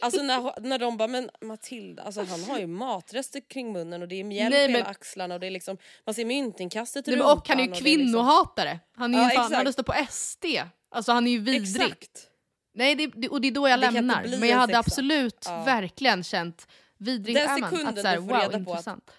Alltså 0.00 0.22
när, 0.22 0.60
när 0.60 0.78
de 0.78 0.96
bara, 0.96 1.08
men 1.08 1.30
Matilda, 1.40 2.02
alltså 2.02 2.22
han 2.24 2.44
har 2.44 2.58
ju 2.58 2.66
matrester 2.66 3.40
kring 3.50 3.72
munnen 3.72 4.02
och 4.02 4.08
det 4.08 4.20
är 4.20 4.24
mjälk 4.24 4.50
Nej, 4.50 4.66
på 4.66 4.72
hela 4.72 4.84
men- 4.84 4.90
axlarna 4.90 5.34
och 5.34 5.40
det 5.40 5.46
är 5.46 5.50
liksom, 5.50 5.76
man 6.06 6.14
ser 6.14 6.24
myntinkastet 6.24 7.08
i 7.08 7.10
men, 7.10 7.22
och 7.22 7.48
han 7.48 7.58
är 7.58 7.62
ju 7.62 7.68
rumpan 7.68 7.82
liksom- 7.84 7.84
kvinnohatare. 7.84 8.80
Han 8.96 9.14
är 9.14 9.18
ju 9.18 9.24
Ja, 9.24 9.30
fan, 9.30 9.52
han 9.54 9.64
röstar 9.66 9.82
på 9.82 9.92
SD. 10.10 10.44
Alltså 10.90 11.12
han 11.12 11.26
är 11.26 11.30
ju 11.30 11.38
vidrig. 11.38 11.82
Exakt. 11.82 12.26
Nej, 12.72 12.94
det, 12.94 13.06
det, 13.06 13.28
och 13.28 13.40
det 13.40 13.48
är 13.48 13.52
då 13.52 13.68
jag 13.68 13.80
Det 13.80 13.90
lämnar. 13.90 14.22
Men 14.40 14.48
jag 14.48 14.56
hade 14.58 14.72
sexa. 14.72 14.78
absolut 14.78 15.42
Ja. 15.46 15.64
verkligen 15.64 16.24
känt 16.24 16.68
vidrig 16.98 17.36
Den 17.36 17.48
är 17.48 17.58
man. 17.60 17.70
sekunden 17.70 17.94
Att 17.94 18.00
så 18.00 18.06
här, 18.08 18.16
du 18.16 18.22
får 18.22 18.28
wow, 18.28 18.36
reda 18.36 18.50
på 18.50 18.56
att- 18.56 18.58
intressant. 18.68 19.10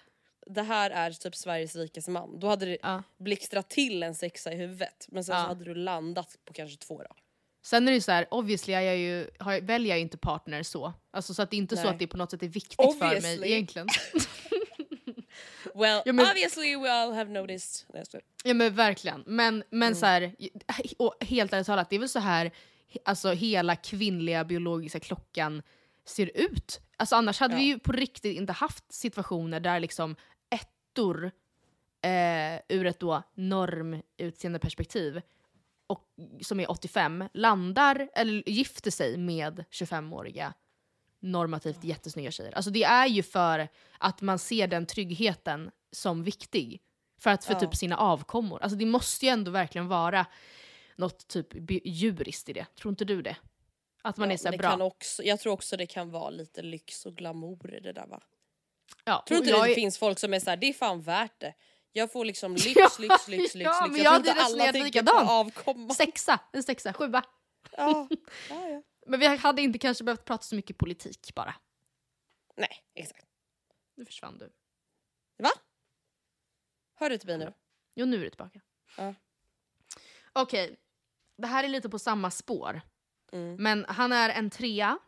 Det 0.46 0.62
här 0.62 0.90
är 0.90 1.10
typ 1.10 1.36
Sveriges 1.36 1.76
rikaste 1.76 2.10
man. 2.10 2.38
Då 2.40 2.46
hade 2.48 2.66
det 2.66 2.78
Ja. 2.82 3.02
blixtrat 3.18 3.70
till 3.70 4.02
en 4.02 4.14
sexa 4.14 4.52
i 4.52 4.56
huvudet 4.56 5.06
men 5.08 5.24
sen 5.24 5.36
Ja. 5.36 5.42
så 5.42 5.48
hade 5.48 5.64
du 5.64 5.74
landat 5.74 6.36
på 6.44 6.52
kanske 6.52 6.76
två 6.76 6.98
då. 7.02 7.14
Sen 7.64 7.82
är 7.88 7.92
det 7.92 7.94
ju 7.94 8.00
så 8.00 8.12
här, 8.12 8.26
obviously 8.30 8.72
jag 8.74 8.96
ju, 8.96 9.30
har, 9.38 9.60
väljer 9.60 9.88
jag 9.88 9.98
ju 9.98 10.02
inte 10.02 10.18
partner 10.18 10.62
så. 10.62 10.92
Alltså, 11.12 11.34
så 11.34 11.42
att 11.42 11.50
det 11.50 11.56
är 11.56 11.58
inte 11.58 11.76
så 11.76 11.82
Nej. 11.82 11.90
att 11.92 11.98
det 11.98 12.06
på 12.06 12.16
något 12.16 12.30
sätt 12.30 12.42
är 12.42 12.48
viktigt 12.48 12.76
för 12.76 12.84
Obviously. 12.88 13.38
mig 13.40 13.52
egentligen. 13.52 13.88
Well, 15.74 16.02
Ja, 16.04 16.12
men- 16.12 16.26
obviously 16.26 16.76
we 16.76 16.92
all 16.92 17.12
have 17.12 17.30
noticed. 17.40 17.86
Ja 18.44 18.54
men 18.54 18.74
verkligen. 18.74 19.22
Men, 19.26 19.64
men 19.70 19.82
Mm. 19.88 19.94
så 19.94 20.06
här, 20.06 20.34
och 20.98 21.24
helt 21.24 21.52
ärligt 21.52 21.66
talat, 21.66 21.90
det 21.90 21.96
är 21.96 22.00
väl 22.00 22.08
så 22.08 22.18
här 22.18 22.50
alltså, 23.04 23.32
hela 23.32 23.76
kvinnliga 23.76 24.44
biologiska 24.44 25.00
klockan 25.00 25.62
ser 26.04 26.30
ut. 26.34 26.80
Alltså, 26.96 27.16
annars 27.16 27.40
hade 27.40 27.54
Ja. 27.54 27.58
vi 27.58 27.64
ju 27.64 27.78
på 27.78 27.92
riktigt 27.92 28.36
inte 28.36 28.52
haft 28.52 28.92
situationer 28.92 29.60
där 29.60 29.80
liksom 29.80 30.16
ettor 30.50 31.24
eh, 32.02 32.60
ur 32.68 32.86
ett 32.86 33.00
då 33.00 33.22
normutseendeperspektiv 34.18 35.20
och, 35.86 36.04
som 36.42 36.60
är 36.60 36.70
85 36.70 37.24
landar 37.34 38.08
eller 38.14 38.48
gifter 38.48 38.90
sig 38.90 39.16
med 39.16 39.64
25-åriga 39.70 40.54
normativt 41.20 41.84
jättesnygga 41.84 42.30
tjejer. 42.30 42.52
Alltså 42.52 42.70
det 42.70 42.84
är 42.84 43.06
ju 43.06 43.22
för 43.22 43.68
att 43.98 44.20
man 44.20 44.38
ser 44.38 44.66
den 44.66 44.86
tryggheten 44.86 45.70
som 45.92 46.22
viktig. 46.24 46.80
För 47.18 47.30
att 47.30 47.44
för 47.44 47.54
Ja. 47.54 47.60
typ 47.60 47.76
sina 47.76 47.96
avkommor. 47.96 48.62
Alltså 48.62 48.78
det 48.78 48.86
måste 48.86 49.26
ju 49.26 49.30
ändå 49.32 49.50
verkligen 49.50 49.88
vara 49.88 50.26
något 51.02 51.28
typ 51.28 51.46
djuriskt 51.84 52.48
i 52.48 52.52
det. 52.52 52.66
Tror 52.74 52.92
inte 52.92 53.04
du 53.04 53.22
det? 53.22 53.36
Att 54.02 54.16
man 54.16 54.28
Ja, 54.28 54.32
är 54.34 54.36
så 54.38 54.48
här 54.50 54.58
bra. 54.58 54.70
Kan 54.70 54.82
också, 54.82 55.22
jag 55.22 55.40
tror 55.40 55.52
också 55.52 55.76
det 55.76 55.86
kan 55.86 56.10
vara 56.10 56.30
lite 56.30 56.62
lyx 56.62 57.06
och 57.06 57.14
glamour 57.16 57.74
i 57.74 57.80
det 57.80 57.92
där 57.92 58.06
va? 58.06 58.22
ja, 59.04 59.24
Tror 59.28 59.40
inte 59.40 59.52
det 59.52 59.70
är- 59.70 59.74
finns 59.74 59.98
folk 59.98 60.18
som 60.18 60.34
är 60.34 60.40
såhär, 60.40 60.56
det 60.56 60.66
är 60.66 60.72
fan 60.72 61.02
värt 61.02 61.40
det. 61.40 61.54
Jag 61.92 62.12
får 62.12 62.24
liksom 62.24 62.54
lyx, 62.54 62.66
Ja, 62.76 62.88
lyx, 62.98 63.28
lyx, 63.28 63.54
lyx, 63.54 63.54
ja, 63.54 63.80
lyx. 63.84 63.92
men 63.92 64.02
Jag 64.04 64.12
jag 64.14 64.16
inte 64.20 64.30
hade 64.30 64.42
alla 64.42 64.66
resonerat 64.66 64.84
likadant. 64.86 65.30
avkomma. 65.30 65.94
Sexa, 65.94 66.40
en 66.52 66.62
sexa, 66.62 66.92
sjua. 66.92 67.24
Ja, 67.76 68.08
ja, 68.48 68.68
ja. 68.68 68.82
Men 69.06 69.20
vi 69.20 69.26
hade 69.26 69.62
inte 69.62 69.78
kanske 69.78 70.04
behövt 70.04 70.24
prata 70.24 70.42
så 70.44 70.54
mycket 70.54 70.78
politik 70.78 71.34
bara. 71.34 71.54
Nej, 72.56 72.84
exakt. 72.94 73.26
Nu 73.94 74.04
försvann 74.04 74.38
du. 74.38 74.52
Va? 75.38 75.50
Hör 76.94 77.10
du 77.10 77.18
till 77.18 77.28
mig 77.28 77.38
nu? 77.38 77.52
Jo, 77.94 78.06
nu 78.06 78.16
är 78.16 78.20
du 78.24 78.30
tillbaka. 78.30 78.60
Ja. 78.96 79.14
Okej, 80.32 80.76
det 81.42 81.48
här 81.48 81.64
är 81.64 81.68
lite 81.68 81.88
på 81.88 81.98
samma 81.98 82.30
spår. 82.30 82.80
Mm. 83.32 83.56
Men 83.58 83.84
han 83.88 84.12
är 84.12 84.28
en 84.28 84.50
trea. 84.50 84.98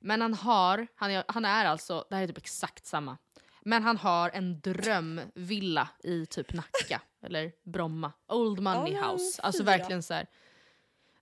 Men 0.00 0.20
han 0.20 0.34
har, 0.34 0.86
han 0.94 1.10
är, 1.10 1.24
han 1.28 1.44
är 1.44 1.64
alltså, 1.64 2.06
det 2.10 2.16
här 2.16 2.22
är 2.22 2.26
typ 2.26 2.38
exakt 2.38 2.86
samma. 2.86 3.18
Men 3.62 3.82
han 3.82 3.96
har 3.96 4.30
en 4.30 4.60
drömvilla 4.60 5.88
i 5.98 6.26
typ 6.26 6.52
Nacka, 6.52 7.02
eller 7.22 7.52
Bromma. 7.62 8.12
Old 8.28 8.60
Money 8.60 8.92
Ja, 8.92 9.12
House. 9.12 9.42
Alltså 9.42 9.62
fyra. 9.62 9.76
verkligen 9.76 10.02
så 10.02 10.14
här. 10.14 10.26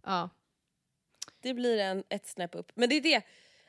Ja. 0.03 0.31
Det 1.41 1.55
blir 1.55 1.79
en, 1.79 2.05
ett 2.09 2.27
snäpp 2.27 2.55
upp. 2.55 2.73
Men 2.75 2.89
det 2.89 2.95
är 2.95 3.01
det, 3.01 3.23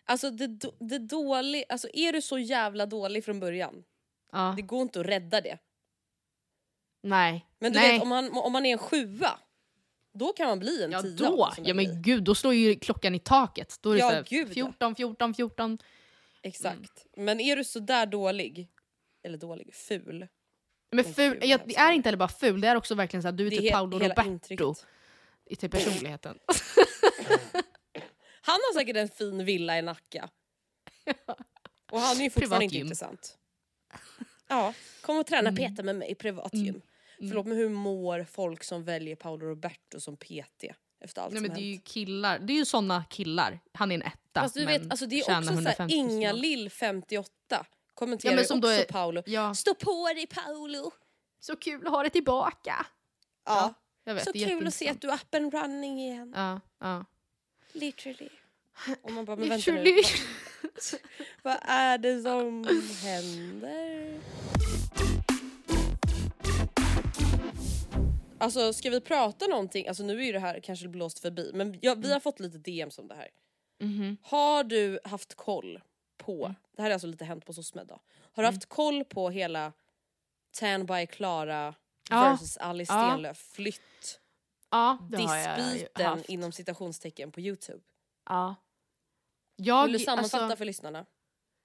alltså 0.05 0.31
det, 0.31 0.47
det 0.79 0.99
dålig, 0.99 1.63
alltså 1.69 1.87
är 1.93 2.13
du 2.13 2.21
så 2.21 2.37
jävla 2.39 2.85
dålig 2.85 3.25
från 3.25 3.39
början, 3.39 3.83
ja. 4.31 4.53
det 4.55 4.61
går 4.61 4.81
inte 4.81 4.99
att 4.99 5.05
rädda 5.05 5.41
det. 5.41 5.57
Nej. 7.01 7.45
Men 7.59 7.73
du 7.73 7.79
Nej. 7.79 7.93
vet 7.93 8.01
om 8.01 8.09
man, 8.09 8.31
om 8.31 8.51
man 8.53 8.65
är 8.65 8.71
en 8.71 8.77
sjua, 8.77 9.39
då 10.13 10.33
kan 10.33 10.47
man 10.47 10.59
bli 10.59 10.83
en 10.83 10.91
Ja 10.91 11.01
tia. 11.01 11.11
då, 11.11 11.53
ja 11.57 11.73
men 11.73 12.01
gud 12.01 12.23
då 12.23 12.35
slår 12.35 12.53
ju 12.53 12.75
klockan 12.75 13.15
i 13.15 13.19
taket. 13.19 13.77
Då 13.81 13.89
är 13.89 13.93
det 13.93 13.99
Ja, 13.99 14.09
så 14.11 14.23
gud, 14.29 14.47
ja. 14.49 14.53
14, 14.53 14.95
14, 14.95 15.33
14. 15.33 15.77
Exakt. 16.41 17.05
Men 17.17 17.39
är 17.39 17.55
du 17.55 17.63
så 17.63 17.79
där 17.79 18.05
dålig, 18.05 18.67
eller 19.23 19.37
dålig, 19.37 19.75
ful. 19.75 20.27
Men 20.91 21.05
ful, 21.05 21.13
ful, 21.13 21.39
ja, 21.49 21.59
det 21.65 21.75
är 21.75 21.91
inte 21.91 22.07
heller 22.07 22.17
bara 22.17 22.29
ful, 22.29 22.61
det 22.61 22.67
är 22.67 22.75
också 22.75 22.95
verkligen 22.95 23.21
så 23.21 23.27
här, 23.27 23.33
du 23.33 23.47
är 23.47 23.51
typ 23.51 23.71
Paolo 23.71 23.99
Roberto 23.99 24.75
i 25.45 25.55
till 25.55 25.69
personligheten. 25.69 26.39
Han 28.41 28.53
har 28.55 28.73
säkert 28.73 28.95
en 28.95 29.09
fin 29.09 29.45
villa 29.45 29.77
i 29.77 29.81
Nacka. 29.81 30.29
Och 31.91 31.99
han 31.99 32.17
är 32.19 32.23
ju 32.23 32.29
fortfarande 32.29 32.65
inte 32.65 32.77
intressant. 32.77 33.37
Ja, 34.47 34.73
kom 35.01 35.17
och 35.17 35.25
träna 35.27 35.49
Mm. 35.49 35.75
PT 35.75 35.83
med 35.83 35.95
mig 35.95 36.11
i 36.11 36.15
privatgym. 36.15 36.81
Förlåt 37.29 37.45
men 37.45 37.57
hur 37.57 37.69
mår 37.69 38.25
folk 38.31 38.63
som 38.63 38.83
väljer 38.83 39.15
Paolo 39.15 39.45
Roberto 39.45 39.99
som 39.99 40.17
PT 40.17 40.63
efter 40.99 41.21
allt 41.21 41.33
Nej, 41.33 41.39
som 41.39 41.47
men 41.47 41.57
det 41.57 41.61
är 41.63 41.73
ju 41.73 41.79
killar, 41.79 42.39
det 42.39 42.53
är 42.53 42.57
ju 42.57 42.65
såna 42.65 43.03
killar. 43.09 43.59
Han 43.73 43.91
är 43.91 43.95
en 43.95 44.01
etta 44.01 44.41
Fast 44.41 44.55
du 44.55 44.65
vet, 44.65 44.91
alltså 44.91 45.05
det 45.05 45.15
är 45.15 45.21
också 45.21 45.31
såhär, 45.43 45.53
150 45.53 45.95
000 45.97 46.11
Inga. 46.11 46.31
Lill 46.33 46.69
58 46.69 47.65
kommenterar 47.93 48.31
Ja, 48.31 48.35
men 48.35 48.45
som 48.45 48.57
också 48.59 48.69
är- 48.69 48.85
Paolo. 48.85 49.23
Ja. 49.25 49.55
Stå 49.55 49.73
på 49.75 50.07
dig 50.15 50.27
Paolo! 50.27 50.91
Så 51.39 51.55
kul 51.55 51.87
att 51.87 51.93
ha 51.93 52.03
det 52.03 52.09
tillbaka! 52.09 52.85
Ja. 53.45 53.73
Jag 54.03 54.13
vet, 54.15 54.23
Så 54.23 54.33
kul 54.33 54.67
att 54.67 54.73
se 54.73 54.89
att 54.89 55.01
du 55.01 55.09
är 55.09 55.13
up 55.13 55.35
and 55.35 55.53
running 55.53 55.99
igen. 56.01 56.33
Ja, 56.35 56.59
ja. 56.79 57.05
Literally. 57.73 58.29
Och 59.01 59.11
man 59.11 59.25
bara, 59.25 59.35
men 59.35 59.49
vänta 59.49 59.71
nu. 59.71 59.81
Vad 61.43 61.57
är 61.61 61.97
det 61.97 62.21
som 62.21 62.63
händer? 63.03 64.19
Alltså 68.43 68.73
ska 68.73 68.89
vi 68.89 69.01
prata 69.01 69.47
någonting, 69.47 69.87
alltså 69.87 70.03
nu 70.03 70.19
är 70.19 70.23
ju 70.25 70.31
det 70.31 70.39
här 70.39 70.59
kanske 70.59 70.87
blåst 70.87 71.19
förbi 71.19 71.51
men 71.53 71.79
jag, 71.81 72.01
vi 72.01 72.13
har 72.13 72.19
fått 72.19 72.39
lite 72.39 72.57
DMs 72.57 72.99
om 72.99 73.07
det 73.07 73.15
här. 73.15 73.27
Mhm. 73.79 74.17
Har 74.23 74.63
du 74.63 74.99
haft 75.03 75.35
koll 75.35 75.81
på, 76.17 76.55
det 76.75 76.81
här 76.81 76.89
är 76.89 76.93
alltså 76.93 77.07
lite 77.07 77.25
hänt 77.25 77.45
på 77.45 77.53
SOSMED 77.53 77.87
då. 77.87 77.99
Har 78.33 78.43
du 78.43 78.47
haft 78.47 78.65
koll 78.65 79.05
på 79.05 79.29
hela 79.29 79.73
Tan 80.51 80.85
by 80.85 81.07
Klara 81.07 81.75
Ja. 82.09 82.23
versus 82.31 82.57
Alice 82.57 82.93
Ja. 82.93 83.09
Stenlöf 83.11 83.37
flytt 83.37 84.19
Ja, 84.71 84.97
det 85.11 85.17
har 85.17 85.37
jag 85.37 85.57
dispyten 85.59 86.23
inom 86.27 86.51
citationstecken 86.51 87.31
på 87.31 87.39
Youtube? 87.41 87.79
Ja. 88.29 88.55
Jag, 89.55 89.83
Vill 89.83 89.93
du 89.93 89.99
sammanfatta 89.99 90.43
alltså- 90.43 90.57
för 90.57 90.65
lyssnarna 90.65 91.05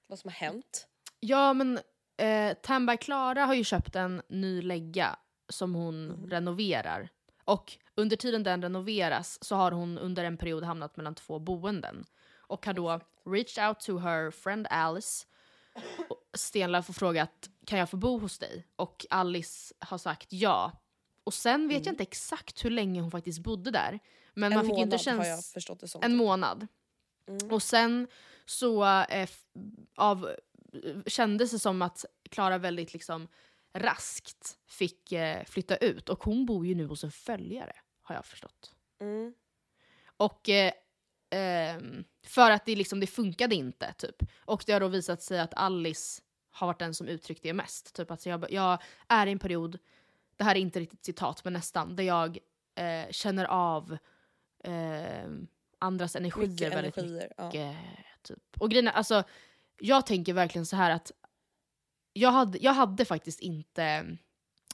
vad 0.07 0.19
som 0.19 0.29
har 0.29 0.35
hänt? 0.35 0.89
Ja 1.21 1.53
men 1.53 1.81
eh, 2.17 2.55
Tamba 2.55 2.97
Klara 2.97 3.45
har 3.45 3.55
ju 3.55 3.65
köpt 3.65 3.97
en 3.97 4.23
ny 4.29 4.63
lägga 4.63 5.17
som 5.49 5.75
hon 5.75 6.05
Mm. 6.11 6.31
renoverar. 6.31 7.09
Och 7.45 7.79
under 7.95 8.17
tiden 8.17 8.43
den 8.43 8.63
renoveras 8.63 9.45
så 9.45 9.57
har 9.57 9.73
hon 9.73 9.99
under 9.99 10.25
en 10.25 10.37
period 10.37 10.65
hamnat 10.65 10.97
mellan 10.97 11.15
två 11.15 11.39
boenden. 11.39 12.05
Och 12.37 12.67
har 12.67 12.73
då 12.75 13.01
reached 13.27 13.69
out 13.69 13.81
to 13.81 13.99
her 13.99 14.31
friend 14.31 14.67
Alice. 14.71 15.27
Stenlöf 16.35 16.89
och 16.89 16.97
frågat 16.97 17.49
kan 17.67 17.79
jag 17.79 17.91
få 17.91 17.97
bo 17.97 18.19
hos 18.19 18.39
dig? 18.39 18.67
Och 18.77 19.07
Alice 19.11 19.75
har 19.79 19.99
sagt 19.99 20.33
ja. 20.33 20.73
Och 21.25 21.35
sen 21.35 21.69
vet 21.69 21.87
jag 21.87 21.93
inte 21.93 22.03
exakt 22.03 22.65
hur 22.65 22.71
länge 22.71 23.01
hon 23.01 23.11
faktiskt 23.11 23.39
bodde 23.41 23.71
där. 23.71 23.99
Men 24.35 24.53
Mm. 24.53 24.57
man 24.57 24.65
En 24.67 24.71
fick 24.71 24.79
inte 24.79 24.87
månad 24.87 25.01
käns- 25.01 25.19
har 25.19 25.27
jag 25.27 25.45
förstått 25.45 25.81
det 25.81 25.89
som. 25.89 26.03
En 26.03 26.17
månad. 26.17 26.67
Mm. 27.29 27.51
Och 27.53 27.63
sen 27.63 28.07
så 28.47 28.85
eh, 29.03 29.29
av, 29.97 30.31
kändes 31.07 31.51
det 31.51 31.59
som 31.59 31.83
att 31.83 32.05
Klara 32.31 32.59
väldigt 32.59 32.93
liksom 32.93 33.29
raskt 33.79 34.59
fick 34.67 35.13
eh, 35.13 35.45
flytta 35.45 35.77
ut. 35.77 36.09
Och 36.09 36.25
hon 36.25 36.47
bor 36.47 36.67
ju 36.67 36.75
nu 36.75 36.87
hos 36.87 37.05
en 37.05 37.11
följare, 37.11 37.73
har 38.03 38.15
jag 38.15 38.27
förstått. 38.27 38.75
Mm. 39.01 39.35
Och 40.17 40.49
eh, 40.49 40.73
ehm, 41.31 42.05
för 42.27 42.51
att 42.51 42.67
det, 42.67 42.77
liksom, 42.77 43.01
det 43.01 43.07
funkade 43.07 43.55
inte, 43.55 43.93
typ. 43.93 44.17
Och 44.45 44.63
det 44.67 44.73
har 44.73 44.81
då 44.81 44.89
visat 44.89 45.23
sig 45.23 45.41
att 45.41 45.55
Alice 45.55 46.23
har 46.51 46.67
varit 46.67 46.79
den 46.79 46.95
som 46.95 47.09
uttryckt 47.09 47.43
det 47.43 47.53
mest. 47.53 47.95
Typ 47.95 48.11
att 48.11 48.27
jag, 48.27 48.53
jag 48.53 48.83
är 49.09 49.27
i 49.27 49.33
en 49.33 49.39
period, 49.39 49.79
det 50.37 50.45
här 50.45 50.55
är 50.55 50.61
inte 50.61 50.81
riktigt 50.81 51.05
citat, 51.05 51.45
men 51.45 51.53
nästan, 51.53 51.97
där 51.97 52.05
jag 52.05 52.39
eh, 52.75 53.11
känner 53.11 53.45
av 53.45 53.97
eh, 54.65 55.31
andras 55.79 56.17
energier 56.17 56.49
Mycket 56.49 56.75
väldigt 56.75 56.99
energier. 56.99 57.33
Ja. 57.37 57.47
mycket. 57.47 57.77
Typ. 58.23 58.43
Och 58.59 58.71
grejen 58.71 58.89
alltså, 58.89 59.25
jag 59.79 60.07
tänker 60.07 60.33
verkligen 60.33 60.67
så 60.67 60.77
här 60.77 60.91
att 60.91 61.13
jag 62.19 62.31
hade, 62.31 62.59
jag 62.59 62.73
hade 62.73 63.05
faktiskt 63.05 63.41
inte 63.41 64.17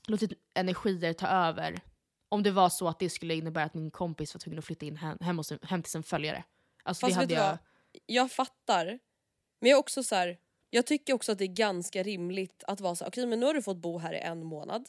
låtit 0.07 0.32
energier 0.55 1.12
ta 1.12 1.26
över 1.26 1.80
om 2.28 2.42
det 2.42 2.51
var 2.51 2.68
så 2.68 2.88
att 2.88 2.99
det 2.99 3.11
skulle 3.11 3.34
innebära 3.34 3.64
att 3.64 3.74
min 3.74 3.90
kompis 3.90 4.34
var 4.34 4.38
tvungen 4.38 4.59
att 4.59 4.64
flytta 4.64 4.86
in 4.86 4.97
hem, 4.97 5.18
hem, 5.20 5.38
hos 5.38 5.53
hem 5.62 5.82
till 5.82 5.92
sin 5.92 6.03
följare. 6.03 6.45
Alltså, 6.82 7.07
Fast 7.07 7.14
det 7.14 7.20
hade 7.20 7.34
jag... 7.34 7.59
Jag 8.07 8.32
fattar. 8.32 8.99
Men 9.61 9.70
jag 9.70 9.78
också 9.78 10.03
så 10.03 10.14
här, 10.14 10.38
jag 10.70 10.86
tycker 10.86 11.12
också 11.12 11.32
att 11.32 11.38
det 11.38 11.45
är 11.45 11.55
ganska 11.55 12.03
rimligt 12.03 12.64
att 12.66 12.80
vara 12.80 12.95
så 12.95 13.05
här, 13.05 13.11
okej 13.11 13.26
men 13.26 13.40
nu 13.40 13.47
har 13.47 13.55
du 13.55 13.62
fått 13.62 13.76
bo 13.76 13.99
här 13.99 14.12
i 14.12 14.18
en 14.18 14.45
månad. 14.45 14.88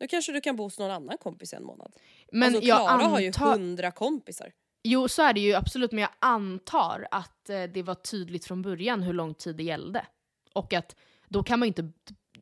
Nu 0.00 0.08
kanske 0.08 0.32
du 0.32 0.40
kan 0.40 0.56
bo 0.56 0.64
hos 0.64 0.78
någon 0.78 0.90
annan 0.90 1.18
kompis 1.18 1.52
i 1.52 1.56
en 1.56 1.64
månad. 1.64 1.96
Men 2.32 2.54
alltså 2.54 2.60
Klara 2.60 3.02
har 3.02 3.20
ju 3.20 3.26
antar- 3.26 3.52
hundra 3.52 3.90
kompisar. 3.90 4.52
Jo, 4.82 5.08
så 5.08 5.22
är 5.22 5.32
det 5.32 5.40
ju 5.40 5.54
absolut, 5.54 5.92
men 5.92 6.02
jag 6.02 6.10
antar 6.18 7.08
att 7.10 7.50
eh, 7.50 7.62
det 7.62 7.82
var 7.82 7.94
tydligt 7.94 8.44
från 8.44 8.62
början 8.62 9.02
hur 9.02 9.12
lång 9.12 9.34
tid 9.34 9.56
det 9.56 9.62
gällde. 9.62 10.06
Och 10.52 10.72
att 10.72 10.96
då 11.32 11.42
kan 11.42 11.58
man 11.58 11.66
inte... 11.68 11.92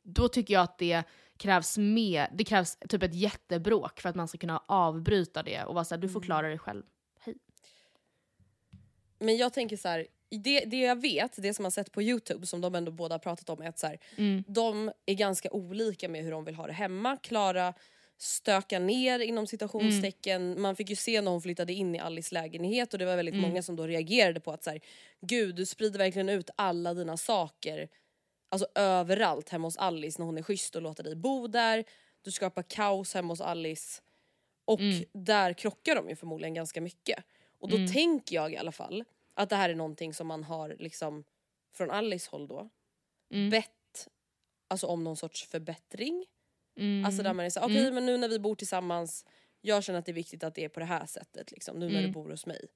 Då 0.03 0.29
tycker 0.29 0.55
jag 0.55 0.63
att 0.63 0.79
det 0.79 1.03
krävs 1.37 1.79
mer, 1.79 2.29
det 2.35 2.45
krävs 2.45 2.79
typ 2.89 3.03
ett 3.03 3.15
jättebråk 3.15 4.01
för 4.01 4.09
att 4.09 4.17
man 4.17 4.29
ska 4.29 4.39
kunna 4.39 4.63
avbryta 4.67 5.43
det 5.43 5.65
och 5.65 5.75
vara 5.75 5.85
såhär, 5.85 6.01
du 6.01 6.07
Mm. 6.07 6.13
får 6.13 6.21
klara 6.21 6.49
dig 6.49 6.59
själv. 6.59 6.83
Hej. 7.21 7.35
Men 9.19 9.37
jag 9.37 9.53
tänker 9.53 9.77
så 9.77 9.89
här, 9.89 10.07
det, 10.31 10.61
det 10.65 10.77
jag 10.81 11.01
vet, 11.01 11.43
det 11.43 11.55
som 11.55 11.63
man 11.63 11.71
sett 11.73 11.93
på 11.93 12.03
youtube 12.03 12.47
som 12.47 12.61
de 12.61 12.75
ändå 12.75 12.93
båda 12.93 13.19
pratat 13.19 13.51
om 13.51 13.63
är 13.63 13.69
att 13.69 13.79
så 13.79 13.87
här, 13.87 13.99
Mm. 14.17 14.45
de 14.49 14.93
är 15.07 15.15
ganska 15.15 15.51
olika 15.51 16.09
med 16.09 16.25
hur 16.25 16.31
de 16.31 16.45
vill 16.45 16.55
ha 16.55 16.67
det 16.67 16.73
hemma. 16.73 17.17
Klara 17.17 17.75
stökar 18.19 18.81
ner 18.81 19.19
inom 19.19 19.47
citationstecken. 19.47 20.43
Mm. 20.51 20.63
Man 20.63 20.77
fick 20.77 20.91
ju 20.91 20.97
se 20.97 21.21
när 21.21 21.31
hon 21.31 21.43
flyttade 21.43 21.73
in 21.73 21.95
i 21.95 21.99
Alice 21.99 22.35
lägenhet 22.35 22.93
och 22.93 22.99
det 22.99 23.05
var 23.07 23.17
väldigt 23.17 23.35
Mm. 23.35 23.49
många 23.49 23.63
som 23.63 23.77
då 23.77 23.87
reagerade 23.87 24.41
på 24.41 24.53
att 24.53 24.65
så 24.65 24.71
här, 24.71 24.81
gud 25.21 25.55
du 25.57 25.67
sprider 25.67 25.99
verkligen 25.99 26.29
ut 26.29 26.51
alla 26.57 26.95
dina 26.95 27.17
saker 27.17 27.89
alltså 28.51 28.67
överallt 28.75 29.49
hemma 29.49 29.67
hos 29.67 29.77
Alice 29.77 30.19
när 30.19 30.27
hon 30.27 30.39
är 30.39 30.43
schysst 30.43 30.77
och 30.77 30.83
låter 30.83 31.05
dig 31.05 31.15
bo 31.17 31.47
där. 31.47 31.85
Du 32.23 32.31
skapar 32.31 32.63
kaos 32.63 33.15
hemma 33.15 33.33
hos 33.33 33.41
Alice. 33.41 34.03
Och 34.65 34.81
Mm. 34.81 35.05
där 35.13 35.53
krockar 35.53 35.95
de 35.95 36.09
ju 36.09 36.17
förmodligen 36.17 36.55
ganska 36.55 36.81
mycket. 36.81 37.25
Och 37.59 37.69
då 37.69 37.77
Mm. 37.77 37.93
tänker 37.93 38.37
jag 38.37 38.53
i 38.53 38.57
alla 38.57 38.73
fall 38.73 39.05
att 39.35 39.49
det 39.49 39.57
här 39.57 39.71
är 39.71 39.75
någonting 39.75 40.15
som 40.15 40.27
man 40.27 40.45
har 40.45 40.77
liksom 40.79 41.25
från 41.73 41.91
Alice 41.91 42.29
håll 42.31 42.47
då 42.47 42.69
Mm. 43.31 43.51
bett 43.51 44.09
alltså 44.69 44.87
om 44.87 45.05
någon 45.05 45.17
sorts 45.17 45.47
förbättring. 45.47 46.27
Mm. 46.77 47.05
Alltså 47.05 47.23
där 47.23 47.35
man 47.35 47.47
är 47.47 47.51
såhär, 47.51 47.67
okej 47.67 47.81
Mm. 47.81 47.95
men 47.95 48.07
nu 48.07 48.17
när 48.19 48.29
vi 48.29 48.39
bor 48.39 48.55
tillsammans, 48.55 49.25
jag 49.61 49.85
känner 49.85 49.99
att 49.99 50.07
det 50.07 50.13
är 50.13 50.15
viktigt 50.15 50.45
att 50.45 50.55
det 50.55 50.65
är 50.65 50.69
på 50.69 50.81
det 50.81 50.87
här 50.87 51.07
sättet 51.07 51.51
liksom, 51.53 51.77
nu 51.79 51.87
när 51.87 51.93
Mm. 51.99 52.03
du 52.07 52.11
bor 52.13 52.31
hos 52.31 52.47
mig. 52.47 52.67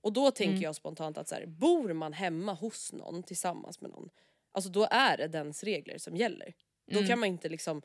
Och 0.00 0.12
då 0.12 0.30
tänker 0.30 0.52
Mm. 0.52 0.62
jag 0.62 0.76
spontant 0.76 1.18
att 1.18 1.28
så 1.28 1.34
här, 1.34 1.46
bor 1.46 1.92
man 1.92 2.12
hemma 2.12 2.52
hos 2.54 2.92
någon 2.92 3.22
tillsammans 3.22 3.80
med 3.80 3.90
någon, 3.90 4.10
alltså 4.52 4.70
då 4.70 4.88
är 4.90 5.16
det 5.16 5.28
dens 5.28 5.64
regler 5.64 5.98
som 5.98 6.16
gäller. 6.16 6.54
Då 6.86 6.96
Mm. 6.98 7.08
kan 7.08 7.18
man 7.18 7.28
inte 7.28 7.48
liksom 7.48 7.82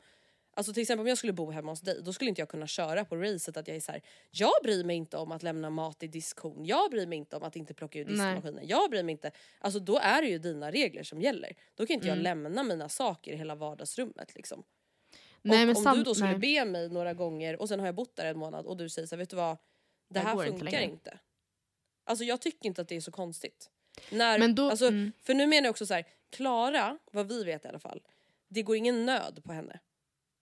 Alltså 0.58 0.72
till 0.72 0.80
exempel 0.82 1.00
om 1.00 1.06
jag 1.08 1.18
skulle 1.18 1.32
bo 1.32 1.50
hemma 1.50 1.72
hos 1.72 1.80
dig, 1.80 2.02
då 2.02 2.12
skulle 2.12 2.28
inte 2.28 2.40
jag 2.40 2.48
kunna 2.48 2.66
köra 2.66 3.04
på 3.04 3.16
racet 3.16 3.56
att 3.56 3.68
jag 3.68 3.76
är 3.76 3.80
så 3.80 3.92
här. 3.92 4.02
jag 4.30 4.52
bryr 4.62 4.84
mig 4.84 4.96
inte 4.96 5.16
om 5.16 5.32
att 5.32 5.42
lämna 5.42 5.70
mat 5.70 6.02
i 6.02 6.06
diskhon, 6.06 6.64
jag 6.64 6.90
bryr 6.90 7.06
mig 7.06 7.18
inte 7.18 7.36
om 7.36 7.42
att 7.42 7.56
inte 7.56 7.74
plocka 7.74 7.98
ur 7.98 8.04
Nej. 8.04 8.12
diskmaskinen, 8.12 8.68
jag 8.68 8.90
bryr 8.90 9.02
mig 9.02 9.12
inte. 9.12 9.30
Alltså 9.58 9.80
då 9.80 9.98
är 9.98 10.22
det 10.22 10.28
ju 10.28 10.38
dina 10.38 10.70
regler 10.70 11.02
som 11.02 11.20
gäller. 11.20 11.56
Då 11.74 11.86
kan 11.86 11.94
inte 11.94 12.06
Mm. 12.06 12.16
jag 12.18 12.22
lämna 12.22 12.62
mina 12.62 12.88
saker 12.88 13.32
i 13.32 13.36
hela 13.36 13.54
vardagsrummet 13.54 14.34
liksom. 14.34 14.62
Nej, 15.42 15.70
och 15.70 15.76
om 15.86 15.96
du 15.96 16.02
då 16.02 16.14
skulle 16.14 16.38
nej. 16.38 16.58
be 16.60 16.64
mig 16.64 16.88
några 16.88 17.14
gånger 17.14 17.60
och 17.60 17.68
sen 17.68 17.80
har 17.80 17.86
jag 17.86 17.94
bott 17.94 18.16
där 18.16 18.24
en 18.26 18.38
månad 18.38 18.66
och 18.66 18.76
du 18.76 18.88
säger 18.88 19.08
så 19.08 19.14
här, 19.14 19.18
vet 19.18 19.30
du 19.30 19.36
vad, 19.36 19.56
det 20.08 20.18
här 20.20 20.32
inte 20.32 20.46
funkar 20.46 20.64
längre." 20.64 20.82
inte. 20.84 21.18
Alltså 22.04 22.24
jag 22.24 22.40
tycker 22.40 22.66
inte 22.66 22.80
att 22.82 22.88
det 22.88 22.96
är 22.96 23.00
så 23.00 23.12
konstigt. 23.12 23.70
När, 24.10 24.38
Men 24.38 24.54
då- 24.54 24.70
alltså, 24.70 24.86
mm. 24.86 25.12
För 25.22 25.34
nu 25.34 25.46
menar 25.46 25.64
jag 25.66 25.70
också 25.70 25.86
så 25.86 25.94
här, 25.94 26.04
Klara, 26.36 26.98
vad 27.12 27.28
vi 27.28 27.44
vet 27.44 27.64
i 27.64 27.68
alla 27.68 27.78
fall, 27.78 28.02
det 28.48 28.62
går 28.62 28.76
ingen 28.76 29.06
nöd 29.06 29.40
på 29.44 29.52
henne. 29.52 29.80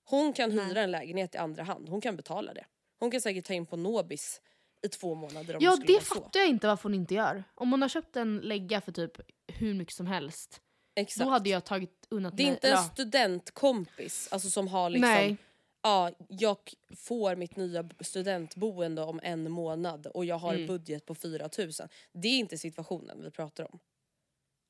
Hon 0.04 0.32
kan 0.32 0.50
hyra 0.50 0.80
en 0.82 0.90
lägenhet 0.90 1.34
i 1.34 1.38
andra 1.38 1.62
hand, 1.62 1.88
hon 1.88 2.00
kan 2.00 2.16
betala 2.16 2.54
det. 2.54 2.64
Hon 2.98 3.10
kan 3.10 3.20
säkert 3.20 3.44
ta 3.44 3.54
in 3.54 3.66
på 3.66 3.76
Nobis 3.76 4.40
i 4.82 4.88
två 4.88 5.14
månader 5.14 5.56
om 5.56 5.64
Ja 5.64 5.76
det 5.86 6.04
så. 6.04 6.14
fattar 6.14 6.40
jag 6.40 6.48
inte 6.48 6.66
varför 6.66 6.82
hon 6.82 6.94
inte 6.94 7.14
gör. 7.14 7.44
Om 7.54 7.70
hon 7.70 7.82
har 7.82 7.88
köpt 7.88 8.16
en 8.16 8.38
lägga 8.38 8.80
för 8.80 8.92
typ 8.92 9.20
hur 9.46 9.74
mycket 9.74 9.94
som 9.94 10.06
helst. 10.06 10.60
Exakt. 10.96 11.24
Då 11.24 11.30
hade 11.30 11.50
jag 11.50 11.64
tagit 11.64 12.06
unnat 12.10 12.36
Det 12.36 12.42
är 12.42 12.44
mig- 12.44 12.54
inte 12.54 12.68
en 12.68 12.72
ja. 12.74 12.82
studentkompis 12.82 14.28
alltså 14.32 14.50
som 14.50 14.68
har 14.68 14.90
liksom 14.90 15.10
Nej. 15.10 15.36
ja, 15.82 16.10
jag 16.28 16.56
får 16.96 17.36
mitt 17.36 17.56
nya 17.56 17.88
studentboende 18.00 19.02
om 19.02 19.20
en 19.22 19.50
månad 19.50 20.06
och 20.06 20.24
jag 20.24 20.38
har 20.38 20.54
Mm. 20.54 20.66
budget 20.66 21.06
på 21.06 21.14
4000. 21.14 21.88
Det 22.12 22.28
är 22.28 22.38
inte 22.38 22.58
situationen 22.58 23.22
vi 23.22 23.30
pratar 23.30 23.72
om. 23.72 23.78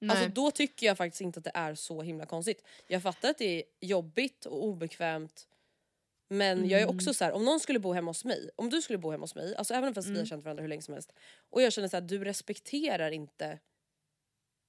Nej. 0.07 0.17
Alltså 0.17 0.29
då 0.35 0.51
tycker 0.51 0.87
jag 0.87 0.97
faktiskt 0.97 1.21
inte 1.21 1.39
att 1.39 1.45
det 1.45 1.53
är 1.55 1.75
så 1.75 2.03
himla 2.03 2.27
konstigt. 2.27 2.65
Jag 2.87 3.03
fattar 3.03 3.31
att 3.31 3.39
det 3.39 3.45
är 3.59 3.63
jobbigt 3.81 4.47
och 4.47 4.65
obekvämt 4.65 5.49
men 6.29 6.69
jag 6.69 6.81
är 6.81 6.85
Mm. 6.85 6.97
också 6.97 7.15
så 7.15 7.25
här, 7.25 7.33
om 7.33 7.45
någon 7.45 7.61
skulle 7.61 7.79
bo 7.79 7.93
hemma 7.93 8.11
hos 8.11 8.25
mig, 8.25 8.51
om 8.57 8.71
du 8.71 8.83
skulle 8.83 8.99
bo 8.99 9.11
hemma 9.11 9.23
hos 9.23 9.35
mig, 9.35 9.57
alltså 9.57 9.75
även 9.75 9.95
fast 9.95 10.07
vi 10.07 10.11
Mm. 10.11 10.21
har 10.21 10.27
känt 10.27 10.45
varandra 10.45 10.63
hur 10.63 10.69
länge 10.69 10.83
som 10.83 10.95
helst 10.95 11.13
och 11.51 11.63
jag 11.63 11.73
känner 11.73 11.89
så 11.89 11.97
här, 11.97 12.01
du 12.03 12.25
respekterar 12.25 13.11
inte 13.11 13.59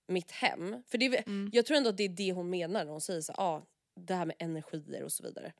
mitt 0.07 0.31
hem. 0.31 0.83
För 0.87 0.97
det 0.97 1.05
är, 1.05 1.23
Mm. 1.27 1.49
jag 1.53 1.65
tror 1.65 1.77
ändå 1.77 1.89
att 1.89 1.97
det 1.97 2.03
är 2.03 2.09
det 2.09 2.31
hon 2.31 2.49
menar 2.49 2.85
när 2.85 2.91
hon 2.91 3.01
säger 3.01 3.21
så 3.21 3.33
här, 3.37 3.43
ah, 3.43 3.65
det 3.95 4.13
här 4.13 4.25
med 4.25 4.35
energier 4.39 5.03
och 5.03 5.11
så 5.11 5.23
vidare. 5.23 5.53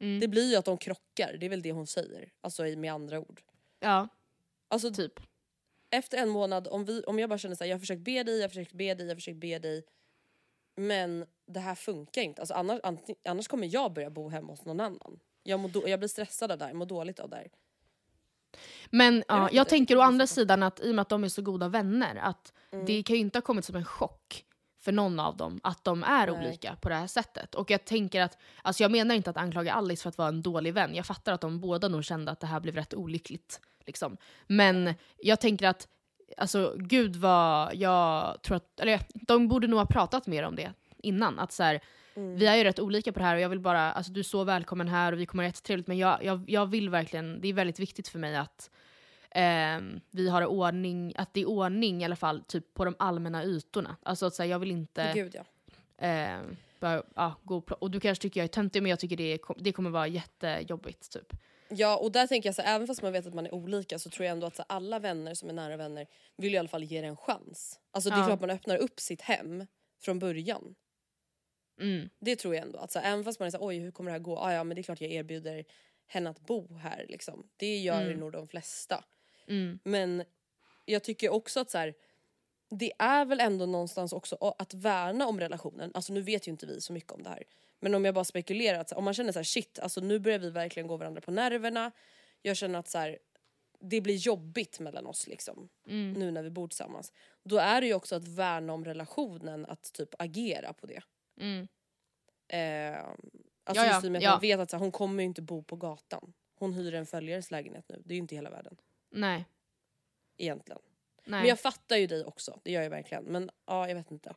Mm. 0.00 0.20
Det 0.20 0.28
blir 0.28 0.50
ju 0.50 0.56
att 0.56 0.64
de 0.64 0.78
krockar, 0.78 1.36
det 1.40 1.46
är 1.46 1.50
väl 1.50 1.62
det 1.62 1.72
hon 1.72 1.86
säger. 1.86 2.32
Alltså 2.40 2.62
med 2.62 2.92
andra 2.92 3.20
ord. 3.20 3.42
Ja, 3.80 4.08
Alltså 4.68 4.90
typ. 4.94 5.20
Efter 5.92 6.18
en 6.18 6.28
månad, 6.28 6.68
om, 6.68 6.84
vi, 6.84 7.02
om 7.02 7.18
jag 7.18 7.28
bara 7.28 7.38
känner 7.38 7.56
så 7.56 7.64
här, 7.64 7.68
jag 7.70 7.76
har 7.76 7.80
försökt 7.80 8.02
be 8.02 8.22
dig, 8.22 8.36
jag 8.36 8.44
har 8.44 8.48
försökt 8.48 8.72
be 8.72 8.94
dig, 8.94 9.06
jag 9.06 9.10
har 9.10 9.14
försökt 9.14 9.40
be 9.40 9.58
dig. 9.58 9.84
Men 10.76 11.26
det 11.46 11.60
här 11.60 11.74
funkar 11.74 12.22
inte. 12.22 12.40
Alltså 12.42 12.54
annars, 12.54 12.80
annars 13.24 13.48
kommer 13.48 13.74
jag 13.74 13.92
börja 13.92 14.10
bo 14.10 14.28
hemma 14.28 14.52
hos 14.52 14.64
någon 14.64 14.80
annan. 14.80 15.20
Jag, 15.42 15.60
mår 15.60 15.68
då, 15.68 15.88
jag 15.88 15.98
blir 16.00 16.08
stressad 16.08 16.52
av 16.52 16.58
det 16.58 16.64
här, 16.64 16.70
jag 16.70 16.76
mår 16.78 16.86
dåligt 16.86 17.20
av 17.20 17.28
det 17.30 17.36
här. 17.36 17.48
Men 18.90 19.24
ja, 19.28 19.44
vet 19.44 19.52
jag 19.52 19.68
tänker 19.68 19.96
å 19.96 20.00
andra 20.00 20.26
sidan 20.26 20.62
att 20.62 20.80
i 20.80 20.90
och 20.90 20.94
med 20.94 21.02
att 21.02 21.08
de 21.08 21.24
är 21.24 21.28
så 21.28 21.42
goda 21.42 21.68
vänner 21.68 22.16
att 22.16 22.52
Mm. 22.72 22.84
det 22.86 23.02
kan 23.02 23.16
ju 23.16 23.20
inte 23.20 23.38
ha 23.38 23.42
kommit 23.42 23.64
som 23.64 23.76
en 23.76 23.84
chock 23.84 24.44
för 24.80 24.92
någon 24.92 25.20
av 25.20 25.36
dem 25.36 25.60
att 25.62 25.84
de 25.84 26.02
är 26.04 26.26
Nej. 26.26 26.46
olika 26.46 26.76
på 26.76 26.88
det 26.88 26.94
här 26.94 27.06
sättet. 27.06 27.54
Och 27.54 27.70
jag 27.70 27.84
tänker 27.84 28.20
att, 28.20 28.38
alltså 28.62 28.82
jag 28.82 28.92
menar 28.92 29.14
inte 29.14 29.30
att 29.30 29.36
anklaga 29.36 29.72
Alice 29.72 30.02
för 30.02 30.08
att 30.08 30.18
vara 30.18 30.28
en 30.28 30.42
dålig 30.42 30.74
vän. 30.74 30.94
Jag 30.94 31.06
fattar 31.06 31.32
att 31.32 31.40
de 31.40 31.60
båda 31.60 31.88
nog 31.88 32.04
kände 32.04 32.32
att 32.32 32.40
det 32.40 32.46
här 32.46 32.60
blev 32.60 32.74
rätt 32.74 32.94
olyckligt. 32.94 33.60
Liksom. 33.86 34.16
Men 34.46 34.94
jag 35.18 35.40
tänker 35.40 35.66
att, 35.68 35.88
alltså 36.36 36.74
gud 36.78 37.16
vad 37.16 37.74
jag 37.74 38.42
tror 38.42 38.56
att, 38.56 38.80
eller 38.80 39.00
de 39.12 39.48
borde 39.48 39.66
nog 39.66 39.78
ha 39.78 39.86
pratat 39.86 40.26
mer 40.26 40.42
om 40.42 40.56
det 40.56 40.72
innan. 40.98 41.38
Att 41.38 41.52
så 41.52 41.62
här, 41.62 41.80
Mm. 42.14 42.36
vi 42.36 42.46
är 42.46 42.56
ju 42.56 42.64
rätt 42.64 42.78
olika 42.78 43.12
på 43.12 43.18
det 43.18 43.24
här 43.24 43.34
och 43.34 43.40
jag 43.40 43.48
vill 43.48 43.60
bara, 43.60 43.92
alltså 43.92 44.12
du 44.12 44.20
är 44.20 44.24
så 44.24 44.44
välkommen 44.44 44.88
här 44.88 45.12
och 45.12 45.20
vi 45.20 45.26
kommer 45.26 45.44
ha 45.44 45.48
jättetrevligt 45.48 45.86
men 45.86 45.98
jag, 45.98 46.24
jag, 46.24 46.44
jag 46.50 46.66
vill 46.66 46.90
verkligen, 46.90 47.40
det 47.40 47.48
är 47.48 47.52
väldigt 47.52 47.80
viktigt 47.80 48.08
för 48.08 48.18
mig 48.18 48.36
att 48.36 48.70
ehm, 49.30 50.00
vi 50.10 50.28
har 50.28 50.46
ordning, 50.46 51.12
att 51.16 51.34
det 51.34 51.40
är 51.40 51.48
ordning 51.48 52.02
i 52.02 52.04
alla 52.04 52.16
fall 52.16 52.42
typ 52.42 52.74
på 52.74 52.84
de 52.84 52.94
allmänna 52.98 53.44
ytorna. 53.44 53.96
Alltså 54.02 54.26
att 54.26 54.34
så 54.34 54.42
här, 54.42 54.50
jag 54.50 54.58
vill 54.58 54.70
inte 54.70 55.12
Gud 55.14 55.34
ja. 55.34 55.44
bara, 56.80 57.02
ja, 57.14 57.34
gå 57.42 57.56
och, 57.56 57.72
och 57.72 57.90
du 57.90 58.00
kanske 58.00 58.22
tycker 58.22 58.40
jag 58.40 58.44
är 58.44 58.48
töntig 58.48 58.82
men 58.82 58.90
jag 58.90 58.98
tycker 58.98 59.16
det, 59.16 59.38
det 59.56 59.72
kommer 59.72 59.90
vara 59.90 60.06
jättejobbigt 60.06 61.12
typ. 61.12 61.32
Ja 61.76 61.96
och 61.96 62.12
där 62.12 62.26
tänker 62.26 62.48
jag 62.48 62.54
så 62.54 62.62
här, 62.62 62.74
även 62.76 62.86
fast 62.86 63.02
man 63.02 63.12
vet 63.12 63.26
att 63.26 63.34
man 63.34 63.46
är 63.46 63.54
olika 63.54 63.98
så 63.98 64.10
tror 64.10 64.26
jag 64.26 64.32
ändå 64.32 64.46
att 64.46 64.56
så 64.56 64.62
här, 64.68 64.76
alla 64.76 64.98
vänner 64.98 65.34
som 65.34 65.48
är 65.48 65.52
nära 65.52 65.76
vänner 65.76 66.06
vill 66.36 66.54
i 66.54 66.58
alla 66.58 66.68
fall 66.68 66.82
ge 66.84 67.00
det 67.00 67.06
en 67.06 67.16
chans. 67.16 67.80
Alltså 67.90 68.10
det 68.10 68.16
är 68.16 68.20
Ja. 68.20 68.26
klart 68.26 68.40
man 68.40 68.50
öppnar 68.50 68.76
upp 68.76 69.00
sitt 69.00 69.20
hem 69.20 69.66
från 70.00 70.18
början. 70.18 70.74
Mm. 71.80 72.08
Det 72.20 72.36
tror 72.36 72.54
jag 72.54 72.62
ändå. 72.62 72.78
Att 72.78 72.92
så 72.92 72.98
här, 72.98 73.12
även 73.12 73.24
fast 73.24 73.40
man 73.40 73.46
är 73.46 73.50
såhär, 73.50 73.66
oj 73.66 73.78
hur 73.78 73.90
kommer 73.90 74.10
det 74.10 74.12
här 74.12 74.18
gå? 74.24 74.38
Ah, 74.38 74.52
ja 74.52 74.64
men 74.64 74.74
det 74.74 74.80
är 74.80 74.82
klart 74.82 75.00
jag 75.00 75.10
erbjuder 75.10 75.64
henne 76.06 76.30
att 76.30 76.40
bo 76.40 76.74
här 76.76 77.06
liksom. 77.08 77.48
Det 77.56 77.78
gör 77.78 78.02
Mm. 78.06 78.18
nog 78.20 78.32
de 78.32 78.48
flesta. 78.48 79.04
Mm. 79.48 79.78
Men 79.84 80.24
jag 80.84 81.02
tycker 81.04 81.28
också 81.28 81.60
att 81.60 81.70
så 81.70 81.78
här, 81.78 81.94
det 82.78 82.92
är 82.98 83.24
väl 83.24 83.40
ändå 83.40 83.66
någonstans 83.66 84.12
också 84.12 84.54
att 84.58 84.74
värna 84.74 85.26
om 85.26 85.40
relationen. 85.40 85.90
Alltså 85.94 86.12
nu 86.12 86.22
vet 86.22 86.48
ju 86.48 86.50
inte 86.50 86.66
vi 86.66 86.80
så 86.80 86.92
mycket 86.92 87.12
om 87.12 87.22
det 87.22 87.28
här. 87.28 87.44
Men 87.80 87.94
om 87.94 88.04
jag 88.04 88.14
bara 88.14 88.24
spekulerar, 88.24 88.78
att 88.78 88.92
om 88.92 89.04
man 89.04 89.14
känner 89.14 89.32
så 89.32 89.38
här, 89.38 89.44
shit, 89.44 89.78
alltså 89.78 90.00
nu 90.00 90.18
börjar 90.18 90.38
vi 90.38 90.50
verkligen 90.50 90.86
gå 90.86 90.96
varandra 90.96 91.20
på 91.20 91.30
nerverna. 91.30 91.92
Jag 92.42 92.56
känner 92.56 92.78
att 92.78 92.88
så 92.88 92.98
här, 92.98 93.18
det 93.80 94.00
blir 94.00 94.16
jobbigt 94.16 94.80
mellan 94.80 95.06
oss 95.06 95.26
liksom. 95.26 95.68
Mm. 95.86 96.12
Nu 96.12 96.30
när 96.30 96.42
vi 96.42 96.50
bor 96.50 96.68
tillsammans. 96.68 97.12
Då 97.42 97.56
är 97.56 97.80
det 97.80 97.86
ju 97.86 97.94
också 97.94 98.16
att 98.16 98.28
värna 98.28 98.72
om 98.72 98.84
relationen, 98.84 99.66
att 99.66 99.92
typ 99.92 100.14
agera 100.18 100.72
på 100.72 100.86
det. 100.86 101.02
Mm. 101.40 101.68
Eh, 102.48 103.04
alltså 103.64 103.84
ja, 103.84 103.92
just 103.92 104.04
i 104.04 104.08
och 104.08 104.12
med 104.12 104.18
att 104.18 104.24
ja. 104.24 104.30
man 104.30 104.40
vet 104.40 104.60
att 104.60 104.70
så 104.70 104.76
här, 104.76 104.80
hon 104.80 104.92
kommer 104.92 105.22
ju 105.22 105.26
inte 105.26 105.42
bo 105.42 105.62
på 105.62 105.76
gatan. 105.76 106.32
Hon 106.54 106.72
hyr 106.72 106.94
en 106.94 107.06
följares 107.06 107.50
lägenhet 107.50 107.84
nu. 107.88 108.02
Det 108.04 108.12
är 108.12 108.16
ju 108.16 108.22
inte 108.22 108.34
hela 108.34 108.50
världen. 108.50 108.76
Nej. 109.10 109.44
Egentligen. 110.36 110.80
Nej. 111.24 111.40
Men 111.40 111.48
jag 111.48 111.60
fattar 111.60 111.96
ju 111.96 112.06
dig 112.06 112.24
också, 112.24 112.60
det 112.62 112.70
gör 112.70 112.82
jag 112.82 112.90
verkligen. 112.90 113.24
Men 113.24 113.50
ja, 113.66 113.88
jag 113.88 113.94
vet 113.94 114.10
inte. 114.10 114.28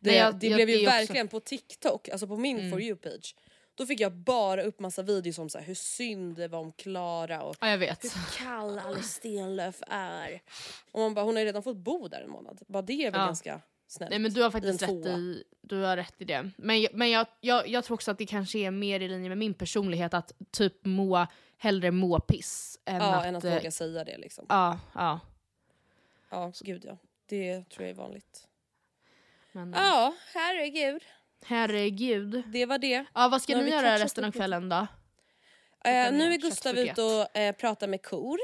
Det, 0.00 0.10
Nej, 0.10 0.16
jag- 0.16 0.34
det 0.38 0.46
jag- 0.46 0.56
blev 0.56 0.68
ju 0.70 0.76
det 0.76 0.82
är 0.82 0.86
också- 0.88 0.96
verkligen 0.98 1.28
på 1.28 1.40
TikTok, 1.40 2.08
alltså 2.08 2.26
på 2.26 2.36
min 2.36 2.58
Mm. 2.58 2.70
For 2.70 2.80
You-page. 2.80 3.34
Då 3.74 3.86
fick 3.86 4.00
jag 4.00 4.12
bara 4.12 4.62
upp 4.62 4.80
massa 4.80 5.02
videos 5.02 5.38
om 5.38 5.48
så 5.48 5.58
här, 5.58 5.64
hur 5.66 5.74
synd 5.74 6.36
det 6.36 6.48
var 6.48 6.58
om 6.58 6.72
Klara 6.72 7.42
och 7.42 7.56
Ja 7.60 7.68
jag 7.68 7.78
hur 7.78 8.38
kall 8.38 8.78
Alice 8.78 9.08
Stenlöf 9.08 9.82
är. 9.86 10.42
Och 10.92 11.00
man 11.00 11.14
bara, 11.14 11.24
hon 11.24 11.34
har 11.36 11.40
ju 11.40 11.46
redan 11.46 11.62
fått 11.62 11.76
bo 11.76 12.08
där 12.08 12.20
en 12.20 12.30
månad. 12.30 12.60
Bara 12.66 12.82
det 12.82 12.92
är 13.06 13.10
väl 13.10 13.20
Ja. 13.20 13.26
ganska 13.26 13.60
snällt. 13.88 14.10
Nej 14.10 14.18
men 14.18 14.32
du 14.32 14.42
har 14.42 14.50
faktiskt 14.50 14.82
rätt 14.82 14.90
i, 15.06 15.44
du 15.60 15.76
har 15.82 15.96
rätt 15.96 16.14
i 16.18 16.24
det. 16.24 16.50
Men, 16.56 16.80
jag- 16.82 16.94
men 16.94 17.10
jag, 17.10 17.26
jag, 17.40 17.68
jag 17.68 17.84
tror 17.84 17.94
också 17.94 18.10
att 18.10 18.18
det 18.18 18.26
kanske 18.26 18.58
är 18.58 18.70
mer 18.70 19.00
i 19.00 19.08
linje 19.08 19.28
med 19.28 19.38
min 19.38 19.54
personlighet 19.54 20.14
att 20.14 20.32
typ 20.50 20.84
må, 20.84 21.26
hellre 21.58 21.90
må 21.90 22.20
piss 22.20 22.78
än 22.84 22.96
Ja, 22.96 23.14
att... 23.16 23.26
än 23.26 23.36
att 23.36 23.44
eh, 23.44 23.54
våga 23.54 23.70
säga 23.70 24.04
det 24.04 24.18
liksom. 24.18 24.46
Ja, 24.48 24.80
ja. 24.94 25.20
Ja, 26.30 26.52
gud 26.60 26.84
ja. 26.84 26.98
Det 27.26 27.70
tror 27.70 27.86
jag 27.86 27.90
är 27.90 27.94
vanligt. 27.94 28.46
Men, 29.52 29.72
Ja, 29.72 30.14
herregud. 30.34 31.02
Herregud. 31.44 32.42
Det 32.52 32.66
var 32.66 32.78
det. 32.78 33.04
Ja, 33.14 33.28
vad 33.28 33.42
ska 33.42 33.56
Nu 33.56 33.64
ni 33.64 33.70
göra 33.70 33.98
resten 33.98 34.24
av 34.24 34.32
kvällen 34.32 34.68
då? 34.68 34.86
Eh, 35.84 36.12
nu 36.12 36.32
är 36.32 36.38
Gustav 36.38 36.78
ute 36.78 37.02
och 37.02 37.36
eh, 37.36 37.54
pratar 37.54 37.86
med 37.88 38.02
kor. 38.02 38.38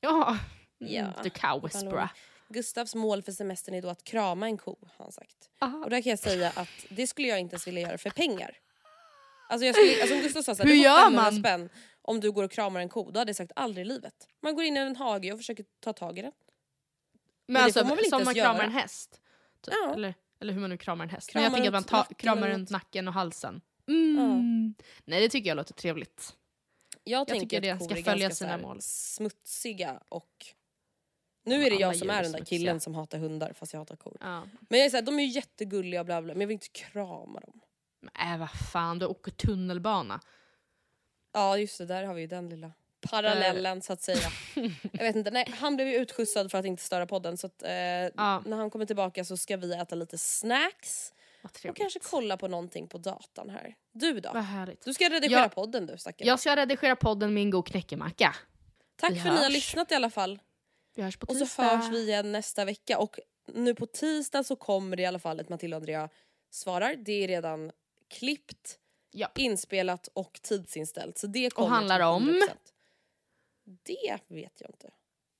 Ja, 0.00 0.38
Ja, 0.78 1.12
the 1.22 1.30
cow 1.30 1.62
whisperer. 1.62 2.08
Gustavs 2.48 2.94
mål 2.94 3.22
för 3.22 3.32
semestern 3.32 3.74
är 3.74 3.82
då 3.82 3.88
att 3.88 4.04
krama 4.04 4.46
en 4.46 4.58
ko 4.58 4.76
har 4.96 5.04
han 5.04 5.12
sagt. 5.12 5.50
Aha. 5.60 5.78
Och 5.78 5.90
där 5.90 6.02
kan 6.02 6.10
jag 6.10 6.18
säga 6.18 6.52
att 6.56 6.68
det 6.88 7.06
skulle 7.06 7.28
jag 7.28 7.40
inte 7.40 7.54
ens 7.54 7.66
vilja 7.66 7.80
göra 7.82 7.98
för 7.98 8.10
pengar. 8.10 8.56
Alltså, 9.48 9.66
jag 9.66 9.74
skulle, 9.74 10.00
alltså 10.00 10.14
om 10.16 10.22
Gustav 10.22 10.42
sa 10.42 10.54
såhär, 10.54 10.70
Hur 10.70 10.76
gör 10.76 10.98
500 11.04 11.22
man? 11.22 11.40
spänn 11.40 11.68
om 12.02 12.20
du 12.20 12.32
går 12.32 12.44
och 12.44 12.50
kramar 12.50 12.80
en 12.80 12.88
ko. 12.88 13.10
Då 13.10 13.18
hade 13.20 13.28
jag 13.28 13.36
sagt 13.36 13.52
aldrig 13.56 13.86
i 13.86 13.88
livet. 13.88 14.14
Man 14.42 14.54
går 14.54 14.64
in 14.64 14.76
i 14.76 14.80
en 14.80 14.96
hage 14.96 15.32
och 15.32 15.38
försöker 15.38 15.64
ta 15.80 15.92
tag 15.92 16.18
i 16.18 16.22
den. 16.22 16.32
Men, 17.50 17.62
alltså, 17.62 17.84
man 17.84 17.98
som 18.10 18.24
man 18.24 18.34
kramar 18.34 18.54
göra? 18.54 18.64
en 18.64 18.72
häst? 18.72 19.20
Typ. 19.60 19.74
Ja. 19.84 19.94
Eller, 19.94 20.14
eller 20.40 20.52
hur 20.52 20.60
man 20.60 20.70
nu 20.70 20.76
kramar 20.76 21.04
en 21.04 21.10
häst. 21.10 21.30
Kramar 21.30 21.42
Men 21.42 21.52
jag 21.52 21.62
tänker 21.62 21.78
att 21.78 21.90
man 21.90 22.04
ta, 22.04 22.14
kramar 22.14 22.48
runt 22.48 22.70
nacken 22.70 23.08
och 23.08 23.14
halsen. 23.14 23.60
Mm. 23.88 24.74
Nej 25.04 25.20
det 25.20 25.28
tycker 25.28 25.48
jag 25.48 25.56
låter 25.56 25.74
trevligt. 25.74 26.36
Jag, 27.04 27.28
tänker 27.28 27.40
tycker 27.40 27.60
det 27.60 27.84
ska 27.84 28.10
följa 28.10 28.30
sina 28.30 28.58
mål. 28.58 28.78
smutsiga 28.80 30.02
och... 30.08 30.46
Nu 31.44 31.64
är 31.64 31.70
det 31.70 31.76
jag 31.76 31.96
som 31.96 32.10
är 32.10 32.22
den 32.22 32.32
där 32.32 32.38
smutsiga. 32.38 32.58
killen 32.58 32.80
som 32.80 32.94
hatar 32.94 33.18
hundar 33.18 33.52
fast 33.52 33.72
jag 33.72 33.80
hatar 33.80 33.96
kor. 33.96 34.16
Ja. 34.20 34.46
Men 34.68 34.78
jag 34.78 34.86
är 34.86 34.90
så 34.90 34.96
här, 34.96 35.02
de 35.02 35.18
är 35.18 35.22
ju 35.22 35.28
jättegulliga 35.28 36.00
och 36.00 36.06
bla 36.06 36.22
bla 36.22 36.34
men 36.34 36.40
jag 36.40 36.48
vill 36.48 36.54
inte 36.54 36.68
krama 36.68 37.40
dem. 37.40 37.60
Men 38.00 38.32
äh, 38.32 38.38
vad 38.38 38.50
fan, 38.50 38.98
du 38.98 39.06
åker 39.06 39.30
tunnelbana. 39.30 40.20
Ja 41.32 41.58
just 41.58 41.78
det, 41.78 41.86
där 41.86 42.04
har 42.04 42.14
vi 42.14 42.20
ju 42.20 42.26
den 42.26 42.48
lilla 42.48 42.72
parallellen 43.00 43.82
så 43.82 43.92
att 43.92 44.02
säga. 44.02 44.28
jag 44.92 45.04
vet 45.04 45.16
inte, 45.16 45.30
nej, 45.30 45.54
han 45.58 45.76
blev 45.76 45.88
ju 45.88 45.94
utskjutsad 45.96 46.50
för 46.50 46.58
att 46.58 46.64
inte 46.64 46.82
störa 46.82 47.06
podden 47.06 47.36
så 47.36 47.46
att, 47.46 47.62
eh, 47.62 47.68
när 47.68 48.56
han 48.56 48.70
kommer 48.70 48.86
tillbaka 48.86 49.24
så 49.24 49.36
ska 49.36 49.56
vi 49.56 49.72
äta 49.74 49.94
lite 49.94 50.18
snacks 50.18 51.12
och 51.68 51.76
kanske 51.76 51.98
kolla 52.00 52.36
på 52.36 52.48
någonting 52.48 52.88
på 52.88 52.98
datan 52.98 53.50
här. 53.50 53.74
Du 53.92 54.20
då? 54.20 54.44
Du 54.84 54.94
ska 54.94 55.08
redigera 55.08 55.40
Ja. 55.40 55.48
podden 55.48 55.86
du 55.86 55.98
stackare. 55.98 56.28
Jag 56.28 56.40
ska 56.40 56.56
redigera 56.56 56.96
podden 56.96 57.34
med 57.34 57.40
en 57.42 57.50
god 57.50 57.66
knäckemacka. 57.66 58.34
Tack 58.96 59.12
vi 59.12 59.20
för 59.20 59.28
att 59.28 59.34
ni 59.36 59.42
har 59.42 59.50
lyssnat 59.50 59.92
i 59.92 59.94
alla 59.94 60.10
fall. 60.10 60.38
Vi 60.94 61.02
hörs 61.02 61.16
på 61.16 61.26
Och 61.26 61.34
tisdag. 61.38 61.46
så 61.46 61.62
hörs 61.62 61.92
vi 61.92 62.02
igen 62.08 62.32
nästa 62.32 62.64
vecka 62.64 62.98
och 62.98 63.18
nu 63.54 63.74
på 63.74 63.86
tisdag 63.86 64.44
så 64.44 64.56
kommer 64.56 64.96
det 64.96 65.02
i 65.02 65.06
alla 65.06 65.18
fall 65.18 65.40
ett 65.40 65.48
Matilda 65.48 65.76
och 65.76 65.80
Andrea 65.80 66.08
svarar. 66.50 66.94
Det 66.96 67.12
är 67.24 67.28
redan 67.28 67.72
klippt, 68.10 68.78
Japp. 69.12 69.38
inspelat 69.38 70.08
och 70.12 70.40
tidsinställt. 70.42 71.18
Så 71.18 71.26
det 71.26 71.50
kommer 71.50 71.68
handlar 71.68 71.96
till 71.96 72.04
om? 72.04 72.28
100%. 72.28 72.40
Det 73.82 74.18
vet 74.28 74.60
jag 74.60 74.70
inte. 74.70 74.90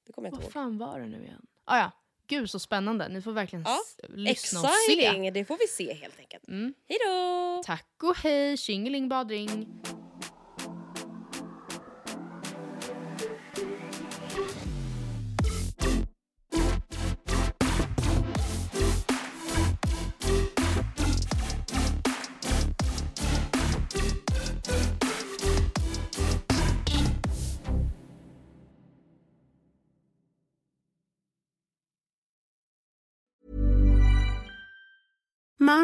Det 0.06 0.12
kommer 0.12 0.28
jag 0.28 0.32
inte 0.34 0.36
Vad 0.36 0.44
ihåg. 0.44 0.52
fan 0.52 0.78
var 0.78 1.00
det 1.00 1.06
nu 1.06 1.24
igen? 1.24 1.46
Ah, 1.64 1.78
ja. 1.78 1.90
Gud 2.26 2.50
så 2.50 2.58
spännande. 2.58 3.08
Ni 3.08 3.22
får 3.22 3.32
verkligen 3.32 3.62
Ja, 3.68 3.78
lyssna 4.08 4.60
och 4.60 4.66
se. 4.66 4.92
Exciting! 5.06 5.32
Det 5.32 5.44
får 5.44 5.56
vi 5.58 5.66
se 5.66 5.94
helt 5.94 6.18
enkelt. 6.18 6.48
Mm. 6.48 6.74
Hejdå! 6.88 7.62
Tack 7.64 7.88
och 8.02 8.16
hej, 8.16 8.56
tjingeling 8.56 9.08
badring. 9.08 9.66